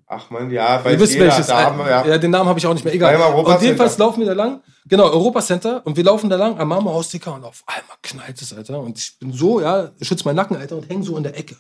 [0.08, 1.26] Ach man, ja, Ihr wisst jeder.
[1.26, 1.48] welches.
[1.48, 2.08] Da haben wir, ja.
[2.08, 2.18] ja.
[2.18, 2.94] den Namen habe ich auch nicht mehr.
[2.94, 3.16] Egal.
[3.16, 4.06] Und jedenfalls Center.
[4.06, 4.62] laufen wir da lang.
[4.88, 5.82] Genau, Europa Center.
[5.86, 7.36] Und wir laufen da lang am Marmorhaus, Dicker.
[7.36, 8.80] Und auf einmal knallt es, Alter.
[8.80, 11.58] Und ich bin so, ja, schütze meinen Nacken, Alter, und häng so in der Ecke.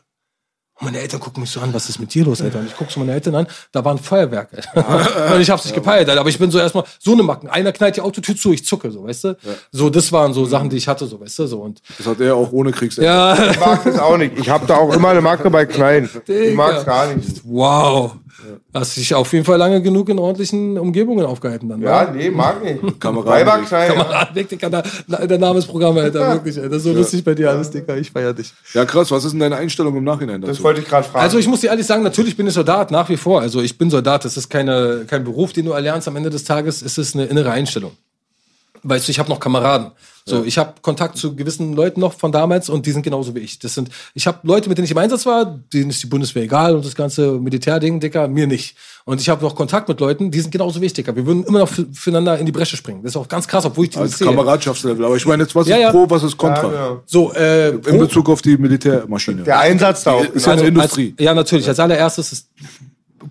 [0.80, 2.60] Und meine Eltern gucken mich so an, was ist mit dir los, Alter?
[2.60, 5.34] Und ich gucke so meine Eltern an, da war ein Feuerwerk, Alter.
[5.36, 6.22] Und ich hab's nicht gepeilt, Alter.
[6.22, 7.50] Aber ich bin so erstmal, so eine Macken.
[7.50, 9.38] Einer knallt die Autotür zu, ich zucke, so, weißt du?
[9.72, 11.48] So, das waren so Sachen, die ich hatte, so, weißt du?
[11.48, 13.08] So, und, Das hat er auch ohne Kriegsende.
[13.10, 14.38] ja, Ich mag das auch nicht.
[14.38, 16.10] Ich habe da auch immer eine Macke bei Klein.
[16.28, 17.42] Ich mag's gar nicht.
[17.44, 18.16] wow.
[18.74, 22.12] Hast dich auf jeden Fall lange genug in ordentlichen Umgebungen aufgehalten dann, Ja, wa?
[22.12, 23.00] nee, mag nicht.
[23.00, 24.84] Kamerad, Dicker, der,
[25.28, 26.56] der Name ist Programm, Alter, wirklich.
[26.56, 27.98] Das ist so lustig bei dir alles, Dicker.
[27.98, 28.54] Ich feier dich.
[28.74, 29.12] Ja, krass.
[29.12, 30.54] Was ist denn deine Einstellung im Nachhinein dazu?
[30.54, 31.24] Das wollte ich gerade fragen.
[31.24, 33.42] Also ich muss dir ehrlich sagen, natürlich bin ich Soldat, nach wie vor.
[33.42, 36.44] Also ich bin Soldat, das ist keine, kein Beruf, den du erlernst am Ende des
[36.44, 37.92] Tages, es ist eine innere Einstellung.
[38.84, 39.92] Weißt du, ich habe noch Kameraden.
[40.26, 43.40] So, ich habe Kontakt zu gewissen Leuten noch von damals und die sind genauso wie
[43.40, 43.58] ich.
[43.58, 45.44] Das sind, ich habe Leute, mit denen ich im Einsatz war,
[45.74, 48.76] denen ist die Bundeswehr egal und das ganze Militärding, Dicker, mir nicht.
[49.06, 51.16] Und ich habe noch Kontakt mit Leuten, die sind genauso wie ich, Dicker.
[51.16, 53.02] Wir würden immer noch für- füreinander in die Bresche springen.
[53.02, 54.28] Das ist auch ganz krass, obwohl ich die Als nicht sehe.
[54.28, 55.04] Kameradschaftslevel.
[55.04, 55.92] Aber ich meine jetzt, was Ja, ist ja.
[55.92, 56.72] pro, was ist kontra?
[56.74, 59.42] Ja, So, äh, In pro- Bezug auf die Militärmaschine.
[59.44, 60.24] Der Einsatz da auch.
[60.26, 61.16] Ist ja eine Also, Industrie.
[61.18, 61.68] Als, ja, natürlich.
[61.68, 62.50] Als allererstes ist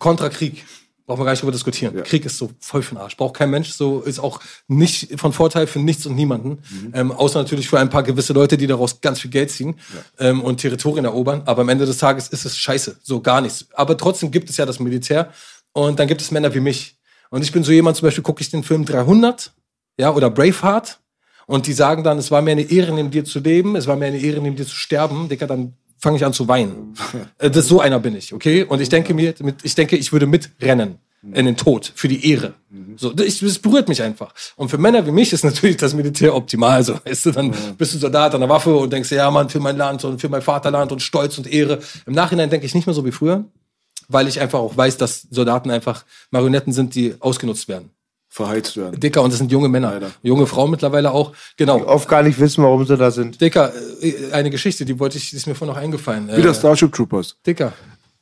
[0.01, 0.65] Kontra-Krieg.
[1.09, 2.03] Brauchen wir gar nicht drüber diskutieren.
[2.03, 3.17] Krieg ist so voll für den Arsch.
[3.17, 3.71] Braucht kein Mensch.
[3.71, 6.59] So ist auch nicht von Vorteil für nichts und niemanden.
[6.93, 9.77] Ähm, außer natürlich für ein paar gewisse Leute, die daraus ganz viel Geld ziehen
[10.19, 11.41] ähm, und Territorien erobern.
[11.47, 12.99] Aber am Ende des Tages ist es scheiße.
[13.03, 13.69] So gar nichts.
[13.73, 15.33] Aber trotzdem gibt es ja das Militär.
[15.73, 16.99] Und dann gibt es Männer wie mich.
[17.31, 19.55] Und ich bin so jemand, zum Beispiel gucke ich den Film 300
[19.99, 21.01] ja, oder Braveheart.
[21.47, 23.97] Und die sagen dann, es war mir eine Ehre, neben dir zu leben, es war
[23.97, 25.31] mir eine Ehre, neben dir zu sterben.
[25.31, 26.95] Dicker, dann fange ich an zu weinen.
[27.39, 28.65] Äh, das, so einer bin ich, okay?
[28.65, 32.55] Und ich denke mir, ich denke, ich würde mitrennen in den Tod für die Ehre.
[32.97, 34.33] So, das, das berührt mich einfach.
[34.57, 36.83] Und für Männer wie mich ist natürlich das Militär optimal.
[36.85, 39.61] So, weißt du, dann bist du Soldat an der Waffe und denkst, ja, Mann, für
[39.61, 41.81] mein Land und für mein Vaterland und Stolz und Ehre.
[42.07, 43.45] Im Nachhinein denke ich nicht mehr so wie früher,
[44.09, 47.91] weil ich einfach auch weiß, dass Soldaten einfach Marionetten sind, die ausgenutzt werden.
[48.39, 49.01] Verheizt werden.
[49.01, 50.01] Dicker, und das sind junge Männer.
[50.23, 51.33] Junge Frauen mittlerweile auch.
[51.57, 51.85] Genau.
[51.85, 53.41] Oft gar nicht wissen, warum sie da sind.
[53.41, 56.29] Dicker, äh, eine Geschichte, die wollte ich, die ist mir vorhin noch eingefallen.
[56.29, 57.35] Wie Äh, das Starship Troopers.
[57.45, 57.73] Dicker.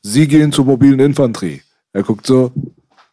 [0.00, 1.60] Sie gehen zur mobilen Infanterie.
[1.92, 2.50] Er guckt so,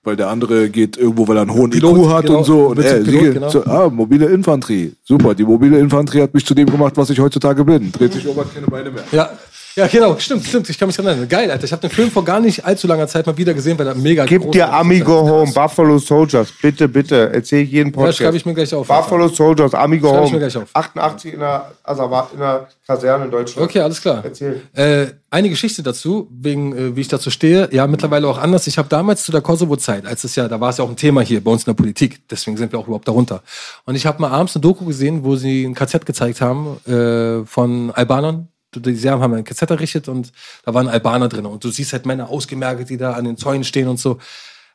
[0.06, 2.38] weil der andere geht irgendwo, weil er einen hohen Pilot, IQ hat genau.
[2.38, 2.68] und so.
[2.68, 3.50] Und er, sie Pilot, gehen genau.
[3.50, 4.94] zur, ah, mobile Infanterie.
[5.04, 7.92] Super, die mobile Infanterie hat mich zu dem gemacht, was ich heutzutage bin.
[7.92, 9.04] Dreht sich um, hat keine Beine mehr.
[9.12, 9.30] Ja.
[9.76, 10.70] Ja, genau, stimmt, stimmt.
[10.70, 11.28] Ich kann mich erinnern.
[11.28, 11.64] Geil, Alter.
[11.64, 13.96] Ich habe den Film vor gar nicht allzu langer Zeit mal wieder gesehen, weil er
[13.96, 14.72] mega Gib dir ist.
[14.72, 16.50] Amigo Home, Buffalo Soldiers.
[16.62, 17.32] Bitte, bitte.
[17.34, 18.20] Erzähl ich jeden Ja, Podcast.
[18.20, 18.88] schreibe ich mir gleich auf.
[18.88, 20.40] Buffalo Soldiers, Amigo Schreib ich mir Home.
[20.52, 20.70] gleich auf.
[20.74, 23.68] 88 in der, also in der Kaserne in Deutschland.
[23.68, 24.22] Okay, alles klar.
[24.24, 24.62] Erzähl.
[24.74, 27.68] Äh, eine Geschichte dazu, wegen äh, wie ich dazu stehe.
[27.72, 28.68] Ja, mittlerweile auch anders.
[28.68, 30.96] Ich habe damals zu der Kosovo-Zeit, als es ja, da war es ja auch ein
[30.98, 32.22] Thema hier bei uns in der Politik.
[32.30, 33.42] Deswegen sind wir auch überhaupt darunter.
[33.86, 37.44] Und ich habe mal abends eine Doku gesehen, wo sie ein KZ gezeigt haben äh,
[37.48, 38.50] von Albanern.
[38.80, 40.32] Die Serben haben ein KZ errichtet und
[40.66, 41.46] da waren Albaner drin.
[41.46, 44.20] Und du siehst halt Männer ausgemergelt, die da an den Zäunen stehen und so.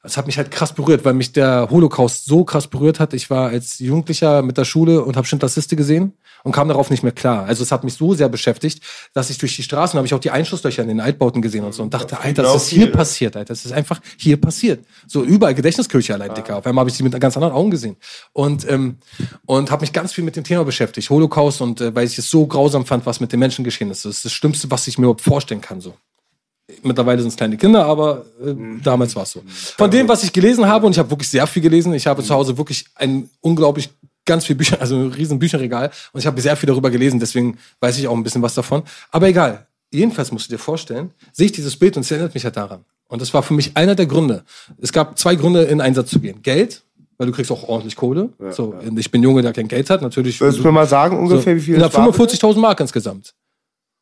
[0.09, 3.13] Das hat mich halt krass berührt, weil mich der Holocaust so krass berührt hat.
[3.13, 6.15] Ich war als Jugendlicher mit der Schule und habe Schindlers Liste gesehen
[6.45, 7.45] und kam darauf nicht mehr klar.
[7.45, 8.83] Also es hat mich so sehr beschäftigt,
[9.13, 11.75] dass ich durch die Straßen habe ich auch die Einschusslöcher in den Altbauten gesehen und
[11.75, 13.53] so und dachte, Alter, das ist hier passiert, Alter.
[13.53, 14.83] Das ist einfach hier passiert.
[15.07, 16.57] So überall Gedächtniskirche allein, Dicker.
[16.57, 17.97] Auf einmal habe ich sie mit ganz anderen Augen gesehen
[18.33, 18.97] und ähm,
[19.45, 22.31] und habe mich ganz viel mit dem Thema beschäftigt, Holocaust und äh, weil ich es
[22.31, 24.07] so grausam fand, was mit den Menschen geschehen ist.
[24.07, 25.83] Das ist das Schlimmste, was ich mir überhaupt vorstellen kann.
[25.83, 25.93] So.
[26.83, 29.43] Mittlerweile sind es kleine Kinder, aber äh, damals war es so.
[29.47, 32.23] Von dem, was ich gelesen habe, und ich habe wirklich sehr viel gelesen, ich habe
[32.23, 33.89] zu Hause wirklich ein unglaublich
[34.27, 37.57] ganz viel Bücher, also ein riesen Bücherregal und ich habe sehr viel darüber gelesen, deswegen
[37.81, 38.83] weiß ich auch ein bisschen was davon.
[39.11, 39.67] Aber egal.
[39.91, 42.85] Jedenfalls musst du dir vorstellen, sehe ich dieses Bild und es erinnert mich ja daran.
[43.09, 44.45] Und das war für mich einer der Gründe.
[44.79, 46.43] Es gab zwei Gründe, in Einsatz zu gehen.
[46.43, 46.83] Geld,
[47.17, 48.29] weil du kriegst auch ordentlich Kohle.
[48.51, 50.03] so, und ich bin Junge, der kein Geld hat.
[50.03, 50.39] Natürlich.
[50.43, 52.23] Würdest du mir mal sagen, ungefähr wie viel Ja, das war, bitte?
[52.23, 53.35] 45.000 Mark insgesamt.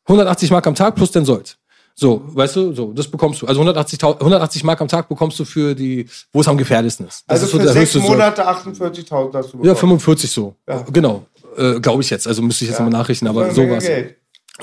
[0.07, 1.57] 180 Mark am Tag plus den Sold.
[1.99, 3.47] So, weißt du, so, das bekommst du.
[3.47, 7.23] Also 180, 180 Mark am Tag bekommst du für die, wo es am gefährlichsten ist.
[7.27, 7.95] Das Also ist so für sechs.
[7.95, 9.63] Monate 48.000 hast du bekommen.
[9.65, 10.55] Ja, 45 so.
[10.93, 11.25] Genau.
[11.57, 12.27] Äh, Glaube ich jetzt.
[12.27, 13.83] Also müsste ich jetzt nochmal nachrichten, aber Das sowas.
[13.83, 14.15] Geld.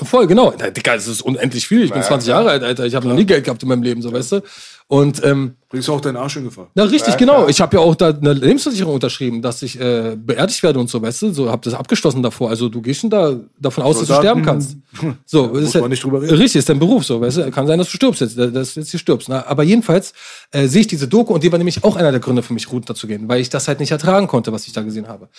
[0.03, 0.53] Voll, genau.
[0.57, 1.83] Na, Digga, es ist unendlich viel.
[1.83, 2.85] Ich bin 20 Jahre alt, Alter.
[2.85, 4.41] Ich habe noch nie Geld gehabt in meinem Leben, so, weißt du.
[4.87, 6.69] Und ähm, Bringst du auch deinen Arsch in Gefahr.
[6.75, 7.47] na, richtig, genau.
[7.47, 11.01] Ich habe ja auch da eine Lebensversicherung unterschrieben, dass ich äh, beerdigt werde und so,
[11.01, 11.33] weißt du.
[11.33, 12.49] So, hab das abgeschlossen davor.
[12.51, 14.77] Also du gehst schon da davon aus, dass du Soldaten- sterben kannst.
[15.25, 16.35] So, das ist man ja- nicht drüber reden.
[16.37, 17.51] Richtig, ist dein Beruf so, weißt du.
[17.51, 19.27] Kann sein, dass du stirbst jetzt, dass du jetzt hier stirbst.
[19.27, 20.13] Na, aber jedenfalls
[20.51, 22.71] äh, sehe ich diese Doku und die war nämlich auch einer der Gründe für mich,
[22.71, 25.29] runterzugehen, weil ich das halt nicht ertragen konnte, was ich da gesehen habe.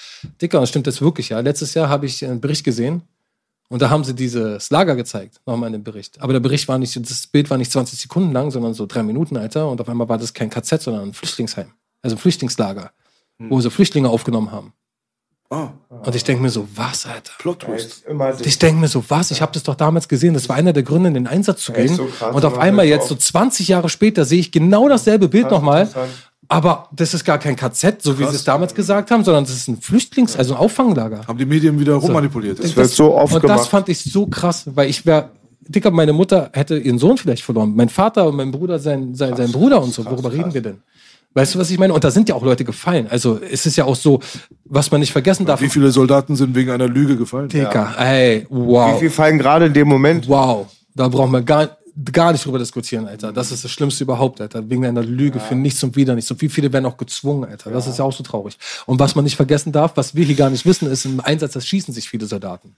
[0.42, 1.38] Dicker, das stimmt jetzt wirklich, ja.
[1.40, 3.02] Letztes Jahr habe ich einen Bericht gesehen
[3.68, 6.20] und da haben sie dieses Lager gezeigt, nochmal in dem Bericht.
[6.22, 9.02] Aber der Bericht war nicht, das Bild war nicht 20 Sekunden lang, sondern so drei
[9.02, 9.68] Minuten, Alter.
[9.68, 11.72] Und auf einmal war das kein KZ, sondern ein Flüchtlingsheim.
[12.02, 12.92] Also ein Flüchtlingslager,
[13.38, 14.72] wo sie Flüchtlinge aufgenommen haben.
[15.48, 17.32] Ah, Und ich denke mir so, was, Alter?
[17.38, 18.04] Plot Twist.
[18.44, 19.30] Ich denke mir so, was?
[19.30, 20.34] Ich habe das doch damals gesehen.
[20.34, 21.94] Das war einer der Gründe, in den Einsatz zu gehen.
[21.94, 25.28] So krass, und auf einmal das jetzt so 20 Jahre später sehe ich genau dasselbe
[25.28, 25.88] Bild nochmal.
[26.48, 29.54] Aber das ist gar kein KZ, so wie sie es damals gesagt haben, sondern das
[29.54, 31.26] ist ein Flüchtlings-, also ein Auffanglager.
[31.26, 32.62] Haben die Medien wieder rummanipuliert.
[32.62, 33.60] Das wird so oft und gemacht.
[33.60, 37.42] das fand ich so krass, weil ich wäre, Dicker, meine Mutter hätte ihren Sohn vielleicht
[37.42, 37.74] verloren.
[37.74, 40.04] Mein Vater und mein Bruder, sein, sein, sein Bruder und so.
[40.04, 40.82] Worüber reden wir denn?
[41.34, 41.92] Weißt du, was ich meine?
[41.92, 43.08] Und da sind ja auch Leute gefallen.
[43.10, 44.20] Also es ist ja auch so,
[44.64, 45.60] was man nicht vergessen darf.
[45.60, 47.48] Wie viele Soldaten sind wegen einer Lüge gefallen?
[47.48, 48.98] Dicker, ey, Wie wow.
[48.98, 50.28] viel fallen gerade in dem Moment?
[50.28, 50.68] Wow.
[50.94, 51.76] Da braucht man gar
[52.12, 53.32] gar nicht drüber diskutieren, Alter.
[53.32, 54.68] Das ist das Schlimmste überhaupt, Alter.
[54.68, 56.30] Wegen einer Lüge für nichts und wieder nichts.
[56.30, 57.70] Und wie viele werden auch gezwungen, Alter.
[57.70, 58.58] Das ist ja auch so traurig.
[58.84, 61.52] Und was man nicht vergessen darf, was wir hier gar nicht wissen, ist im Einsatz,
[61.52, 62.76] das schießen sich viele Soldaten.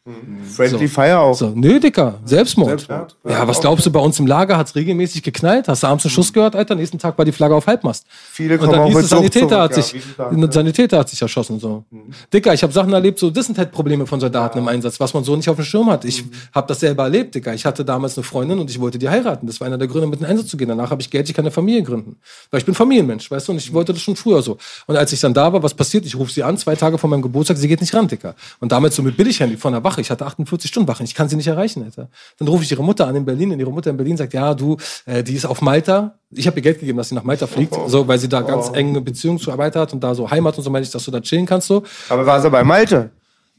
[0.55, 1.35] Friendly Fire auch.
[1.35, 2.69] So, nö, Dicker, Selbstmord.
[2.69, 3.17] Selbstmord.
[3.29, 5.67] Ja, was glaubst du, bei uns im Lager hat's regelmäßig geknallt?
[5.69, 6.77] Hast du abends einen Schuss gehört, Alter?
[6.77, 8.07] Nächsten Tag war die Flagge auf Halbmast.
[8.09, 11.21] Viele und kommen dann hieß mit es, Sanitäter hat sich, ja, ein Sanitäter hat sich
[11.21, 11.85] erschossen, so.
[12.33, 15.13] Dicker, ich habe Sachen erlebt, so, das sind halt Probleme von Soldaten im Einsatz, was
[15.13, 16.05] man so nicht auf dem Schirm hat.
[16.05, 17.53] Ich habe das selber erlebt, Dicker.
[17.53, 19.47] Ich hatte damals eine Freundin und ich wollte die heiraten.
[19.47, 20.69] Das war einer der Gründe, mit in den Einsatz zu gehen.
[20.69, 22.17] Danach habe ich Geld, ich kann eine Familie gründen.
[22.51, 24.59] Weil ich bin Familienmensch, weißt du, und ich wollte das schon früher so.
[24.87, 26.07] Und als ich dann da war, was passiert?
[26.07, 28.35] Ich rufe sie an, zwei Tage vor meinem Geburtstag, sie geht nicht ran, Dicker.
[28.61, 30.01] Und damals so mit Billighandy von der Wache.
[30.01, 32.09] Ich hatte 48 Stunden Wache, ich kann sie nicht erreichen, Alter.
[32.39, 34.55] Dann rufe ich ihre Mutter an in Berlin, und ihre Mutter in Berlin sagt, ja,
[34.55, 34.77] du,
[35.07, 36.15] äh, die ist auf Malta.
[36.31, 38.71] Ich habe ihr Geld gegeben, dass sie nach Malta fliegt, so, weil sie da ganz
[38.73, 41.11] enge Beziehungen zu Arbeit hat und da so Heimat und so meine ich, dass du
[41.11, 41.83] da chillen kannst, so.
[42.09, 43.11] Aber war sie bei Malte?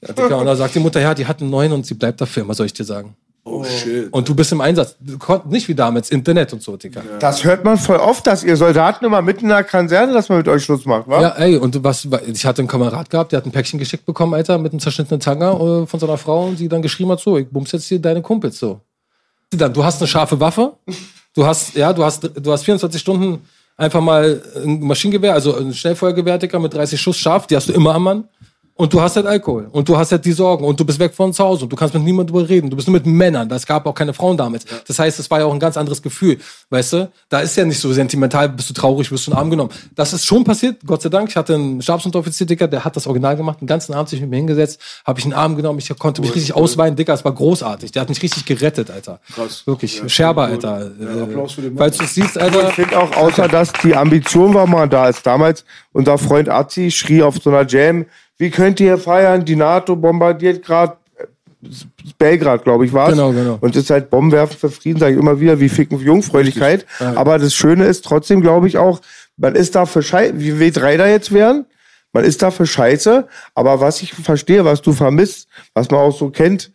[0.01, 2.21] Ja, Dicker, und dann sagt die Mutter, ja, die hat einen neuen und sie bleibt
[2.21, 3.15] dafür, was soll ich dir sagen?
[3.49, 4.11] Oh shit.
[4.11, 4.95] Und du bist im Einsatz.
[4.99, 7.01] Du konntest nicht wie damals Internet und so, Dicker.
[7.19, 10.37] Das hört man voll oft, dass ihr Soldaten immer mitten in der Kaserne, dass man
[10.37, 11.21] mit euch Schluss macht, wa?
[11.21, 14.33] Ja, ey, und was, ich hatte einen Kamerad gehabt, der hat ein Päckchen geschickt bekommen,
[14.33, 17.37] Alter, mit einem zerschnittenen Tanga äh, von seiner Frau und die dann geschrieben hat, so,
[17.37, 18.79] ich bums jetzt hier deine Kumpels, so.
[19.51, 20.73] Dann, du hast eine scharfe Waffe,
[21.35, 23.41] du hast, ja, du hast, du hast 24 Stunden
[23.77, 27.73] einfach mal ein Maschinengewehr, also ein Schnellfeuergewehr, Dicker, mit 30 Schuss scharf, die hast du
[27.73, 28.23] immer am Mann.
[28.79, 29.67] Und du hast halt Alkohol.
[29.73, 30.63] Und du hast halt die Sorgen.
[30.63, 31.65] Und du bist weg von zu Hause.
[31.65, 32.69] Und du kannst mit niemandem drüber reden.
[32.69, 33.49] Du bist nur mit Männern.
[33.49, 34.63] Das gab auch keine Frauen damals.
[34.87, 36.37] Das heißt, es war ja auch ein ganz anderes Gefühl.
[36.69, 37.11] Weißt du?
[37.27, 39.71] Da ist ja nicht so sentimental, bist du traurig, wirst du in den Arm genommen.
[39.95, 41.27] Das ist schon passiert, Gott sei Dank.
[41.27, 43.59] Ich hatte einen Stabsunteroffizier, Dicker, der hat das Original gemacht.
[43.59, 45.79] Den ganzen Abend sich mit mir hingesetzt, habe ich einen Arm genommen.
[45.79, 46.95] Ich konnte mich richtig ausweinen.
[46.95, 47.91] Dicker, es war großartig.
[47.91, 49.19] Der hat mich richtig gerettet, Alter.
[49.35, 49.67] Krass.
[49.67, 49.97] Wirklich.
[49.97, 50.51] Ja, Scherber, cool.
[50.51, 50.91] Alter.
[51.01, 51.79] Ja, Applaus für den Mann.
[51.79, 52.69] Falls du es siehst, Alter.
[52.69, 55.25] Ich finde auch, außer dass die Ambition war mal da ist.
[55.25, 58.05] Damals unser Freund Azi schrie auf so einer Jam,
[58.39, 59.45] wie könnt ihr feiern?
[59.45, 60.97] Die NATO bombardiert gerade
[62.17, 63.57] Belgrad, glaube ich, war Genau, genau.
[63.59, 66.85] Und das ist halt Bombenwerfen für Frieden, sage ich immer wieder, wie ficken für Jungfräulichkeit.
[66.99, 69.01] Aber das Schöne ist trotzdem, glaube ich, auch,
[69.35, 71.65] man ist da für Scheiße, wie W3 da jetzt wären,
[72.13, 76.17] man ist da für Scheiße, aber was ich verstehe, was du vermisst, was man auch
[76.17, 76.71] so kennt,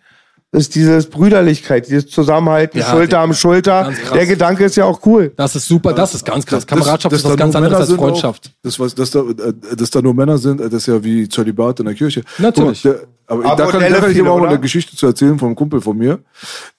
[0.55, 3.93] ist dieses Brüderlichkeit, dieses Zusammenhalten, Ja, Schulter der- am Schulter.
[4.15, 5.33] Der Gedanke ist ja auch cool.
[5.37, 6.67] Das ist super, das ist ganz krass.
[6.67, 8.47] Kameradschaft ist was ganz nur anderes Männer als sind Freundschaft.
[8.47, 11.03] Auch, das, was, dass, da, äh, dass da nur Männer sind, äh, das ist ja
[11.05, 12.23] wie Zölibat in der Kirche.
[12.39, 12.85] Natürlich.
[12.85, 14.51] Mal, der, aber, Aber da kann, Modelle da kann ich aber auch noch oder?
[14.51, 16.19] eine Geschichte zu erzählen vom Kumpel von mir.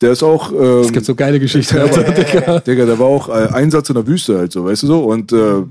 [0.01, 0.51] Der ist auch.
[0.51, 2.59] Ähm, Es gibt so geile Geschichten, Alter, Dicker.
[2.61, 5.03] Digga, der war auch äh, Einsatz in der Wüste halt so, weißt du so?
[5.05, 5.63] Und äh,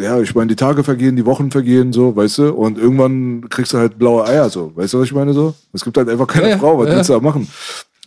[0.00, 2.52] ja, ich meine, die Tage vergehen, die Wochen vergehen, so, weißt du?
[2.52, 4.72] Und irgendwann kriegst du halt blaue Eier, so.
[4.74, 5.54] Weißt du, was ich meine so?
[5.72, 6.96] Es gibt halt einfach keine ja, Frau, was ja.
[6.96, 7.48] willst du da machen?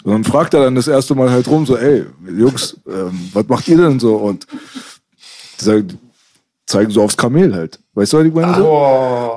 [0.03, 2.05] Und dann fragt er dann das erste Mal halt rum, so, ey,
[2.37, 4.15] Jungs, ähm, was macht ihr denn so?
[4.15, 4.45] Und
[5.59, 5.99] die sagen,
[6.65, 7.79] zeigen so aufs Kamel halt.
[7.97, 8.67] Weißt du, was ich meine so?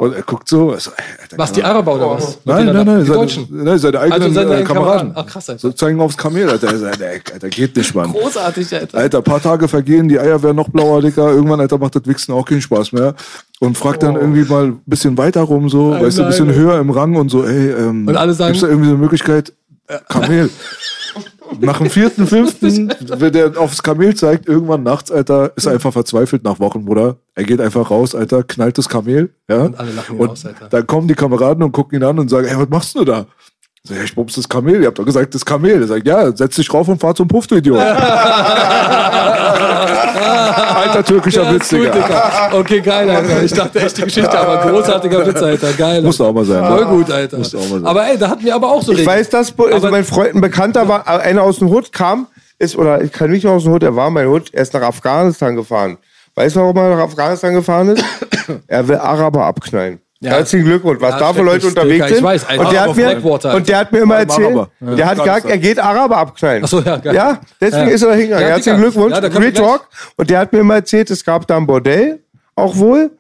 [0.01, 2.39] Und er guckt so, so, ey, Alter, Was, die Araber oder was?
[2.45, 3.47] Nein, Mit nein, denen- nein, Die seine, Deutschen.
[3.51, 4.99] nein, seine eigenen Also seine äh, eigenen Kameraden.
[4.99, 5.13] Kameraden.
[5.17, 5.61] Ach, krass, Alter.
[5.61, 6.67] So zeigen aufs Kamel, Alter.
[6.69, 8.11] Er ey, Alter, geht nicht, Mann.
[8.13, 8.99] Großartig, Alter.
[8.99, 11.31] Alter, paar Tage vergehen, die Eier werden noch blauer, Dicker.
[11.31, 13.15] Irgendwann, Alter, macht das Wichsen auch keinen Spaß mehr.
[13.61, 16.47] Und fragt dann irgendwie mal ein bisschen weiter rum, so, Nein, weißt du, ein bisschen
[16.49, 16.57] nein.
[16.57, 19.03] höher im Rang und so, ey, ähm, Und alle sagen- gibt's da irgendwie so eine
[19.03, 19.53] Möglichkeit?
[20.09, 20.51] Kamel.
[21.61, 25.93] Nach dem vierten, fünften, wenn der aufs Kamel zeigt, irgendwann nachts, Alter, ist er einfach
[25.93, 27.17] verzweifelt nach Wochen, Bruder.
[27.35, 29.65] Er geht einfach raus, Alter, knallt das Kamel, ja.
[29.65, 30.69] Und alle lachen ihn aus, Alter.
[30.69, 33.27] Dann kommen die Kameraden und gucken ihn an und sagen, ey, was machst du da?
[33.85, 34.81] So, ja, ich bums das Kamel.
[34.83, 35.81] Ihr habt doch gesagt, das Kamel.
[35.83, 37.79] Er sagt, ja, setz dich drauf und fahr zum Puff, du Idiot.
[39.79, 41.91] Alter türkischer Ja, Witz, Digga.
[41.91, 42.51] Digga.
[42.53, 43.43] Okay, geil, Alter.
[43.43, 45.73] Ich dachte echt die Geschichte, aber großartiger Witz, Alter.
[45.73, 46.03] Geil.
[46.03, 46.65] Muss auch mal sein.
[46.67, 47.39] Voll gut, Alter.
[47.39, 47.87] Muss auch mal sein.
[47.87, 49.17] Aber ey, da hatten wir aber auch so Ich Regeln.
[49.17, 52.27] weiß, dass also mein Freund, ein Bekannter war, äh, einer aus dem Hut kam,
[52.59, 54.83] ist, oder ich kann nicht aus dem Hut, er war mein Hut, er ist nach
[54.83, 55.99] Afghanistan gefahren.
[56.35, 58.05] Weißt du, warum er nach Afghanistan gefahren ist?
[58.67, 60.01] er will Araber abknallen.
[60.21, 60.33] Ja.
[60.33, 62.25] Herzlichen Glückwunsch, was Ja, da für Leute unterwegs Digga, ich sind.
[62.25, 64.71] weiß, und, der hat mir, und der hat mir immer erzählt, Araber.
[64.81, 66.63] der hat gesagt, er geht Araber abknallen.
[66.65, 67.15] Ach so, ja, geil.
[67.15, 67.95] Ja, deswegen Ja.
[67.95, 68.43] ist er da hingegangen.
[68.43, 68.81] Ja, Herzlichen.
[68.81, 69.89] Glückwunsch, Ja, gleich- Talk.
[70.17, 72.19] Und der hat mir immer erzählt, es gab da ein Bordell,
[72.57, 73.13] auch wohl.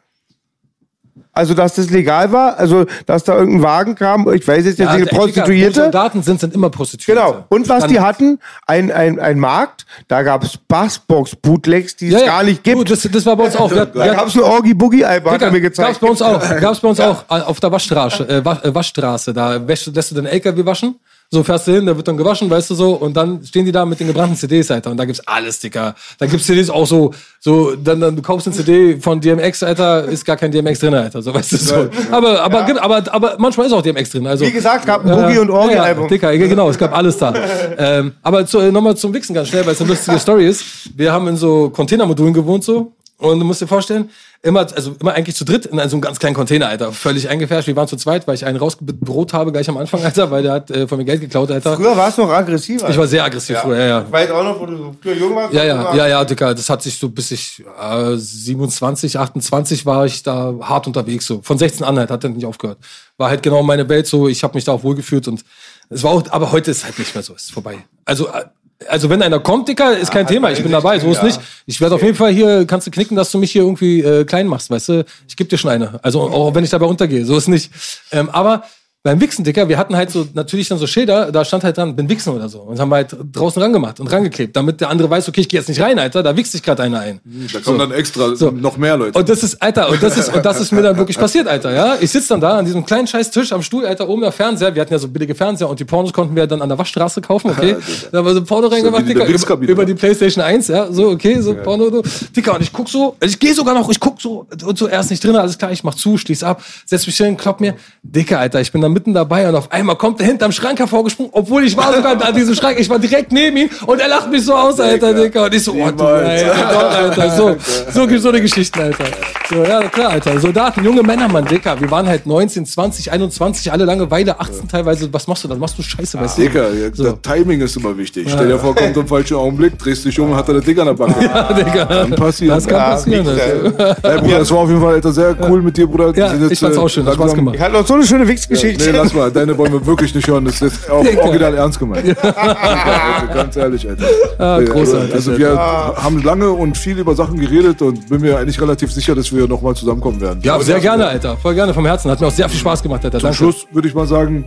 [1.38, 4.96] Also, dass das legal war, also, dass da irgendein Wagen kam, ich weiß jetzt Ja,
[4.96, 5.82] nicht, Digga, wo Prostituierte.
[5.82, 7.22] Soldaten sind, sind immer Prostituierte.
[7.24, 7.44] Genau.
[7.48, 12.14] Und was Dann- die hatten, ein, ein, ein Markt, da gab es Bassbox-Bootlegs, die es
[12.14, 12.26] Ja, ja.
[12.26, 12.76] gar nicht gibt.
[12.78, 13.70] Gut, das, das war bei uns auch.
[13.70, 16.00] Wir, da gab es ein Orgi-Boogie-Album, hat er mir Gab's gezeigt.
[16.00, 16.40] bei uns auch.
[16.60, 17.24] Gab's bei uns auch.
[17.30, 19.32] äh, Auf der Waschstraße, äh, äh, Waschstraße.
[19.32, 20.96] Da wäschst, lässt du den LKW waschen.
[21.30, 22.92] So fährst du hin, der wird dann gewaschen, weißt du so.
[22.94, 24.90] Und dann stehen die da mit den gebrannten CDs, Alter.
[24.90, 25.94] Und da gibt's alles, Dicker.
[26.18, 30.06] Da gibt's CDs auch so, so, dann, dann du kaufst eine CD von DMX, Alter,
[30.06, 31.20] ist gar kein DMX drin, Alter.
[31.20, 31.88] So, weißt du so.
[32.10, 34.26] Aber, aber, gibt- aber, aber manchmal ist auch DMX drin.
[34.26, 36.04] Also, Wie gesagt, gab ein Boogie- und Orgi-Album.
[36.04, 37.34] Ja, Dicker, genau, es gab alles da.
[37.78, 40.64] ähm, aber zu, nochmal zum Wichsen ganz schnell, weil es eine lustige Story ist.
[40.96, 42.92] Wir haben in so Containermodulen gewohnt so.
[43.20, 44.10] Und du musst dir vorstellen,
[44.42, 46.92] immer, also immer eigentlich zu dritt in so einem ganz kleinen Container, Alter.
[46.92, 47.66] Völlig eingefärscht.
[47.66, 50.52] Wir waren zu zweit, weil ich einen rausgebrotet habe gleich am Anfang, Alter, weil der
[50.52, 51.74] hat äh, von mir Geld geklaut, Alter.
[51.74, 52.88] Früher warst du noch aggressiver.
[52.88, 54.02] Ich war sehr aggressiv früher, ja, ja.
[54.02, 55.52] Ich weiß auch noch, wo du so früher jung warst.
[55.52, 60.06] Ja, ja, ja, ja, Dicker, das hat sich so bis ich äh, 27, 28 war
[60.06, 61.40] ich da hart unterwegs so.
[61.42, 62.78] Von 16 an halt, hat er nicht aufgehört.
[63.16, 65.44] War halt genau meine Welt so, ich habe mich da auch wohlgefühlt und
[65.90, 67.78] es war auch, aber heute ist halt nicht mehr so, ist vorbei.
[68.04, 68.44] Also äh,
[68.86, 71.24] also wenn einer kommt, Dicker, ist kein Thema, ich bin dabei, so ist ja.
[71.24, 71.40] nicht.
[71.66, 74.24] Ich werde auf jeden Fall hier, kannst du knicken, dass du mich hier irgendwie äh,
[74.24, 75.04] klein machst, weißt du?
[75.26, 75.98] Ich geb dir schon eine.
[76.04, 77.72] Also auch wenn ich dabei untergehe, so ist nicht.
[78.12, 78.64] Ähm, aber
[79.04, 81.94] beim Wichsen, Dicker, wir hatten halt so natürlich dann so Schilder, da stand halt dran,
[81.94, 82.60] bin Wichsen oder so.
[82.62, 85.68] Und haben halt draußen rangemacht und rangeklebt, damit der andere weiß, okay, ich gehe jetzt
[85.68, 87.20] nicht rein, Alter, da wichst sich gerade einer ein.
[87.52, 88.50] Da kommen dann extra So.
[88.50, 89.16] noch mehr Leute.
[89.16, 91.72] Und das ist, Alter, und das ist, und das ist mir dann wirklich passiert, Alter,
[91.72, 91.96] ja.
[92.00, 94.74] Ich sitze dann da an diesem kleinen scheiß Tisch am Stuhl, Alter, oben der Fernseher.
[94.74, 97.20] Wir hatten ja so billige Fernseher und die Pornos konnten wir dann an der Waschstraße
[97.20, 97.76] kaufen, okay.
[98.12, 101.10] da war so ein Porno reingemacht, der Dicker, über, über die Playstation 1, ja, so,
[101.10, 102.02] okay, so Porno, so.
[102.34, 104.88] Dicker, und ich guck so, also ich gehe sogar noch, ich guck so, und so,
[104.88, 107.60] er ist nicht drin, alles klar, ich mach zu, schließ ab, setz mich hin, klopp
[107.60, 107.76] mir.
[108.02, 111.32] Dicker, Alter, ich bin da mitten dabei und auf einmal kommt er hinterm Schrank hervorgesprungen,
[111.34, 114.30] obwohl ich war sogar an diesem Schrank, ich war direkt neben ihm und er lacht
[114.30, 115.44] mich so aus, Alter, Dicker.
[115.44, 116.04] Und ich so, oh, du.
[116.04, 117.56] Alter, Alter, so,
[117.92, 119.04] so, so eine Geschichten, Alter.
[119.48, 120.38] So, ja, klar, Alter.
[120.40, 121.80] Soldaten, junge Männer, Mann, Dicker.
[121.80, 125.12] Wir waren halt 19, 20, 21, alle Langeweile, 18 teilweise.
[125.12, 125.58] Was machst du dann?
[125.58, 126.42] Machst du Scheiße, weißt du?
[126.42, 127.04] Dicker, ja, So.
[127.04, 128.28] das Timing ist immer wichtig.
[128.30, 130.78] Stell dir vor, kommt im falschen Augenblick, drehst dich um und hat er eine Dick
[130.78, 131.14] an der Backe.
[131.28, 131.84] Ja, Digga.
[131.84, 132.54] Kann passieren.
[132.54, 133.26] Das kann Ja, passieren.
[133.28, 133.96] Alter.
[134.02, 136.14] Ey, Bruder, das war auf jeden Fall Alter, sehr cool mit dir, Bruder.
[136.16, 137.54] Ja, ich fand's äh, auch schön, hat Spaß gemacht.
[137.56, 138.77] Ich hatte noch so eine schöne Wichsgeschichte.
[138.78, 140.44] Nee, lass mal, deine wollen wir wirklich nicht hören.
[140.44, 142.16] Das ist auch original ernst gemeint.
[142.24, 144.04] also, ganz ehrlich, Alter.
[144.38, 148.60] Ah, großartig, Also wir haben lange und viel über Sachen geredet und bin mir eigentlich
[148.60, 150.40] relativ sicher, dass wir nochmal zusammenkommen werden.
[150.42, 151.36] Ja, sehr gerne, Alter.
[151.36, 152.10] Voll gerne vom Herzen.
[152.10, 153.18] Hat mir auch sehr viel Spaß gemacht, Alter.
[153.18, 153.36] Zum Danke.
[153.36, 154.44] Schluss würde ich mal sagen,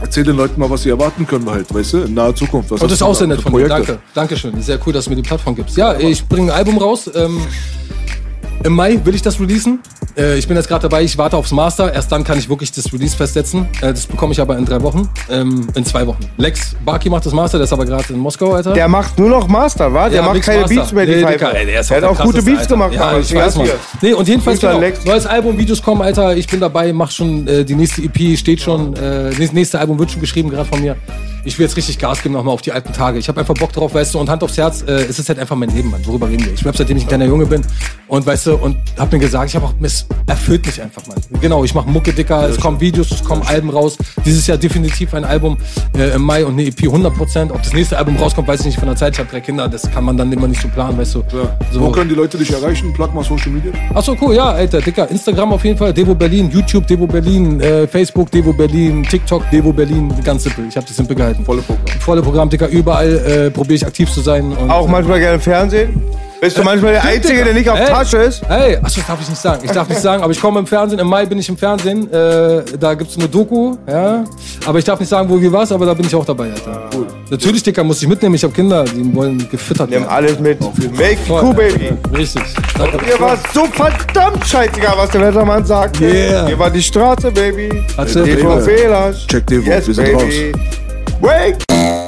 [0.00, 2.70] erzähl den Leuten mal, was sie erwarten können halt, weißt du, in naher Zukunft.
[2.70, 3.66] Was Und das ist auch sehr nett von dir.
[3.66, 3.86] Projekte?
[3.86, 3.98] Danke.
[4.14, 4.62] Dankeschön.
[4.62, 5.76] Sehr cool, dass du mir die Plattform gibst.
[5.76, 7.10] Ja, ich bringe ein Album raus.
[7.14, 7.40] Ähm,
[8.64, 9.80] Im Mai will ich das releasen.
[10.16, 11.92] Äh, ich bin jetzt gerade dabei, ich warte aufs Master.
[11.94, 13.66] Erst dann kann ich wirklich das Release festsetzen.
[13.80, 15.08] Äh, das bekomme ich aber in drei Wochen.
[15.30, 16.18] Ähm, in zwei Wochen.
[16.38, 18.72] Lex Barki macht das Master, der ist aber gerade in Moskau, Alter.
[18.72, 20.08] Der macht nur noch Master, wa?
[20.08, 20.74] Der Ja, macht Mix keine Master.
[20.74, 21.24] Beats mehr, die nee.
[21.24, 22.70] Dicker, ey, der Der hat auch gute Beats Alter.
[22.74, 23.20] gemacht, Ja, Mann.
[23.20, 23.68] ich weiß, Mann.
[24.02, 26.36] Nee, und jedenfalls genau, neues Album, Videos kommen, Alter.
[26.36, 28.94] Ich bin dabei, mach schon äh, die nächste EP, steht schon.
[28.96, 30.96] Äh, das nächste Album wird schon geschrieben, gerade von mir.
[31.44, 33.18] Ich will jetzt richtig Gas geben nochmal auf die alten Tage.
[33.18, 35.38] Ich habe einfach Bock drauf, weißt du, und Hand aufs Herz, äh, es ist halt
[35.38, 36.04] einfach mein Leben, Mann.
[36.04, 36.52] Worüber reden wir?
[36.52, 37.62] Ich rap seitdem ich ein kleiner Junge bin.
[38.08, 41.18] Und weißt du, und hab mir gesagt, ich habe auch, es erfüllt mich einfach, Mann.
[41.40, 43.96] Genau, ich mache Mucke dicker, es kommen Videos, es kommen Alben raus.
[44.24, 45.58] Dieses Jahr definitiv ein Album
[45.96, 47.50] äh, im Mai und eine EP 100%.
[47.50, 49.14] Ob das nächste Album rauskommt, weiß ich nicht von der Zeit.
[49.14, 51.24] Ich habe drei Kinder, das kann man dann immer nicht so planen, weißt du.
[51.72, 51.80] So.
[51.80, 52.92] Wo können die Leute dich erreichen?
[52.92, 53.72] Plug mal Social Media.
[53.94, 55.10] Achso, cool, ja, Alter, Dicker.
[55.10, 59.72] Instagram auf jeden Fall, Devo Berlin, YouTube, Devo Berlin, äh, Facebook, Devo Berlin, TikTok, Devo
[59.72, 60.66] Berlin, ganz simpel.
[60.68, 61.44] Ich habe das simpel gehalten.
[61.44, 62.00] Volle Programm.
[62.00, 64.52] Volle Programm, Dicker, überall äh, probiere ich aktiv zu sein.
[64.52, 66.02] Und, Auch manchmal gerne Fernsehen.
[66.40, 67.88] Bist du manchmal der Einzige, der nicht auf Hey.
[67.88, 68.42] Tasche ist?
[68.48, 69.60] Hey, achso, das darf ich nicht sagen.
[69.64, 71.00] Ich darf nicht sagen, aber ich komme im Fernsehen.
[71.00, 72.08] Im Mai bin ich im Fernsehen.
[72.12, 74.22] Äh, da gibt's eine Doku, ja.
[74.64, 76.88] Aber ich darf nicht sagen, wo wie was, aber da bin ich auch dabei, Alter.
[76.94, 77.06] Cool.
[77.28, 78.36] Natürlich, Dicker, muss ich mitnehmen.
[78.36, 80.10] Ich habe Kinder, die wollen gefüttert Nimm werden.
[80.12, 80.60] alles mit.
[80.60, 81.42] Make Voll.
[81.42, 81.90] cool, Baby.
[82.16, 82.42] Richtig.
[82.78, 82.98] Danke.
[83.04, 86.00] Mir war so verdammt scheißegal, was der Wettermann sagt.
[86.00, 86.46] Yeah.
[86.46, 87.68] Hier war die Straße, Baby.
[87.96, 88.60] Baby.
[88.64, 89.26] Fehlers.
[89.26, 90.52] Check Devo, Yes, wir sind baby.
[91.20, 92.07] Wake.